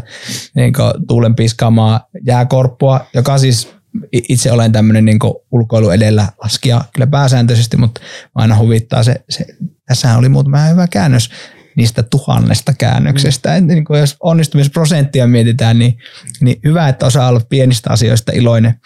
niin 0.56 0.74
tuulen 1.08 1.36
piskaamaa 1.36 2.08
jääkorppua, 2.26 3.06
joka 3.14 3.38
siis 3.38 3.74
itse 4.12 4.52
olen 4.52 4.72
tämmöinen 4.72 5.06
niin 5.06 5.20
ulkoilu 5.52 5.90
edellä 5.90 6.28
laskija 6.44 6.82
kyllä 6.94 7.08
pääsääntöisesti, 7.08 7.78
mutta 7.78 8.02
aina 8.36 8.58
huvittaa 8.58 9.04
se, 9.04 9.24
se 9.30 9.46
tässähän 9.86 10.20
oli 10.20 10.30
muutama 10.30 10.66
hyvä 10.66 10.88
käännös 10.88 11.30
niistä 11.78 12.04
tuhannesta 12.04 12.74
käännöksestä. 12.74 13.62
Mm. 13.62 13.68
Niin 13.68 13.86
kuin 13.86 14.00
jos 14.00 14.18
onnistumisprosenttia 14.20 15.28
mietitään, 15.28 15.80
niin, 15.80 15.98
niin 16.42 16.60
hyvä, 16.66 16.88
että 16.88 17.06
osaa 17.06 17.30
olla 17.30 17.42
pienistä 17.50 17.90
asioista 17.90 18.32
iloinen. 18.36 18.80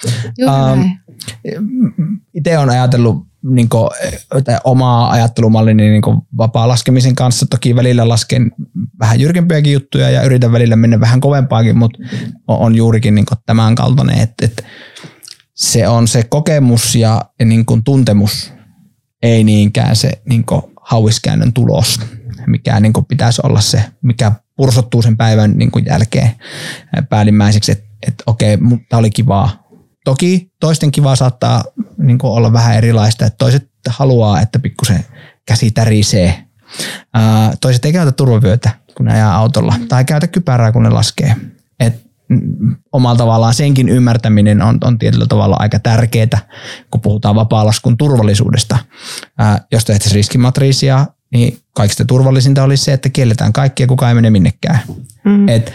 um, 0.47 0.97
Itse 2.33 2.57
olen 2.57 2.69
ajatellut 2.69 3.27
niin 3.43 3.69
kuin, 3.69 3.89
tai 4.43 4.57
omaa 4.63 5.11
ajattelumallini 5.11 5.89
niin 5.89 6.01
kuin 6.01 6.17
vapaa 6.37 6.67
laskemisen 6.67 7.15
kanssa. 7.15 7.45
Toki 7.49 7.75
välillä 7.75 8.07
lasken 8.07 8.51
vähän 8.99 9.19
jyrkempiäkin 9.19 9.73
juttuja 9.73 10.09
ja 10.09 10.23
yritän 10.23 10.51
välillä 10.51 10.75
mennä 10.75 10.99
vähän 10.99 11.21
kovempaakin, 11.21 11.77
mutta 11.77 11.99
on 12.47 12.75
juurikin 12.75 13.15
niin 13.15 13.25
kuin 13.25 13.37
tämän 13.45 13.75
kaltainen, 13.75 14.19
että, 14.19 14.45
että 14.45 14.63
se 15.55 15.87
on 15.87 16.07
se 16.07 16.23
kokemus 16.23 16.95
ja, 16.95 17.25
ja 17.39 17.45
niin 17.45 17.65
kuin 17.65 17.83
tuntemus, 17.83 18.53
ei 19.23 19.43
niinkään 19.43 19.95
se 19.95 20.21
niin 20.25 20.45
kuin 20.45 20.61
hauiskäännön 20.89 21.53
tulos, 21.53 21.99
mikä 22.47 22.79
niin 22.79 22.93
kuin 22.93 23.05
pitäisi 23.05 23.41
olla 23.43 23.61
se, 23.61 23.83
mikä 24.01 24.31
pursottuu 24.55 25.01
sen 25.01 25.17
päivän 25.17 25.57
niin 25.57 25.71
kuin 25.71 25.85
jälkeen 25.85 26.31
päällimmäiseksi, 27.09 27.71
että, 27.71 27.85
että 28.07 28.23
okei, 28.27 28.57
mutta 28.57 28.97
oli 28.97 29.09
kivaa. 29.09 29.63
Toki 30.05 30.51
toisten 30.59 30.91
kivaa 30.91 31.15
saattaa 31.15 31.63
niin 31.97 32.17
kuin 32.17 32.31
olla 32.31 32.53
vähän 32.53 32.75
erilaista, 32.75 33.25
että 33.25 33.37
toiset 33.37 33.69
haluaa, 33.89 34.41
että 34.41 34.59
pikkusen 34.59 35.05
käsi 35.47 35.71
tärisee. 35.71 36.43
toiset 37.61 37.85
ei 37.85 37.93
käytä 37.93 38.11
turvavyötä, 38.11 38.69
kun 38.97 39.05
ne 39.05 39.13
ajaa 39.13 39.35
autolla, 39.35 39.75
tai 39.89 40.05
käytä 40.05 40.27
kypärää, 40.27 40.71
kun 40.71 40.83
ne 40.83 40.89
laskee. 40.89 41.35
Omalla 42.91 43.17
tavallaan 43.17 43.53
senkin 43.53 43.89
ymmärtäminen 43.89 44.61
on, 44.61 44.77
on 44.83 44.99
tietyllä 44.99 45.25
tavalla 45.29 45.55
aika 45.59 45.79
tärkeää, 45.79 46.39
kun 46.91 47.01
puhutaan 47.01 47.35
vapaa-laskun 47.35 47.97
turvallisuudesta. 47.97 48.77
Ää, 49.37 49.59
jos 49.71 49.85
tehtäisiin 49.85 50.15
riskimatriisia, 50.15 51.05
niin 51.31 51.59
kaikista 51.75 52.05
turvallisinta 52.05 52.63
olisi 52.63 52.83
se, 52.83 52.93
että 52.93 53.09
kielletään 53.09 53.53
kaikkia, 53.53 53.87
kuka 53.87 54.09
ei 54.09 54.15
mene 54.15 54.29
minnekään. 54.29 54.79
Mm. 55.23 55.47
Et 55.47 55.73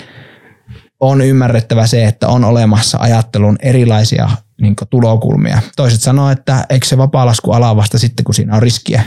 on 1.01 1.21
ymmärrettävä 1.21 1.87
se, 1.87 2.05
että 2.05 2.29
on 2.29 2.45
olemassa 2.45 2.99
ajattelun 2.99 3.57
erilaisia 3.63 4.29
niin 4.61 4.77
tulokulmia. 4.91 5.59
Toiset 5.77 6.03
sanoo, 6.03 6.31
että 6.31 6.67
eikö 6.71 6.87
se 6.87 6.99
vapaa-lasku 6.99 7.53
ala 7.53 7.77
vasta 7.77 7.99
sitten, 7.99 8.25
kun 8.25 8.35
siinä 8.35 8.57
on 8.57 8.63
riskiä. 8.63 9.03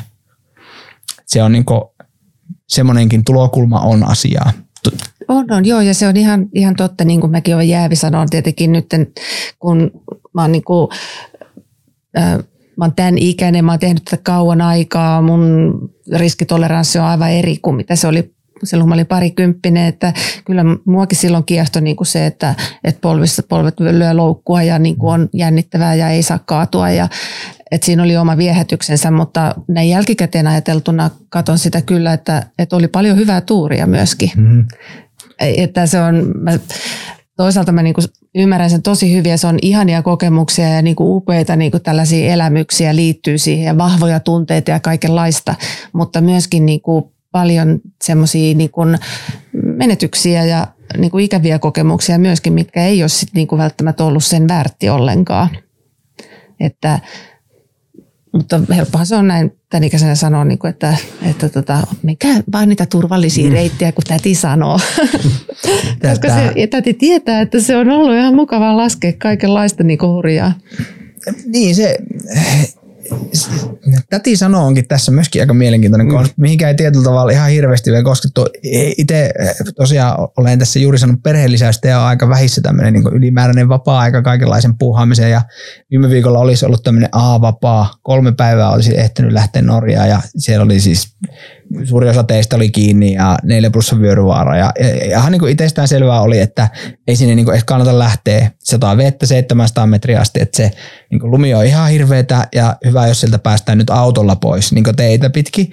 Se 1.26 1.44
on 1.44 1.52
niin 1.52 1.66
semmoinenkin 2.70 3.24
tulokulma 3.24 3.80
on 3.80 4.04
asiaa. 4.04 4.54
On, 5.28 5.52
on, 5.52 5.66
joo, 5.66 5.82
ja 5.82 5.94
se 5.94 6.08
on 6.08 6.18
ihan, 6.18 6.50
ihan 6.54 6.76
totta, 6.76 7.04
niin 7.04 7.22
kuin 7.22 7.32
mäkin 7.32 7.56
olen 7.56 7.70
jäävi 7.70 7.96
sanon 7.96 8.30
tietenkin 8.30 8.72
nyt, 8.72 8.86
kun 9.60 9.92
mä 10.34 10.42
oon 10.42 10.52
niin 10.52 10.64
kuin, 10.64 10.88
äh, 12.18 12.38
mä 12.78 12.86
oon 12.86 12.94
tämän 12.96 13.18
ikäinen, 13.18 13.66
mä 13.66 13.72
oon 13.72 13.80
tehnyt 13.80 14.06
tätä 14.06 14.24
kauan 14.24 14.62
aikaa, 14.62 15.22
mun 15.22 15.74
riskitoleranssi 16.16 17.00
on 17.00 17.06
aivan 17.06 17.32
eri 17.32 17.58
kuin 17.58 17.76
mitä 17.76 17.96
se 17.96 18.08
oli 18.08 18.38
silloin 18.64 18.90
mä 18.90 18.94
olin 18.94 19.08
parikymppinen, 19.08 19.86
että 19.86 20.14
kyllä 20.46 20.64
muakin 20.86 21.18
silloin 21.18 21.44
kiehtoi 21.44 21.82
niin 21.82 21.96
kuin 21.96 22.08
se, 22.08 22.26
että, 22.26 22.56
että 22.84 23.02
polvissa 23.02 23.44
polvet 23.50 23.80
lyö 23.80 24.14
loukkua 24.14 24.64
ja 24.64 24.80
niin 24.80 24.98
kuin 24.98 25.14
on 25.14 25.30
jännittävää 25.34 25.96
ja 25.96 26.10
ei 26.10 26.24
saa 26.24 26.40
kaatua. 26.46 26.90
Ja 26.90 27.08
että 27.72 27.86
siinä 27.86 28.04
oli 28.04 28.18
oma 28.18 28.38
viehätyksensä, 28.38 29.12
mutta 29.12 29.56
näin 29.68 29.90
jälkikäteen 29.90 30.48
ajateltuna 30.48 31.10
katon 31.30 31.58
sitä 31.58 31.82
kyllä, 31.82 32.14
että, 32.14 32.44
että 32.60 32.76
oli 32.76 32.88
paljon 32.88 33.18
hyvää 33.18 33.42
tuuria 33.42 33.88
myöskin. 33.88 34.32
Mm-hmm. 34.36 34.66
Että 35.40 35.86
se 35.86 36.02
on, 36.02 36.32
mä, 36.36 36.60
toisaalta 37.38 37.72
mä 37.72 37.84
niinku 37.84 38.02
ymmärrän 38.36 38.70
sen 38.70 38.82
tosi 38.82 39.14
hyvin 39.14 39.30
ja 39.30 39.38
se 39.38 39.48
on 39.48 39.60
ihania 39.62 40.02
kokemuksia 40.02 40.70
ja 40.70 40.82
niinku 40.82 41.16
upeita 41.16 41.56
niinku 41.56 41.80
tällaisia 41.80 42.34
elämyksiä 42.34 42.96
liittyy 42.96 43.38
siihen 43.38 43.66
ja 43.66 43.78
vahvoja 43.78 44.20
tunteita 44.20 44.72
ja 44.72 44.80
kaikenlaista, 44.80 45.56
mutta 45.94 46.22
myöskin 46.22 46.66
niinku 46.66 47.14
paljon 47.32 47.80
semmoisia 48.04 48.56
niinku 48.56 48.82
menetyksiä 49.54 50.46
ja 50.46 50.68
niinku 50.98 51.18
ikäviä 51.18 51.60
kokemuksia 51.60 52.20
myöskin, 52.20 52.54
mitkä 52.54 52.84
ei 52.84 53.04
ole 53.04 53.10
sit 53.10 53.30
niinku 53.34 53.58
välttämättä 53.58 54.04
ollut 54.04 54.24
sen 54.24 54.48
väärti 54.48 54.90
ollenkaan. 54.90 55.50
Että 56.60 57.00
mutta 58.38 58.62
helppohan 58.76 59.06
se 59.06 59.16
on 59.16 59.28
näin 59.28 59.52
tämän 59.70 59.84
ikäisenä 59.84 60.16
sanoa, 60.16 60.46
niin 60.46 60.60
kuin, 60.60 60.70
että, 60.70 60.98
että 61.30 61.50
tota, 61.50 61.88
mikä 62.04 62.28
vaan 62.52 62.70
niitä 62.70 62.86
turvallisia 62.86 63.48
mm. 63.48 63.54
reittejä, 63.54 63.92
kun 63.92 64.04
täti 64.08 64.36
sanoo. 64.36 64.80
Koska 66.10 66.28
se, 66.30 66.68
täti 66.68 66.94
tietää, 66.94 67.42
että 67.42 67.60
se 67.60 67.78
on 67.78 67.90
ollut 67.90 68.16
ihan 68.16 68.36
mukavaa 68.36 68.78
laskea 68.78 69.14
kaikenlaista 69.18 69.84
niin 69.84 70.00
hurjaa. 70.02 70.54
Niin, 71.46 71.76
se, 71.76 71.98
Täti 74.10 74.38
sanoo 74.38 74.66
onkin 74.66 74.88
tässä 74.88 75.12
myöskin 75.12 75.42
aika 75.42 75.54
mielenkiintoinen, 75.54 76.08
mm. 76.08 76.30
mihinkä 76.38 76.68
ei 76.68 76.76
tietyllä 76.76 77.04
tavalla 77.04 77.32
ihan 77.32 77.50
hirveästi 77.50 77.92
vielä 77.92 78.04
koskettu. 78.04 78.46
Itse 78.98 79.32
tosiaan 79.76 80.28
olen 80.38 80.60
tässä 80.60 80.80
juuri 80.80 80.98
sanonut 80.98 81.24
perheellisäystä 81.24 81.88
ja 81.88 82.00
on 82.00 82.08
aika 82.08 82.30
vähissä 82.30 82.62
tämmöinen 82.62 82.94
niin 82.94 83.14
ylimääräinen 83.14 83.70
vapaa-aika 83.70 84.22
kaikenlaisen 84.22 84.78
puuhaamiseen 84.78 85.32
ja 85.32 85.42
viime 85.92 86.10
viikolla 86.10 86.40
olisi 86.40 86.66
ollut 86.66 86.84
tämmöinen 86.84 87.10
A-vapaa. 87.12 87.94
Kolme 88.02 88.32
päivää 88.32 88.70
olisi 88.70 89.00
ehtinyt 89.00 89.34
lähteä 89.34 89.62
Norjaan 89.62 90.10
ja 90.10 90.22
siellä 90.38 90.66
oli 90.66 90.80
siis 90.80 91.16
suuri 91.84 92.10
osa 92.10 92.24
teistä 92.24 92.56
oli 92.56 92.70
kiinni 92.70 93.14
ja 93.14 93.38
neljä 93.44 93.72
plussa 93.72 94.00
vyöryvaara. 94.00 94.58
Ja, 94.58 94.72
ja, 94.80 94.88
ja 94.88 95.18
ihan 95.18 95.32
niin 95.32 95.40
kuin 95.40 95.52
itsestään 95.52 95.88
selvää 95.88 96.22
oli, 96.22 96.40
että 96.40 96.70
ei 97.08 97.16
sinne 97.16 97.36
niin 97.36 97.46
kuin 97.46 97.62
kannata 97.66 98.00
lähteä 98.00 98.52
100 98.64 98.98
vettä 98.98 99.26
700 99.26 99.88
metriä 99.88 100.20
asti, 100.20 100.42
että 100.42 100.58
se 100.58 100.72
niin 101.12 101.20
kuin 101.20 101.32
lumi 101.32 101.54
on 101.54 101.66
ihan 101.66 101.90
hirveetä 101.90 102.48
ja 102.56 102.76
hyvä, 102.86 103.08
jos 103.08 103.20
sieltä 103.20 103.40
päästään 103.40 103.78
nyt 103.78 103.90
autolla 103.90 104.36
pois 104.36 104.72
niin 104.72 104.84
kuin 104.84 104.96
teitä 104.96 105.30
pitkin. 105.30 105.72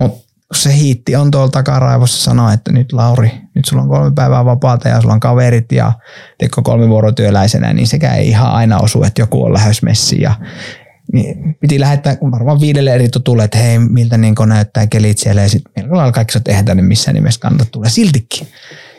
Mutta 0.00 0.32
se 0.54 0.74
hiitti 0.76 1.16
on 1.16 1.30
tuolla 1.30 1.48
takaraivossa 1.48 2.24
sanoa, 2.24 2.52
että 2.52 2.72
nyt 2.72 2.92
Lauri, 2.92 3.30
nyt 3.54 3.64
sulla 3.64 3.82
on 3.82 3.88
kolme 3.88 4.12
päivää 4.14 4.44
vapaata 4.44 4.88
ja 4.88 5.00
sulla 5.00 5.14
on 5.14 5.20
kaverit 5.20 5.72
ja 5.72 5.92
teko 6.38 6.62
kolmivuorotyöläisenä, 6.62 7.72
niin 7.72 7.86
sekä 7.86 8.14
ei 8.14 8.28
ihan 8.28 8.52
aina 8.52 8.78
osu, 8.78 9.04
että 9.04 9.22
joku 9.22 9.44
on 9.44 9.52
lähes 9.52 9.82
messiin 9.82 10.22
ja 10.22 10.34
niin 11.12 11.56
piti 11.60 11.80
lähettää 11.80 12.16
varmaan 12.30 12.60
viidelle 12.60 12.94
eri 12.94 13.08
tutulle, 13.08 13.44
että 13.44 13.58
hei, 13.58 13.78
miltä 13.78 14.18
niin 14.18 14.34
näyttää 14.46 14.86
kelit 14.86 15.18
siellä. 15.18 15.42
Ja 15.42 15.48
sitten 15.48 15.72
melko 15.76 15.96
lailla 15.96 16.12
kaikki 16.12 16.38
että 16.38 16.50
eihän 16.50 16.64
tänne 16.64 16.82
missään 16.82 17.14
nimessä 17.14 17.40
kannata 17.40 17.64
tulla. 17.64 17.88
Siltikin. 17.88 18.46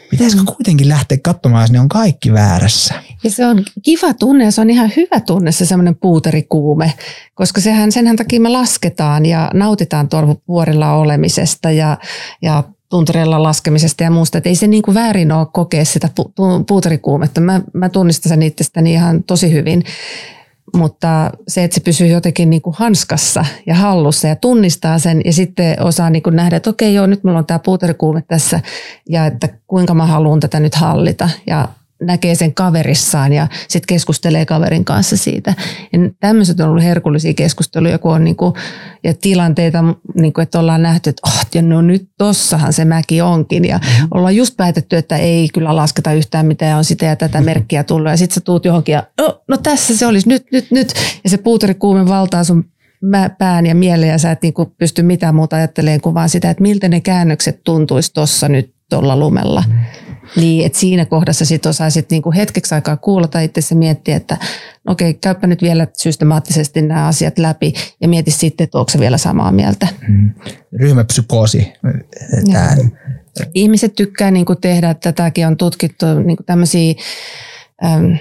Pitäisikö 0.09 0.43
kuitenkin 0.45 0.89
lähteä 0.89 1.17
katsomaan, 1.23 1.63
jos 1.63 1.71
ne 1.71 1.79
on 1.79 1.89
kaikki 1.89 2.33
väärässä? 2.33 2.93
Ja 3.23 3.29
se 3.29 3.45
on 3.45 3.63
kiva 3.83 4.13
tunne 4.13 4.43
ja 4.43 4.51
se 4.51 4.61
on 4.61 4.69
ihan 4.69 4.91
hyvä 4.97 5.19
tunne 5.19 5.51
se 5.51 5.65
semmoinen 5.65 5.95
puuterikuume, 5.95 6.93
koska 7.33 7.61
sehän, 7.61 7.91
senhän 7.91 8.15
takia 8.15 8.41
me 8.41 8.49
lasketaan 8.49 9.25
ja 9.25 9.51
nautitaan 9.53 10.09
tuolla 10.09 10.35
vuorilla 10.47 10.93
olemisesta 10.93 11.71
ja, 11.71 11.97
ja 12.41 12.63
tuntureilla 12.89 13.43
laskemisesta 13.43 14.03
ja 14.03 14.11
muusta. 14.11 14.37
Että 14.37 14.49
ei 14.49 14.55
se 14.55 14.67
niin 14.67 14.83
kuin 14.83 14.95
väärin 14.95 15.31
ole 15.31 15.47
kokea 15.53 15.85
sitä 15.85 16.09
pu- 16.21 16.63
puuterikuumetta. 16.67 17.41
Mä, 17.41 17.61
mä 17.73 17.89
tunnistan 17.89 18.29
sen 18.29 18.43
itsestäni 18.43 18.93
ihan 18.93 19.23
tosi 19.23 19.51
hyvin 19.51 19.83
mutta 20.75 21.31
se, 21.47 21.63
että 21.63 21.75
se 21.75 21.81
pysyy 21.81 22.07
jotenkin 22.07 22.49
niin 22.49 22.61
kuin 22.61 22.75
hanskassa 22.79 23.45
ja 23.65 23.75
hallussa 23.75 24.27
ja 24.27 24.35
tunnistaa 24.35 24.99
sen 24.99 25.21
ja 25.25 25.33
sitten 25.33 25.81
osaa 25.81 26.09
niin 26.09 26.23
kuin 26.23 26.35
nähdä, 26.35 26.57
että 26.57 26.69
okei 26.69 26.93
joo, 26.93 27.05
nyt 27.05 27.23
mulla 27.23 27.39
on 27.39 27.45
tämä 27.45 27.59
puuterikuume 27.59 28.23
tässä 28.27 28.59
ja 29.09 29.25
että 29.25 29.49
kuinka 29.67 29.93
mä 29.93 30.05
haluan 30.05 30.39
tätä 30.39 30.59
nyt 30.59 30.75
hallita. 30.75 31.29
Ja 31.47 31.67
näkee 32.05 32.35
sen 32.35 32.53
kaverissaan 32.53 33.33
ja 33.33 33.47
sitten 33.67 33.87
keskustelee 33.87 34.45
kaverin 34.45 34.85
kanssa 34.85 35.17
siitä. 35.17 35.53
Ja 35.93 35.99
tämmöiset 36.19 36.59
on 36.59 36.69
ollut 36.69 36.83
herkullisia 36.83 37.33
keskusteluja, 37.33 37.97
kun 37.97 38.13
on 38.13 38.23
niinku, 38.23 38.53
ja 39.03 39.13
tilanteita, 39.13 39.83
niinku, 40.15 40.41
että 40.41 40.59
ollaan 40.59 40.81
nähty, 40.81 41.09
että 41.09 41.21
oh, 41.27 41.45
ja 41.53 41.61
no 41.61 41.81
nyt 41.81 42.09
tossahan 42.17 42.73
se 42.73 42.85
mäki 42.85 43.21
onkin. 43.21 43.65
Ja 43.65 43.77
mm-hmm. 43.77 44.07
ollaan 44.11 44.35
just 44.35 44.57
päätetty, 44.57 44.97
että 44.97 45.17
ei 45.17 45.47
kyllä 45.53 45.75
lasketa 45.75 46.13
yhtään 46.13 46.45
mitään 46.45 46.71
ja 46.71 46.77
on 46.77 46.85
sitä 46.85 47.05
ja 47.05 47.15
tätä 47.15 47.41
merkkiä 47.41 47.83
tullut. 47.83 48.09
Ja 48.09 48.17
sitten 48.17 48.35
sä 48.35 48.41
tuut 48.41 48.65
johonkin 48.65 48.93
ja 48.93 49.03
no, 49.17 49.43
no 49.47 49.57
tässä 49.57 49.97
se 49.97 50.07
olisi, 50.07 50.29
nyt, 50.29 50.45
nyt, 50.51 50.71
nyt. 50.71 50.93
Ja 51.23 51.29
se 51.29 51.37
puuterikuume 51.37 52.07
valtaa 52.07 52.43
sun 52.43 52.65
pään 53.37 53.65
ja 53.65 53.75
mieleen 53.75 54.11
ja 54.11 54.17
sä 54.17 54.31
et 54.31 54.41
niinku 54.41 54.65
pysty 54.65 55.03
mitään 55.03 55.35
muuta 55.35 55.55
ajattelemaan 55.55 56.01
kuin 56.01 56.15
vaan 56.15 56.29
sitä, 56.29 56.49
että 56.49 56.61
miltä 56.63 56.87
ne 56.87 57.01
käännökset 57.01 57.63
tuntuisi 57.63 58.13
tuossa 58.13 58.49
nyt 58.49 58.73
tuolla 58.89 59.17
lumella. 59.17 59.63
Mm. 59.67 59.73
Niin, 60.35 60.65
että 60.65 60.79
siinä 60.79 61.05
kohdassa 61.05 61.45
sitten 61.45 61.69
osaisit 61.69 62.09
niinku 62.11 62.31
hetkeksi 62.31 62.75
aikaa 62.75 62.97
kuulla 62.97 63.39
itse 63.43 63.61
se 63.61 63.75
miettiä, 63.75 64.15
että 64.15 64.37
no 64.87 64.91
okei, 64.91 65.13
käypä 65.13 65.47
nyt 65.47 65.61
vielä 65.61 65.87
systemaattisesti 65.93 66.81
nämä 66.81 67.07
asiat 67.07 67.37
läpi 67.37 67.73
ja 68.01 68.07
mieti 68.07 68.31
sitten, 68.31 68.63
että 68.63 68.77
onko 68.77 68.89
se 68.89 68.99
vielä 68.99 69.17
samaa 69.17 69.51
mieltä. 69.51 69.87
Mm. 70.07 70.31
Ryhmäpsykoosi. 70.79 71.73
Ihmiset 73.53 73.95
tykkää 73.95 74.31
niinku 74.31 74.55
tehdä, 74.55 74.93
tätäkin 74.93 75.47
on 75.47 75.57
tutkittu, 75.57 76.05
niinku 76.19 76.43
tämmöisiä 76.43 76.93
äm, 77.85 78.17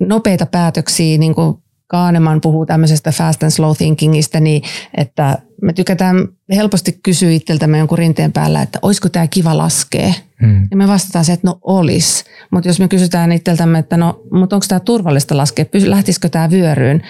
nopeita 0.00 0.46
päätöksiä, 0.46 1.18
niin 1.18 1.34
kuin 1.34 1.56
Kahneman 1.90 2.40
puhuu 2.40 2.66
tämmöisestä 2.66 3.12
fast 3.12 3.42
and 3.42 3.50
slow 3.50 3.76
thinkingistä, 3.76 4.40
niin 4.40 4.62
että 4.96 5.38
me 5.62 5.72
tykätään 5.72 6.28
helposti 6.54 7.00
kysyä 7.02 7.30
itseltämme 7.30 7.78
jonkun 7.78 7.98
rinteen 7.98 8.32
päällä, 8.32 8.62
että 8.62 8.78
olisiko 8.82 9.08
tämä 9.08 9.26
kiva 9.26 9.56
laskea. 9.56 10.12
Hmm. 10.40 10.68
Ja 10.70 10.76
me 10.76 10.88
vastataan 10.88 11.24
se, 11.24 11.32
että 11.32 11.46
no 11.46 11.58
olisi. 11.62 12.24
Mutta 12.50 12.68
jos 12.68 12.80
me 12.80 12.88
kysytään 12.88 13.32
itseltämme, 13.32 13.78
että 13.78 13.96
no, 13.96 14.20
mutta 14.32 14.56
onko 14.56 14.66
tämä 14.68 14.80
turvallista 14.80 15.36
laskea, 15.36 15.64
lähtisikö 15.84 16.28
tämä 16.28 16.50
vyöryyn, 16.50 17.02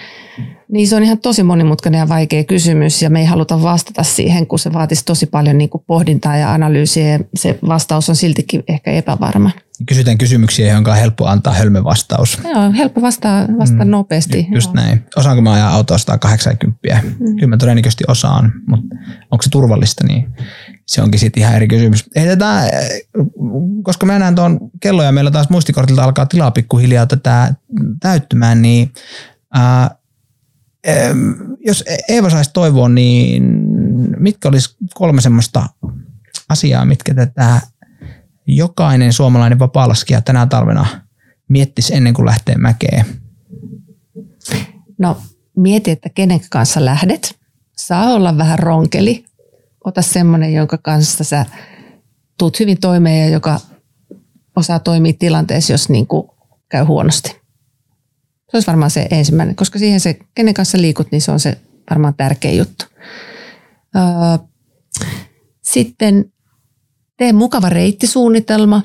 niin 0.71 0.87
se 0.87 0.95
on 0.95 1.03
ihan 1.03 1.17
tosi 1.17 1.43
monimutkainen 1.43 1.99
ja 1.99 2.09
vaikea 2.09 2.43
kysymys 2.43 3.01
ja 3.01 3.09
me 3.09 3.19
ei 3.19 3.25
haluta 3.25 3.61
vastata 3.61 4.03
siihen, 4.03 4.47
kun 4.47 4.59
se 4.59 4.73
vaatisi 4.73 5.05
tosi 5.05 5.25
paljon 5.25 5.57
niin 5.57 5.69
kuin 5.69 5.83
pohdintaa 5.87 6.37
ja 6.37 6.53
analyysiä 6.53 7.07
ja 7.07 7.19
se 7.35 7.59
vastaus 7.67 8.09
on 8.09 8.15
siltikin 8.15 8.63
ehkä 8.67 8.91
epävarma. 8.91 9.51
Kysytään 9.85 10.17
kysymyksiä, 10.17 10.67
johon 10.67 10.87
on 10.87 10.95
helppo 10.95 11.25
antaa 11.27 11.53
hölmö 11.53 11.83
vastaus. 11.83 12.39
Joo, 12.43 12.71
helppo 12.77 13.01
vastaa, 13.01 13.47
vastata 13.59 13.85
mm. 13.85 13.91
nopeasti. 13.91 14.47
Just 14.53 14.67
Joo. 14.67 14.73
näin. 14.75 15.05
Osaanko 15.15 15.41
mä 15.41 15.53
ajaa 15.53 15.73
autoa 15.73 15.97
180? 15.97 16.79
Mm. 17.03 17.35
Kyllä 17.35 17.47
mä 17.47 17.57
todennäköisesti 17.57 18.03
osaan, 18.07 18.53
mutta 18.67 18.95
onko 19.31 19.41
se 19.41 19.49
turvallista, 19.49 20.07
niin 20.07 20.29
se 20.87 21.01
onkin 21.01 21.19
sitten 21.19 21.41
ihan 21.43 21.55
eri 21.55 21.67
kysymys. 21.67 22.05
Ei 22.15 22.25
tätä, 22.27 22.69
koska 23.83 24.05
mä 24.05 24.19
näen 24.19 24.35
tuon 24.35 24.59
kello 24.79 25.03
ja 25.03 25.11
meillä 25.11 25.31
taas 25.31 25.49
muistikortilta 25.49 26.03
alkaa 26.03 26.25
tilaa 26.25 26.51
pikkuhiljaa 26.51 27.05
tätä 27.05 27.53
täyttymään, 27.99 28.61
niin 28.61 28.91
ää, 29.53 29.95
jos 31.65 31.83
Eeva 32.09 32.29
saisi 32.29 32.51
toivoa, 32.53 32.89
niin 32.89 33.43
mitkä 34.17 34.49
olisi 34.49 34.75
kolme 34.93 35.21
semmoista 35.21 35.69
asiaa, 36.49 36.85
mitkä 36.85 37.13
tätä 37.13 37.61
jokainen 38.55 39.13
suomalainen 39.13 39.59
vapaalaskija 39.59 40.21
tänä 40.21 40.45
talvena 40.45 40.85
miettisi 41.47 41.95
ennen 41.95 42.13
kuin 42.13 42.25
lähtee 42.25 42.55
mäkeen? 42.55 43.05
No 44.97 45.17
mieti, 45.57 45.91
että 45.91 46.09
kenen 46.09 46.39
kanssa 46.49 46.85
lähdet. 46.85 47.39
Saa 47.77 48.13
olla 48.13 48.37
vähän 48.37 48.59
ronkeli. 48.59 49.25
Ota 49.85 50.01
semmoinen, 50.01 50.53
jonka 50.53 50.77
kanssa 50.77 51.23
sä 51.23 51.45
tuut 52.37 52.59
hyvin 52.59 52.79
toimeen 52.79 53.19
ja 53.19 53.29
joka 53.29 53.59
osaa 54.55 54.79
toimia 54.79 55.13
tilanteessa, 55.19 55.73
jos 55.73 55.89
niin 55.89 56.07
kuin 56.07 56.27
käy 56.69 56.83
huonosti. 56.83 57.29
Se 58.49 58.57
olisi 58.57 58.67
varmaan 58.67 58.91
se 58.91 59.07
ensimmäinen, 59.11 59.55
koska 59.55 59.79
siihen 59.79 59.99
se, 59.99 60.19
kenen 60.35 60.53
kanssa 60.53 60.77
liikut, 60.77 61.11
niin 61.11 61.21
se 61.21 61.31
on 61.31 61.39
se 61.39 61.57
varmaan 61.89 62.13
tärkeä 62.13 62.51
juttu. 62.51 62.85
Öö, 63.95 64.47
sitten 65.61 66.31
tee 67.21 67.33
mukava 67.33 67.69
reittisuunnitelma, 67.69 68.81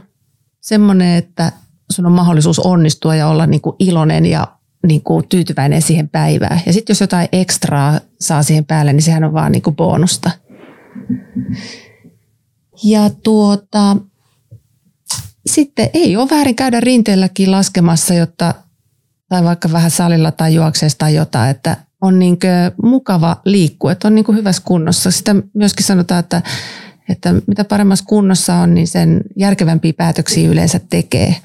semmoinen, 0.60 1.16
että 1.16 1.52
sun 1.92 2.06
on 2.06 2.12
mahdollisuus 2.12 2.58
onnistua 2.58 3.14
ja 3.14 3.28
olla 3.28 3.46
niin 3.46 3.60
kuin 3.60 3.76
iloinen 3.78 4.26
ja 4.26 4.46
niin 4.86 5.02
kuin 5.02 5.28
tyytyväinen 5.28 5.82
siihen 5.82 6.08
päivään. 6.08 6.60
Ja 6.66 6.72
sitten 6.72 6.94
jos 6.94 7.00
jotain 7.00 7.28
ekstraa 7.32 8.00
saa 8.20 8.42
siihen 8.42 8.64
päälle, 8.64 8.92
niin 8.92 9.02
sehän 9.02 9.24
on 9.24 9.32
vaan 9.32 9.52
niin 9.52 9.62
kuin 9.62 9.76
bonusta. 9.76 10.30
Ja 12.84 13.10
tuota, 13.22 13.96
sitten 15.46 15.90
ei 15.94 16.16
ole 16.16 16.30
väärin 16.30 16.56
käydä 16.56 16.80
rinteelläkin 16.80 17.50
laskemassa, 17.50 18.14
jotta, 18.14 18.54
tai 19.28 19.44
vaikka 19.44 19.72
vähän 19.72 19.90
salilla 19.90 20.30
tai 20.30 20.54
juokseessa 20.54 20.98
tai 20.98 21.14
jotain, 21.14 21.50
että 21.50 21.76
on 22.00 22.18
niin 22.18 22.38
mukava 22.82 23.40
liikkua, 23.44 23.92
että 23.92 24.08
on 24.08 24.14
niin 24.14 24.34
hyvässä 24.34 24.62
kunnossa. 24.64 25.10
Sitä 25.10 25.34
myöskin 25.54 25.86
sanotaan, 25.86 26.20
että 26.20 26.42
että 27.08 27.34
mitä 27.46 27.64
paremmassa 27.64 28.04
kunnossa 28.08 28.54
on, 28.54 28.74
niin 28.74 28.88
sen 28.88 29.20
järkevämpiä 29.36 29.92
päätöksiä 29.92 30.50
yleensä 30.50 30.80
tekee. 30.90 31.36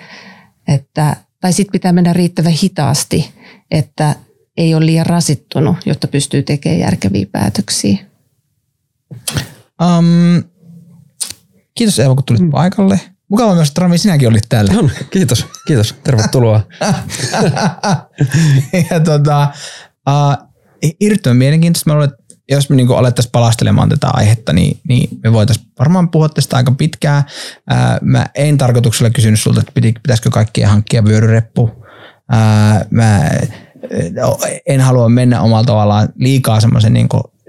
Että, 0.67 1.15
tai 1.41 1.53
sitten 1.53 1.71
pitää 1.71 1.91
mennä 1.91 2.13
riittävän 2.13 2.51
hitaasti, 2.51 3.33
että 3.71 4.15
ei 4.57 4.75
ole 4.75 4.85
liian 4.85 5.05
rasittunut, 5.05 5.77
jotta 5.85 6.07
pystyy 6.07 6.43
tekemään 6.43 6.79
järkeviä 6.79 7.25
päätöksiä. 7.31 7.97
Um, 9.81 10.43
kiitos 11.75 11.99
Eeva, 11.99 12.15
kun 12.15 12.23
tulit 12.23 12.41
mm. 12.41 12.51
paikalle. 12.51 12.99
Mukava 13.27 13.55
myös, 13.55 13.67
että 13.67 13.81
Rami, 13.81 13.97
sinäkin 13.97 14.29
olit 14.29 14.45
täällä. 14.49 14.73
On, 14.79 14.91
kiitos, 15.11 15.45
kiitos. 15.67 15.95
Tervetuloa. 16.03 16.67
ja 18.91 18.99
tota, 18.99 19.47
uh, 20.09 20.47
hirvittävän 21.01 21.37
mielenkiintoista. 21.37 21.89
Mä 21.89 21.93
luulen, 21.93 22.09
että 22.09 22.20
jos 22.55 22.69
me 22.69 22.75
niin 22.75 22.91
alettaisiin 22.91 23.31
palastelemaan 23.31 23.89
tätä 23.89 24.07
aihetta, 24.13 24.53
niin, 24.53 24.79
niin 24.87 25.19
me 25.23 25.33
voitaisiin 25.33 25.67
varmaan 25.79 26.09
puhua 26.09 26.29
tästä 26.29 26.57
aika 26.57 26.71
pitkään. 26.71 27.23
Ää, 27.69 27.97
mä 28.01 28.25
en 28.35 28.57
tarkoituksella 28.57 29.09
kysynyt 29.09 29.39
sulta, 29.39 29.59
että 29.59 29.71
pitäisikö 29.73 30.29
kaikkien 30.29 30.69
hankkia 30.69 31.05
vyöryreppu. 31.05 31.71
Ää, 32.29 32.85
mä 32.89 33.29
en 34.65 34.81
halua 34.81 35.09
mennä 35.09 35.41
omalla 35.41 35.63
tavallaan 35.63 36.09
liikaa 36.15 36.59
semmoisen 36.59 36.93
niin 36.93 37.07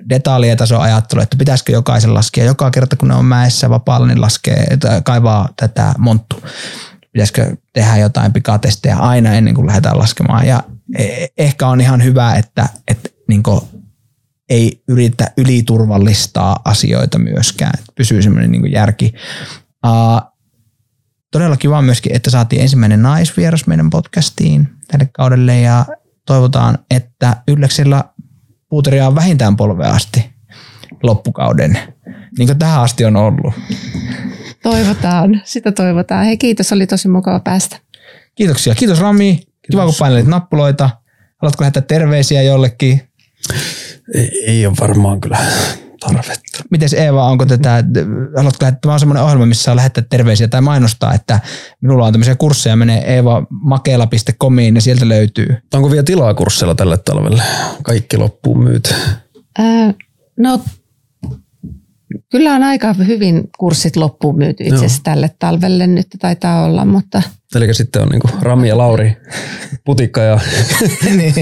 detaljetason 0.09 0.81
ajattelu, 0.81 1.21
että 1.21 1.37
pitäisikö 1.37 1.73
jokaisen 1.73 2.15
laskea 2.15 2.45
joka 2.45 2.71
kerta, 2.71 2.97
kun 2.97 3.09
ne 3.09 3.15
on 3.15 3.25
mäessä 3.25 3.71
vapaalla, 3.71 4.07
niin 4.07 4.21
laskee, 4.21 4.67
kaivaa 5.05 5.49
tätä 5.57 5.95
monttu. 5.99 6.43
Pitäisikö 7.13 7.57
tehdä 7.73 7.97
jotain 7.97 8.33
pikatestejä 8.33 8.97
aina 8.97 9.33
ennen 9.33 9.55
kuin 9.55 9.67
lähdetään 9.67 9.99
laskemaan. 9.99 10.47
Ja 10.47 10.63
e, 10.99 11.27
ehkä 11.39 11.69
on 11.69 11.81
ihan 11.81 12.05
hyvä, 12.05 12.35
että, 12.35 12.69
että 12.89 13.09
niin 13.29 13.43
ei 14.49 14.83
yritä 14.89 15.31
yliturvallistaa 15.37 16.61
asioita 16.65 17.19
myöskään. 17.19 17.79
Pysyy 17.95 18.23
semmoinen 18.23 18.53
niin 18.53 18.73
järki. 18.73 19.15
Uh, 19.87 20.33
todella 21.31 21.57
kiva 21.57 21.83
myöskin, 21.83 22.17
että 22.17 22.31
saatiin 22.31 22.63
ensimmäinen 22.63 23.03
naisvieras 23.03 23.67
meidän 23.67 23.91
podcastiin 23.91 24.69
tälle 24.89 25.09
kaudelle 25.13 25.61
ja 25.61 25.87
toivotaan, 26.27 26.79
että 26.91 27.37
Ylleksellä 27.49 28.05
puuteria 28.69 29.07
on 29.07 29.15
vähintään 29.15 29.57
polvea 29.57 29.91
asti 29.91 30.33
loppukauden, 31.03 31.79
niin 32.39 32.49
kuin 32.49 32.59
tähän 32.59 32.83
asti 32.83 33.05
on 33.05 33.17
ollut. 33.17 33.55
Toivotaan, 34.63 35.43
sitä 35.45 35.73
toivotaan. 35.73 36.25
Hei 36.25 36.37
kiitos, 36.37 36.73
oli 36.73 36.87
tosi 36.87 37.09
mukava 37.09 37.41
päästä. 37.41 37.77
Kiitoksia. 38.35 38.75
Kiitos 38.75 39.01
Rami. 39.01 39.35
Kiitos. 39.35 39.53
Kiva 39.71 39.85
kun 39.85 39.95
painelit 39.99 40.27
nappuloita. 40.27 40.91
Haluatko 41.43 41.63
lähettää 41.63 41.83
terveisiä 41.83 42.43
jollekin? 42.43 43.03
Ei, 44.15 44.45
ei 44.47 44.67
ole 44.67 44.75
varmaan 44.81 45.21
kyllä 45.21 45.39
tarvetta. 46.01 46.65
Mites 46.71 46.93
Eeva, 46.93 47.27
onko 47.27 47.47
tätä, 47.47 47.85
haluatko 48.37 48.65
lähettää, 48.65 48.81
tämä 48.81 48.93
on 48.93 49.01
semmoinen 49.01 49.25
ohjelma, 49.25 49.47
missä 49.47 49.65
saa 49.65 49.77
lähettää 49.77 50.05
terveisiä 50.11 50.49
tai 50.49 50.61
mainostaa, 50.61 51.15
että 51.15 51.41
minulla 51.81 52.07
on 52.07 52.13
tämmöisiä 52.13 52.35
kursseja, 52.35 52.77
menee 52.77 53.15
eevamakela.comiin 53.15 54.75
ja 54.75 54.81
sieltä 54.81 55.09
löytyy. 55.09 55.57
Onko 55.75 55.91
vielä 55.91 56.03
tilaa 56.03 56.35
kursseilla 56.35 56.75
tälle 56.75 56.99
talvelle? 56.99 57.43
Kaikki 57.83 58.17
loppuun 58.17 58.63
myyty. 58.63 58.95
Äh, 59.61 59.95
no 60.37 60.61
Kyllä 62.31 62.53
on 62.53 62.63
aika 62.63 62.93
hyvin 62.93 63.51
kurssit 63.59 63.97
loppuun 63.97 64.39
myyty 64.39 64.65
itse 64.65 64.77
asiassa 64.77 65.03
tälle 65.03 65.31
talvelle 65.39 65.87
nyt 65.87 66.07
taitaa 66.19 66.65
olla, 66.65 66.85
mutta... 66.85 67.23
Eli 67.55 67.75
sitten 67.75 68.03
on 68.03 68.09
niin 68.09 68.23
Rami 68.41 68.69
ja 68.69 68.79
Lauri, 68.79 69.17
putikka 69.85 70.21
ja 70.21 70.41
niin. 71.17 71.35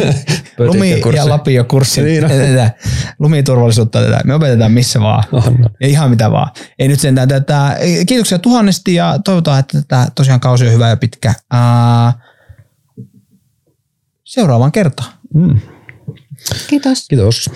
Lumi 0.59 1.01
ja 1.16 1.28
Lapio 1.28 1.64
kurssi. 1.64 2.02
Niin, 2.02 2.22
no. 2.22 2.28
Lumiturvallisuutta 3.18 4.02
tätä. 4.02 4.20
Me 4.24 4.34
opetetaan 4.34 4.72
missä 4.72 5.01
vaan. 5.01 5.24
Oh, 5.32 5.59
no. 5.59 5.68
Ja 5.80 5.88
ihan 5.88 6.10
mitä 6.10 6.30
vaan. 6.30 6.51
Ei 6.78 6.88
nyt 6.88 7.01
sentään 7.01 7.28
tätä. 7.28 7.76
Kiitoksia 8.06 8.38
tuhannesti 8.38 8.94
ja 8.94 9.18
toivotaan, 9.24 9.60
että 9.60 9.82
tätä 9.82 10.10
tosiaan 10.14 10.40
kausi 10.40 10.66
on 10.66 10.72
hyvä 10.72 10.88
ja 10.88 10.97
pitkä. 10.97 11.34
Uh, 11.55 12.20
seuraavaan 14.24 14.72
kertaan. 14.72 15.12
Mm. 15.34 15.60
Kiitos. 16.68 17.09
Kiitos. 17.09 17.51